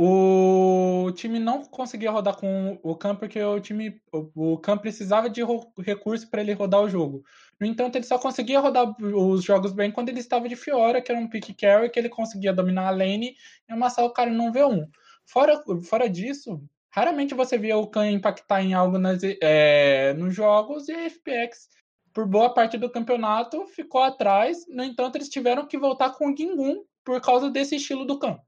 O 0.01 1.11
time 1.11 1.39
não 1.39 1.61
conseguia 1.65 2.09
rodar 2.09 2.37
com 2.37 2.79
o 2.81 2.95
Khan 2.95 3.17
porque 3.17 3.43
o 3.43 3.59
time 3.59 4.01
o, 4.13 4.57
Khan 4.57 4.77
precisava 4.77 5.29
de 5.29 5.41
recurso 5.77 6.29
para 6.29 6.39
ele 6.39 6.53
rodar 6.53 6.79
o 6.79 6.89
jogo. 6.89 7.21
No 7.59 7.67
entanto, 7.67 7.97
ele 7.97 8.05
só 8.05 8.17
conseguia 8.17 8.61
rodar 8.61 8.95
os 8.97 9.43
jogos 9.43 9.73
bem 9.73 9.91
quando 9.91 10.07
ele 10.07 10.21
estava 10.21 10.47
de 10.47 10.55
Fiora, 10.55 11.01
que 11.01 11.11
era 11.11 11.19
um 11.19 11.27
pick 11.27 11.53
carry, 11.53 11.89
que 11.89 11.99
ele 11.99 12.07
conseguia 12.07 12.53
dominar 12.53 12.87
a 12.87 12.91
lane 12.91 13.35
e 13.67 13.73
amassar 13.73 14.05
o 14.05 14.13
cara 14.13 14.31
no 14.31 14.53
V1. 14.53 14.87
Fora, 15.25 15.61
fora 15.83 16.09
disso, 16.09 16.63
raramente 16.89 17.33
você 17.33 17.57
via 17.57 17.77
o 17.77 17.87
Khan 17.87 18.09
impactar 18.09 18.61
em 18.63 18.73
algo 18.73 18.97
nas, 18.97 19.19
é, 19.21 20.13
nos 20.13 20.33
jogos 20.33 20.87
e 20.87 20.93
a 20.93 21.09
FPX 21.09 21.67
por 22.13 22.25
boa 22.25 22.53
parte 22.53 22.77
do 22.77 22.89
campeonato, 22.89 23.67
ficou 23.67 24.01
atrás. 24.01 24.65
No 24.69 24.81
entanto, 24.81 25.17
eles 25.17 25.27
tiveram 25.27 25.67
que 25.67 25.77
voltar 25.77 26.11
com 26.11 26.31
o 26.31 26.37
Gingun 26.37 26.85
por 27.03 27.19
causa 27.19 27.49
desse 27.49 27.75
estilo 27.75 28.05
do 28.05 28.17
campo. 28.17 28.47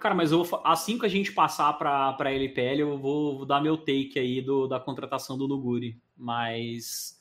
Cara, 0.00 0.14
mas 0.14 0.32
eu, 0.32 0.46
assim 0.64 0.98
que 0.98 1.04
a 1.04 1.08
gente 1.08 1.30
passar 1.32 1.74
para 1.74 2.16
a 2.18 2.32
LPL, 2.32 2.80
eu 2.80 2.98
vou, 2.98 3.36
vou, 3.36 3.46
dar 3.46 3.60
meu 3.60 3.76
take 3.76 4.18
aí 4.18 4.40
do, 4.40 4.66
da 4.66 4.80
contratação 4.80 5.36
do 5.36 5.46
Nuguri. 5.46 6.00
Mas 6.16 7.20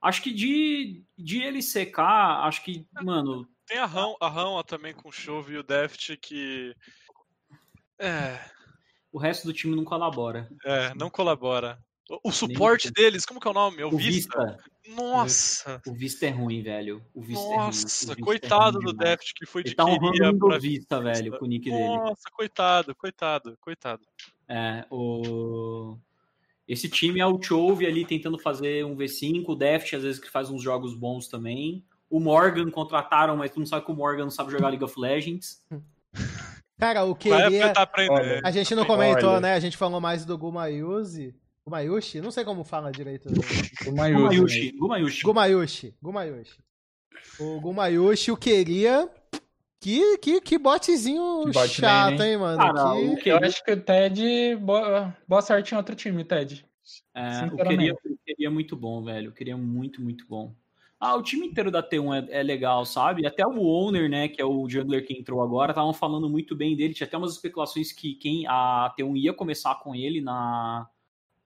acho 0.00 0.22
que 0.22 0.32
de, 0.32 1.04
de 1.18 1.42
ele 1.42 1.60
secar, 1.60 2.46
acho 2.46 2.62
que, 2.62 2.86
mano. 3.02 3.46
Tem 3.66 3.78
a 3.78 3.86
Rão, 3.86 4.16
a 4.20 4.28
Rão 4.28 4.62
também 4.62 4.94
com 4.94 5.08
o 5.08 5.12
Chove 5.12 5.54
e 5.54 5.58
o 5.58 5.62
Deft 5.64 6.16
que. 6.18 6.74
É. 7.98 8.38
O 9.12 9.18
resto 9.18 9.46
do 9.46 9.52
time 9.52 9.74
não 9.74 9.84
colabora. 9.84 10.48
É, 10.64 10.94
não 10.94 11.10
colabora. 11.10 11.78
O 12.24 12.32
suporte 12.32 12.86
Nem... 12.86 12.92
deles, 12.92 13.24
como 13.24 13.40
que 13.40 13.46
é 13.46 13.50
o 13.50 13.54
nome? 13.54 13.80
É 13.82 13.84
o, 13.84 13.88
o 13.88 13.96
Vista. 13.96 14.38
Vista. 14.38 14.64
Nossa! 14.94 15.80
O 15.86 15.92
Vista 15.92 16.26
é 16.26 16.30
ruim, 16.30 16.62
velho. 16.62 17.02
O 17.14 17.20
Vista 17.20 17.44
Nossa, 17.44 18.04
é 18.04 18.14
ruim. 18.14 18.20
É 18.20 18.24
coitado 18.24 18.78
é 18.78 18.84
do 18.84 18.92
Deft 18.92 19.34
que 19.34 19.46
foi 19.46 19.62
de 19.62 19.74
tá 19.74 19.84
queria 19.84 20.36
pra 20.36 20.58
Vista, 20.58 21.00
velho, 21.00 21.38
com 21.38 21.44
o 21.44 21.48
nick 21.48 21.70
Nossa, 21.70 21.82
dele. 21.82 21.96
Nossa, 21.96 22.22
coitado, 22.32 22.94
coitado, 22.94 23.58
coitado. 23.60 24.02
É, 24.48 24.84
o... 24.90 25.96
Esse 26.66 26.88
time 26.88 27.20
é 27.20 27.26
o 27.26 27.40
Chove 27.40 27.86
ali 27.86 28.04
tentando 28.04 28.38
fazer 28.38 28.84
um 28.84 28.96
V5, 28.96 29.44
o 29.48 29.54
Deft 29.54 29.94
às 29.96 30.02
vezes 30.02 30.20
que 30.20 30.30
faz 30.30 30.50
uns 30.50 30.62
jogos 30.62 30.94
bons 30.94 31.28
também. 31.28 31.84
O 32.08 32.18
Morgan 32.18 32.70
contrataram, 32.70 33.36
mas 33.36 33.50
tu 33.52 33.60
não 33.60 33.66
sabe 33.66 33.84
que 33.84 33.92
o 33.92 33.94
Morgan 33.94 34.24
não 34.24 34.30
sabe 34.30 34.50
jogar 34.50 34.68
League 34.68 34.84
of 34.84 34.98
Legends. 34.98 35.62
Cara, 36.78 37.04
o 37.04 37.14
queria... 37.14 37.72
A 38.42 38.50
gente 38.50 38.74
não 38.74 38.84
comentou, 38.84 39.40
né? 39.40 39.54
A 39.54 39.60
gente 39.60 39.76
falou 39.76 40.00
mais 40.00 40.24
do 40.24 40.36
Gumayuzi. 40.36 41.34
Gumayushi? 41.66 42.20
Não 42.20 42.30
sei 42.30 42.44
como 42.44 42.64
fala 42.64 42.90
direito. 42.90 43.28
Gumayushi. 43.84 44.72
Gumayushi. 44.72 45.22
Gumayushi. 45.22 45.94
Gumayushi. 46.02 46.58
O 47.38 47.60
Gumayushi, 47.60 48.30
eu 48.30 48.36
queria. 48.36 49.08
Que, 49.80 50.18
que, 50.18 50.40
que 50.42 50.58
botezinho 50.58 51.44
que 51.46 51.52
bot 51.52 51.68
chato, 51.68 52.18
bem, 52.18 52.32
hein, 52.32 52.36
mano? 52.36 52.58
Cara, 52.58 53.16
que... 53.16 53.30
Eu 53.30 53.38
acho 53.38 53.64
que 53.64 53.72
o 53.72 53.80
Ted. 53.80 54.56
Boa, 54.56 55.16
boa 55.26 55.40
sorte 55.40 55.72
em 55.72 55.76
outro 55.76 55.94
time, 55.96 56.22
Ted. 56.22 56.66
É, 57.14 57.44
eu 57.44 57.56
queria, 57.66 57.96
queria 58.26 58.50
muito 58.50 58.76
bom, 58.76 59.02
velho. 59.02 59.28
Eu 59.28 59.32
queria 59.32 59.56
muito, 59.56 60.02
muito 60.02 60.26
bom. 60.28 60.54
Ah, 60.98 61.16
o 61.16 61.22
time 61.22 61.46
inteiro 61.46 61.70
da 61.70 61.82
T1 61.82 62.28
é, 62.28 62.40
é, 62.40 62.42
legal, 62.42 62.84
sabe? 62.84 63.26
Até 63.26 63.46
o 63.46 63.62
owner, 63.62 64.06
né, 64.10 64.28
que 64.28 64.40
é 64.42 64.44
o 64.44 64.68
jungler 64.68 65.06
que 65.06 65.14
entrou 65.14 65.40
agora, 65.40 65.72
estavam 65.72 65.94
falando 65.94 66.28
muito 66.28 66.54
bem 66.54 66.76
dele. 66.76 66.92
Tinha 66.92 67.06
até 67.06 67.16
umas 67.16 67.32
especulações 67.32 67.90
que 67.90 68.14
quem 68.16 68.46
a 68.46 68.94
T1 68.98 69.16
ia 69.16 69.32
começar 69.32 69.76
com 69.76 69.94
ele 69.94 70.20
na, 70.20 70.86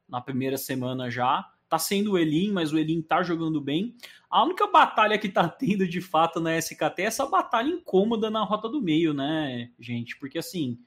na 0.09 0.21
primeira 0.21 0.57
semana 0.57 1.11
já. 1.11 1.49
Tá 1.69 1.79
sendo 1.79 2.13
o 2.13 2.19
Elin, 2.19 2.53
mas 2.53 2.73
o 2.73 2.79
Elin 2.79 3.03
tá 3.03 3.23
jogando 3.23 3.61
bem. 3.61 3.97
A 4.31 4.45
única 4.45 4.67
batalha 4.67 5.19
que 5.19 5.29
tá 5.29 5.49
tendo 5.49 5.87
de 5.87 6.01
fato 6.01 6.41
na 6.41 6.57
SKT 6.59 7.03
é 7.03 7.03
essa 7.03 7.27
batalha 7.27 7.69
incômoda 7.69 8.31
na 8.31 8.43
rota 8.43 8.69
do 8.69 8.81
meio, 8.81 9.13
né, 9.15 9.71
gente? 9.81 10.17
Porque 10.19 10.39
assim, 10.39 10.79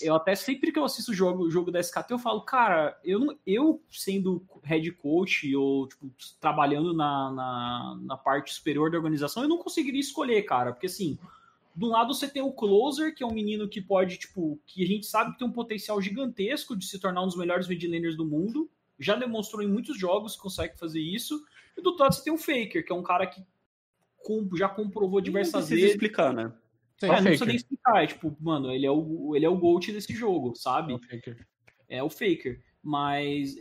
eu 0.00 0.14
até 0.14 0.34
sempre 0.34 0.72
que 0.72 0.78
eu 0.78 0.84
assisto 0.84 1.12
o 1.12 1.14
jogo, 1.14 1.50
jogo 1.50 1.70
da 1.70 1.80
SKT, 1.80 2.12
eu 2.12 2.18
falo, 2.18 2.40
cara, 2.42 2.98
eu, 3.04 3.18
não, 3.18 3.38
eu 3.46 3.82
sendo 3.90 4.44
head 4.62 4.90
coach 4.92 5.54
ou 5.54 5.86
tipo, 5.88 6.10
trabalhando 6.40 6.92
na, 6.92 7.30
na, 7.30 7.98
na 8.02 8.16
parte 8.16 8.52
superior 8.52 8.90
da 8.90 8.96
organização, 8.96 9.42
eu 9.42 9.48
não 9.48 9.58
conseguiria 9.58 10.00
escolher, 10.00 10.42
cara, 10.42 10.72
porque 10.72 10.86
assim, 10.86 11.18
do 11.74 11.88
lado 11.88 12.14
você 12.14 12.28
tem 12.28 12.42
o 12.42 12.52
Closer, 12.52 13.14
que 13.14 13.22
é 13.22 13.26
um 13.26 13.32
menino 13.32 13.68
que 13.68 13.80
pode, 13.80 14.16
tipo, 14.16 14.60
que 14.66 14.82
a 14.82 14.86
gente 14.86 15.06
sabe 15.06 15.32
que 15.32 15.38
tem 15.38 15.48
um 15.48 15.52
potencial 15.52 16.00
gigantesco 16.00 16.76
de 16.76 16.86
se 16.86 16.98
tornar 16.98 17.22
um 17.22 17.26
dos 17.26 17.36
melhores 17.36 17.66
midlaners 17.66 18.16
do 18.16 18.24
mundo. 18.24 18.70
Já 18.98 19.16
demonstrou 19.16 19.62
em 19.62 19.66
muitos 19.66 19.98
jogos 19.98 20.36
que 20.36 20.42
consegue 20.42 20.78
fazer 20.78 21.00
isso. 21.00 21.44
E 21.76 21.82
do 21.82 21.88
outro 21.88 22.04
lado 22.04 22.14
você 22.14 22.22
tem 22.22 22.32
o 22.32 22.38
Faker, 22.38 22.84
que 22.84 22.92
é 22.92 22.94
um 22.94 23.02
cara 23.02 23.26
que 23.26 23.42
já 24.54 24.68
comprovou 24.68 25.20
diversas 25.20 25.68
vezes. 25.68 25.90
explicar, 25.90 26.32
né? 26.32 26.52
Sim, 26.96 27.06
é, 27.06 27.16
não 27.16 27.24
precisa 27.24 27.46
nem 27.46 27.56
explicar. 27.56 28.04
É, 28.04 28.06
tipo, 28.06 28.36
mano, 28.40 28.70
ele 28.70 28.86
é 28.86 28.90
o, 28.90 29.34
ele 29.34 29.44
é 29.44 29.48
o 29.48 29.58
GOAT 29.58 29.92
desse 29.92 30.14
jogo, 30.14 30.54
sabe? 30.54 30.92
É 30.92 30.96
o 30.96 31.00
Faker. 31.00 31.46
É 31.88 32.02
o 32.02 32.10
Faker. 32.10 32.62
Mas 32.82 33.56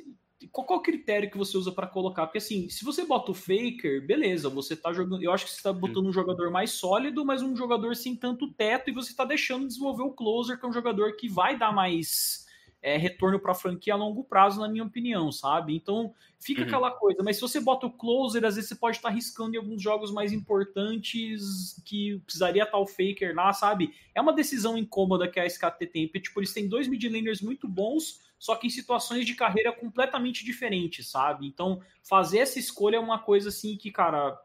qual, 0.51 0.65
qual 0.65 0.81
critério 0.81 1.29
que 1.29 1.37
você 1.37 1.57
usa 1.57 1.71
para 1.71 1.87
colocar? 1.87 2.25
Porque 2.25 2.37
assim, 2.37 2.69
se 2.69 2.83
você 2.83 3.05
bota 3.05 3.31
o 3.31 3.35
Faker, 3.35 4.05
beleza, 4.05 4.49
você 4.49 4.75
tá 4.75 4.91
jogando. 4.91 5.23
Eu 5.23 5.31
acho 5.31 5.45
que 5.45 5.51
você 5.51 5.61
tá 5.61 5.73
botando 5.73 6.07
um 6.07 6.13
jogador 6.13 6.51
mais 6.51 6.71
sólido, 6.71 7.25
mas 7.25 7.41
um 7.41 7.55
jogador 7.55 7.95
sem 7.95 8.15
tanto 8.15 8.51
teto, 8.51 8.89
e 8.89 8.93
você 8.93 9.15
tá 9.15 9.25
deixando 9.25 9.67
desenvolver 9.67 10.03
o 10.03 10.11
Closer, 10.11 10.59
que 10.59 10.65
é 10.65 10.69
um 10.69 10.73
jogador 10.73 11.15
que 11.15 11.27
vai 11.27 11.57
dar 11.57 11.71
mais 11.71 12.43
é, 12.83 12.97
retorno 12.97 13.39
para 13.39 13.53
a 13.53 13.55
franquia 13.55 13.93
a 13.93 13.97
longo 13.97 14.25
prazo, 14.25 14.59
na 14.59 14.67
minha 14.67 14.83
opinião, 14.83 15.31
sabe? 15.31 15.73
Então 15.73 16.13
fica 16.37 16.61
uhum. 16.61 16.67
aquela 16.67 16.91
coisa. 16.91 17.23
Mas 17.23 17.37
se 17.37 17.41
você 17.41 17.61
bota 17.61 17.87
o 17.87 17.91
closer, 17.91 18.43
às 18.43 18.55
vezes 18.55 18.69
você 18.69 18.75
pode 18.75 18.97
estar 18.97 19.07
tá 19.07 19.13
arriscando 19.13 19.55
em 19.55 19.57
alguns 19.57 19.81
jogos 19.81 20.11
mais 20.11 20.33
importantes 20.33 21.81
que 21.85 22.19
precisaria 22.25 22.63
estar 22.63 22.77
o 22.77 22.85
faker 22.85 23.33
lá, 23.33 23.53
sabe? 23.53 23.93
É 24.13 24.19
uma 24.19 24.33
decisão 24.33 24.77
incômoda 24.77 25.29
que 25.29 25.39
a 25.39 25.45
SKT 25.45 25.87
tem. 25.87 26.07
Porque, 26.07 26.19
tipo, 26.19 26.39
eles 26.41 26.51
têm 26.51 26.67
dois 26.67 26.87
mid 26.87 27.01
laners 27.05 27.41
muito 27.41 27.69
bons, 27.69 28.19
só 28.43 28.57
que 28.57 28.67
em 28.67 28.69
situações 28.69 29.25
de 29.25 29.35
carreira 29.35 29.71
completamente 29.71 30.43
diferentes, 30.43 31.09
sabe? 31.09 31.47
Então 31.47 31.81
fazer 32.03 32.39
essa 32.39 32.59
escolha 32.59 32.97
é 32.97 32.99
uma 32.99 33.17
coisa 33.17 33.47
assim 33.47 33.77
que, 33.77 33.89
cara. 33.89 34.37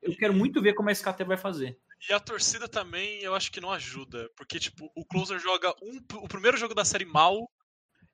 Eu 0.00 0.16
quero 0.16 0.32
muito 0.32 0.62
ver 0.62 0.72
como 0.72 0.88
a 0.88 0.92
SKT 0.92 1.22
vai 1.24 1.36
fazer. 1.36 1.78
E 2.08 2.14
a 2.14 2.20
torcida 2.20 2.66
também, 2.66 3.20
eu 3.20 3.34
acho 3.34 3.52
que 3.52 3.60
não 3.60 3.70
ajuda. 3.70 4.30
Porque, 4.34 4.58
tipo, 4.58 4.90
o 4.94 5.04
Closer 5.04 5.38
joga 5.38 5.74
um, 5.82 5.98
o 6.16 6.28
primeiro 6.28 6.56
jogo 6.56 6.74
da 6.74 6.84
série 6.84 7.04
mal. 7.04 7.50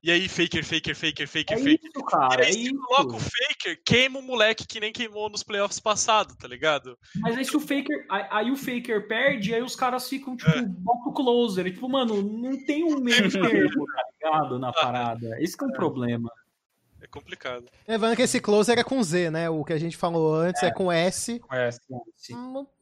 E 0.03 0.11
aí, 0.11 0.27
faker, 0.27 0.65
faker, 0.65 0.95
faker, 0.95 1.27
faker, 1.27 1.57
é 1.57 1.59
faker. 1.59 1.79
Isso, 1.83 2.05
cara, 2.05 2.43
e 2.43 2.47
aí, 2.47 2.53
é 2.53 2.59
isso. 2.59 2.81
coloca 2.81 3.15
o 3.15 3.19
faker, 3.19 3.81
queima 3.85 4.19
o 4.19 4.21
moleque 4.21 4.67
que 4.67 4.79
nem 4.79 4.91
queimou 4.91 5.29
nos 5.29 5.43
playoffs 5.43 5.79
passados, 5.79 6.35
tá 6.35 6.47
ligado? 6.47 6.97
Mas 7.17 7.37
aí 7.37 7.45
se 7.45 7.55
o 7.55 7.59
faker. 7.61 8.05
Aí, 8.09 8.27
aí 8.29 8.51
o 8.51 8.57
faker 8.57 9.07
perde, 9.07 9.53
aí 9.53 9.61
os 9.61 9.75
caras 9.75 10.09
ficam, 10.09 10.35
tipo, 10.35 10.49
é. 10.49 10.63
bota 10.63 11.09
o 11.09 11.13
closer. 11.13 11.67
E, 11.67 11.71
tipo, 11.71 11.87
mano, 11.87 12.21
não 12.21 12.65
tem 12.65 12.83
um 12.83 12.99
meio 13.03 13.31
termo, 13.31 13.85
tá 13.85 14.03
ligado? 14.21 14.59
Na 14.59 14.71
parada. 14.71 15.41
Esse 15.41 15.57
que 15.57 15.63
é 15.63 15.67
um 15.67 15.71
é. 15.71 15.73
problema. 15.73 16.31
É 17.03 17.07
complicado. 17.07 17.65
Lembrando 17.87 18.15
que 18.15 18.21
esse 18.21 18.39
closer 18.39 18.77
é 18.77 18.83
com 18.83 19.01
Z, 19.01 19.31
né? 19.31 19.49
O 19.49 19.65
que 19.65 19.73
a 19.73 19.79
gente 19.79 19.97
falou 19.97 20.35
antes 20.35 20.61
é, 20.61 20.67
é 20.67 20.71
com 20.71 20.91
S. 20.91 21.39
Com 21.39 21.55
S. 21.55 21.79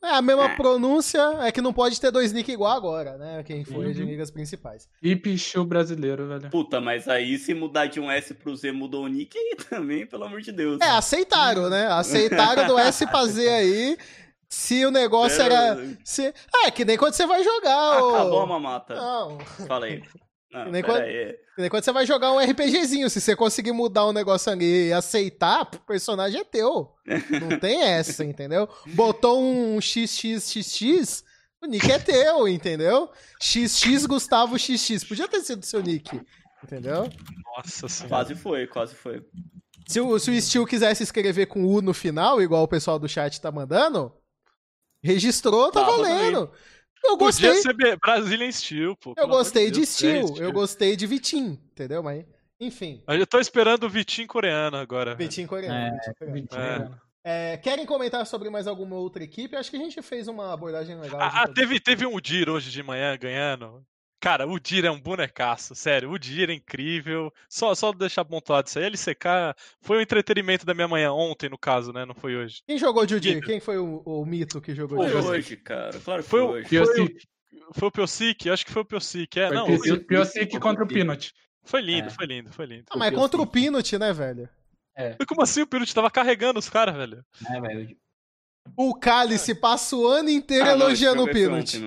É 0.03 0.09
a 0.09 0.21
mesma 0.21 0.51
é. 0.51 0.55
pronúncia, 0.57 1.21
é 1.41 1.51
que 1.53 1.61
não 1.61 1.71
pode 1.71 1.99
ter 2.01 2.11
dois 2.11 2.33
nick 2.33 2.51
igual 2.51 2.75
agora, 2.75 3.17
né? 3.17 3.41
Quem 3.43 3.63
foi 3.63 3.87
uhum. 3.87 3.91
de 3.93 4.03
ligas 4.03 4.29
principais. 4.29 4.89
E 5.01 5.15
Pichu 5.15 5.63
brasileiro, 5.63 6.27
velho. 6.27 6.49
Puta, 6.49 6.81
mas 6.81 7.07
aí 7.07 7.37
se 7.37 7.53
mudar 7.53 7.85
de 7.85 8.01
um 8.01 8.11
S 8.11 8.33
pro 8.33 8.53
Z 8.53 8.73
mudou 8.73 9.05
o 9.05 9.07
nick 9.07 9.37
aí 9.37 9.55
também, 9.69 10.05
pelo 10.05 10.25
amor 10.25 10.41
de 10.41 10.51
Deus. 10.51 10.81
É, 10.81 10.89
aceitaram, 10.89 11.69
né? 11.69 11.87
Aceitaram 11.87 12.67
do 12.67 12.77
S 12.77 13.07
pra 13.07 13.25
Z 13.25 13.47
aí. 13.47 13.97
Se 14.49 14.83
o 14.85 14.91
negócio 14.91 15.41
é, 15.41 15.45
era. 15.45 15.97
Se... 16.03 16.33
É, 16.65 16.71
que 16.71 16.83
nem 16.83 16.97
quando 16.97 17.13
você 17.13 17.25
vai 17.25 17.41
jogar. 17.41 17.99
Acabou 17.99 18.39
o... 18.39 18.41
a 18.41 18.47
mamata. 18.47 18.95
Não. 18.95 19.39
Fala 19.65 19.85
aí. 19.85 20.03
Não, 20.51 20.71
nem 20.71 20.81
quando, 20.81 21.03
que 21.03 21.37
nem 21.59 21.69
quando 21.69 21.83
você 21.83 21.91
vai 21.91 22.05
jogar 22.07 22.31
um 22.31 22.39
RPGzinho, 22.39 23.09
se 23.09 23.21
você 23.21 23.35
conseguir 23.35 23.71
mudar 23.71 24.07
um 24.07 24.13
negócio 24.13 24.51
ali 24.51 24.87
e 24.87 24.93
aceitar, 24.93 25.61
o 25.61 25.79
personagem 25.81 26.41
é 26.41 26.43
teu. 26.43 26.91
Não 27.41 27.59
tem 27.59 27.83
essa, 27.83 28.25
entendeu? 28.25 28.67
Botou 28.87 29.39
um 29.39 29.79
XXXX, 29.79 31.23
o 31.61 31.67
nick 31.67 31.91
é 31.91 31.99
teu, 31.99 32.47
entendeu? 32.47 33.11
XX 33.39 34.07
Gustavo 34.07 34.57
XX. 34.57 35.03
Podia 35.03 35.27
ter 35.27 35.41
sido 35.41 35.63
seu 35.63 35.83
nick, 35.83 36.19
entendeu? 36.63 37.07
Nossa 37.55 37.87
senhora. 37.87 38.09
Quase 38.09 38.35
foi, 38.35 38.65
quase 38.65 38.95
foi. 38.95 39.23
Se 39.87 39.99
o, 39.99 40.17
se 40.19 40.31
o 40.31 40.41
Steel 40.41 40.65
quisesse 40.65 41.03
escrever 41.03 41.47
com 41.47 41.65
U 41.65 41.81
no 41.81 41.93
final, 41.93 42.41
igual 42.41 42.63
o 42.63 42.67
pessoal 42.67 42.97
do 42.97 43.09
chat 43.09 43.41
tá 43.41 43.51
mandando, 43.51 44.13
registrou, 45.03 45.71
tá, 45.71 45.83
tá 45.83 45.91
valendo. 45.91 46.47
Também. 46.47 46.59
Eu 47.03 47.17
gostei. 47.17 47.49
Podia 47.49 47.61
ser 47.61 47.97
Brazilian 47.97 48.51
Steel, 48.51 48.95
pô. 48.95 49.13
Eu 49.17 49.27
gostei 49.27 49.71
de, 49.71 49.85
Steel, 49.85 50.35
eu 50.37 50.51
gostei 50.51 50.95
de 50.95 51.07
Vitim, 51.07 51.59
entendeu? 51.71 52.03
Mas, 52.03 52.25
enfim. 52.59 53.01
Eu 53.07 53.25
tô 53.25 53.39
esperando 53.39 53.83
o 53.85 53.89
Vitim 53.89 54.27
coreano 54.27 54.77
agora. 54.77 55.15
Vitim 55.15 55.45
coreano. 55.45 55.75
É, 55.75 56.31
Vitim 56.31 56.47
coreano. 56.47 56.99
É. 57.05 57.09
É, 57.21 57.57
querem 57.57 57.85
comentar 57.85 58.25
sobre 58.25 58.49
mais 58.49 58.65
alguma 58.65 58.95
outra 58.95 59.23
equipe? 59.23 59.55
Acho 59.55 59.69
que 59.69 59.77
a 59.77 59.79
gente 59.79 60.01
fez 60.01 60.27
uma 60.27 60.53
abordagem 60.53 60.97
legal. 60.99 61.19
Ah, 61.21 61.47
teve, 61.47 61.79
teve 61.79 62.05
um 62.05 62.15
Udir 62.15 62.49
hoje 62.49 62.71
de 62.71 62.81
manhã 62.81 63.17
ganhando. 63.17 63.85
Cara, 64.19 64.45
o 64.45 64.59
Dir 64.59 64.83
é 64.83 64.91
um 64.91 64.99
bonecaço, 64.99 65.73
sério. 65.73 66.11
O 66.11 66.19
Dir 66.19 66.49
é 66.49 66.53
incrível. 66.53 67.33
Só, 67.47 67.73
só 67.73 67.93
deixar 67.93 68.25
pontuado 68.25 68.67
isso 68.67 68.77
aí. 68.77 68.85
LCK 68.85 69.55
foi 69.81 69.97
o 69.97 70.01
entretenimento 70.01 70.65
da 70.65 70.73
minha 70.73 70.87
manhã, 70.87 71.13
ontem, 71.13 71.49
no 71.49 71.57
caso, 71.57 71.93
né? 71.93 72.05
Não 72.05 72.13
foi 72.13 72.35
hoje. 72.35 72.61
Quem 72.67 72.77
jogou 72.77 73.05
de 73.05 73.15
Udir? 73.15 73.41
Quem 73.41 73.61
foi 73.61 73.77
o, 73.77 74.01
o, 74.05 74.25
mito 74.25 74.59
que 74.59 74.75
jogou 74.75 75.05
de 75.05 75.11
Foi 75.11 75.21
hoje, 75.21 75.55
cara. 75.55 75.97
Claro 75.99 76.21
que 76.21 76.29
foi, 76.29 76.41
foi 76.41 76.49
hoje. 76.49 76.67
Foi, 76.67 77.03
o, 77.05 77.09
foi 77.73 77.87
o 77.87 77.91
Piocic? 77.91 78.49
Acho 78.49 78.65
que 78.65 78.71
foi 78.71 78.81
o 78.81 78.85
Piocic. 78.85 79.39
É, 79.39 79.47
foi 79.47 79.55
não, 79.55 79.73
o 79.73 80.03
Piocic 80.05 80.59
contra 80.59 80.83
o 80.83 80.87
Pinot. 80.87 81.33
Foi 81.63 81.81
lindo, 81.81 82.07
é. 82.07 82.11
foi 82.11 82.25
lindo, 82.25 82.51
foi 82.51 82.65
lindo. 82.65 82.85
Ah, 82.89 82.97
mas 82.97 83.13
contra 83.13 83.41
o 83.41 83.47
Pinot, 83.47 83.97
né, 83.97 84.11
velho? 84.11 84.49
É. 84.97 85.15
Como 85.25 85.41
assim 85.41 85.61
o 85.61 85.67
Pinot 85.67 85.93
tava 85.93 86.11
carregando 86.11 86.59
os 86.59 86.69
caras, 86.69 86.95
velho? 86.95 87.23
É, 87.49 87.61
velho. 87.61 87.97
O 88.75 88.93
Cálice 88.95 89.55
passa 89.55 89.95
o 89.95 90.05
ano 90.05 90.29
inteiro 90.29 90.65
ah, 90.65 90.71
elogiando 90.71 91.23
o 91.23 91.31
Pinot. 91.31 91.77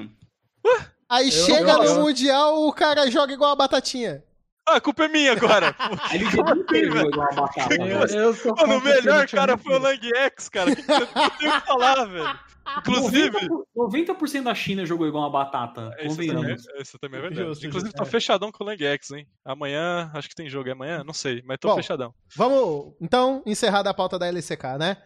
Ué? 0.64 0.93
Aí 1.13 1.27
eu, 1.27 1.33
chega 1.45 1.73
eu, 1.73 1.83
eu, 1.83 1.95
no 1.95 2.01
Mundial, 2.01 2.67
o 2.67 2.73
cara 2.73 3.11
joga 3.11 3.35
igual 3.35 3.53
a 3.53 3.57
batatinha. 3.57 4.25
Ah, 4.67 4.77
a 4.77 4.81
culpa 4.81 5.05
é 5.05 5.09
minha 5.09 5.33
agora. 5.33 5.77
Ele 6.11 6.25
jogou 6.31 6.55
igual 6.75 7.29
a 7.31 7.35
batata. 7.35 7.75
Eu, 7.75 8.35
Mano, 8.57 8.79
o 8.79 8.81
melhor 8.81 9.29
cara 9.29 9.59
foi 9.59 9.75
o 9.75 9.79
Lang 9.79 10.11
X, 10.17 10.49
cara. 10.49 10.71
O 10.71 10.77
que, 10.77 10.83
que 10.83 10.93
eu 10.93 11.07
tenho 11.07 11.61
que 11.61 11.67
falar, 11.67 12.05
velho? 12.07 12.41
Inclusive. 12.79 13.39
90%, 13.77 14.15
90 14.17 14.43
da 14.43 14.55
China 14.55 14.87
jogou 14.87 15.07
igual 15.07 15.25
uma 15.25 15.31
batata. 15.31 15.91
É, 15.99 16.07
isso, 16.07 16.17
também, 16.17 16.57
isso 16.81 16.99
também 16.99 17.19
é 17.19 17.23
verdade. 17.23 17.49
Justo, 17.49 17.67
Inclusive, 17.67 17.93
tô 17.93 18.05
é. 18.05 18.07
fechadão 18.07 18.51
com 18.51 18.65
o 18.65 18.67
Lang 18.67 18.83
X, 18.83 19.11
hein? 19.11 19.27
Amanhã, 19.45 20.11
acho 20.15 20.31
que 20.31 20.35
tem 20.35 20.49
jogo. 20.49 20.71
É 20.71 20.73
amanhã? 20.73 21.05
Não 21.05 21.13
sei, 21.13 21.43
mas 21.45 21.59
tô 21.61 21.69
Bom, 21.69 21.75
fechadão. 21.75 22.15
Vamos, 22.35 22.95
então, 23.01 23.43
encerrar 23.45 23.87
a 23.87 23.93
pauta 23.93 24.19
da 24.19 24.29
LCK, 24.29 24.79
né? 24.79 24.97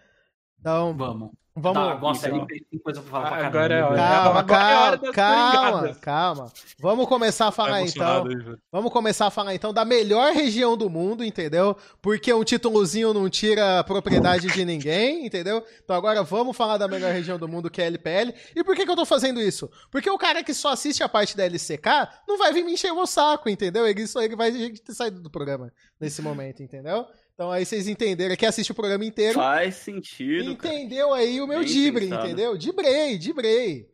Então. 0.61 0.95
Vamos. 0.97 1.31
Vamos. 1.59 1.83
Tá, 1.83 1.99
nossa, 1.99 2.29
então. 2.29 2.47
tem 2.47 2.79
coisa 2.79 3.01
pra 3.01 3.11
falar 3.11 3.29
pra 3.31 3.47
Agora 3.47 3.75
é 3.75 3.83
hora. 3.83 3.97
Calma, 3.97 4.45
calma, 4.45 5.13
calma, 5.13 5.95
calma. 5.95 6.53
Vamos 6.79 7.09
começar 7.09 7.49
a 7.49 7.51
falar 7.51 7.81
então. 7.81 8.27
Aí, 8.27 8.59
Vamos 8.71 8.93
começar 8.93 9.27
a 9.27 9.31
falar 9.31 9.55
então 9.55 9.73
da 9.73 9.83
melhor 9.83 10.35
região 10.35 10.77
do 10.77 10.91
mundo, 10.91 11.25
entendeu? 11.25 11.75
Porque 12.03 12.31
um 12.31 12.45
títulozinho 12.45 13.15
não 13.15 13.31
tira 13.31 13.83
propriedade 13.85 14.49
de 14.49 14.65
ninguém, 14.67 15.25
entendeu? 15.25 15.65
Então 15.83 15.97
agora 15.97 16.23
vamos 16.23 16.55
falar 16.55 16.77
da 16.77 16.87
melhor 16.87 17.11
região 17.11 17.39
do 17.39 17.49
mundo, 17.49 17.71
que 17.71 17.81
é 17.81 17.85
a 17.85 17.87
LPL. 17.87 18.35
E 18.55 18.63
por 18.63 18.77
que, 18.77 18.85
que 18.85 18.91
eu 18.91 18.97
tô 18.97 19.07
fazendo 19.07 19.41
isso? 19.41 19.71
Porque 19.91 20.11
o 20.11 20.19
cara 20.19 20.45
que 20.45 20.53
só 20.53 20.73
assiste 20.73 21.03
a 21.03 21.09
parte 21.09 21.35
da 21.35 21.45
LCK 21.47 21.89
não 22.29 22.37
vai 22.37 22.53
vir 22.53 22.65
me 22.65 22.75
encher 22.75 22.93
o 22.93 23.07
saco, 23.07 23.49
entendeu? 23.49 23.87
Ele, 23.87 24.07
só, 24.07 24.21
ele 24.21 24.37
vai 24.37 24.53
ter 24.53 24.93
saído 24.93 25.21
do 25.21 25.31
programa 25.31 25.73
nesse 25.99 26.21
momento, 26.21 26.63
entendeu? 26.63 27.07
Então 27.37 27.53
aí 27.53 27.67
vocês 27.67 27.87
entenderam, 27.87 28.35
que 28.35 28.47
assiste 28.47 28.73
o 28.73 28.75
programa 28.75 29.05
inteiro. 29.05 29.35
Faz 29.35 29.75
sentido. 29.77 30.53
Entendeu 30.53 31.11
cara. 31.11 31.21
aí 31.21 31.39
o 31.39 31.47
meu 31.47 31.59
Bem 31.59 31.69
dibre, 31.69 32.07
pensado. 32.07 32.25
entendeu? 32.25 32.57
Dibrei, 32.57 33.19
dibrei. 33.19 33.91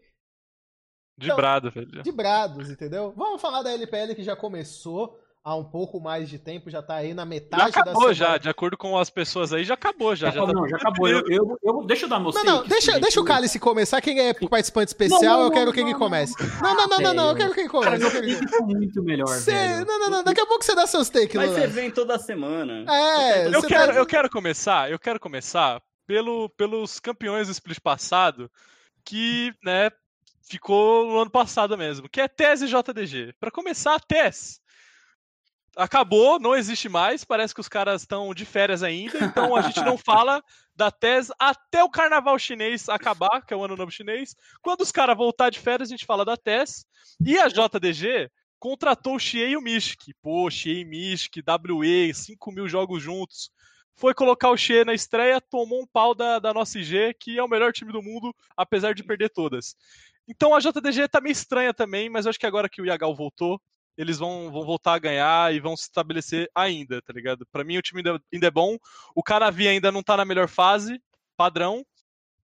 Dibrado, 1.19 1.69
então, 1.69 1.83
velho. 1.83 2.03
Dibrados, 2.05 2.71
entendeu? 2.71 3.13
Vamos 3.17 3.43
falar 3.43 3.63
da 3.63 3.73
LPL 3.73 4.15
que 4.15 4.23
já 4.23 4.37
começou 4.37 5.19
há 5.45 5.57
um 5.57 5.65
pouco 5.65 6.01
mais 6.01 6.29
de 6.29 6.39
tempo, 6.39 6.71
já 6.71 6.81
tá 6.81 6.95
aí 6.95 7.13
na 7.13 7.25
metade 7.25 7.73
já 7.73 7.81
acabou 7.81 8.07
da 8.07 8.13
já, 8.13 8.39
de 8.39 8.49
acordo 8.49 8.77
com 8.77 8.97
as 8.97 9.11
pessoas 9.11 9.53
aí, 9.53 9.65
já 9.65 9.75
acabou 9.75 10.15
já. 10.15 10.31
Já, 10.31 10.41
já, 10.41 10.47
tá 10.47 10.53
não, 10.53 10.69
já 10.69 10.77
acabou. 10.77 11.09
Eu, 11.09 11.23
eu, 11.29 11.59
eu, 11.63 11.85
deixa 11.85 12.05
eu 12.05 12.09
dar 12.09 12.21
meu 12.21 12.33
Não, 12.33 12.45
não, 12.45 12.67
deixa, 12.67 12.99
deixa 13.01 13.21
o 13.21 13.25
Cálice 13.25 13.59
começar. 13.59 14.01
Quem 14.01 14.21
é 14.21 14.33
participante 14.33 14.89
especial, 14.89 15.21
não, 15.23 15.39
não, 15.39 15.45
eu 15.47 15.51
quero 15.51 15.73
que 15.73 15.81
ele 15.81 15.95
comece. 15.95 16.35
Não, 16.61 16.75
não, 16.75 16.89
não, 16.89 17.01
não, 17.01 17.15
não, 17.15 17.29
eu 17.31 17.37
quero 17.37 17.55
que 17.55 17.61
ele 17.61 17.69
comece. 17.69 17.91
Cara, 17.91 18.03
eu 18.03 18.49
quero 18.49 18.67
muito 18.67 19.03
melhor, 19.03 19.29
cê, 19.29 19.85
Não, 19.85 19.99
não, 19.99 20.11
não, 20.11 20.25
daqui 20.25 20.41
a 20.41 20.47
pouco 20.47 20.65
você 20.65 20.75
dá 20.75 20.87
seus 20.87 21.09
takes, 21.09 21.35
Mas 21.35 21.51
você 21.51 21.67
vem 21.67 21.91
toda 21.91 22.19
semana. 22.19 22.85
É, 22.89 23.49
eu 23.49 23.63
quero, 23.63 23.93
tá... 23.93 23.99
eu 23.99 24.07
quero 24.07 24.31
começar, 24.31 24.91
eu 24.91 24.99
quero 24.99 25.19
começar 25.19 25.83
pelo, 26.07 26.49
pelos 26.51 27.01
campeões 27.01 27.49
do 27.49 27.53
split 27.53 27.81
passado, 27.81 28.51
que, 29.05 29.53
né, 29.65 29.91
ficou 30.49 31.07
no 31.07 31.19
ano 31.19 31.31
passado 31.31 31.77
mesmo, 31.77 32.09
que 32.09 32.21
é 32.21 32.29
TES 32.29 32.63
e 32.63 32.67
JDG. 32.67 33.35
Para 33.41 33.51
começar, 33.51 33.99
TES 34.01 34.62
acabou, 35.77 36.39
não 36.39 36.55
existe 36.55 36.89
mais, 36.89 37.25
parece 37.25 37.55
que 37.55 37.61
os 37.61 37.69
caras 37.69 38.03
estão 38.03 38.35
de 38.35 38.45
férias 38.45 38.83
ainda, 38.83 39.19
então 39.25 39.57
a 39.57 39.63
gente 39.63 39.81
não 39.81 39.97
fala 39.97 40.43
da 40.75 40.91
TES 40.91 41.31
até 41.39 41.83
o 41.83 41.91
carnaval 41.91 42.39
chinês 42.39 42.89
acabar, 42.89 43.45
que 43.45 43.53
é 43.53 43.57
o 43.57 43.65
ano 43.65 43.77
novo 43.77 43.91
chinês. 43.91 44.35
Quando 44.61 44.83
os 44.83 44.93
caras 44.93 45.17
voltar 45.17 45.51
de 45.51 45.59
férias, 45.59 45.89
a 45.89 45.93
gente 45.93 46.07
fala 46.07 46.25
da 46.25 46.37
TES. 46.37 46.85
E 47.25 47.39
a 47.39 47.49
JDG 47.49 48.31
contratou 48.59 49.17
o 49.17 49.19
Xie 49.19 49.51
e 49.51 49.57
o 49.57 49.61
Mystic. 49.61 50.15
Pô, 50.23 50.51
Xie 50.51 50.81
e 50.81 50.85
Mystic, 50.85 51.43
WE, 51.69 52.15
5 52.15 52.53
mil 52.53 52.69
jogos 52.69 53.03
juntos. 53.03 53.51
Foi 53.97 54.15
colocar 54.15 54.51
o 54.51 54.57
Xie 54.57 54.85
na 54.85 54.95
estreia, 54.95 55.41
tomou 55.41 55.83
um 55.83 55.87
pau 55.87 56.15
da, 56.15 56.39
da 56.39 56.55
nossa 56.55 56.79
IG, 56.79 57.15
que 57.21 57.39
é 57.39 57.43
o 57.43 57.49
melhor 57.49 57.73
time 57.73 57.93
do 57.93 58.03
mundo, 58.03 58.35
apesar 58.57 58.95
de 58.95 59.05
perder 59.05 59.31
todas. 59.31 59.77
Então 60.27 60.55
a 60.55 60.61
JDG 60.61 61.09
tá 61.09 61.21
meio 61.21 61.33
estranha 61.33 61.75
também, 61.75 62.09
mas 62.09 62.25
eu 62.25 62.31
acho 62.31 62.39
que 62.39 62.47
agora 62.47 62.69
que 62.69 62.81
o 62.81 62.87
Yagal 62.87 63.15
voltou, 63.15 63.61
eles 63.97 64.19
vão, 64.19 64.51
vão 64.51 64.65
voltar 64.65 64.95
a 64.95 64.99
ganhar 64.99 65.55
e 65.55 65.61
vão 65.61 65.77
se 65.77 65.85
estabelecer 65.85 66.51
ainda, 66.55 67.01
tá 67.03 67.13
ligado? 67.13 67.47
Para 67.51 67.65
mim 67.65 67.77
o 67.77 67.83
time 67.83 68.01
ainda, 68.01 68.23
ainda 68.33 68.47
é 68.47 68.51
bom. 68.51 68.77
O 69.15 69.23
Canavi 69.23 69.69
ainda 69.69 69.93
não 69.93 70.03
tá 70.03 70.17
na 70.17 70.25
melhor 70.25 70.49
fase, 70.49 71.01
padrão. 71.37 71.85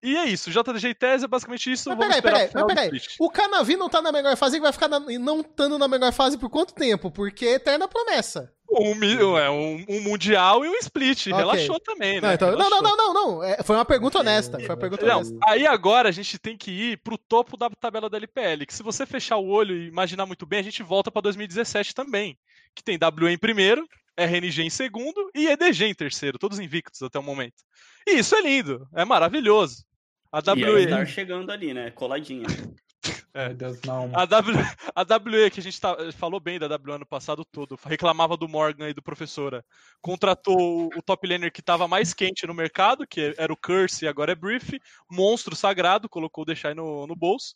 E 0.02 0.16
é 0.16 0.26
isso, 0.26 0.50
JDG 0.50 0.88
e 0.88 0.94
Tese 0.94 1.24
é 1.24 1.28
basicamente 1.28 1.72
isso. 1.72 1.88
Mas 1.88 1.98
peraí, 1.98 2.22
peraí, 2.22 2.50
mas 2.54 2.66
peraí. 2.66 3.00
O 3.18 3.28
Canavi 3.30 3.76
não 3.76 3.88
tá 3.88 4.00
na 4.00 4.12
melhor 4.12 4.36
fase 4.36 4.56
e 4.56 4.60
vai 4.60 4.72
ficar 4.72 4.88
na, 4.88 5.00
não 5.00 5.40
estando 5.40 5.76
na 5.76 5.88
melhor 5.88 6.12
fase 6.12 6.38
por 6.38 6.48
quanto 6.48 6.72
tempo? 6.72 7.10
Porque 7.10 7.46
é 7.46 7.54
eterna 7.54 7.88
promessa. 7.88 8.52
Um, 8.70 9.38
é, 9.38 9.50
um, 9.50 9.84
um 9.88 10.00
mundial 10.02 10.64
e 10.64 10.68
um 10.68 10.74
split. 10.76 11.26
Okay. 11.26 11.32
Relaxou 11.32 11.80
também, 11.80 12.20
né? 12.20 12.28
Não, 12.28 12.34
então, 12.34 12.50
não, 12.52 12.70
não, 12.70 12.82
não, 12.82 12.96
não, 12.96 13.14
não. 13.14 13.42
É, 13.42 13.62
foi 13.62 13.74
uma 13.74 13.84
pergunta 13.84 14.18
honesta. 14.18 14.58
Foi 14.58 14.68
uma 14.68 14.76
pergunta 14.76 15.06
não, 15.06 15.16
honesta. 15.16 15.38
Aí 15.48 15.66
agora 15.66 16.10
a 16.10 16.12
gente 16.12 16.38
tem 16.38 16.56
que 16.56 16.70
ir 16.70 16.98
pro 16.98 17.16
topo 17.16 17.56
da 17.56 17.70
tabela 17.70 18.10
da 18.10 18.18
LPL. 18.18 18.66
Que 18.66 18.74
se 18.74 18.82
você 18.82 19.06
fechar 19.06 19.38
o 19.38 19.48
olho 19.48 19.74
e 19.74 19.88
imaginar 19.88 20.26
muito 20.26 20.44
bem, 20.44 20.60
a 20.60 20.64
gente 20.64 20.82
volta 20.82 21.10
pra 21.10 21.22
2017 21.22 21.94
também. 21.94 22.38
Que 22.74 22.84
tem 22.84 22.98
WE 22.98 23.32
em 23.32 23.38
primeiro, 23.38 23.88
RNG 24.16 24.62
em 24.62 24.70
segundo 24.70 25.30
e 25.34 25.46
EDG 25.46 25.86
em 25.86 25.94
terceiro, 25.94 26.38
todos 26.38 26.58
invictos 26.58 27.02
até 27.02 27.18
o 27.18 27.22
momento. 27.22 27.64
E 28.06 28.18
isso 28.18 28.34
é 28.34 28.42
lindo, 28.42 28.86
é 28.94 29.04
maravilhoso. 29.04 29.84
A 30.32 30.38
WE. 30.38 30.86
E 30.86 31.06
chegando 31.06 31.50
ali, 31.50 31.72
né? 31.72 31.90
Coladinha. 31.90 32.46
É, 33.34 33.54
Deus, 33.54 33.80
não. 33.82 34.10
A, 34.14 34.24
w, 34.24 34.58
a 34.94 35.02
WE, 35.02 35.50
que 35.50 35.60
a 35.60 35.62
gente 35.62 35.80
tá, 35.80 35.96
falou 36.12 36.40
bem 36.40 36.58
da 36.58 36.66
W 36.66 36.94
ano 36.94 37.06
passado 37.06 37.44
todo, 37.44 37.78
reclamava 37.84 38.36
do 38.36 38.48
Morgan 38.48 38.88
e 38.88 38.94
do 38.94 39.02
Professora. 39.02 39.64
Contratou 40.00 40.58
o, 40.58 40.86
o 40.98 41.02
top 41.02 41.28
laner 41.28 41.52
que 41.52 41.60
estava 41.60 41.86
mais 41.86 42.12
quente 42.12 42.46
no 42.46 42.54
mercado, 42.54 43.06
que 43.06 43.34
era 43.38 43.52
o 43.52 43.56
Curse 43.56 44.04
e 44.04 44.08
agora 44.08 44.32
é 44.32 44.34
Brief. 44.34 44.80
Monstro 45.08 45.54
sagrado, 45.54 46.08
colocou 46.08 46.42
o 46.42 46.44
Deixai 46.44 46.74
no, 46.74 47.06
no 47.06 47.14
bolso. 47.14 47.54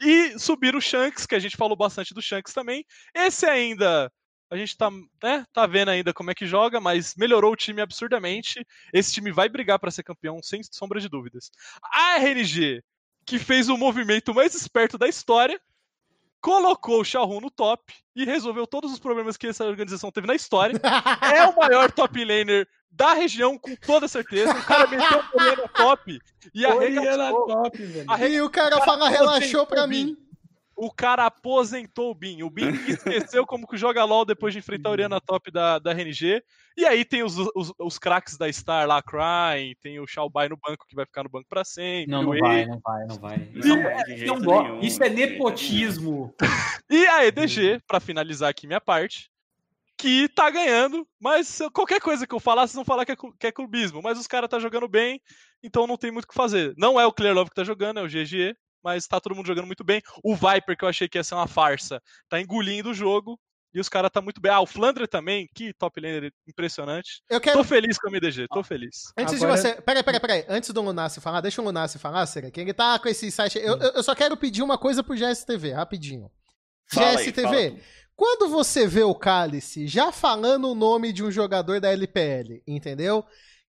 E 0.00 0.36
subiram 0.38 0.78
o 0.78 0.82
Shanks, 0.82 1.26
que 1.26 1.34
a 1.34 1.38
gente 1.38 1.56
falou 1.56 1.76
bastante 1.76 2.12
do 2.12 2.22
Shanks 2.22 2.52
também. 2.52 2.84
Esse 3.14 3.46
ainda 3.46 4.10
a 4.50 4.56
gente 4.56 4.76
tá, 4.76 4.90
né, 5.22 5.46
tá 5.52 5.64
vendo 5.64 5.90
ainda 5.90 6.12
como 6.12 6.30
é 6.30 6.34
que 6.34 6.44
joga, 6.44 6.80
mas 6.80 7.14
melhorou 7.14 7.52
o 7.52 7.56
time 7.56 7.80
absurdamente. 7.80 8.66
Esse 8.92 9.12
time 9.12 9.30
vai 9.30 9.48
brigar 9.48 9.78
para 9.78 9.92
ser 9.92 10.02
campeão, 10.02 10.42
sem 10.42 10.60
sombra 10.62 11.00
de 11.00 11.08
dúvidas. 11.08 11.50
A 11.82 12.16
RNG, 12.16 12.82
que 13.24 13.38
fez 13.38 13.68
o 13.68 13.78
movimento 13.78 14.34
mais 14.34 14.54
esperto 14.54 14.98
da 14.98 15.06
história, 15.06 15.60
colocou 16.40 17.00
o 17.00 17.04
Xiaohu 17.04 17.40
no 17.40 17.50
top 17.50 17.94
e 18.16 18.24
resolveu 18.24 18.66
todos 18.66 18.92
os 18.92 18.98
problemas 18.98 19.36
que 19.36 19.46
essa 19.46 19.64
organização 19.64 20.10
teve 20.10 20.26
na 20.26 20.34
história. 20.34 20.74
é 21.32 21.46
o 21.46 21.56
maior 21.56 21.92
top 21.92 22.24
laner 22.24 22.66
da 22.90 23.14
região, 23.14 23.56
com 23.56 23.76
toda 23.76 24.08
certeza. 24.08 24.52
O 24.52 24.64
cara 24.64 24.88
meteu 24.88 25.22
o 25.32 25.40
Oriana 25.40 25.68
top 25.68 26.20
e 26.52 26.66
arregaçou. 26.66 27.46
top, 27.46 27.78
velho. 27.84 28.26
E 28.28 28.40
o 28.40 28.50
cara 28.50 28.80
fala, 28.80 29.08
relaxou 29.08 29.64
pra 29.64 29.86
mim 29.86 30.16
o 30.80 30.90
cara 30.90 31.26
aposentou 31.26 32.10
o 32.10 32.14
Bin. 32.14 32.42
O 32.42 32.48
Bin 32.48 32.70
esqueceu 32.88 33.46
como 33.46 33.66
que 33.66 33.76
joga 33.76 34.02
LOL 34.02 34.24
depois 34.24 34.54
de 34.54 34.60
enfrentar 34.60 34.88
a 34.88 34.92
Oriana 34.92 35.20
Top 35.20 35.50
da, 35.50 35.78
da 35.78 35.92
RNG. 35.92 36.42
E 36.74 36.86
aí 36.86 37.04
tem 37.04 37.22
os, 37.22 37.36
os, 37.54 37.72
os 37.78 37.98
craques 37.98 38.38
da 38.38 38.50
Star 38.50 38.88
lá, 38.88 39.02
Crying, 39.02 39.74
tem 39.82 40.00
o 40.00 40.06
Xiaobai 40.06 40.48
no 40.48 40.56
banco 40.56 40.86
que 40.88 40.94
vai 40.94 41.04
ficar 41.04 41.22
no 41.22 41.28
banco 41.28 41.46
pra 41.48 41.64
sempre. 41.64 42.10
Não, 42.10 42.22
não 42.22 42.38
vai, 42.38 42.64
não 42.64 42.80
vai, 42.82 43.06
não 43.06 43.16
vai. 43.16 43.50
Não, 43.54 44.38
não, 44.38 44.62
não 44.62 44.80
Isso 44.80 45.02
é 45.04 45.10
nepotismo. 45.10 46.34
e 46.88 47.06
a 47.08 47.26
EDG, 47.26 47.82
pra 47.86 48.00
finalizar 48.00 48.48
aqui 48.48 48.66
minha 48.66 48.80
parte, 48.80 49.30
que 49.98 50.30
tá 50.30 50.48
ganhando, 50.48 51.06
mas 51.20 51.58
qualquer 51.74 52.00
coisa 52.00 52.26
que 52.26 52.34
eu 52.34 52.40
falar, 52.40 52.62
vocês 52.62 52.76
vão 52.76 52.86
falar 52.86 53.04
que 53.04 53.12
é, 53.12 53.16
que 53.16 53.46
é 53.48 53.52
clubismo. 53.52 54.00
Mas 54.02 54.18
os 54.18 54.26
caras 54.26 54.48
tá 54.48 54.58
jogando 54.58 54.88
bem, 54.88 55.20
então 55.62 55.86
não 55.86 55.98
tem 55.98 56.10
muito 56.10 56.24
o 56.24 56.28
que 56.28 56.34
fazer. 56.34 56.72
Não 56.78 56.98
é 56.98 57.04
o 57.04 57.12
Clear 57.12 57.34
Love 57.34 57.50
que 57.50 57.56
tá 57.56 57.64
jogando, 57.64 58.00
é 58.00 58.02
o 58.02 58.08
GGE 58.08 58.56
mas 58.82 59.06
tá 59.06 59.20
todo 59.20 59.34
mundo 59.34 59.46
jogando 59.46 59.66
muito 59.66 59.84
bem. 59.84 60.02
O 60.22 60.34
Viper, 60.34 60.76
que 60.76 60.84
eu 60.84 60.88
achei 60.88 61.08
que 61.08 61.18
ia 61.18 61.24
ser 61.24 61.34
uma 61.34 61.46
farsa, 61.46 62.02
tá 62.28 62.40
engolindo 62.40 62.90
o 62.90 62.94
jogo. 62.94 63.38
E 63.72 63.78
os 63.78 63.88
caras 63.88 64.10
tá 64.10 64.20
muito 64.20 64.40
bem. 64.40 64.50
Ah, 64.50 64.60
o 64.60 64.66
Flandre 64.66 65.06
também, 65.06 65.48
que 65.54 65.72
top 65.74 66.00
laner 66.00 66.32
impressionante. 66.48 67.22
Eu 67.30 67.40
quero... 67.40 67.58
Tô 67.58 67.64
feliz 67.64 67.96
com 67.98 68.08
o 68.08 68.10
MDG, 68.10 68.48
tô 68.48 68.64
feliz. 68.64 69.12
Antes 69.16 69.40
Agora... 69.40 69.54
de 69.54 69.60
você. 69.62 69.80
Peraí, 69.80 70.02
peraí, 70.02 70.20
peraí. 70.20 70.44
Antes 70.48 70.70
do 70.70 70.82
Lunassi 70.82 71.20
falar, 71.20 71.40
deixa 71.40 71.62
o 71.62 71.64
Lunassi 71.64 71.96
falar, 71.96 72.26
Será 72.26 72.50
que 72.50 72.60
ele 72.60 72.74
tá 72.74 72.98
com 72.98 73.08
esse 73.08 73.30
site. 73.30 73.58
Eu, 73.58 73.76
eu 73.78 74.02
só 74.02 74.12
quero 74.12 74.36
pedir 74.36 74.62
uma 74.62 74.76
coisa 74.76 75.04
pro 75.04 75.14
GSTV, 75.14 75.72
rapidinho. 75.72 76.28
Fala 76.92 77.16
GSTV, 77.18 77.56
aí, 77.56 77.80
quando 78.16 78.50
você 78.50 78.88
vê 78.88 79.04
o 79.04 79.14
Cálice 79.14 79.86
já 79.86 80.10
falando 80.10 80.68
o 80.68 80.74
nome 80.74 81.12
de 81.12 81.22
um 81.22 81.30
jogador 81.30 81.80
da 81.80 81.92
LPL, 81.92 82.60
entendeu? 82.66 83.24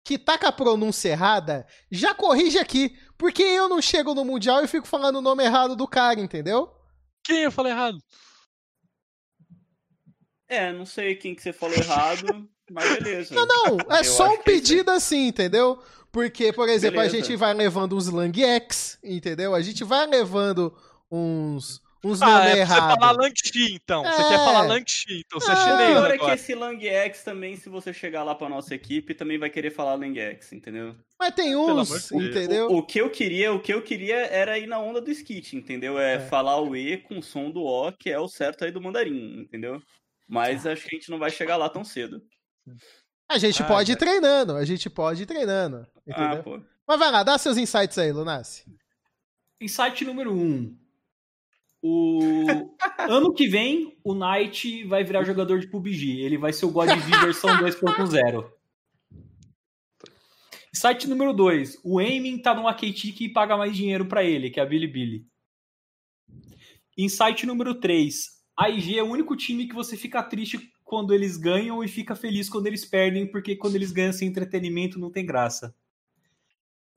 Que 0.03 0.17
tá 0.17 0.37
com 0.37 0.47
a 0.47 0.51
pronúncia 0.51 1.09
errada, 1.09 1.67
já 1.91 2.13
corrige 2.13 2.57
aqui. 2.57 2.97
Porque 3.17 3.43
eu 3.43 3.67
não 3.67 3.81
chego 3.81 4.15
no 4.15 4.23
Mundial 4.23 4.63
e 4.63 4.67
fico 4.67 4.87
falando 4.87 5.17
o 5.17 5.21
nome 5.21 5.43
errado 5.43 5.75
do 5.75 5.87
cara, 5.87 6.19
entendeu? 6.19 6.73
Quem 7.23 7.43
eu 7.43 7.51
falei 7.51 7.71
errado? 7.71 8.01
É, 10.47 10.73
não 10.73 10.85
sei 10.85 11.15
quem 11.15 11.35
que 11.35 11.43
você 11.43 11.53
falou 11.53 11.75
errado, 11.75 12.49
mas 12.71 12.97
beleza. 12.97 13.35
Não, 13.35 13.45
não, 13.45 13.77
é 13.95 13.99
eu 13.99 14.03
só 14.03 14.29
um 14.29 14.33
é 14.33 14.37
pedido 14.37 14.89
assim, 14.89 15.27
entendeu? 15.27 15.79
Porque, 16.11 16.51
por 16.51 16.67
exemplo, 16.67 16.97
beleza. 16.97 17.17
a 17.17 17.19
gente 17.19 17.35
vai 17.35 17.53
levando 17.53 17.95
uns 17.95 18.09
Lang 18.09 18.43
X, 18.43 18.97
entendeu? 19.03 19.53
A 19.53 19.61
gente 19.61 19.83
vai 19.83 20.07
levando 20.07 20.75
uns 21.11 21.81
uns 22.03 22.21
ah, 22.21 22.49
é 22.49 22.59
errados. 22.59 22.93
Você 22.93 22.99
falar 22.99 23.11
Langxi, 23.11 23.73
então. 23.73 24.05
É. 24.05 24.11
Você 24.11 24.23
quer 24.29 24.37
falar 24.37 24.61
Langxi, 24.61 25.23
então 25.25 25.39
você 25.39 25.51
é 25.51 25.55
chinês. 25.55 25.89
O 25.89 25.93
pior 25.93 26.11
é 26.11 26.17
que 26.17 26.31
esse 26.31 26.55
Lang 26.55 26.87
X 26.87 27.23
também, 27.23 27.55
se 27.55 27.69
você 27.69 27.93
chegar 27.93 28.23
lá 28.23 28.33
pra 28.33 28.47
nossa 28.47 28.73
equipe, 28.73 29.13
também 29.13 29.37
vai 29.37 29.49
querer 29.49 29.71
falar 29.71 29.95
Lang 29.95 30.17
X, 30.17 30.53
entendeu? 30.53 30.95
Mas 31.19 31.35
tem 31.35 31.55
uns, 31.55 32.11
entendeu? 32.11 32.67
O, 32.67 32.77
o, 32.77 32.85
que 32.85 33.01
eu 33.01 33.09
queria, 33.09 33.51
o 33.53 33.59
que 33.59 33.73
eu 33.73 33.81
queria 33.81 34.25
era 34.27 34.57
ir 34.57 34.67
na 34.67 34.79
onda 34.79 35.01
do 35.01 35.11
skit, 35.11 35.55
entendeu? 35.55 35.99
É, 35.99 36.15
é, 36.15 36.19
falar 36.19 36.61
o 36.61 36.75
E 36.75 36.97
com 36.97 37.19
o 37.19 37.23
som 37.23 37.51
do 37.51 37.63
O, 37.63 37.91
que 37.91 38.09
é 38.09 38.19
o 38.19 38.27
certo 38.27 38.63
aí 38.63 38.71
do 38.71 38.81
mandarim, 38.81 39.41
entendeu? 39.41 39.81
Mas 40.27 40.65
acho 40.65 40.87
que 40.87 40.95
a 40.95 40.99
gente 40.99 41.11
não 41.11 41.19
vai 41.19 41.29
chegar 41.29 41.57
lá 41.57 41.67
tão 41.67 41.83
cedo. 41.83 42.21
A 43.27 43.37
gente 43.37 43.61
ah, 43.61 43.65
pode 43.65 43.91
ir 43.91 43.95
treinando, 43.95 44.55
a 44.55 44.63
gente 44.63 44.89
pode 44.89 45.23
ir 45.23 45.25
treinando, 45.25 45.85
entendeu? 46.07 46.39
Ah, 46.39 46.43
pô. 46.43 46.61
Mas 46.87 46.99
vai 46.99 47.11
lá, 47.11 47.23
dá 47.23 47.37
seus 47.37 47.57
insights 47.57 47.97
aí, 47.97 48.11
Lunassi. 48.11 48.63
Insight 49.61 50.05
número 50.05 50.31
1. 50.31 50.35
Um 50.35 50.88
o 51.81 52.45
ano 53.09 53.33
que 53.33 53.47
vem, 53.47 53.97
o 54.03 54.13
Knight 54.13 54.83
vai 54.85 55.03
virar 55.03 55.23
jogador 55.23 55.59
de 55.59 55.67
PUBG. 55.67 56.21
Ele 56.21 56.37
vai 56.37 56.51
ser 56.51 56.65
o 56.65 56.71
God 56.71 56.89
V 56.89 56.95
versão 57.25 57.49
2.0. 57.57 58.49
Site 60.73 61.07
número 61.07 61.33
2. 61.33 61.79
O 61.83 61.99
Aiming 61.99 62.41
tá 62.41 62.53
numa 62.53 62.73
KT 62.73 63.13
que 63.13 63.29
paga 63.29 63.57
mais 63.57 63.75
dinheiro 63.75 64.05
para 64.05 64.23
ele, 64.23 64.49
que 64.49 64.59
é 64.59 64.63
a 64.63 64.65
Bilibili. 64.65 65.25
Insight 66.97 67.45
número 67.45 67.75
3. 67.79 68.39
A 68.57 68.69
IG 68.69 68.99
é 68.99 69.03
o 69.03 69.09
único 69.09 69.37
time 69.37 69.67
que 69.67 69.73
você 69.73 69.95
fica 69.95 70.21
triste 70.21 70.59
quando 70.83 71.13
eles 71.13 71.37
ganham 71.37 71.81
e 71.81 71.87
fica 71.87 72.13
feliz 72.13 72.49
quando 72.49 72.67
eles 72.67 72.83
perdem, 72.83 73.25
porque 73.25 73.55
quando 73.55 73.75
eles 73.75 73.91
ganham 73.91 74.11
sem 74.11 74.27
entretenimento 74.27 74.99
não 74.99 75.09
tem 75.09 75.25
graça. 75.25 75.73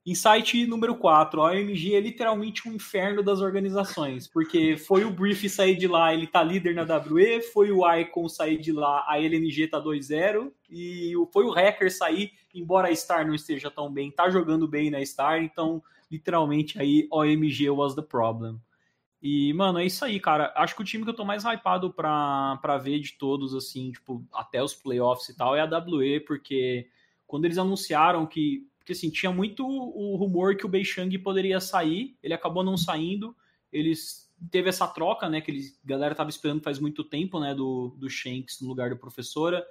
Insight 0.04 0.66
número 0.66 0.96
4, 0.96 1.40
a 1.40 1.52
OMG 1.52 1.94
é 1.94 2.00
literalmente 2.00 2.68
um 2.68 2.72
inferno 2.72 3.22
das 3.22 3.40
organizações, 3.40 4.26
porque 4.26 4.76
foi 4.76 5.04
o 5.04 5.12
Brief 5.12 5.48
sair 5.48 5.76
de 5.76 5.86
lá, 5.86 6.12
ele 6.12 6.26
tá 6.26 6.42
líder 6.42 6.74
na 6.74 6.82
WE, 6.82 7.40
foi 7.40 7.70
o 7.70 7.88
Icon 7.98 8.28
sair 8.28 8.58
de 8.58 8.72
lá, 8.72 9.04
a 9.06 9.20
LNG 9.20 9.68
tá 9.68 9.80
2-0, 9.80 10.50
e 10.68 11.12
foi 11.32 11.44
o 11.44 11.52
Hacker 11.52 11.92
sair, 11.92 12.32
embora 12.52 12.88
a 12.88 12.96
Star 12.96 13.24
não 13.24 13.34
esteja 13.34 13.70
tão 13.70 13.92
bem, 13.92 14.10
tá 14.10 14.28
jogando 14.28 14.66
bem 14.66 14.90
na 14.90 15.04
Star, 15.06 15.40
então 15.40 15.80
literalmente 16.10 16.80
aí 16.80 17.06
OMG 17.08 17.70
was 17.70 17.94
the 17.94 18.02
problem. 18.02 18.58
E, 19.22 19.52
mano, 19.52 19.78
é 19.78 19.86
isso 19.86 20.04
aí, 20.04 20.18
cara. 20.18 20.52
Acho 20.56 20.74
que 20.74 20.82
o 20.82 20.84
time 20.84 21.04
que 21.04 21.10
eu 21.10 21.14
tô 21.14 21.24
mais 21.24 21.44
hypado 21.44 21.92
pra, 21.92 22.58
pra 22.60 22.76
ver 22.76 22.98
de 22.98 23.12
todos, 23.12 23.54
assim, 23.54 23.92
tipo, 23.92 24.26
até 24.32 24.60
os 24.60 24.74
playoffs 24.74 25.28
e 25.28 25.36
tal, 25.36 25.54
é 25.54 25.60
a 25.60 25.64
WE, 25.64 26.18
porque 26.26 26.88
quando 27.24 27.44
eles 27.44 27.56
anunciaram 27.56 28.26
que 28.26 28.66
porque 28.82 28.92
assim, 28.92 29.10
tinha 29.10 29.30
muito 29.30 29.64
o 29.64 30.16
rumor 30.16 30.56
que 30.56 30.66
o 30.66 30.68
Beishang 30.68 31.16
poderia 31.18 31.60
sair, 31.60 32.16
ele 32.20 32.34
acabou 32.34 32.64
não 32.64 32.76
saindo, 32.76 33.34
eles 33.72 34.28
teve 34.50 34.68
essa 34.68 34.88
troca, 34.88 35.28
né, 35.28 35.40
que 35.40 35.52
eles, 35.52 35.80
a 35.84 35.88
galera 35.88 36.16
tava 36.16 36.28
esperando 36.28 36.60
faz 36.60 36.80
muito 36.80 37.04
tempo, 37.04 37.38
né, 37.38 37.54
do, 37.54 37.94
do 37.96 38.10
Shanks 38.10 38.60
no 38.60 38.66
lugar 38.66 38.90
do 38.90 38.96
professora, 38.96 39.64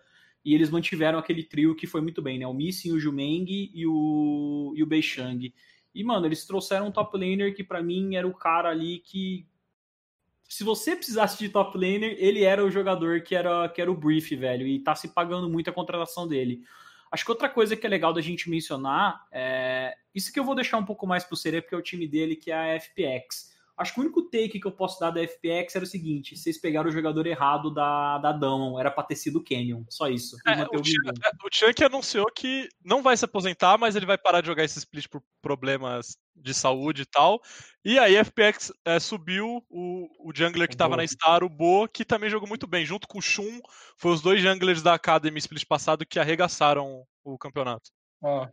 e 0.46 0.56
eles 0.56 0.70
mantiveram 0.70 1.20
aquele 1.20 1.44
trio 1.44 1.76
que 1.76 1.86
foi 1.86 2.00
muito 2.00 2.22
bem, 2.22 2.40
né, 2.40 2.48
o 2.48 2.54
Missing, 2.54 2.94
o 2.94 3.00
Jumeng 3.00 3.46
e 3.50 3.86
o, 3.86 4.74
e 4.78 4.82
o 4.82 4.86
Beishang. 4.86 5.54
E, 5.94 6.04
mano, 6.06 6.26
eles 6.26 6.46
trouxeram 6.46 6.88
um 6.88 6.92
top 6.92 7.18
laner 7.18 7.54
que 7.54 7.66
para 7.66 7.84
mim 7.84 8.16
era 8.16 8.26
o 8.26 8.34
cara 8.34 8.70
ali 8.70 9.00
que 9.00 9.46
se 10.48 10.64
você 10.64 10.96
precisasse 10.96 11.38
de 11.38 11.50
top 11.50 11.78
laner, 11.78 12.16
ele 12.18 12.44
era 12.44 12.64
o 12.64 12.72
jogador 12.72 13.22
que 13.22 13.36
era, 13.36 13.68
que 13.68 13.82
era 13.82 13.92
o 13.92 13.96
brief, 13.96 14.34
velho, 14.38 14.66
e 14.66 14.80
tá 14.80 14.96
se 14.96 15.10
pagando 15.10 15.50
muito 15.50 15.70
a 15.70 15.74
contratação 15.74 16.26
dele. 16.26 16.62
Acho 17.12 17.26
que 17.26 17.32
outra 17.32 17.50
coisa 17.50 17.76
que 17.76 17.86
é 17.86 17.90
legal 17.90 18.14
da 18.14 18.22
gente 18.22 18.50
mencionar 18.50 19.28
é. 19.32 19.96
Isso 20.16 20.32
que 20.32 20.40
eu 20.40 20.44
vou 20.44 20.56
deixar 20.56 20.78
um 20.78 20.86
pouco 20.86 21.08
mais 21.08 21.24
pro 21.24 21.38
Serê, 21.38 21.62
porque 21.62 21.76
é 21.76 21.78
o 21.78 21.82
time 21.82 22.08
dele, 22.08 22.36
que 22.36 22.52
é 22.52 22.76
a 22.76 22.80
FPX. 22.80 23.52
Acho 23.78 23.94
que 23.94 24.00
o 24.00 24.04
único 24.04 24.24
take 24.24 24.60
que 24.60 24.68
eu 24.68 24.72
posso 24.72 25.00
dar 25.00 25.12
da 25.12 25.22
FPX 25.22 25.76
era 25.76 25.84
o 25.84 25.88
seguinte: 25.88 26.36
vocês 26.36 26.60
pegaram 26.60 26.90
o 26.90 26.92
jogador 26.92 27.26
errado 27.26 27.74
da, 27.74 28.18
da 28.18 28.32
Damon, 28.32 28.80
era 28.80 28.92
pra 28.92 29.04
ter 29.04 29.16
sido 29.16 29.40
o 29.40 29.44
Canyon, 29.44 29.84
só 29.90 30.08
isso. 30.08 30.38
É, 30.48 30.64
o, 30.64 30.80
o, 30.80 31.48
o 31.48 31.50
Chunk 31.52 31.84
anunciou 31.84 32.26
que 32.36 32.68
não 32.84 33.02
vai 33.02 33.18
se 33.18 33.26
aposentar, 33.26 33.78
mas 33.78 33.96
ele 33.96 34.06
vai 34.06 34.18
parar 34.18 34.42
de 34.42 34.48
jogar 34.48 34.64
esse 34.64 34.80
split 34.80 35.08
por 35.08 35.22
problemas 35.42 36.18
de 36.36 36.54
saúde 36.54 37.04
e 37.04 37.06
tal. 37.06 37.42
E 37.84 37.98
aí 37.98 38.18
a 38.18 38.24
FPX 38.24 38.72
é, 38.86 39.00
subiu 39.00 39.64
o, 39.70 40.30
o 40.30 40.32
jungler 40.34 40.68
que 40.68 40.76
estava 40.76 40.98
na 40.98 41.06
Star, 41.06 41.44
o 41.44 41.50
Bo, 41.50 41.88
que 41.88 42.06
também 42.06 42.30
jogou 42.30 42.48
muito 42.48 42.68
bem, 42.68 42.86
junto 42.86 43.08
com 43.08 43.20
o 43.20 43.22
Shun, 43.22 43.60
foi 43.98 44.12
os 44.12 44.22
dois 44.22 44.42
junglers 44.42 44.82
da 44.82 44.94
Academy 44.94 45.38
split 45.40 45.66
passado 45.66 46.06
que 46.06 46.20
arregaçaram 46.20 47.04
o 47.24 47.38
campeonato. 47.38 47.90
Ó, 48.22 48.48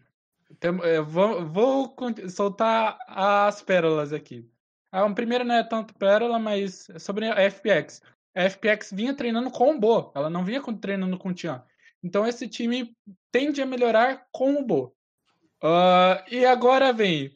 eu 0.85 1.05
vou, 1.05 1.47
vou 1.47 1.95
soltar 2.29 2.99
as 3.07 3.61
pérolas 3.63 4.13
aqui. 4.13 4.49
A 4.91 5.09
primeira 5.11 5.45
não 5.45 5.55
é 5.55 5.63
tanto 5.63 5.95
pérola, 5.95 6.39
mas 6.39 6.89
é 6.91 6.99
sobre 6.99 7.27
a 7.27 7.51
FPX. 7.51 8.01
a 8.35 8.49
FPX 8.49 8.91
vinha 8.93 9.15
treinando 9.15 9.51
com 9.51 9.75
o 9.75 9.79
Bo, 9.79 10.13
ela 10.15 10.31
não 10.31 10.45
vinha 10.45 10.63
treinando 10.81 11.19
com 11.19 11.31
o 11.31 11.35
Tian. 11.35 11.63
Então 12.03 12.27
esse 12.27 12.49
time 12.49 12.97
tende 13.31 13.61
a 13.61 13.67
melhorar 13.67 14.27
com 14.33 14.55
o 14.57 14.65
Bo. 14.65 14.95
Uh, 15.63 16.23
e 16.31 16.45
agora 16.45 16.93
vem. 16.93 17.35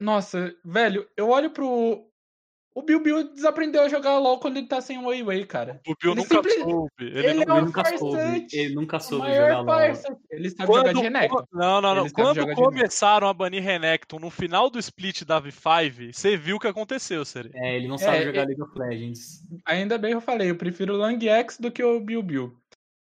Nossa, 0.00 0.54
velho, 0.64 1.08
eu 1.16 1.28
olho 1.28 1.50
pro. 1.50 2.07
O 2.78 2.82
Bill 2.82 3.00
Bill 3.02 3.32
desaprendeu 3.34 3.82
a 3.82 3.88
jogar 3.88 4.16
LOL 4.18 4.38
quando 4.38 4.56
ele 4.58 4.68
tá 4.68 4.80
sem 4.80 4.98
o 4.98 5.06
Wei 5.08 5.20
Wei, 5.22 5.44
cara. 5.44 5.80
O 5.84 5.94
Bill 6.00 6.12
Ele 6.12 6.20
nunca 6.20 6.34
sempre- 6.36 6.50
soube. 6.62 6.90
Ele, 7.00 7.18
ele 7.26 7.44
não- 7.44 7.56
é 7.56 7.60
um 7.60 7.64
nunca 7.64 7.98
soube. 7.98 8.46
Ele 8.52 8.74
nunca 8.74 8.96
O 8.96 9.00
soube 9.00 9.34
jogar 9.34 9.60
LOL. 9.60 9.80
Ele 10.30 10.50
sabe 10.50 10.66
Quando, 10.66 10.86
jogar 10.86 10.92
de 10.92 11.00
Renekton. 11.00 11.44
não, 11.52 11.80
não, 11.80 11.94
não. 11.96 12.04
Ele 12.04 12.12
Quando 12.12 12.54
começaram 12.54 13.26
a 13.26 13.34
banir 13.34 13.62
Renekton 13.64 14.20
no 14.20 14.30
final 14.30 14.70
do 14.70 14.78
split 14.78 15.24
da 15.24 15.40
V5, 15.42 16.12
você 16.12 16.36
viu 16.36 16.56
o 16.56 16.60
que 16.60 16.68
aconteceu, 16.68 17.24
Seri. 17.24 17.50
É, 17.54 17.76
ele 17.76 17.88
não 17.88 17.98
sabe 17.98 18.18
É, 18.18 18.24
jogar 18.26 18.42
é- 18.42 18.44
League 18.44 18.62
of 18.62 18.78
Legends. 18.78 19.42
Ainda 19.66 19.98
bem 19.98 20.12
que 20.12 20.16
eu 20.18 20.20
falei, 20.20 20.48
eu 20.50 20.56
prefiro 20.56 20.94
o 20.94 20.98
Lang 20.98 21.28
X 21.28 21.58
do 21.58 21.72
que 21.72 21.82
o 21.82 21.98
Bill 22.00 22.22
Bill. 22.22 22.56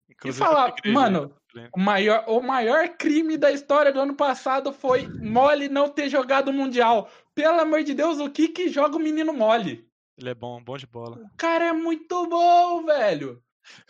E 0.09 0.13
Inclusive, 0.13 0.43
falar, 0.43 0.71
te 0.71 0.79
igreja, 0.79 0.93
mano? 0.99 1.33
O 1.73 1.79
maior, 1.79 2.23
o 2.27 2.41
maior 2.41 2.87
crime 2.89 3.37
da 3.37 3.51
história 3.51 3.91
do 3.91 3.99
ano 3.99 4.15
passado 4.15 4.71
foi 4.71 5.07
Mole 5.07 5.69
não 5.69 5.89
ter 5.89 6.09
jogado 6.09 6.49
o 6.49 6.53
Mundial. 6.53 7.09
Pelo 7.33 7.59
amor 7.59 7.83
de 7.83 7.93
Deus, 7.93 8.19
o 8.19 8.29
que 8.29 8.49
que 8.49 8.69
joga 8.69 8.95
o 8.95 8.99
menino 8.99 9.33
Mole? 9.33 9.87
Ele 10.17 10.29
é 10.29 10.33
bom, 10.35 10.61
bom 10.63 10.77
de 10.77 10.87
bola. 10.87 11.17
O 11.17 11.29
cara 11.37 11.65
é 11.65 11.73
muito 11.73 12.27
bom, 12.27 12.83
velho. 12.85 13.41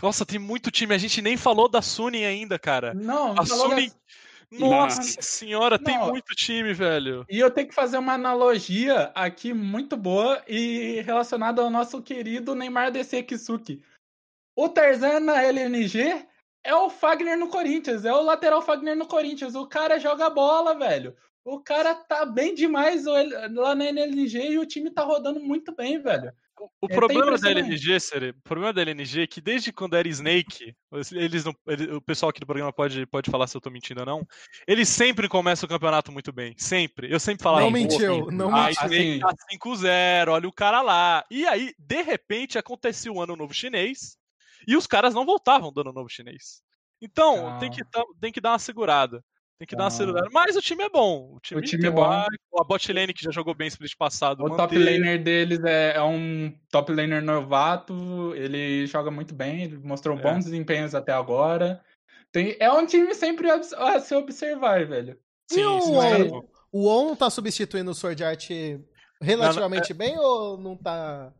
Nossa, 0.02 0.26
tem 0.26 0.40
muito 0.40 0.72
time. 0.72 0.94
A 0.94 0.98
gente 0.98 1.22
nem 1.22 1.38
falou 1.38 1.70
da 1.70 1.82
Suning 1.82 2.26
ainda, 2.26 2.58
cara. 2.60 2.94
Não, 2.94 3.34
A 3.40 3.46
Suning. 3.46 3.86
das- 3.88 3.98
Nossa 4.50 5.02
Não. 5.02 5.22
senhora, 5.22 5.78
tem 5.78 5.98
Não. 5.98 6.08
muito 6.08 6.34
time, 6.34 6.74
velho. 6.74 7.26
E 7.30 7.38
eu 7.38 7.52
tenho 7.52 7.68
que 7.68 7.76
fazer 7.76 7.98
uma 7.98 8.14
analogia 8.14 9.12
aqui 9.14 9.54
muito 9.54 9.98
boa 9.98 10.42
e 10.48 11.02
relacionada 11.06 11.62
ao 11.62 11.70
nosso 11.70 12.02
querido 12.02 12.56
Neymar 12.56 12.90
DC 12.92 13.24
Kisuki. 13.24 13.82
O 14.56 14.70
Tarzan 14.70 15.20
na 15.20 15.44
LNG 15.44 16.26
é 16.68 16.76
o 16.76 16.90
Fagner 16.90 17.38
no 17.38 17.48
Corinthians, 17.48 18.04
é 18.04 18.14
o 18.14 18.22
lateral 18.22 18.62
Fagner 18.62 18.96
no 18.96 19.08
Corinthians. 19.08 19.56
O 19.56 19.66
cara 19.66 19.98
joga 20.00 20.30
bola, 20.30 20.76
velho. 20.76 21.16
O 21.46 21.62
cara 21.62 21.96
tá 21.96 22.26
bem 22.26 22.54
demais 22.54 23.06
lá 23.06 23.74
na 23.74 23.86
LNG 23.86 24.50
e 24.52 24.60
o 24.60 24.66
time 24.66 24.92
tá 24.92 25.02
rodando 25.04 25.40
muito 25.40 25.74
bem, 25.74 25.98
velho. 25.98 26.34
O 26.82 26.88
É, 26.90 26.94
problema 26.96 27.38
da. 27.38 27.50
LNG, 27.52 28.00
Seri, 28.00 28.30
o 28.32 28.42
problema 28.44 28.74
da 28.74 28.82
LNG 28.82 29.22
é 29.22 29.28
que 29.28 29.40
desde 29.40 29.72
quando 29.72 29.96
era 29.96 30.08
Snake, 30.10 30.76
eles 31.14 31.46
não, 31.46 31.56
ele- 31.68 31.94
o 31.94 32.02
pessoal 32.02 32.32
aqui 32.32 32.40
do 32.42 32.48
programa 32.48 32.74
pode, 32.74 33.06
pode 33.06 33.30
falar 33.32 33.48
se 33.48 33.56
eu 33.56 33.62
tô 33.62 33.70
mentindo 33.70 34.00
ou 34.02 34.06
não, 34.06 34.28
eles 34.68 34.90
sempre 34.90 35.30
começam 35.30 35.68
o 35.68 35.70
campeonato 35.70 36.12
muito 36.12 36.34
bem. 36.34 36.54
Sempre. 36.58 37.14
Eu 37.14 37.20
sempre 37.20 37.44
falava. 37.44 37.62
Não 37.64 37.72
"Pô, 37.72 37.78
mentiu, 37.78 38.32
não 38.32 38.54
A 38.54 38.66
mentiu. 38.66 38.84
Snake 38.88 39.20
tá 39.20 39.34
5-0, 39.52 40.32
olha 40.32 40.48
o 40.50 40.52
cara 40.52 40.82
lá. 40.82 41.24
E 41.32 41.46
aí, 41.46 41.74
de 41.80 42.02
repente, 42.02 42.58
aconteceu 42.58 43.14
o 43.14 43.22
ano 43.22 43.36
novo 43.38 43.54
chinês 43.54 44.18
e 44.68 44.76
os 44.76 44.86
caras 44.86 45.14
não 45.14 45.26
voltavam 45.26 45.72
do 45.72 45.82
ano 45.82 45.94
novo 45.94 46.10
chinês. 46.10 46.62
Então, 47.02 47.36
Calma. 47.36 47.60
tem 47.60 47.72
que, 47.72 47.82
tem 48.20 48.32
que 48.32 48.42
dar 48.42 48.52
uma 48.52 48.60
segurada. 48.60 49.24
Tem 49.60 49.68
que 49.68 49.76
dar 49.76 49.86
uma 49.86 49.92
segurada. 49.92 50.30
Mas 50.32 50.56
o 50.56 50.62
time 50.62 50.84
é 50.84 50.90
bom. 50.90 51.34
O 51.36 51.40
time, 51.40 51.60
O 51.60 51.64
time 51.64 51.88
é 51.88 51.90
bom. 51.90 52.04
A 52.04 52.64
bot 52.64 52.94
lane 52.94 53.14
que 53.14 53.24
já 53.24 53.32
jogou 53.32 53.56
bem 53.56 53.68
split 53.68 53.94
passado. 53.98 54.44
O 54.44 54.56
top 54.56 54.78
laner 54.78 55.24
deles 55.24 55.64
é, 55.64 55.96
é 55.96 56.04
um 56.04 56.56
top 56.70 56.92
laner 56.92 57.24
novato, 57.24 58.36
ele 58.36 58.86
joga 58.86 59.10
muito 59.10 59.34
bem, 59.34 59.64
ele 59.64 59.78
mostrou 59.78 60.18
É. 60.18 60.22
bons 60.22 60.46
desempenhos 60.46 60.94
até 60.94 61.12
agora. 61.12 61.84
Tem, 62.32 62.56
é 62.60 62.72
um 62.72 62.86
time 62.86 63.14
sempre 63.16 63.50
a, 63.50 63.56
a 63.56 64.00
se 64.00 64.14
observar, 64.14 64.86
velho. 64.86 65.18
E 65.52 65.60
o, 65.64 65.82
sim, 65.82 65.96
On, 65.96 66.42
o 66.72 66.88
On 66.88 67.16
tá 67.16 67.30
substituindo 67.30 67.90
o 67.90 67.96
Sword 67.96 68.24
Art 68.24 68.50
relativamente 69.22 69.94
bem 69.94 70.18
ou 70.20 70.58
não 70.58 70.76
tá. 70.76 71.34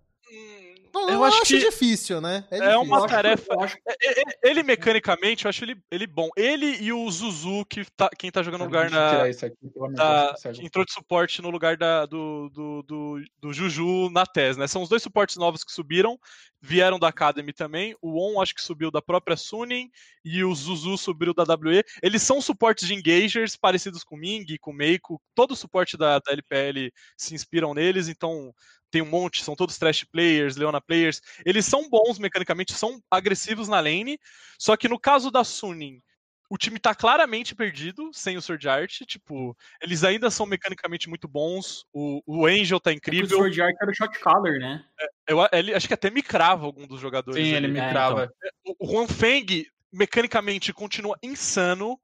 Eu 1.04 1.10
eu 1.16 1.24
acho 1.24 1.38
acho, 1.38 1.46
que 1.46 1.60
difícil, 1.60 2.20
né? 2.22 2.46
é 2.52 2.58
difícil. 2.58 2.82
uma 2.82 2.98
Eu 2.98 3.04
acho- 3.06 3.14
tarefa- 3.14 3.56
acho- 3.64 3.78
É, 3.88 4.22
é, 4.22 4.24
Ele, 4.50 4.64
mecanicamente, 4.64 5.46
eu 5.46 5.50
acho 5.50 5.64
ele, 5.64 5.76
ele 5.92 6.08
bom. 6.08 6.30
Ele 6.36 6.78
e 6.82 6.92
o 6.94 7.10
Zuzu, 7.10 7.66
que 7.66 7.86
tá, 7.96 8.10
quem 8.18 8.32
tá 8.32 8.42
jogando 8.44 8.60
no 8.62 8.66
lugar 8.66 8.84
Deixa 8.90 8.96
eu 8.96 9.02
na. 9.02 9.10
tirar 9.12 9.30
isso 9.30 9.46
aqui, 9.46 9.56
pelo 9.74 9.86
amor 9.86 9.92
de 9.92 9.98
da- 9.98 10.36
que 10.54 10.66
entrou 10.66 10.86
de 10.86 10.94
suporte 10.94 11.42
no 11.42 11.50
lugar 11.50 11.78
da, 11.78 12.06
do, 12.06 12.50
do, 12.50 12.84
do, 12.84 13.22
do 13.40 13.54
Juju 13.54 14.10
na 14.12 14.26
TES, 14.26 14.58
né? 14.58 14.68
São 14.68 14.82
os 14.82 14.90
dois 14.90 15.02
suportes 15.04 15.38
novos 15.38 15.64
que 15.64 15.72
subiram, 15.72 16.18
vieram 16.62 16.98
da 17.00 17.08
Academy 17.10 17.54
também. 17.54 17.96
O 18.02 18.20
On 18.20 18.42
acho 18.42 18.54
que 18.56 18.62
subiu 18.62 18.90
da 18.92 19.02
própria 19.02 19.38
Suning 19.38 19.90
e 20.26 20.44
o 20.44 20.54
Zuzu 20.54 20.98
subiu 20.98 21.34
da 21.34 21.44
WE. 21.44 21.84
Eles 22.02 22.22
são 22.22 22.42
suportes 22.42 22.88
de 22.88 22.94
engagers 22.94 23.56
parecidos 23.56 24.04
com 24.04 24.16
o 24.16 24.20
Ming, 24.20 24.46
com 24.60 24.72
o 24.72 24.74
Meiko. 24.74 25.22
Todo 25.36 25.52
o 25.52 25.56
suporte 25.56 25.96
da, 25.98 26.20
da 26.20 26.32
LPL 26.32 26.92
se 27.18 27.34
inspiram 27.36 27.74
neles, 27.74 28.08
então 28.08 28.54
tem 28.98 29.02
um 29.02 29.06
monte, 29.06 29.44
são 29.44 29.56
todos 29.56 29.78
trash 29.78 30.04
players, 30.04 30.56
Leona 30.56 30.82
players. 30.82 31.22
Eles 31.46 31.66
são 31.66 31.90
bons 31.90 32.18
mecanicamente, 32.18 32.74
são 32.74 33.02
agressivos 33.12 33.68
na 33.68 33.80
lane, 33.80 34.20
só 34.58 34.76
que 34.76 34.90
no 34.90 35.00
caso 35.00 35.30
da 35.30 35.44
Suning, 35.44 36.02
o 36.50 36.58
time 36.58 36.80
tá 36.80 36.96
claramente 36.96 37.54
perdido 37.54 38.10
sem 38.14 38.38
o 38.38 38.42
Sword 38.42 38.68
Art. 38.70 39.02
Tipo, 39.06 39.56
eles 39.82 40.04
ainda 40.04 40.32
são 40.32 40.46
mecanicamente 40.46 41.10
muito 41.10 41.28
bons. 41.28 41.86
O, 41.92 42.22
o 42.26 42.46
Angel 42.46 42.80
tá 42.80 42.92
É 42.92 42.94
que 42.94 43.10
o 43.10 43.14
incrível. 43.14 43.38
Sword 43.38 43.62
Art 43.62 43.76
era 43.82 43.92
o 43.92 43.94
shot 43.94 44.18
caller, 44.20 44.60
né? 44.60 44.84
Eu, 45.28 45.40
ele, 45.52 45.74
acho 45.76 45.88
que 45.88 45.94
até 45.94 46.10
me 46.10 46.24
crava 46.24 46.66
algum 46.66 46.88
dos 46.88 47.02
jogadores. 47.02 47.46
Sim, 47.46 47.54
ele 47.54 47.68
me 47.68 47.80
É, 47.80 47.90
crava. 47.90 48.34
O 48.66 48.76
o 48.80 48.92
Juan 48.92 49.08
Feng, 49.08 49.66
mecanicamente, 49.92 50.72
continua 50.72 51.18
insano. 51.22 52.00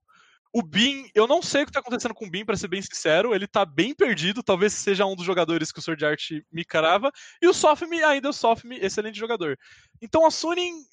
O 0.53 0.61
Bin, 0.61 1.09
eu 1.15 1.25
não 1.25 1.41
sei 1.41 1.63
o 1.63 1.65
que 1.65 1.71
tá 1.71 1.79
acontecendo 1.79 2.13
com 2.13 2.27
o 2.27 2.29
Bin, 2.29 2.45
pra 2.45 2.55
ser 2.55 2.67
bem 2.67 2.81
sincero. 2.81 3.33
Ele 3.33 3.47
tá 3.47 3.65
bem 3.65 3.93
perdido. 3.93 4.43
Talvez 4.43 4.71
seja 4.73 5.03
um 5.03 5.15
dos 5.15 5.25
jogadores 5.25 5.71
que 5.71 5.79
o 5.79 5.81
Sword 5.81 6.05
Art 6.05 6.29
me 6.51 6.63
crava. 6.63 7.11
E 7.41 7.47
o 7.47 7.53
Sofme, 7.53 8.03
ainda 8.03 8.29
o 8.29 8.33
Sofme, 8.33 8.77
excelente 8.77 9.17
jogador. 9.17 9.57
Então 9.99 10.25
a 10.25 10.31
Suning. 10.31 10.85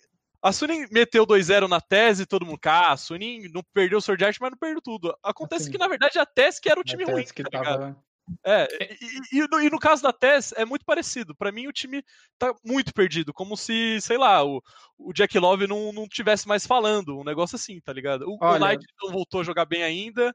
A 0.42 0.50
Suning 0.50 0.86
meteu 0.90 1.26
2-0 1.26 1.68
na 1.68 1.82
tese, 1.82 2.24
todo 2.24 2.46
mundo. 2.46 2.58
Ah, 2.64 2.92
a 2.92 2.96
Suning 2.96 3.50
não 3.52 3.62
perdeu 3.74 3.98
o 3.98 4.00
Sword 4.00 4.24
Art, 4.24 4.36
mas 4.40 4.50
não 4.50 4.56
perdeu 4.56 4.80
tudo. 4.80 5.14
Acontece 5.22 5.64
Assim. 5.64 5.72
que, 5.72 5.78
na 5.78 5.86
verdade, 5.86 6.18
a 6.18 6.24
tese 6.24 6.58
que 6.58 6.70
era 6.70 6.80
o 6.80 6.84
time 6.84 7.04
ruim, 7.04 7.24
que 7.24 7.42
tá 7.42 7.62
tava... 7.62 8.02
É, 8.45 8.68
e, 8.81 9.39
e- 9.39 9.39
e 9.43 9.49
no, 9.49 9.61
e 9.61 9.70
no 9.70 9.78
caso 9.78 10.03
da 10.03 10.12
TES 10.12 10.53
é 10.57 10.64
muito 10.64 10.85
parecido. 10.85 11.35
Pra 11.35 11.51
mim, 11.53 11.66
o 11.66 11.72
time 11.72 12.03
tá 12.39 12.55
muito 12.64 12.93
perdido. 12.95 13.33
Como 13.33 13.57
se, 13.57 14.01
sei 14.01 14.16
lá, 14.18 14.45
o, 14.45 14.62
o 14.99 15.12
Jack 15.12 15.39
Love 15.39 15.66
não, 15.66 15.93
não 15.93 16.07
tivesse 16.09 16.47
mais 16.49 16.66
falando. 16.66 17.18
Um 17.18 17.24
negócio 17.24 17.57
assim, 17.57 17.81
tá 17.81 17.93
ligado? 17.93 18.22
O, 18.28 18.35
o 18.35 18.39
Olha- 18.41 18.68
Knight 18.68 18.85
não 19.03 19.12
voltou 19.12 19.41
a 19.41 19.45
jogar 19.45 19.64
bem 19.64 19.83
ainda. 19.83 20.35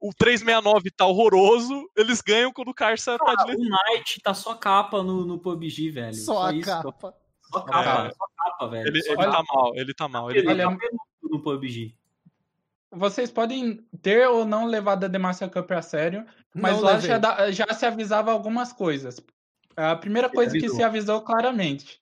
O 0.00 0.12
369 0.12 0.90
tá 0.90 1.06
horroroso. 1.06 1.88
Eles 1.96 2.20
ganham 2.20 2.52
quando 2.52 2.68
o 2.68 2.74
Carça 2.74 3.16
tá 3.18 3.34
de 3.44 3.52
O 3.54 3.58
Knight 3.58 4.20
tá 4.22 4.34
só 4.34 4.54
capa 4.54 5.02
no, 5.02 5.24
no 5.24 5.38
PUBG, 5.38 5.90
velho. 5.90 6.14
Só 6.14 6.46
a 6.46 6.52
isso. 6.52 6.66
capa. 6.66 7.14
Só 7.50 7.60
capa, 7.62 8.06
É. 8.08 8.10
só 8.10 8.24
capa, 8.36 8.68
velho. 8.68 8.88
Ele, 8.88 9.02
Só 9.02 9.12
ele 9.12 9.22
tá 9.22 9.42
mal, 9.52 9.72
ele 9.76 9.94
tá 9.94 10.08
mal. 10.08 10.30
Ele, 10.30 10.40
Ele 10.40 10.48
Olha- 10.50 10.64
tá 10.70 10.76
peludo 10.76 10.98
no 11.22 11.42
PUBG. 11.42 11.94
Vocês 12.96 13.30
podem 13.30 13.84
ter 14.02 14.28
ou 14.28 14.44
não 14.44 14.66
levado 14.66 15.04
a 15.04 15.08
Demacia 15.08 15.48
Cup 15.48 15.70
a 15.72 15.82
sério, 15.82 16.24
mas 16.54 16.76
Não 16.76 16.82
lá 16.82 16.98
já, 17.00 17.50
já 17.50 17.66
se 17.74 17.84
avisava 17.86 18.30
algumas 18.32 18.72
coisas. 18.72 19.20
A 19.76 19.96
primeira 19.96 20.28
coisa 20.28 20.52
que 20.52 20.68
se 20.68 20.82
avisou 20.82 21.20
claramente: 21.22 21.98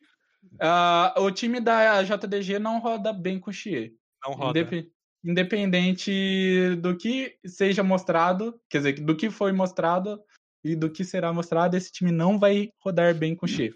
ah, 0.60 1.14
o 1.18 1.30
time 1.30 1.60
da 1.60 2.02
JDG 2.02 2.58
não 2.58 2.78
roda 2.78 3.12
bem 3.12 3.38
com 3.38 3.50
o 3.50 3.52
Xie. 3.52 3.94
não 4.24 4.34
roda. 4.34 4.60
Indep- 4.60 4.90
Independente 5.24 6.76
do 6.80 6.96
que 6.96 7.36
seja 7.46 7.82
mostrado, 7.82 8.60
quer 8.68 8.78
dizer, 8.78 8.92
do 9.00 9.16
que 9.16 9.30
foi 9.30 9.52
mostrado 9.52 10.20
e 10.64 10.74
do 10.74 10.90
que 10.90 11.04
será 11.04 11.32
mostrado, 11.32 11.76
esse 11.76 11.92
time 11.92 12.10
não 12.10 12.38
vai 12.38 12.70
rodar 12.80 13.14
bem 13.14 13.34
com 13.36 13.46
o 13.46 13.48
Xie. 13.48 13.72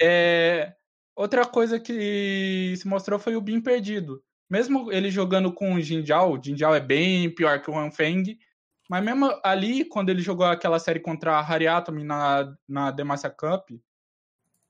É, 0.00 0.72
outra 1.14 1.44
coisa 1.44 1.78
que 1.78 2.74
se 2.76 2.86
mostrou 2.88 3.18
foi 3.18 3.36
o 3.36 3.40
Bin 3.40 3.60
perdido. 3.60 4.22
Mesmo 4.48 4.90
ele 4.90 5.10
jogando 5.10 5.52
com 5.52 5.74
o 5.74 5.80
Jinjiao, 5.80 6.32
o 6.32 6.42
Jinjiao 6.42 6.74
é 6.74 6.80
bem 6.80 7.28
pior 7.34 7.60
que 7.60 7.70
o 7.70 7.78
Han 7.78 7.90
Feng, 7.90 8.38
mas 8.88 9.04
mesmo 9.04 9.38
ali, 9.44 9.84
quando 9.84 10.08
ele 10.08 10.22
jogou 10.22 10.46
aquela 10.46 10.78
série 10.78 11.00
contra 11.00 11.34
a 11.34 11.40
Hariatomi 11.40 12.02
na, 12.02 12.54
na 12.66 12.90
Demacia 12.90 13.28
Cup, 13.28 13.70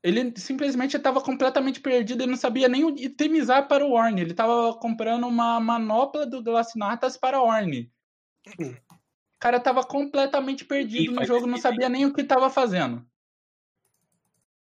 ele 0.03 0.33
simplesmente 0.37 0.97
estava 0.97 1.21
completamente 1.21 1.79
perdido 1.79 2.23
e 2.23 2.27
não 2.27 2.35
sabia 2.35 2.67
nem 2.67 2.87
itemizar 3.01 3.67
para 3.67 3.85
o 3.85 3.93
Orne. 3.93 4.21
Ele 4.21 4.31
estava 4.31 4.73
comprando 4.73 5.25
uma 5.27 5.59
manopla 5.59 6.25
do 6.25 6.43
Glacinatas 6.43 7.17
para 7.17 7.41
Orne. 7.41 7.91
O 8.57 9.39
cara 9.39 9.57
estava 9.57 9.83
completamente 9.83 10.65
perdido 10.65 11.13
Ih, 11.13 11.15
no 11.15 11.25
jogo, 11.25 11.47
não 11.47 11.57
sabia 11.57 11.87
nem 11.87 12.05
o 12.05 12.13
que 12.13 12.21
estava 12.21 12.49
fazendo. 12.49 13.05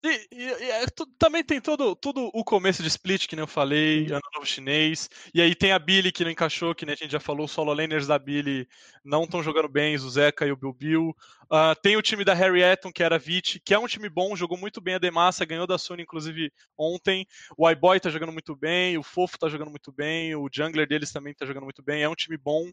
E, 0.06 0.28
e- 0.32 0.64
e 0.64 0.70
é 0.70 0.86
tu- 0.86 1.06
também 1.18 1.42
tem 1.42 1.58
todo, 1.62 1.96
todo 1.96 2.30
o 2.34 2.44
começo 2.44 2.82
de 2.82 2.88
split, 2.88 3.26
que 3.26 3.34
nem 3.34 3.42
eu 3.42 3.46
falei, 3.46 4.04
ano 4.12 4.20
novo 4.34 4.44
chinês. 4.44 5.08
E 5.32 5.40
aí 5.40 5.54
tem 5.54 5.72
a 5.72 5.78
Billy 5.78 6.12
que 6.12 6.22
não 6.24 6.30
encaixou, 6.30 6.74
que 6.74 6.84
nem 6.84 6.92
a 6.92 6.96
gente 6.96 7.10
já 7.12 7.18
falou, 7.20 7.46
os 7.46 7.52
solo 7.52 7.72
laners 7.72 8.06
da 8.06 8.18
Billy 8.18 8.68
não 9.02 9.24
estão 9.24 9.42
jogando 9.42 9.66
bem, 9.66 9.96
o 9.96 10.10
Zeca 10.10 10.46
e 10.46 10.52
o 10.52 10.56
Bill 10.56 10.74
Bill. 10.74 11.16
Ah, 11.50 11.74
tem 11.74 11.96
o 11.96 12.02
time 12.02 12.22
da 12.22 12.34
Harry 12.34 12.62
Eton, 12.62 12.92
que 12.92 13.02
era 13.02 13.18
Vit, 13.18 13.58
que 13.64 13.72
é 13.72 13.78
um 13.78 13.86
time 13.86 14.10
bom, 14.10 14.36
jogou 14.36 14.58
muito 14.58 14.78
bem 14.78 14.94
a 14.96 14.98
Demassa, 14.98 15.44
ganhou 15.46 15.66
da 15.66 15.78
Sony, 15.78 16.02
inclusive, 16.02 16.52
ontem. 16.76 17.26
O 17.56 17.68
iBoy 17.70 17.98
tá 17.98 18.10
jogando 18.10 18.32
muito 18.32 18.54
bem, 18.54 18.98
o 18.98 19.02
Fofo 19.02 19.38
tá 19.38 19.48
jogando 19.48 19.70
muito 19.70 19.90
bem, 19.90 20.34
o 20.34 20.48
jungler 20.52 20.86
deles 20.86 21.12
também 21.12 21.32
tá 21.34 21.46
jogando 21.46 21.64
muito 21.64 21.82
bem, 21.82 22.02
é 22.02 22.08
um 22.08 22.14
time 22.14 22.36
bom. 22.36 22.70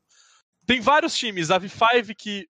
Tem 0.66 0.80
vários 0.82 1.16
times, 1.18 1.52
a 1.52 1.58
V5 1.58 2.14
que 2.16 2.48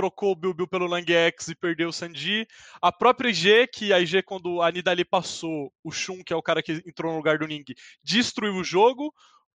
trocou 0.00 0.32
o 0.32 0.34
Bilbil 0.34 0.66
pelo 0.66 0.86
Lang 0.86 1.12
X 1.12 1.48
e 1.48 1.54
perdeu 1.54 1.90
o 1.90 1.92
Sanji. 1.92 2.48
A 2.80 2.90
própria 2.90 3.28
IG, 3.28 3.66
que 3.66 3.92
a 3.92 4.00
IG, 4.00 4.22
quando 4.22 4.62
a 4.62 4.72
Nidali 4.72 5.04
passou, 5.04 5.70
o 5.84 5.90
Shun, 5.90 6.24
que 6.24 6.32
é 6.32 6.36
o 6.36 6.42
cara 6.42 6.62
que 6.62 6.82
entrou 6.86 7.12
no 7.12 7.18
lugar 7.18 7.36
do 7.36 7.46
Ning, 7.46 7.66
destruiu 8.02 8.54
o 8.54 8.64
jogo. 8.64 9.12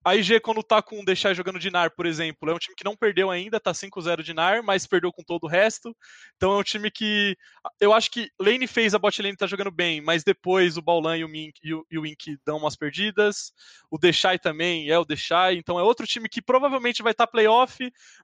A 0.03 0.15
IG, 0.15 0.39
quando 0.39 0.63
tá 0.63 0.81
com 0.81 0.99
o 0.99 1.05
Deixar 1.05 1.33
jogando 1.33 1.59
de 1.59 1.69
NAR, 1.69 1.91
por 1.91 2.07
exemplo, 2.07 2.49
é 2.49 2.53
um 2.53 2.57
time 2.57 2.75
que 2.75 2.83
não 2.83 2.97
perdeu 2.97 3.29
ainda, 3.29 3.59
tá 3.59 3.71
5-0 3.71 4.23
de 4.23 4.33
NAR, 4.33 4.63
mas 4.63 4.87
perdeu 4.87 5.11
com 5.11 5.23
todo 5.23 5.43
o 5.43 5.47
resto. 5.47 5.95
Então 6.35 6.53
é 6.53 6.57
um 6.57 6.63
time 6.63 6.89
que. 6.89 7.37
Eu 7.79 7.93
acho 7.93 8.09
que 8.09 8.31
Lane 8.39 8.65
fez 8.65 8.95
a 8.95 8.99
bot 8.99 9.21
lane 9.21 9.37
tá 9.37 9.45
jogando 9.45 9.69
bem, 9.69 10.01
mas 10.01 10.23
depois 10.23 10.75
o 10.75 10.81
Baulan 10.81 11.17
e 11.17 11.23
o 11.23 11.29
Mink 11.29 11.59
e 11.63 11.73
o, 11.73 11.85
e 11.91 11.99
o 11.99 12.05
Ink 12.05 12.37
dão 12.43 12.57
umas 12.57 12.75
perdidas. 12.75 13.53
O 13.91 13.97
Deixai 13.99 14.39
também 14.39 14.89
é 14.89 14.97
o 14.97 15.05
Deixai. 15.05 15.55
Então 15.55 15.79
é 15.79 15.83
outro 15.83 16.07
time 16.07 16.27
que 16.27 16.41
provavelmente 16.41 17.03
vai 17.03 17.11
estar 17.11 17.27
tá 17.27 17.31
playoff, 17.31 17.77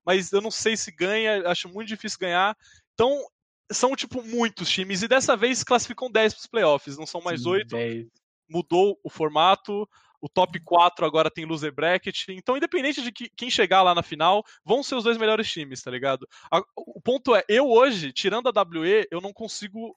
mas 0.03 0.31
eu 0.31 0.41
não 0.41 0.51
sei 0.51 0.75
se 0.75 0.91
ganha, 0.91 1.47
acho 1.47 1.69
muito 1.69 1.89
difícil 1.89 2.17
ganhar. 2.19 2.57
Então 2.93 3.23
são, 3.71 3.95
tipo, 3.95 4.23
muitos 4.23 4.69
times, 4.69 5.01
e 5.01 5.07
dessa 5.07 5.35
vez 5.35 5.63
classificam 5.63 6.09
10 6.09 6.33
para 6.33 6.39
os 6.39 6.47
playoffs, 6.47 6.97
não 6.97 7.05
são 7.05 7.21
mais 7.21 7.43
Sim, 7.43 7.49
8. 7.49 7.67
10. 7.67 8.07
Mudou 8.49 8.97
o 9.03 9.09
formato 9.09 9.87
o 10.21 10.27
top 10.27 10.59
4 10.59 11.05
agora 11.05 11.31
tem 11.31 11.45
loser 11.45 11.73
bracket. 11.73 12.25
Então, 12.29 12.57
independente 12.57 13.01
de 13.01 13.11
que, 13.11 13.29
quem 13.35 13.49
chegar 13.49 13.81
lá 13.81 13.93
na 13.93 14.03
final, 14.03 14.43
vão 14.65 14.83
ser 14.83 14.95
os 14.95 15.03
dois 15.03 15.17
melhores 15.17 15.51
times, 15.51 15.81
tá 15.81 15.91
ligado? 15.91 16.27
A, 16.51 16.61
o 16.75 17.01
ponto 17.01 17.35
é, 17.35 17.43
eu 17.47 17.67
hoje, 17.69 18.11
tirando 18.11 18.47
a 18.47 18.63
WE, 18.63 19.07
eu 19.11 19.21
não 19.21 19.33
consigo 19.33 19.95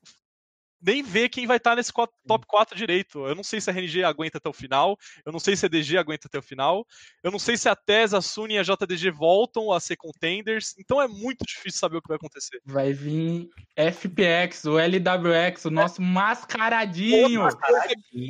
nem 0.80 1.02
ver 1.02 1.28
quem 1.28 1.46
vai 1.46 1.58
estar 1.58 1.70
tá 1.70 1.76
nesse 1.76 1.92
top 1.92 2.46
4 2.46 2.76
direito. 2.76 3.26
Eu 3.26 3.34
não 3.34 3.44
sei 3.44 3.60
se 3.60 3.70
a 3.70 3.72
RNG 3.72 4.04
aguenta 4.04 4.38
até 4.38 4.48
o 4.48 4.52
final, 4.52 4.96
eu 5.24 5.32
não 5.32 5.38
sei 5.38 5.56
se 5.56 5.66
a 5.66 5.68
DG 5.68 5.96
aguenta 5.96 6.26
até 6.26 6.38
o 6.38 6.42
final, 6.42 6.86
eu 7.22 7.30
não 7.30 7.38
sei 7.38 7.56
se 7.56 7.68
a 7.68 7.76
TES, 7.76 8.14
a 8.14 8.20
Suni 8.20 8.54
e 8.54 8.58
a 8.58 8.62
JDG 8.62 9.10
voltam 9.10 9.72
a 9.72 9.80
ser 9.80 9.96
contenders, 9.96 10.74
então 10.78 11.00
é 11.00 11.08
muito 11.08 11.44
difícil 11.44 11.78
saber 11.78 11.98
o 11.98 12.02
que 12.02 12.08
vai 12.08 12.16
acontecer. 12.16 12.60
Vai 12.64 12.92
vir 12.92 13.48
FPX, 13.76 14.64
o 14.64 14.78
LWX, 14.78 15.66
o 15.66 15.70
nosso 15.70 16.00
mascaradinho. 16.00 17.42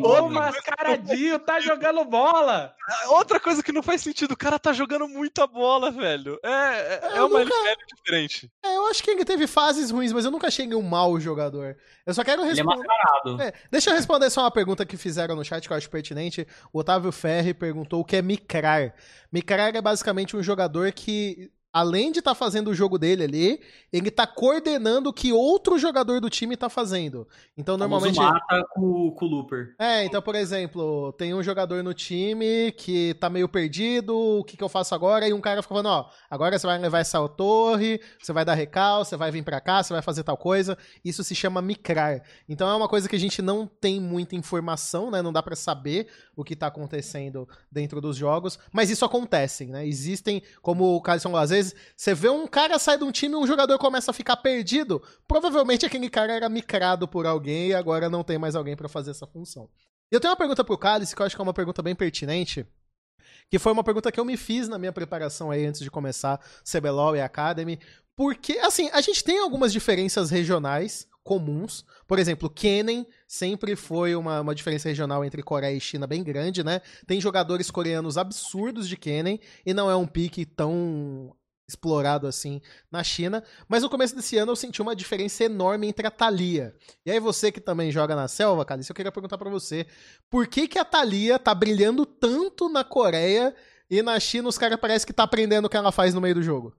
O 0.01 0.29
mascaradinho, 0.29 1.39
tá 1.39 1.61
jogando 1.61 2.05
bola. 2.05 2.75
Outra 3.09 3.39
coisa 3.39 3.63
que 3.63 3.73
não 3.73 3.83
faz 3.83 4.03
sentido, 4.03 4.33
o 4.33 4.37
cara 4.37 4.59
tá 4.59 4.73
jogando 4.73 5.09
muita 5.09 5.47
bola, 5.47 5.91
velho. 5.91 6.39
É, 6.45 6.51
é, 6.51 7.01
é 7.17 7.23
uma 7.23 7.41
nunca... 7.41 7.55
diferente. 7.95 8.51
É, 8.65 8.77
eu 8.77 8.87
acho 8.87 9.03
que 9.03 9.11
ele 9.11 9.25
teve 9.25 9.47
fases 9.47 9.91
ruins, 9.91 10.13
mas 10.13 10.25
eu 10.25 10.31
nunca 10.31 10.49
achei 10.49 10.65
ele 10.65 10.75
um 10.75 10.83
mau 10.83 11.19
jogador. 11.21 11.77
Eu 12.07 12.15
só 12.15 12.25
quero 12.25 12.40
responder. 12.45 12.61
Ele 12.61 12.61
é 12.61 12.65
mascarado. 12.65 13.43
É, 13.43 13.53
deixa 13.71 13.91
eu 13.91 13.95
responder 13.95 14.31
só 14.31 14.43
uma 14.43 14.51
pergunta 14.51 14.87
que 14.87 14.97
fizeram 14.97 15.35
no 15.37 15.45
chat 15.45 15.67
que 15.67 15.73
eu 15.73 15.77
acho 15.77 15.91
pertinente. 15.91 16.47
O 16.73 16.81
Otávio 16.81 17.13
Ferri 17.13 17.55
perguntou 17.55 18.01
o 18.01 18.05
que 18.05 18.17
é 18.17 18.23
micrar. 18.23 18.95
Micrar 19.33 19.75
é 19.75 19.81
basicamente 19.81 20.37
um 20.37 20.43
jogador 20.43 20.91
que 20.93 21.51
além 21.73 22.11
de 22.11 22.19
estar 22.19 22.33
tá 22.33 22.35
fazendo 22.35 22.69
o 22.69 22.75
jogo 22.75 22.99
dele 22.99 23.25
ali, 23.25 23.61
ele 23.93 24.11
tá 24.11 24.27
coordenando 24.27 25.11
o 25.11 25.13
que 25.13 25.33
outro 25.33 25.79
jogador 25.79 26.21
do 26.21 26.29
time 26.29 26.57
tá 26.57 26.69
fazendo. 26.69 27.27
Então, 27.57 27.77
normalmente. 27.77 28.19
mata 28.19 28.65
com, 28.71 29.11
com 29.13 29.25
o 29.25 29.29
Looper. 29.29 29.75
É, 29.79 30.05
então, 30.05 30.21
por 30.21 30.35
exemplo, 30.35 31.13
tem 31.13 31.35
um 31.35 31.43
jogador 31.43 31.83
no 31.83 31.95
time 31.95 32.73
que 32.73 33.15
tá 33.15 33.31
meio 33.31 33.49
perdido, 33.49 34.17
o 34.17 34.45
que, 34.45 34.57
que 34.57 34.65
eu 34.65 34.69
faço 34.69 34.95
agora? 34.95 35.29
E 35.29 35.33
um 35.33 35.41
cara 35.41 35.63
fica 35.63 35.75
falando: 35.75 35.89
ó, 35.89 36.11
agora 36.29 36.59
você 36.59 36.67
vai 36.67 36.79
levar 36.79 36.99
essa 36.99 37.27
torre, 37.29 38.01
você 38.21 38.33
vai 38.33 38.45
dar 38.45 38.55
recal, 38.55 39.05
você 39.05 39.17
vai 39.17 39.31
vir 39.31 39.45
para 39.45 39.61
cá, 39.61 39.83
você 39.83 39.93
vai 39.93 40.03
fazer 40.03 40.23
tal 40.25 40.37
coisa. 40.37 40.77
Isso 41.05 41.23
se 41.23 41.35
chama 41.35 41.63
micrar. 41.63 42.23
Então, 42.49 42.69
é 42.69 42.75
uma 42.75 42.89
coisa 42.89 43.09
que 43.09 43.17
a 43.17 43.21
gente 43.21 43.41
não 43.41 43.67
tem 43.67 44.01
muita 44.01 44.35
informação, 44.35 45.11
né? 45.11 45.23
Não 45.23 45.33
dá 45.33 45.43
para 45.43 45.57
saber 45.57 46.09
o 46.41 46.45
que 46.45 46.57
tá 46.57 46.67
acontecendo 46.67 47.49
dentro 47.71 48.01
dos 48.01 48.17
jogos, 48.17 48.59
mas 48.73 48.91
isso 48.91 49.05
acontece, 49.05 49.67
né? 49.67 49.87
Existem, 49.87 50.43
como 50.63 50.97
o 50.97 51.01
Carlson 51.01 51.37
às 51.37 51.51
vezes 51.51 51.75
você 51.97 52.15
vê 52.15 52.29
um 52.29 52.47
cara 52.47 52.79
sair 52.79 52.99
de 52.99 53.05
um 53.05 53.13
time 53.13 53.35
e 53.35 53.39
um 53.39 53.47
jogador 53.47 53.79
começa 53.79 54.11
a 54.11 54.15
ficar 54.15 54.37
perdido. 54.37 55.03
Provavelmente 55.27 55.87
aquele 55.87 56.11
cara 56.11 56.33
era 56.33 56.49
micrado 56.49 57.07
por 57.07 57.27
alguém 57.27 57.69
e 57.69 57.75
agora 57.75 58.11
não 58.11 58.25
tem 58.25 58.39
mais 58.39 58.55
alguém 58.55 58.77
para 58.77 58.89
fazer 58.89 59.11
essa 59.11 59.27
função. 59.27 59.69
E 60.11 60.15
eu 60.15 60.21
tenho 60.21 60.33
uma 60.33 60.37
pergunta 60.39 60.65
pro 60.65 60.77
Cálice, 60.77 61.15
que 61.15 61.23
eu 61.23 61.27
acho 61.27 61.37
que 61.37 61.41
é 61.41 61.45
uma 61.45 61.55
pergunta 61.55 61.83
bem 61.83 61.95
pertinente, 61.95 62.67
que 63.49 63.59
foi 63.59 63.73
uma 63.73 63.85
pergunta 63.85 64.11
que 64.11 64.19
eu 64.19 64.25
me 64.25 64.37
fiz 64.37 64.69
na 64.69 64.79
minha 64.79 64.93
preparação 64.93 65.51
aí 65.51 65.65
antes 65.65 65.81
de 65.81 65.91
começar 65.91 66.41
CBLOL 66.65 67.17
e 67.17 67.21
Academy, 67.21 67.79
porque, 68.17 68.59
assim, 68.59 68.91
a 68.93 69.01
gente 69.01 69.25
tem 69.25 69.39
algumas 69.39 69.73
diferenças 69.73 70.31
regionais 70.31 71.09
comuns. 71.23 71.85
Por 72.07 72.19
exemplo, 72.19 72.51
Kennen 72.51 73.07
sempre 73.27 73.77
foi 73.77 74.15
uma, 74.15 74.41
uma 74.41 74.55
diferença 74.55 74.89
regional 74.89 75.25
entre 75.25 75.43
Coreia 75.43 75.77
e 75.77 75.81
China 75.81 76.07
bem 76.07 76.23
grande, 76.23 76.65
né? 76.65 76.81
Tem 77.07 77.21
jogadores 77.21 77.71
coreanos 77.71 78.19
absurdos 78.19 78.89
de 78.89 78.97
Kennen 78.97 79.41
e 79.65 79.75
não 79.75 79.91
é 79.91 79.97
um 79.97 80.07
pique 80.07 80.45
tão 80.45 81.35
explorado 81.71 82.27
assim 82.27 82.61
na 82.91 83.03
China. 83.03 83.43
Mas 83.69 83.83
no 83.83 83.89
começo 83.89 84.15
desse 84.15 84.37
ano 84.37 84.53
eu 84.53 84.57
senti 84.57 84.83
uma 84.83 84.97
diferença 84.97 85.45
enorme 85.45 85.87
entre 85.87 86.07
a 86.07 86.11
Thalia. 86.11 86.75
E 87.07 87.11
aí 87.11 87.21
você 87.21 87.53
que 87.53 87.61
também 87.61 87.91
joga 87.91 88.17
na 88.17 88.29
selva, 88.29 88.65
Calice, 88.65 88.91
eu 88.91 88.97
queria 88.97 89.13
perguntar 89.13 89.39
para 89.39 89.51
você, 89.51 89.87
por 90.29 90.47
que 90.47 90.67
que 90.67 90.79
a 90.79 90.85
Thalia 90.85 91.39
tá 91.39 91.55
brilhando 91.55 92.05
tanto 92.05 92.69
na 92.69 92.83
Coreia 92.83 93.55
e 93.89 94.03
na 94.03 94.19
China 94.19 94.49
os 94.49 94.59
caras 94.59 94.79
parecem 94.79 95.07
que 95.07 95.13
tá 95.13 95.23
aprendendo 95.23 95.67
o 95.67 95.69
que 95.69 95.77
ela 95.77 95.93
faz 95.93 96.13
no 96.13 96.21
meio 96.21 96.35
do 96.35 96.43
jogo? 96.43 96.75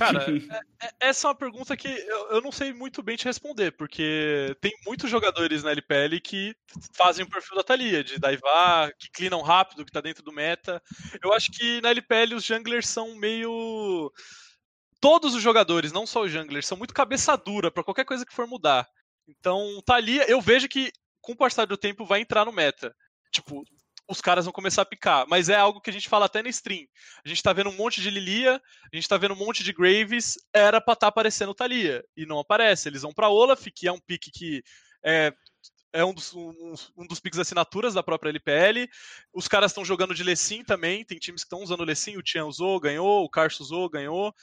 Cara, 0.00 0.24
é, 0.80 0.86
é, 0.86 0.90
essa 1.10 1.26
é 1.26 1.28
uma 1.28 1.34
pergunta 1.34 1.76
que 1.76 1.86
eu, 1.86 2.30
eu, 2.30 2.40
não 2.40 2.50
sei 2.50 2.72
muito 2.72 3.02
bem 3.02 3.18
te 3.18 3.26
responder, 3.26 3.70
porque 3.72 4.56
tem 4.58 4.72
muitos 4.86 5.10
jogadores 5.10 5.62
na 5.62 5.72
LPL 5.72 6.18
que 6.22 6.56
fazem 6.94 7.22
o 7.22 7.28
perfil 7.28 7.56
da 7.56 7.62
Thalia, 7.62 8.02
de 8.02 8.18
daivar, 8.18 8.94
que 8.98 9.10
clinam 9.10 9.42
rápido, 9.42 9.84
que 9.84 9.92
tá 9.92 10.00
dentro 10.00 10.22
do 10.22 10.32
meta. 10.32 10.82
Eu 11.22 11.34
acho 11.34 11.52
que 11.52 11.82
na 11.82 11.90
LPL 11.90 12.34
os 12.34 12.44
junglers 12.44 12.88
são 12.88 13.14
meio. 13.14 14.10
Todos 15.02 15.34
os 15.34 15.42
jogadores, 15.42 15.92
não 15.92 16.06
só 16.06 16.22
os 16.22 16.32
junglers, 16.32 16.66
são 16.66 16.78
muito 16.78 16.94
cabeça 16.94 17.36
dura 17.36 17.70
pra 17.70 17.84
qualquer 17.84 18.06
coisa 18.06 18.24
que 18.24 18.34
for 18.34 18.46
mudar. 18.46 18.88
Então, 19.28 19.82
Thalia, 19.84 20.24
eu 20.30 20.40
vejo 20.40 20.66
que 20.66 20.90
com 21.20 21.32
o 21.32 21.36
passar 21.36 21.66
do 21.66 21.76
tempo 21.76 22.06
vai 22.06 22.20
entrar 22.20 22.46
no 22.46 22.52
meta. 22.52 22.94
Tipo, 23.30 23.62
os 24.10 24.20
caras 24.20 24.44
vão 24.44 24.52
começar 24.52 24.82
a 24.82 24.86
picar. 24.86 25.24
Mas 25.28 25.48
é 25.48 25.54
algo 25.54 25.80
que 25.80 25.88
a 25.88 25.92
gente 25.92 26.08
fala 26.08 26.26
até 26.26 26.42
na 26.42 26.48
stream. 26.48 26.86
A 27.24 27.28
gente 27.28 27.42
tá 27.42 27.52
vendo 27.52 27.70
um 27.70 27.76
monte 27.76 28.00
de 28.02 28.10
Lilia, 28.10 28.60
a 28.92 28.96
gente 28.96 29.08
tá 29.08 29.16
vendo 29.16 29.34
um 29.34 29.36
monte 29.36 29.62
de 29.62 29.72
Graves, 29.72 30.36
era 30.52 30.80
pra 30.80 30.94
estar 30.94 31.06
tá 31.06 31.08
aparecendo 31.08 31.54
Thalia. 31.54 32.04
E 32.16 32.26
não 32.26 32.40
aparece. 32.40 32.88
Eles 32.88 33.02
vão 33.02 33.12
pra 33.12 33.28
Olaf, 33.28 33.64
que 33.72 33.86
é 33.86 33.92
um 33.92 34.00
pique 34.00 34.32
que 34.32 34.64
é, 35.04 35.32
é 35.92 36.04
um 36.04 36.12
dos, 36.12 36.34
um, 36.34 36.74
um 36.96 37.06
dos 37.06 37.20
piques 37.20 37.38
assinaturas 37.38 37.94
da 37.94 38.02
própria 38.02 38.30
LPL. 38.30 38.90
Os 39.32 39.46
caras 39.46 39.70
estão 39.70 39.84
jogando 39.84 40.12
de 40.12 40.24
Lessin 40.24 40.64
também. 40.64 41.04
Tem 41.04 41.16
times 41.16 41.44
que 41.44 41.46
estão 41.46 41.62
usando 41.62 41.84
Lessin. 41.84 42.16
O 42.16 42.22
Tian 42.22 42.46
usou, 42.46 42.80
ganhou. 42.80 43.24
O 43.24 43.30
Karsa 43.30 43.62
usou, 43.62 43.88
ganhou. 43.88 44.34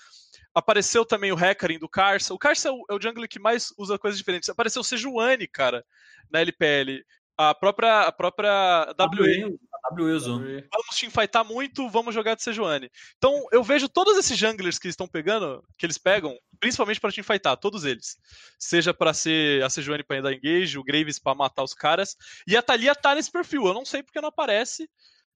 Apareceu 0.54 1.06
também 1.06 1.34
o 1.34 1.36
Hackerin 1.36 1.78
do 1.78 1.90
Karsa. 1.90 2.34
O 2.34 2.40
Karsa 2.40 2.70
é 2.70 2.72
o, 2.72 2.86
é 2.90 2.94
o 2.94 3.02
jungler 3.02 3.28
que 3.28 3.38
mais 3.38 3.74
usa 3.78 4.00
coisas 4.00 4.18
diferentes. 4.18 4.48
Apareceu 4.48 4.82
o 4.82 4.86
Sejuani, 4.86 5.46
cara, 5.46 5.86
na 6.32 6.40
LPL 6.40 7.04
a 7.38 7.54
própria, 7.54 8.02
a 8.02 8.12
própria 8.12 8.94
WE. 9.00 9.58
WE 9.94 10.12
usou. 10.12 10.40
Vamos 10.40 10.96
teamfightar 11.00 11.46
muito, 11.46 11.88
vamos 11.90 12.14
jogar 12.14 12.36
de 12.36 12.44
Sejuani. 12.44 12.90
Então, 13.18 13.46
eu 13.52 13.64
vejo 13.64 13.88
todos 13.88 14.18
esses 14.18 14.38
junglers 14.38 14.80
que 14.80 14.88
estão 14.88 15.08
pegando, 15.08 15.64
que 15.78 15.86
eles 15.86 15.98
pegam, 15.98 16.38
principalmente 16.60 17.00
para 17.00 17.12
teamfightar, 17.12 17.56
todos 17.58 17.86
eles. 17.86 18.18
Seja 18.60 18.94
para 18.94 19.14
ser 19.14 19.64
a 19.64 19.70
Sejuani 19.70 20.04
para 20.04 20.22
dar 20.22 20.34
engage, 20.34 20.78
o 20.78 20.84
Graves 20.84 21.20
para 21.20 21.36
matar 21.36 21.64
os 21.64 21.74
caras. 21.74 22.18
E 22.48 22.58
a 22.58 22.62
Thalia 22.62 22.96
tá 22.96 23.16
nesse 23.16 23.32
perfil. 23.32 23.66
Eu 23.66 23.74
não 23.74 23.86
sei 23.86 24.04
porque 24.04 24.20
não 24.20 24.30
aparece. 24.30 24.90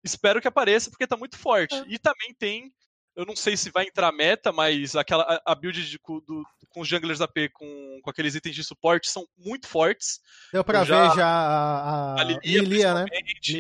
Espero 0.04 0.42
que 0.42 0.48
apareça, 0.48 0.90
porque 0.90 1.08
tá 1.08 1.16
muito 1.16 1.38
forte. 1.38 1.76
É. 1.76 1.84
E 1.88 2.00
também 2.00 2.34
tem 2.38 2.74
eu 3.16 3.26
não 3.26 3.36
sei 3.36 3.58
se 3.58 3.70
vai 3.70 3.86
entrar 3.86 4.12
meta, 4.12 4.52
mas 4.52 4.96
aquela, 4.96 5.42
a, 5.46 5.56
build 5.56 5.86
de, 5.86 5.98
do, 5.98 6.44
com 6.70 6.82
os 6.82 6.88
junglers 6.88 7.22
AP 7.22 7.50
com, 7.54 8.00
com 8.02 8.10
aqueles 8.10 8.36
itens 8.36 8.56
de 8.56 8.64
suporte 8.64 9.10
são 9.10 9.28
muito 9.38 9.68
fortes. 9.68 10.20
Deu 10.52 10.64
pra 10.64 10.84
já, 10.84 11.10
ver 11.10 11.16
já 11.18 11.28
a, 11.28 12.16
a, 12.16 12.22
a 12.22 12.24
Lilia, 12.24 12.62
Lilia 12.62 12.94
né? 12.94 13.06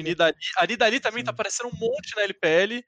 Nidali. 0.03 0.37
A 0.57 0.65
Nidali 0.65 0.99
também 0.99 1.23
tá 1.23 1.31
Sim. 1.31 1.35
tá 1.35 1.41
aparecendo 1.41 1.67
um 1.67 1.77
monte 1.77 2.15
na 2.15 2.23
LPL. 2.23 2.83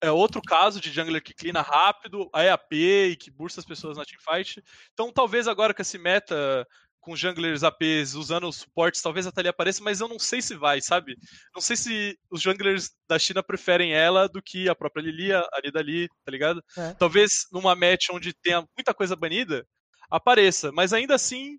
É 0.00 0.10
outro 0.10 0.40
caso 0.42 0.80
de 0.80 0.90
jungler 0.90 1.22
que 1.22 1.34
clina 1.34 1.62
rápido, 1.62 2.28
a 2.32 2.42
EAP 2.42 2.72
e 2.72 3.16
que 3.16 3.30
bursta 3.30 3.60
as 3.60 3.66
pessoas 3.66 3.96
na 3.96 4.04
teamfight. 4.04 4.62
Então 4.92 5.12
talvez 5.12 5.46
agora 5.46 5.72
com 5.74 5.82
esse 5.82 5.98
meta 5.98 6.66
com 7.02 7.16
junglers 7.16 7.64
APs 7.64 8.14
usando 8.14 8.48
os 8.48 8.56
suportes, 8.56 9.02
talvez 9.02 9.26
a 9.26 9.32
Thalia 9.32 9.50
apareça, 9.50 9.82
mas 9.82 10.00
eu 10.00 10.08
não 10.08 10.18
sei 10.18 10.40
se 10.40 10.54
vai, 10.54 10.80
sabe? 10.80 11.16
Não 11.54 11.60
sei 11.60 11.76
se 11.76 12.16
os 12.30 12.40
junglers 12.40 12.90
da 13.08 13.18
China 13.18 13.42
preferem 13.42 13.92
ela 13.92 14.28
do 14.28 14.40
que 14.40 14.68
a 14.68 14.74
própria 14.74 15.02
Lilia, 15.02 15.40
a 15.40 15.60
Nidali, 15.62 16.08
tá 16.24 16.30
ligado? 16.30 16.62
É. 16.78 16.94
Talvez 16.94 17.46
numa 17.52 17.74
match 17.74 18.08
onde 18.12 18.32
tenha 18.32 18.64
muita 18.76 18.94
coisa 18.94 19.16
banida, 19.16 19.66
apareça, 20.08 20.70
mas 20.70 20.92
ainda 20.92 21.16
assim 21.16 21.58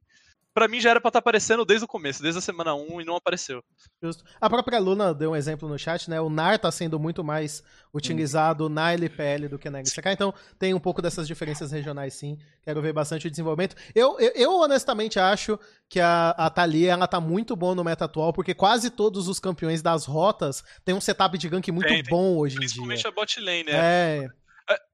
para 0.53 0.67
mim 0.67 0.79
já 0.79 0.91
era 0.91 1.01
pra 1.01 1.09
estar 1.09 1.19
tá 1.19 1.23
aparecendo 1.23 1.65
desde 1.65 1.85
o 1.85 1.87
começo, 1.87 2.21
desde 2.21 2.39
a 2.39 2.41
semana 2.41 2.75
1 2.75 3.01
e 3.01 3.05
não 3.05 3.15
apareceu. 3.15 3.63
Justo. 4.01 4.23
A 4.39 4.49
própria 4.49 4.79
Luna 4.79 5.13
deu 5.13 5.31
um 5.31 5.35
exemplo 5.35 5.67
no 5.67 5.77
chat, 5.77 6.09
né? 6.09 6.21
O 6.21 6.29
NAR 6.29 6.59
tá 6.59 6.71
sendo 6.71 6.99
muito 6.99 7.23
mais 7.23 7.63
utilizado 7.93 8.65
hum. 8.65 8.69
na 8.69 8.93
LPL 8.93 9.47
do 9.49 9.59
que 9.59 9.69
na 9.69 9.79
LCK, 9.79 10.09
então 10.11 10.33
tem 10.59 10.73
um 10.73 10.79
pouco 10.79 11.01
dessas 11.01 11.27
diferenças 11.27 11.71
regionais 11.71 12.13
sim. 12.13 12.37
Quero 12.61 12.81
ver 12.81 12.93
bastante 12.93 13.27
o 13.27 13.29
desenvolvimento. 13.31 13.75
Eu, 13.95 14.19
eu, 14.19 14.31
eu 14.35 14.53
honestamente 14.59 15.19
acho 15.19 15.59
que 15.89 15.99
a, 15.99 16.29
a 16.31 16.49
Thalia 16.49 16.91
ela 16.91 17.07
tá 17.07 17.19
muito 17.19 17.55
bom 17.55 17.75
no 17.75 17.83
meta 17.83 18.05
atual, 18.05 18.33
porque 18.33 18.53
quase 18.53 18.89
todos 18.89 19.27
os 19.27 19.39
campeões 19.39 19.81
das 19.81 20.05
rotas 20.05 20.63
têm 20.85 20.95
um 20.95 21.01
setup 21.01 21.37
de 21.37 21.49
gank 21.49 21.71
muito 21.71 21.87
tem, 21.87 22.03
bom 22.03 22.31
tem, 22.31 22.37
hoje 22.41 22.55
em 22.55 22.59
dia. 22.59 22.67
Principalmente 22.67 23.07
a 23.07 23.11
bot 23.11 23.39
lane, 23.39 23.63
né? 23.63 23.71
É. 23.73 24.42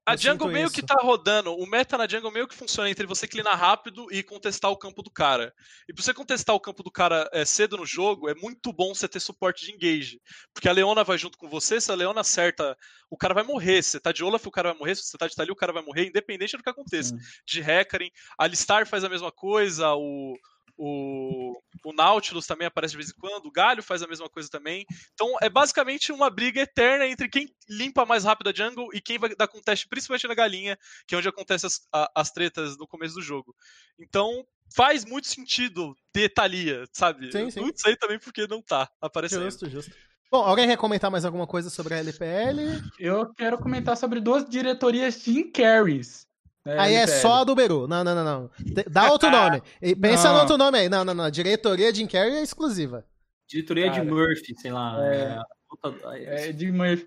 A 0.06 0.14
Eu 0.14 0.18
jungle 0.18 0.48
meio 0.48 0.66
isso. 0.66 0.74
que 0.74 0.82
tá 0.82 0.96
rodando. 1.00 1.54
O 1.54 1.66
meta 1.66 1.96
na 1.96 2.08
jungle 2.08 2.32
meio 2.32 2.48
que 2.48 2.54
funciona 2.54 2.90
entre 2.90 3.06
você 3.06 3.28
clinar 3.28 3.56
rápido 3.56 4.06
e 4.10 4.22
contestar 4.22 4.70
o 4.70 4.76
campo 4.76 5.02
do 5.02 5.10
cara. 5.10 5.54
E 5.88 5.94
pra 5.94 6.02
você 6.02 6.12
contestar 6.12 6.54
o 6.56 6.60
campo 6.60 6.82
do 6.82 6.90
cara 6.90 7.28
é, 7.32 7.44
cedo 7.44 7.76
no 7.76 7.86
jogo, 7.86 8.28
é 8.28 8.34
muito 8.34 8.72
bom 8.72 8.92
você 8.92 9.08
ter 9.08 9.20
suporte 9.20 9.64
de 9.64 9.72
engage. 9.72 10.20
Porque 10.52 10.68
a 10.68 10.72
Leona 10.72 11.04
vai 11.04 11.16
junto 11.16 11.38
com 11.38 11.48
você, 11.48 11.80
se 11.80 11.92
a 11.92 11.94
Leona 11.94 12.22
acerta, 12.22 12.76
o 13.08 13.16
cara 13.16 13.34
vai 13.34 13.44
morrer. 13.44 13.82
Se 13.82 13.90
você 13.90 14.00
tá 14.00 14.10
de 14.10 14.24
Olaf, 14.24 14.44
o 14.46 14.50
cara 14.50 14.70
vai 14.70 14.78
morrer. 14.78 14.96
Se 14.96 15.04
você 15.04 15.16
tá 15.16 15.28
de 15.28 15.34
Tali, 15.36 15.52
o 15.52 15.56
cara 15.56 15.72
vai 15.72 15.82
morrer, 15.84 16.06
independente 16.06 16.56
do 16.56 16.62
que 16.62 16.70
aconteça. 16.70 17.16
De 17.46 17.60
Hecarim. 17.60 18.10
A 18.38 18.44
Alistar 18.44 18.86
faz 18.86 19.04
a 19.04 19.08
mesma 19.08 19.30
coisa, 19.30 19.94
o. 19.94 20.36
O, 20.82 21.60
o 21.84 21.92
Nautilus 21.92 22.46
também 22.46 22.66
aparece 22.66 22.92
de 22.92 22.96
vez 22.96 23.10
em 23.10 23.20
quando, 23.20 23.44
o 23.46 23.52
Galho 23.52 23.82
faz 23.82 24.02
a 24.02 24.06
mesma 24.06 24.30
coisa 24.30 24.48
também. 24.48 24.86
Então 25.12 25.36
é 25.42 25.50
basicamente 25.50 26.10
uma 26.10 26.30
briga 26.30 26.62
eterna 26.62 27.06
entre 27.06 27.28
quem 27.28 27.54
limpa 27.68 28.06
mais 28.06 28.24
rápido 28.24 28.48
a 28.48 28.52
jungle 28.54 28.88
e 28.94 29.00
quem 29.00 29.18
vai 29.18 29.34
dar 29.36 29.46
com 29.46 29.60
teste, 29.60 29.86
principalmente 29.86 30.26
na 30.26 30.34
galinha, 30.34 30.78
que 31.06 31.14
é 31.14 31.18
onde 31.18 31.28
acontecem 31.28 31.66
as, 31.66 31.80
a- 31.92 32.10
as 32.14 32.30
tretas 32.30 32.78
no 32.78 32.86
começo 32.88 33.14
do 33.16 33.20
jogo. 33.22 33.54
Então 33.98 34.46
faz 34.74 35.04
muito 35.04 35.26
sentido 35.26 35.94
ter 36.12 36.30
Thalia, 36.30 36.84
sabe? 36.92 37.30
Sim, 37.30 37.40
Eu 37.40 37.50
sim. 37.50 37.60
Não 37.60 37.72
sei 37.76 37.94
também 37.96 38.18
porque 38.18 38.46
não 38.46 38.62
tá 38.62 38.90
aparecendo. 39.02 39.42
Justo, 39.44 39.68
justo. 39.68 39.94
Bom, 40.30 40.42
alguém 40.44 40.66
quer 40.66 40.76
comentar 40.78 41.10
mais 41.10 41.24
alguma 41.26 41.46
coisa 41.46 41.68
sobre 41.68 41.92
a 41.92 41.98
LPL? 41.98 42.80
Eu 42.98 43.34
quero 43.34 43.58
comentar 43.58 43.96
sobre 43.96 44.20
duas 44.20 44.48
diretorias 44.48 45.16
Team 45.24 45.50
Carries. 45.52 46.26
Né, 46.64 46.78
Aí 46.78 46.94
é 46.94 47.06
só 47.06 47.40
a 47.40 47.44
do 47.44 47.54
Beru. 47.54 47.86
Não, 47.88 48.02
não, 48.04 48.14
não, 48.14 48.24
não. 48.24 48.50
Dá 48.90 49.10
outro 49.10 49.30
nome. 49.32 49.62
E 49.80 49.94
pensa 49.96 50.24
Não. 50.28 50.34
no 50.34 50.40
outro 50.40 50.56
nome 50.58 50.78
aí. 50.78 50.88
Não, 50.88 51.04
não, 51.04 51.14
não. 51.14 51.30
Diretoria 51.30 51.92
Jim 51.94 52.06
Carrey 52.06 52.36
é 52.36 52.42
exclusiva. 52.42 53.06
Diretoria 53.48 53.90
Cara. 53.90 54.04
de 54.04 54.10
Murphy, 54.10 54.54
sei 54.60 54.70
lá. 54.70 54.96
É. 55.04 55.16
é, 55.16 55.42
outra- 55.70 56.18
É, 56.18 56.52
de 56.52 56.70
Murphy. 56.70 57.06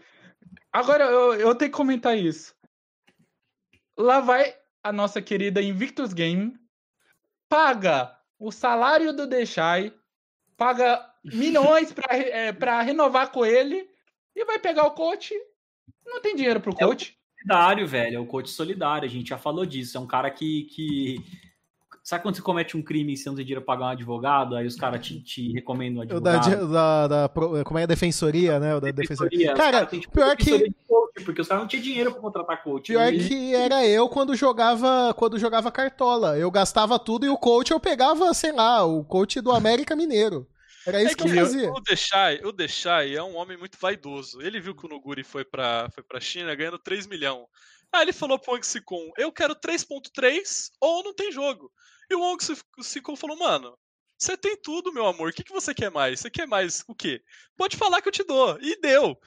Agora, 0.71 1.05
eu, 1.05 1.33
eu 1.35 1.55
tenho 1.55 1.71
que 1.71 1.77
comentar 1.77 2.17
isso. 2.17 2.53
Lá 3.97 4.19
vai 4.19 4.55
a 4.83 4.91
nossa 4.91 5.21
querida 5.21 5.61
Invictus 5.61 6.13
Game, 6.13 6.57
paga 7.47 8.11
o 8.39 8.51
salário 8.51 9.13
do 9.13 9.27
Deixai, 9.27 9.93
paga 10.57 10.99
milhões 11.23 11.93
pra, 11.93 12.13
re- 12.15 12.29
é, 12.29 12.51
pra 12.51 12.81
renovar 12.81 13.31
com 13.31 13.45
ele 13.45 13.87
e 14.35 14.43
vai 14.45 14.57
pegar 14.59 14.83
o 14.85 14.91
coach. 14.91 15.33
Não 16.05 16.21
tem 16.21 16.35
dinheiro 16.35 16.59
pro 16.59 16.73
É 16.79 16.85
o- 16.85 16.89
coach. 16.89 17.17
Solidário, 17.45 17.87
velho. 17.87 18.15
É 18.17 18.19
o 18.19 18.25
coach 18.25 18.49
solidário. 18.49 19.05
A 19.07 19.11
gente 19.11 19.29
já 19.29 19.37
falou 19.37 19.65
disso. 19.65 19.97
É 19.97 19.99
um 20.01 20.07
cara 20.07 20.29
que. 20.31 20.63
que... 20.63 21.21
Sabe 22.03 22.21
quando 22.21 22.35
você 22.35 22.41
comete 22.41 22.75
um 22.75 22.81
crime 22.81 23.13
e 23.13 23.17
você 23.17 23.29
não 23.29 23.35
tem 23.37 23.45
dinheiro 23.45 23.63
pra 23.63 23.75
pagar 23.75 23.85
um 23.85 23.89
advogado? 23.91 24.57
Aí 24.57 24.67
os 24.67 24.75
caras 24.75 25.05
te, 25.05 25.21
te 25.21 25.53
recomendam 25.53 26.03
um 26.03 26.17
O 26.17 26.19
da, 26.19 26.35
advogado. 26.35 26.71
da, 26.73 27.07
da 27.07 27.29
pro- 27.29 27.63
como 27.63 27.79
é 27.79 27.83
a 27.83 27.85
defensoria, 27.85 28.59
né? 28.59 28.75
O 28.75 28.81
da 28.81 28.91
defensoria. 28.91 29.29
Defensoria. 29.29 29.53
Cara, 29.55 29.71
caras 29.71 29.89
têm, 29.89 29.99
tipo, 30.01 30.13
pior 30.13 30.35
que- 30.35 30.73
coach, 30.85 31.23
porque 31.23 31.39
os 31.39 31.47
caras 31.47 31.63
não 31.63 31.67
tinham 31.69 31.81
dinheiro 31.81 32.11
pra 32.11 32.19
contratar 32.19 32.61
coach. 32.61 32.87
Pior 32.91 33.13
E- 33.13 33.25
que 33.25 33.55
era 33.55 33.87
eu 33.87 34.09
quando 34.09 34.35
jogava 34.35 35.13
quando 35.15 35.39
jogava 35.39 35.71
cartola. 35.71 36.37
Eu 36.37 36.51
gastava 36.51 36.99
tudo 36.99 37.25
e 37.25 37.29
o 37.29 37.37
coach 37.37 37.71
eu 37.71 37.79
pegava, 37.79 38.33
sei 38.33 38.51
lá, 38.51 38.83
o 38.83 39.01
coach 39.05 39.39
do 39.39 39.51
América 39.53 39.95
Mineiro. 39.95 40.45
Era 40.85 41.03
isso 41.03 41.11
É 41.11 41.15
que 41.15 41.23
eu 41.23 41.27
que 41.27 41.29
fazia. 41.29 41.77
o 41.77 41.79
Deixai, 41.81 42.39
o 42.43 42.51
Deixai 42.51 43.15
é 43.15 43.23
um 43.23 43.35
homem 43.35 43.57
muito 43.57 43.77
vaidoso. 43.79 44.41
Ele 44.41 44.59
viu 44.59 44.75
que 44.75 44.85
o 44.85 44.89
Nuguri 44.89 45.23
foi 45.23 45.43
pra, 45.45 45.89
foi 45.93 46.03
pra 46.03 46.19
China 46.19 46.53
ganhando 46.55 46.79
3 46.79 47.07
milhões. 47.07 47.45
Aí 47.91 48.01
ele 48.03 48.13
falou 48.13 48.39
pro 48.39 48.53
Wang 48.53 48.65
Sikon, 48.65 49.11
eu 49.17 49.31
quero 49.31 49.55
3.3 49.55 50.71
ou 50.81 51.03
não 51.03 51.13
tem 51.13 51.31
jogo. 51.31 51.71
E 52.09 52.15
o 52.15 52.21
Wang 52.21 52.43
Sikon 52.81 53.15
falou, 53.15 53.37
mano, 53.37 53.77
você 54.17 54.35
tem 54.37 54.57
tudo, 54.61 54.93
meu 54.93 55.05
amor. 55.05 55.29
O 55.29 55.33
que, 55.33 55.43
que 55.43 55.51
você 55.51 55.73
quer 55.73 55.91
mais? 55.91 56.19
Você 56.21 56.29
quer 56.29 56.47
mais 56.47 56.83
o 56.87 56.95
quê? 56.95 57.21
Pode 57.57 57.77
falar 57.77 58.01
que 58.01 58.07
eu 58.07 58.11
te 58.11 58.23
dou. 58.23 58.57
E 58.61 58.79
deu. 58.79 59.17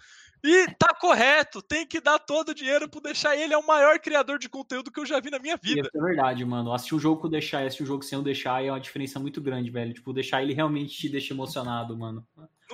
E 0.44 0.66
tá 0.78 0.94
correto, 1.00 1.60
tem 1.62 1.84
que 1.86 2.00
dar 2.00 2.18
todo 2.18 2.50
o 2.50 2.54
dinheiro 2.54 2.88
pro 2.88 3.00
deixar 3.00 3.36
ele 3.36 3.52
é 3.52 3.58
o 3.58 3.66
maior 3.66 3.98
criador 3.98 4.38
de 4.38 4.48
conteúdo 4.48 4.90
que 4.92 5.00
eu 5.00 5.06
já 5.06 5.18
vi 5.20 5.30
na 5.30 5.38
minha 5.38 5.56
vida. 5.56 5.80
isso 5.82 5.90
é 5.96 6.00
verdade, 6.00 6.44
mano. 6.44 6.72
Assistir 6.72 6.94
um 6.94 7.00
jogo 7.00 7.20
com 7.20 7.26
o 7.26 7.30
Deixar 7.30 7.62
e 7.62 7.66
assistir 7.66 7.82
um 7.82 7.86
jogo 7.86 8.04
sem 8.04 8.18
o 8.18 8.22
Deixar 8.22 8.64
é 8.64 8.70
uma 8.70 8.78
diferença 8.80 9.18
muito 9.18 9.40
grande, 9.40 9.70
velho. 9.70 9.92
Tipo, 9.92 10.10
o 10.10 10.14
Deixar 10.14 10.42
ele 10.42 10.52
realmente 10.54 10.96
te 10.96 11.08
deixa 11.08 11.34
emocionado, 11.34 11.96
mano. 11.96 12.24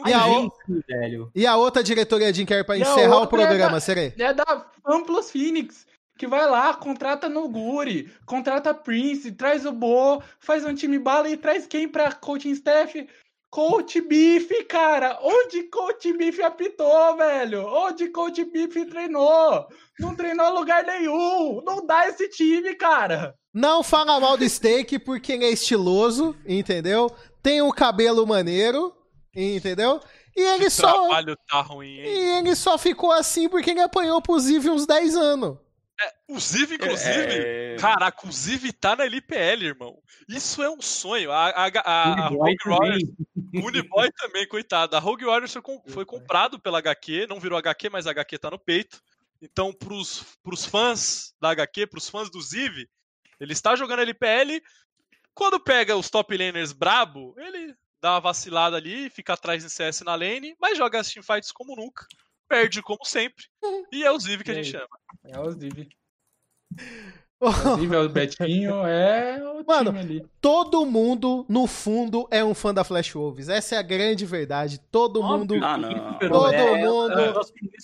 E 0.06 0.12
a 0.12 0.22
tem 0.24 0.46
o- 0.46 0.82
velho. 0.88 1.30
E 1.34 1.46
a 1.46 1.56
outra 1.56 1.82
diretoria 1.82 2.32
Jim 2.32 2.44
Carrey 2.46 2.64
pra 2.64 2.76
E 2.76 2.82
encerrar 2.82 3.20
o 3.20 3.24
é 3.24 3.26
programa, 3.26 3.72
da- 3.72 3.80
Serei. 3.80 4.12
É 4.18 4.32
da 4.34 4.66
Amplos 4.86 5.30
Phoenix, 5.30 5.86
que 6.18 6.26
vai 6.26 6.46
lá, 6.48 6.72
contrata 6.74 7.28
Nuguri, 7.28 8.10
contrata 8.26 8.72
Prince, 8.74 9.32
traz 9.32 9.64
o 9.66 9.72
Bo, 9.72 10.22
faz 10.40 10.64
um 10.64 10.74
time 10.74 10.98
bala 10.98 11.28
e 11.28 11.36
traz 11.36 11.66
quem 11.66 11.88
pra 11.88 12.12
coaching 12.12 12.50
staff? 12.52 13.06
Coach 13.52 14.00
Beef, 14.00 14.48
cara! 14.66 15.18
Onde 15.22 15.64
Coach 15.64 16.10
Beef 16.14 16.40
apitou, 16.40 17.14
velho? 17.18 17.66
Onde 17.66 18.08
Coach 18.08 18.42
Beef 18.46 18.74
treinou? 18.88 19.66
Não 20.00 20.16
treinou 20.16 20.54
lugar 20.54 20.82
nenhum! 20.84 21.60
Não 21.62 21.84
dá 21.84 22.08
esse 22.08 22.30
time, 22.30 22.74
cara! 22.74 23.34
Não 23.52 23.82
fala 23.82 24.18
mal 24.18 24.38
do 24.38 24.48
Steak 24.48 24.98
porque 25.00 25.32
ele 25.32 25.44
é 25.44 25.50
estiloso, 25.50 26.34
entendeu? 26.46 27.10
Tem 27.42 27.60
um 27.60 27.70
cabelo 27.70 28.26
maneiro, 28.26 28.90
entendeu? 29.36 30.00
E 30.34 30.40
ele 30.40 30.64
Que 30.64 30.70
só 30.70 30.90
trabalho 30.90 31.36
tá 31.46 31.60
ruim, 31.60 31.98
hein? 31.98 32.06
e 32.06 32.38
ele 32.38 32.56
só 32.56 32.78
ficou 32.78 33.12
assim 33.12 33.50
porque 33.50 33.72
ele 33.72 33.82
apanhou 33.82 34.22
pro 34.22 34.40
Ziv 34.40 34.70
uns 34.70 34.86
10 34.86 35.14
anos. 35.14 35.58
O 36.28 36.40
Ziv, 36.40 36.74
inclusive, 36.74 37.74
É, 37.74 37.76
Caraca, 37.76 38.26
o 38.26 38.32
Ziv 38.32 38.72
tá 38.72 38.96
na 38.96 39.04
LPL, 39.04 39.64
irmão. 39.64 39.98
Isso 40.28 40.62
é 40.62 40.70
um 40.70 40.80
sonho. 40.80 41.30
A, 41.30 41.48
a, 41.48 41.66
a, 41.66 42.26
a 42.26 42.28
Uniboy 42.28 42.56
Rogue 42.64 42.78
Warriors, 42.78 43.02
Uniboy 43.54 44.10
também, 44.12 44.48
coitado. 44.48 44.96
A 44.96 44.98
Rogue 44.98 45.24
Warriors 45.24 45.52
foi, 45.52 45.62
foi 45.88 46.04
comprado 46.04 46.58
pela 46.58 46.78
HQ, 46.78 47.26
não 47.28 47.40
virou 47.40 47.58
HQ, 47.58 47.90
mas 47.90 48.06
a 48.06 48.10
HQ 48.10 48.38
tá 48.38 48.50
no 48.50 48.58
peito. 48.58 49.02
Então, 49.40 49.72
pros, 49.72 50.38
pros 50.42 50.64
fãs 50.64 51.34
da 51.40 51.50
HQ, 51.50 51.88
pros 51.88 52.08
fãs 52.08 52.30
do 52.30 52.40
Ziv, 52.40 52.88
ele 53.40 53.52
está 53.52 53.74
jogando 53.74 54.02
LPL. 54.02 54.62
Quando 55.34 55.58
pega 55.58 55.96
os 55.96 56.08
top 56.08 56.36
laners 56.36 56.72
brabo, 56.72 57.34
ele 57.38 57.74
dá 58.00 58.14
uma 58.14 58.20
vacilada 58.20 58.76
ali, 58.76 59.10
fica 59.10 59.32
atrás 59.32 59.64
em 59.64 59.68
CS 59.68 60.02
na 60.02 60.14
lane, 60.14 60.54
mas 60.60 60.78
joga 60.78 61.00
as 61.00 61.10
teamfights 61.10 61.50
como 61.52 61.76
nunca. 61.76 62.06
Perde 62.52 62.82
como 62.82 63.02
sempre. 63.04 63.44
E 63.90 64.04
é 64.04 64.10
o 64.12 64.18
Ziv 64.20 64.44
que 64.44 64.50
a 64.50 64.54
E 64.54 64.62
gente 64.62 64.76
aí? 64.76 64.82
chama. 64.82 64.98
É 65.24 65.40
o 65.40 65.50
Ziv. 65.52 65.88
É 67.40 67.44
o 67.48 67.76
Ziv, 67.76 67.94
é 67.94 67.98
o 67.98 68.08
Betinho, 68.10 68.86
é 68.86 69.42
o 69.42 69.64
Mano, 69.66 69.90
time 69.90 69.98
ali. 70.00 70.26
Todo 70.40 70.84
mundo, 70.86 71.44
no 71.48 71.66
fundo, 71.66 72.28
é 72.30 72.44
um 72.44 72.54
fã 72.54 72.72
da 72.74 72.84
Flash 72.84 73.12
Wolves. 73.14 73.48
Essa 73.48 73.74
é 73.76 73.78
a 73.78 73.82
grande 73.82 74.24
verdade. 74.26 74.78
Todo 74.90 75.22
mundo. 75.22 75.54
Ah, 75.62 75.76
não. 75.78 76.18
Todo 76.18 76.52
é, 76.52 76.84
mundo- 76.84 77.18
é 77.18 77.30
um 77.30 77.34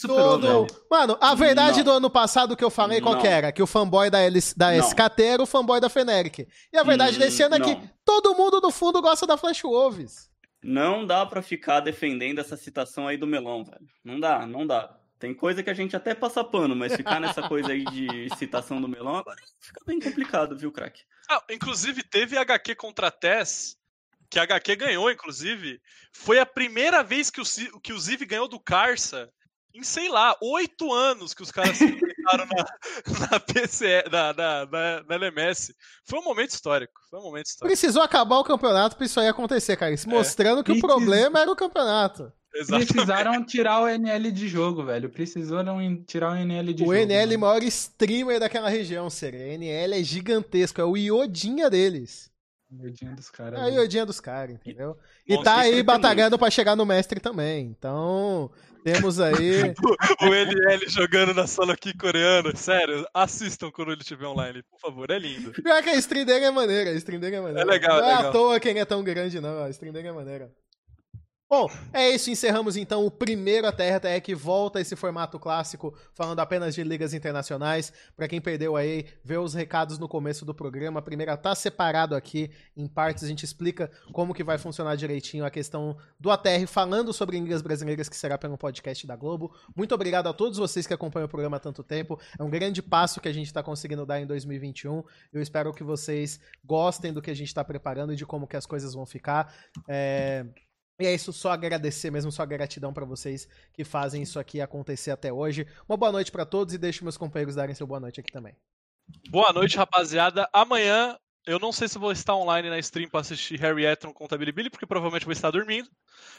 Todo... 0.06 0.40
velho. 0.40 0.66
Mano, 0.90 1.16
a 1.20 1.34
verdade 1.34 1.78
Não. 1.78 1.84
do 1.84 1.90
ano 1.92 2.10
passado 2.10 2.56
que 2.56 2.62
eu 2.64 2.70
falei 2.70 3.00
qual 3.00 3.18
que 3.18 3.26
era? 3.26 3.50
Que 3.50 3.62
o 3.62 3.66
fanboy 3.66 4.10
da, 4.10 4.20
L... 4.20 4.38
da 4.56 4.70
Não. 4.72 4.78
SKT 4.80 5.22
era 5.22 5.42
o 5.42 5.46
fanboy 5.46 5.80
da 5.80 5.88
Feneric. 5.88 6.46
E 6.72 6.76
a 6.78 6.82
verdade 6.82 7.16
Hum, 7.16 7.20
desse 7.20 7.42
ano 7.42 7.56
é 7.56 7.60
que 7.60 7.80
todo 8.04 8.34
mundo, 8.36 8.60
no 8.60 8.70
fundo, 8.70 9.00
gosta 9.02 9.26
da 9.26 9.36
Flash 9.36 9.62
Wolves. 9.62 10.28
Não 10.62 11.06
dá 11.06 11.24
pra 11.24 11.42
ficar 11.42 11.80
defendendo 11.80 12.40
essa 12.40 12.56
citação 12.56 13.06
aí 13.06 13.16
do 13.16 13.26
melão, 13.26 13.64
velho. 13.64 13.86
Não 14.04 14.18
dá, 14.18 14.46
não 14.46 14.66
dá. 14.66 14.98
Tem 15.18 15.34
coisa 15.34 15.62
que 15.62 15.70
a 15.70 15.74
gente 15.74 15.96
até 15.96 16.14
passa 16.14 16.44
pano, 16.44 16.76
mas 16.76 16.94
ficar 16.94 17.20
nessa 17.20 17.42
coisa 17.48 17.72
aí 17.72 17.84
de 17.84 18.28
citação 18.38 18.80
do 18.80 18.88
melão 18.88 19.16
agora 19.16 19.38
fica 19.60 19.80
bem 19.84 19.98
complicado, 20.00 20.56
viu, 20.56 20.70
craque? 20.70 21.02
Ah, 21.28 21.42
inclusive, 21.50 22.02
teve 22.02 22.38
HQ 22.38 22.74
contra 22.76 23.08
a 23.08 23.10
Tess, 23.10 23.76
que 24.30 24.38
a 24.38 24.42
HQ 24.42 24.76
ganhou, 24.76 25.10
inclusive. 25.10 25.80
Foi 26.12 26.38
a 26.38 26.46
primeira 26.46 27.02
vez 27.02 27.30
que 27.30 27.40
o, 27.40 27.44
que 27.80 27.92
o 27.92 27.98
Ziv 27.98 28.24
ganhou 28.24 28.48
do 28.48 28.60
Carça 28.60 29.30
em, 29.74 29.82
sei 29.82 30.08
lá, 30.08 30.36
oito 30.40 30.92
anos 30.92 31.34
que 31.34 31.42
os 31.42 31.50
caras 31.50 31.78
enfrentaram 32.34 32.46
na, 32.46 33.28
na 33.32 33.40
PCE, 33.40 34.04
na, 34.10 34.32
na, 34.32 34.66
na, 34.66 35.02
na 35.08 35.14
LMS. 35.14 35.74
Foi 36.04 36.18
um 36.18 36.24
momento 36.24 36.50
histórico. 36.50 36.92
Foi 37.10 37.18
um 37.20 37.24
momento 37.24 37.46
histórico. 37.46 37.66
Precisou 37.66 38.02
acabar 38.02 38.38
o 38.38 38.44
campeonato 38.44 38.96
pra 38.96 39.06
isso 39.06 39.18
aí 39.20 39.28
acontecer, 39.28 39.76
cara. 39.76 39.92
Isso 39.92 40.08
É. 40.08 40.12
mostrando 40.12 40.62
que 40.64 40.72
o 40.72 40.80
problema 40.80 41.40
era 41.40 41.50
o 41.50 41.56
campeonato. 41.56 42.32
Exatamente. 42.54 42.92
Precisaram 42.92 43.44
tirar 43.44 43.82
o 43.82 43.88
NL 43.88 44.32
de 44.32 44.48
jogo, 44.48 44.84
velho. 44.84 45.10
Precisaram 45.10 45.78
tirar 46.04 46.32
o 46.32 46.34
NL 46.34 46.72
de 46.72 46.82
o 46.82 46.86
jogo. 46.86 46.94
NL, 46.94 47.36
mano. 47.36 47.40
maior 47.40 47.62
streamer 47.64 48.40
daquela 48.40 48.68
região, 48.68 49.08
sério. 49.10 49.38
O 49.38 49.42
NL 49.42 49.94
é 49.94 50.02
gigantesco, 50.02 50.80
é 50.80 50.84
o 50.84 50.96
iodinha 50.96 51.68
deles. 51.68 52.30
Verdinha 52.70 53.12
dos 53.14 53.30
caras. 53.30 53.58
É 53.58 53.62
a 53.62 53.64
velho. 53.64 53.76
iodinha 53.76 54.04
dos 54.04 54.20
caras, 54.20 54.54
entendeu? 54.54 54.96
E 55.26 55.42
tá 55.42 55.60
aí 55.60 55.82
batalhando 55.82 56.38
pra 56.38 56.50
chegar 56.50 56.76
no 56.76 56.84
mestre 56.84 57.18
também. 57.18 57.64
Então, 57.66 58.50
temos 58.84 59.18
aí. 59.20 59.72
O 60.20 60.34
NL 60.34 60.88
jogando 60.88 61.32
na 61.32 61.46
sala 61.46 61.72
aqui 61.72 61.96
coreana. 61.96 62.54
Sério, 62.54 63.06
assistam 63.14 63.70
quando 63.70 63.92
ele 63.92 64.02
estiver 64.02 64.26
online, 64.26 64.62
por 64.64 64.78
favor. 64.80 65.10
É 65.10 65.18
lindo. 65.18 65.52
Pior 65.52 65.82
que 65.82 65.88
a 65.90 65.94
stream 65.96 66.26
dele 66.26 66.44
é 66.44 66.50
maneira, 66.50 66.90
a 66.90 66.94
stream 66.94 67.20
dele 67.20 67.36
é 67.36 67.40
maneira. 67.40 67.62
É 67.62 67.64
legal, 67.64 68.00
Não 68.00 68.06
é 68.06 68.10
é 68.10 68.12
à 68.14 68.16
legal. 68.18 68.32
toa 68.32 68.60
quem 68.60 68.78
é 68.78 68.84
tão 68.84 69.02
grande, 69.02 69.40
não. 69.40 69.62
A 69.64 69.70
stream 69.70 69.92
dele 69.92 70.08
é 70.08 70.12
maneira. 70.12 70.50
Bom, 71.50 71.70
é 71.94 72.10
isso. 72.10 72.30
Encerramos 72.30 72.76
então 72.76 73.06
o 73.06 73.10
primeiro 73.10 73.66
ATR 73.66 73.94
ATR 73.94 74.20
que 74.22 74.34
volta 74.34 74.78
a 74.78 74.82
esse 74.82 74.94
formato 74.94 75.38
clássico, 75.38 75.94
falando 76.12 76.40
apenas 76.40 76.74
de 76.74 76.84
ligas 76.84 77.14
internacionais. 77.14 77.90
Para 78.14 78.28
quem 78.28 78.38
perdeu 78.38 78.76
aí, 78.76 79.06
vê 79.24 79.38
os 79.38 79.54
recados 79.54 79.98
no 79.98 80.06
começo 80.06 80.44
do 80.44 80.54
programa. 80.54 81.00
A 81.00 81.02
primeira 81.02 81.38
tá 81.38 81.54
separado 81.54 82.14
aqui 82.14 82.50
em 82.76 82.86
partes. 82.86 83.24
A 83.24 83.26
gente 83.26 83.44
explica 83.44 83.90
como 84.12 84.34
que 84.34 84.44
vai 84.44 84.58
funcionar 84.58 84.94
direitinho 84.94 85.42
a 85.42 85.50
questão 85.50 85.96
do 86.20 86.30
ATR, 86.30 86.66
falando 86.66 87.14
sobre 87.14 87.40
ligas 87.40 87.62
brasileiras, 87.62 88.10
que 88.10 88.16
será 88.16 88.36
pelo 88.36 88.58
podcast 88.58 89.06
da 89.06 89.16
Globo. 89.16 89.50
Muito 89.74 89.94
obrigado 89.94 90.26
a 90.26 90.34
todos 90.34 90.58
vocês 90.58 90.86
que 90.86 90.92
acompanham 90.92 91.24
o 91.24 91.30
programa 91.30 91.56
há 91.56 91.60
tanto 91.60 91.82
tempo. 91.82 92.20
É 92.38 92.42
um 92.42 92.50
grande 92.50 92.82
passo 92.82 93.22
que 93.22 93.28
a 93.28 93.32
gente 93.32 93.46
está 93.46 93.62
conseguindo 93.62 94.04
dar 94.04 94.20
em 94.20 94.26
2021. 94.26 95.02
Eu 95.32 95.40
espero 95.40 95.72
que 95.72 95.82
vocês 95.82 96.38
gostem 96.62 97.10
do 97.10 97.22
que 97.22 97.30
a 97.30 97.34
gente 97.34 97.48
está 97.48 97.64
preparando 97.64 98.12
e 98.12 98.16
de 98.16 98.26
como 98.26 98.46
que 98.46 98.56
as 98.56 98.66
coisas 98.66 98.92
vão 98.92 99.06
ficar. 99.06 99.50
É... 99.88 100.44
E 101.00 101.06
é 101.06 101.14
isso, 101.14 101.32
só 101.32 101.52
agradecer 101.52 102.10
mesmo, 102.10 102.32
só 102.32 102.44
gratidão 102.44 102.92
para 102.92 103.04
vocês 103.04 103.48
que 103.72 103.84
fazem 103.84 104.22
isso 104.22 104.38
aqui 104.38 104.60
acontecer 104.60 105.12
até 105.12 105.32
hoje. 105.32 105.66
Uma 105.88 105.96
boa 105.96 106.10
noite 106.10 106.32
para 106.32 106.44
todos 106.44 106.74
e 106.74 106.78
deixo 106.78 107.04
meus 107.04 107.16
companheiros 107.16 107.54
darem 107.54 107.74
seu 107.74 107.86
boa 107.86 108.00
noite 108.00 108.18
aqui 108.18 108.32
também. 108.32 108.56
Boa 109.30 109.52
noite, 109.52 109.76
rapaziada. 109.76 110.48
Amanhã 110.52 111.16
eu 111.46 111.58
não 111.58 111.72
sei 111.72 111.88
se 111.88 111.98
vou 111.98 112.12
estar 112.12 112.34
online 112.34 112.68
na 112.68 112.78
stream 112.78 113.08
para 113.08 113.20
assistir 113.20 113.58
Harry 113.60 113.86
Etron 113.86 114.12
contra 114.12 114.36
Bilibili, 114.36 114.68
porque 114.68 114.84
provavelmente 114.84 115.24
vou 115.24 115.32
estar 115.32 115.50
dormindo. 115.50 115.88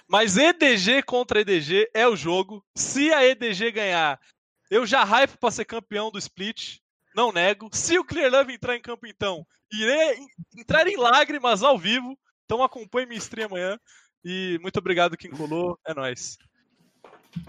Mas 0.08 0.38
EDG 0.38 1.02
contra 1.04 1.40
EDG 1.42 1.90
é 1.96 2.08
o 2.08 2.16
jogo. 2.16 2.64
Se 2.76 3.12
a 3.12 3.26
EDG 3.26 3.72
ganhar, 3.72 4.20
eu 4.70 4.86
já 4.86 5.04
hype 5.04 5.36
para 5.38 5.50
ser 5.52 5.66
campeão 5.66 6.12
do 6.12 6.20
split. 6.20 6.78
Não 7.16 7.32
nego. 7.32 7.70
Se 7.74 7.98
o 7.98 8.04
Clear 8.04 8.32
Love 8.32 8.54
entrar 8.54 8.76
em 8.76 8.82
campo, 8.82 9.08
então, 9.08 9.48
irei 9.72 10.20
entrar 10.56 10.88
em 10.88 10.96
lágrimas 10.96 11.64
ao 11.64 11.78
vivo. 11.78 12.16
Então 12.46 12.62
acompanhe 12.62 13.08
minha 13.08 13.18
stream 13.18 13.48
amanhã. 13.48 13.80
E 14.24 14.60
muito 14.62 14.78
obrigado 14.78 15.18
quem 15.18 15.32
colou, 15.32 15.80
é 15.86 15.94
nós. 15.94 16.38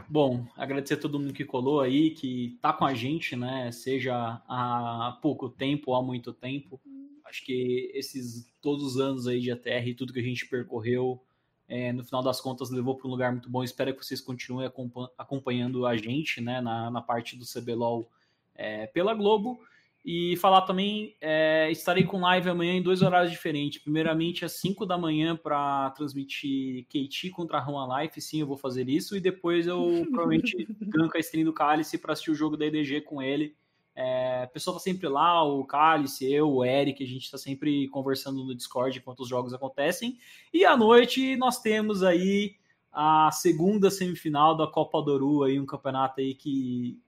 Bom, 0.09 0.47
agradecer 0.57 0.95
a 0.95 1.01
todo 1.01 1.19
mundo 1.19 1.33
que 1.33 1.45
colou 1.45 1.81
aí, 1.81 2.11
que 2.11 2.59
tá 2.61 2.73
com 2.73 2.85
a 2.85 2.95
gente, 2.95 3.35
né? 3.35 3.73
Seja 3.73 4.43
há 4.47 5.19
pouco 5.23 5.49
tempo 5.49 5.91
ou 5.91 5.97
há 5.97 6.03
muito 6.03 6.33
tempo. 6.33 6.81
Acho 7.25 7.45
que 7.45 7.91
esses 7.95 8.53
todos 8.61 8.85
os 8.85 9.01
anos 9.01 9.27
aí 9.27 9.41
de 9.41 9.51
ATR 9.51 9.89
e 9.89 9.95
tudo 9.95 10.13
que 10.13 10.21
a 10.21 10.23
gente 10.23 10.47
percorreu, 10.47 11.23
é, 11.69 11.93
no 11.93 12.05
final 12.05 12.23
das 12.23 12.41
contas 12.41 12.71
levou 12.71 12.97
para 12.97 13.07
um 13.07 13.11
lugar 13.11 13.33
muito 13.33 13.49
bom. 13.49 13.65
Espero 13.65 13.95
que 13.95 14.05
vocês 14.05 14.21
continuem 14.21 14.71
acompanhando 15.17 15.87
a 15.87 15.97
gente, 15.97 16.41
né? 16.41 16.61
Na, 16.61 16.91
na 16.91 17.01
parte 17.01 17.37
do 17.37 17.45
CBLOL 17.47 18.11
é, 18.55 18.87
pela 18.87 19.15
Globo. 19.15 19.61
E 20.05 20.35
falar 20.39 20.63
também, 20.63 21.15
é, 21.21 21.71
estarei 21.71 22.05
com 22.05 22.21
live 22.21 22.49
amanhã 22.49 22.73
em 22.73 22.83
dois 22.83 23.03
horários 23.03 23.31
diferentes. 23.31 23.83
Primeiramente 23.83 24.45
às 24.47 24.53
5 24.53 24.87
da 24.87 24.97
manhã 24.97 25.37
para 25.37 25.91
transmitir 25.91 26.87
KT 26.87 27.31
contra 27.31 27.59
a 27.59 27.61
Roma 27.61 28.01
Life, 28.01 28.19
sim, 28.21 28.41
eu 28.41 28.47
vou 28.47 28.57
fazer 28.57 28.89
isso. 28.89 29.15
E 29.15 29.21
depois 29.21 29.67
eu 29.67 29.79
provavelmente 30.11 30.67
ganco 30.81 31.17
a 31.17 31.21
stream 31.21 31.45
do 31.45 31.53
Cálice 31.53 31.99
para 31.99 32.15
assistir 32.15 32.31
o 32.31 32.35
jogo 32.35 32.57
da 32.57 32.65
EDG 32.65 33.03
com 33.03 33.21
ele. 33.21 33.55
É, 33.95 34.45
a 34.45 34.47
pessoa 34.47 34.75
tá 34.75 34.81
sempre 34.81 35.07
lá, 35.07 35.45
o 35.45 35.67
Cálice, 35.67 36.33
eu, 36.33 36.51
o 36.51 36.65
Eric, 36.65 37.05
a 37.05 37.07
gente 37.07 37.25
está 37.25 37.37
sempre 37.37 37.87
conversando 37.89 38.43
no 38.43 38.55
Discord 38.55 38.99
enquanto 38.99 39.21
os 39.21 39.29
jogos 39.29 39.53
acontecem. 39.53 40.17
E 40.55 40.65
à 40.65 40.75
noite 40.75 41.37
nós 41.37 41.61
temos 41.61 42.03
aí 42.03 42.55
a 42.91 43.31
segunda 43.31 43.91
semifinal 43.91 44.57
da 44.57 44.67
Copa 44.67 45.03
do 45.03 45.43
aí 45.43 45.61
um 45.61 45.67
campeonato 45.67 46.21
aí 46.21 46.35
que 46.35 46.99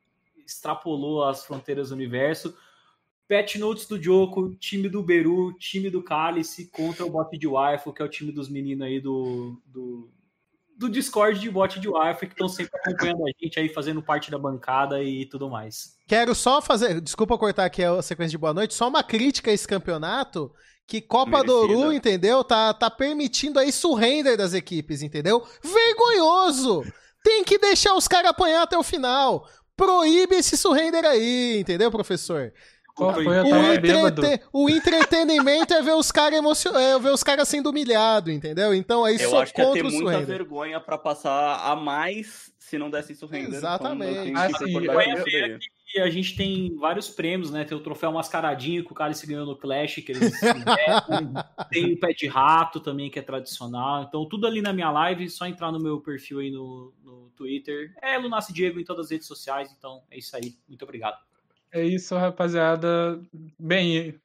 extrapolou 0.46 1.24
as 1.24 1.46
fronteiras 1.46 1.88
do 1.88 1.94
universo 1.94 2.54
Pet 3.32 3.58
Notes 3.58 3.86
do 3.86 3.98
Joko, 3.98 4.54
time 4.56 4.90
do 4.90 5.02
Beru, 5.02 5.54
time 5.54 5.88
do 5.88 6.02
Cálice 6.02 6.66
contra 6.66 7.06
o 7.06 7.08
bot 7.08 7.34
de 7.38 7.48
Waifu, 7.48 7.90
que 7.90 8.02
é 8.02 8.04
o 8.04 8.08
time 8.08 8.30
dos 8.30 8.46
meninos 8.50 8.86
aí 8.86 9.00
do, 9.00 9.58
do, 9.64 10.12
do 10.76 10.90
Discord 10.90 11.40
de 11.40 11.50
bot 11.50 11.80
de 11.80 11.88
Waifu, 11.88 12.26
que 12.26 12.34
estão 12.34 12.46
sempre 12.46 12.78
acompanhando 12.78 13.22
a 13.26 13.30
gente 13.42 13.58
aí, 13.58 13.70
fazendo 13.70 14.02
parte 14.02 14.30
da 14.30 14.38
bancada 14.38 15.02
e 15.02 15.24
tudo 15.24 15.48
mais. 15.48 15.96
Quero 16.06 16.34
só 16.34 16.60
fazer, 16.60 17.00
desculpa 17.00 17.38
cortar 17.38 17.64
aqui 17.64 17.82
a 17.82 18.02
sequência 18.02 18.32
de 18.32 18.36
boa 18.36 18.52
noite, 18.52 18.74
só 18.74 18.86
uma 18.86 19.02
crítica 19.02 19.50
a 19.50 19.54
esse 19.54 19.66
campeonato, 19.66 20.52
que 20.86 21.00
Copa 21.00 21.42
do 21.42 21.56
Ouro, 21.56 21.90
entendeu? 21.90 22.44
Tá, 22.44 22.74
tá 22.74 22.90
permitindo 22.90 23.58
aí 23.58 23.72
surrender 23.72 24.36
das 24.36 24.52
equipes, 24.52 25.00
entendeu? 25.00 25.42
Vergonhoso! 25.62 26.84
Tem 27.24 27.42
que 27.44 27.56
deixar 27.56 27.94
os 27.94 28.06
caras 28.06 28.32
apanhar 28.32 28.64
até 28.64 28.76
o 28.76 28.82
final. 28.82 29.48
Proíbe 29.74 30.34
esse 30.34 30.54
surrender 30.54 31.02
aí, 31.06 31.60
entendeu, 31.60 31.90
professor? 31.90 32.52
Qual 32.94 33.14
foi? 33.14 33.38
Eu 33.38 33.48
tava 33.48 33.74
entrete... 33.74 34.44
O 34.52 34.68
entretenimento 34.68 35.74
é 35.74 35.82
ver 35.82 35.94
os 35.94 36.10
caras 36.10 36.38
emocion... 36.38 36.76
é 36.76 36.98
ver 36.98 37.10
os 37.10 37.22
caras 37.22 37.48
sendo 37.48 37.70
humilhados, 37.70 38.32
entendeu? 38.32 38.74
Então 38.74 39.04
aí 39.04 39.20
eu 39.20 39.30
sou 39.30 39.40
acho 39.40 39.54
que 39.54 39.62
contra 39.62 39.78
ia 39.78 39.90
ter 39.90 39.96
o 39.96 40.00
muita 40.00 40.20
vergonha 40.22 40.80
pra 40.80 40.98
passar 40.98 41.70
a 41.70 41.74
mais 41.74 42.52
se 42.58 42.78
não 42.78 42.88
desse 42.88 43.12
isso 43.12 43.26
render. 43.26 43.56
Exatamente. 43.56 44.30
Então, 44.30 44.42
Assim, 44.42 44.80
vergonha 44.80 45.24
que 45.92 46.00
a 46.00 46.08
gente 46.08 46.34
tem 46.34 46.74
vários 46.76 47.10
prêmios, 47.10 47.50
né? 47.50 47.64
Tem 47.64 47.76
o 47.76 47.82
troféu 47.82 48.10
mascaradinho 48.10 48.82
que 48.82 48.92
o 48.92 48.94
cara 48.94 49.12
se 49.12 49.26
ganhou 49.26 49.44
no 49.44 49.56
Clash, 49.56 49.96
que 49.96 50.12
eles 50.12 50.32
tem 51.70 51.92
o 51.92 52.00
pé 52.00 52.14
de 52.14 52.26
rato 52.26 52.80
também, 52.80 53.10
que 53.10 53.18
é 53.18 53.22
tradicional. 53.22 54.04
Então, 54.04 54.26
tudo 54.26 54.46
ali 54.46 54.62
na 54.62 54.72
minha 54.72 54.90
live, 54.90 55.28
só 55.28 55.46
entrar 55.46 55.70
no 55.70 55.78
meu 55.78 56.00
perfil 56.00 56.38
aí 56.38 56.50
no, 56.50 56.94
no 57.04 57.30
Twitter. 57.36 57.92
É 58.00 58.16
Lunace 58.16 58.54
Diego 58.54 58.80
em 58.80 58.84
todas 58.84 59.06
as 59.06 59.12
redes 59.12 59.26
sociais, 59.26 59.70
então 59.76 60.02
é 60.10 60.16
isso 60.16 60.34
aí. 60.34 60.56
Muito 60.66 60.82
obrigado. 60.82 61.18
É 61.72 61.82
isso, 61.84 62.16
rapaziada. 62.16 63.20
Bem, 63.58 64.20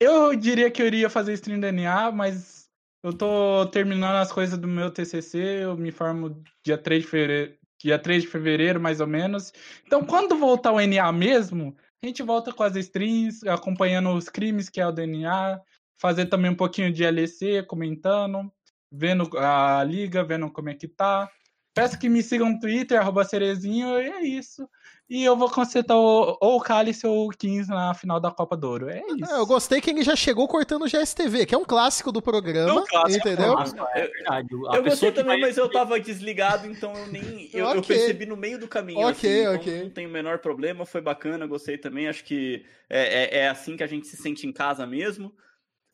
eu 0.00 0.34
diria 0.36 0.70
que 0.70 0.80
eu 0.80 0.86
iria 0.86 1.10
fazer 1.10 1.32
stream 1.34 1.60
DNA, 1.60 2.10
mas 2.12 2.68
eu 3.02 3.12
tô 3.12 3.66
terminando 3.66 4.16
as 4.16 4.32
coisas 4.32 4.58
do 4.58 4.68
meu 4.68 4.90
TCC, 4.90 5.64
eu 5.64 5.76
me 5.76 5.90
formo 5.90 6.42
dia 6.64 6.78
3 6.78 7.02
de 7.02 7.08
fevereiro, 7.08 7.54
dia 7.80 7.98
3 7.98 8.22
de 8.22 8.28
fevereiro, 8.28 8.80
mais 8.80 9.00
ou 9.00 9.06
menos. 9.06 9.52
Então, 9.86 10.04
quando 10.04 10.36
voltar 10.36 10.72
o 10.72 10.80
NA 10.80 11.10
mesmo, 11.12 11.76
a 12.02 12.06
gente 12.06 12.22
volta 12.22 12.52
com 12.52 12.62
as 12.62 12.76
streams, 12.76 13.46
acompanhando 13.48 14.10
os 14.10 14.28
crimes 14.28 14.68
que 14.68 14.80
é 14.80 14.86
o 14.86 14.92
DNA, 14.92 15.60
fazer 16.00 16.26
também 16.26 16.50
um 16.50 16.56
pouquinho 16.56 16.92
de 16.92 17.04
LEC, 17.10 17.64
comentando, 17.66 18.52
vendo 18.90 19.28
a 19.36 19.82
liga, 19.84 20.24
vendo 20.24 20.50
como 20.50 20.68
é 20.70 20.74
que 20.74 20.86
tá. 20.86 21.28
Peço 21.74 21.98
que 21.98 22.08
me 22.08 22.22
sigam 22.22 22.50
no 22.50 22.60
Twitter, 22.60 23.00
arroba 23.00 23.24
Cerezinho, 23.24 24.00
e 24.00 24.08
é 24.08 24.22
isso. 24.24 24.68
E 25.10 25.24
eu 25.24 25.34
vou 25.36 25.50
consertar 25.50 25.96
o, 25.96 26.36
ou 26.38 26.56
o 26.56 26.60
Cálice 26.60 27.06
ou 27.06 27.28
o 27.28 27.30
15 27.30 27.70
na 27.70 27.94
final 27.94 28.20
da 28.20 28.30
Copa 28.30 28.54
do 28.56 28.68
Ouro. 28.68 28.90
É 28.90 29.00
isso. 29.16 29.30
É, 29.32 29.38
eu 29.38 29.46
gostei 29.46 29.80
que 29.80 29.88
ele 29.88 30.02
já 30.02 30.14
chegou 30.14 30.46
cortando 30.46 30.82
o 30.82 30.88
GSTV, 30.88 31.46
que 31.46 31.54
é 31.54 31.58
um 31.58 31.64
clássico 31.64 32.12
do 32.12 32.20
programa, 32.20 32.80
É 32.80 32.82
um 32.82 32.86
clássico, 32.86 33.26
entendeu? 33.28 33.58
É 33.94 34.06
verdade. 34.06 34.48
A 34.68 34.76
Eu 34.76 34.82
gostei 34.84 35.10
também, 35.10 35.40
vai- 35.40 35.48
mas 35.48 35.56
eu 35.56 35.70
tava 35.70 35.98
desligado, 35.98 36.66
então 36.66 36.94
eu 36.94 37.06
nem. 37.06 37.48
Eu, 37.58 37.64
eu 37.64 37.78
Ok. 37.78 37.96
percebi 37.96 38.26
no 38.26 38.36
meio 38.36 38.58
do 38.58 38.68
caminho. 38.68 39.08
Ok, 39.08 39.46
assim, 39.46 39.56
ok. 39.56 39.72
Então 39.72 39.84
não 39.86 39.90
tem 39.90 40.06
o 40.06 40.10
menor 40.10 40.38
problema, 40.38 40.84
foi 40.84 41.00
bacana, 41.00 41.46
gostei 41.46 41.78
também. 41.78 42.06
Acho 42.06 42.22
que 42.24 42.64
é, 42.90 43.24
é, 43.24 43.38
é 43.40 43.48
assim 43.48 43.76
que 43.76 43.82
a 43.82 43.86
gente 43.86 44.06
se 44.06 44.16
sente 44.16 44.46
em 44.46 44.52
casa 44.52 44.86
mesmo. 44.86 45.32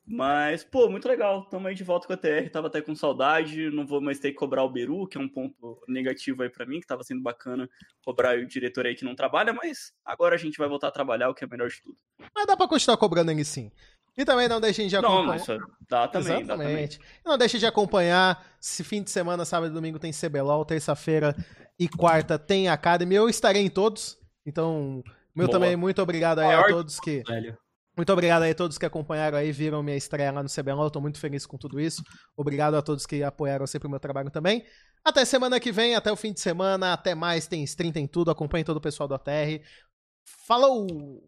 Mas, 0.07 0.63
pô, 0.63 0.89
muito 0.91 1.09
legal. 1.09 1.47
Tamo 1.47 1.67
aí 1.67 1.75
de 1.75 1.83
volta 1.83 2.07
com 2.07 2.13
a 2.13 2.17
TR. 2.17 2.51
Tava 2.53 2.67
até 2.67 2.83
com 2.83 2.95
saudade. 2.95 3.71
Não 3.71 3.87
vou 3.87 4.01
mais 4.01 4.19
ter 4.19 4.31
que 4.31 4.37
cobrar 4.37 4.63
o 4.63 4.69
Beru, 4.69 5.07
que 5.07 5.17
é 5.17 5.21
um 5.21 5.29
ponto 5.29 5.83
negativo 5.89 6.43
aí 6.43 6.51
pra 6.51 6.67
mim, 6.67 6.81
que 6.81 6.87
tava 6.87 7.03
sendo 7.03 7.23
bacana 7.23 7.69
cobrar 8.05 8.39
o 8.39 8.47
diretor 8.47 8.87
aí 8.87 8.95
que 8.95 9.05
não 9.05 9.15
trabalha, 9.15 9.53
mas 9.53 9.93
agora 10.05 10.35
a 10.35 10.39
gente 10.39 10.59
vai 10.59 10.69
voltar 10.69 10.89
a 10.89 10.93
trabalhar, 10.93 11.31
o 11.31 11.35
que 11.35 11.45
é 11.45 11.47
melhor 11.47 11.69
de 11.69 11.81
tudo. 11.81 11.97
Mas 12.35 12.47
dá 12.47 12.55
pra 12.57 12.69
continuar 12.69 12.99
cobrando 12.99 13.31
ele 13.31 13.45
sim. 13.45 13.73
E 14.17 14.25
também 14.25 14.47
não 14.47 14.61
deixem 14.61 14.87
de 14.87 14.95
não, 14.95 15.09
acompanhar. 15.09 15.27
mas 15.27 15.43
isso 15.43 15.59
dá 15.89 16.07
também, 16.07 16.45
dá 16.45 16.55
também. 16.55 16.67
Exatamente. 16.69 17.01
Não 17.25 17.39
deixe 17.39 17.59
de 17.59 17.67
acompanhar. 17.67 18.45
Esse 18.63 18.85
fim 18.85 19.03
de 19.03 19.11
semana, 19.11 19.45
sábado 19.45 19.71
e 19.71 19.75
domingo 19.75 19.99
tem 19.99 20.13
CBLOL, 20.13 20.65
terça-feira 20.65 21.35
e 21.79 21.89
quarta 21.89 22.39
tem 22.39 22.69
Academy. 22.69 23.15
Eu 23.15 23.29
estarei 23.29 23.63
em 23.63 23.71
todos. 23.71 24.17
Então, 24.47 25.03
meu 25.35 25.49
Boa. 25.49 25.59
também 25.59 25.75
muito 25.77 26.01
obrigado 26.01 26.39
aí 26.39 26.55
a 26.55 26.69
todos 26.69 27.01
que 27.01 27.23
Velho. 27.27 27.59
Muito 27.97 28.13
obrigado 28.13 28.43
aí 28.43 28.51
a 28.51 28.55
todos 28.55 28.77
que 28.77 28.85
acompanharam 28.85 29.39
aí, 29.39 29.53
viram 29.53 29.83
minha 29.83 29.97
estreia 29.97 30.33
lá 30.33 30.43
no 30.43 30.49
CBLOL. 30.49 30.91
Tô 30.91 31.01
muito 31.01 31.19
feliz 31.19 31.47
com 31.47 31.57
tudo 31.57 31.81
isso. 31.81 32.03
Obrigado 32.37 32.75
a 32.75 32.83
todos 32.83 33.07
que 33.07 33.23
apoiaram 33.23 33.67
sempre 33.67 33.87
o 33.87 33.91
meu 33.91 34.01
trabalho 34.01 34.31
também. 34.31 34.65
Até 35.05 35.25
semana 35.25 35.61
que 35.61 35.71
vem, 35.71 35.95
até 35.95 36.11
o 36.11 36.17
fim 36.17 36.33
de 36.33 36.41
semana, 36.41 36.93
até 36.93 37.15
mais, 37.15 37.47
tem 37.47 37.63
stream, 37.63 37.93
tem 37.93 38.07
tudo. 38.07 38.31
Acompanhe 38.31 38.65
todo 38.65 38.79
o 38.79 38.81
pessoal 38.81 39.09
do 39.09 39.15
ATR. 39.15 39.63
Falou! 40.47 41.23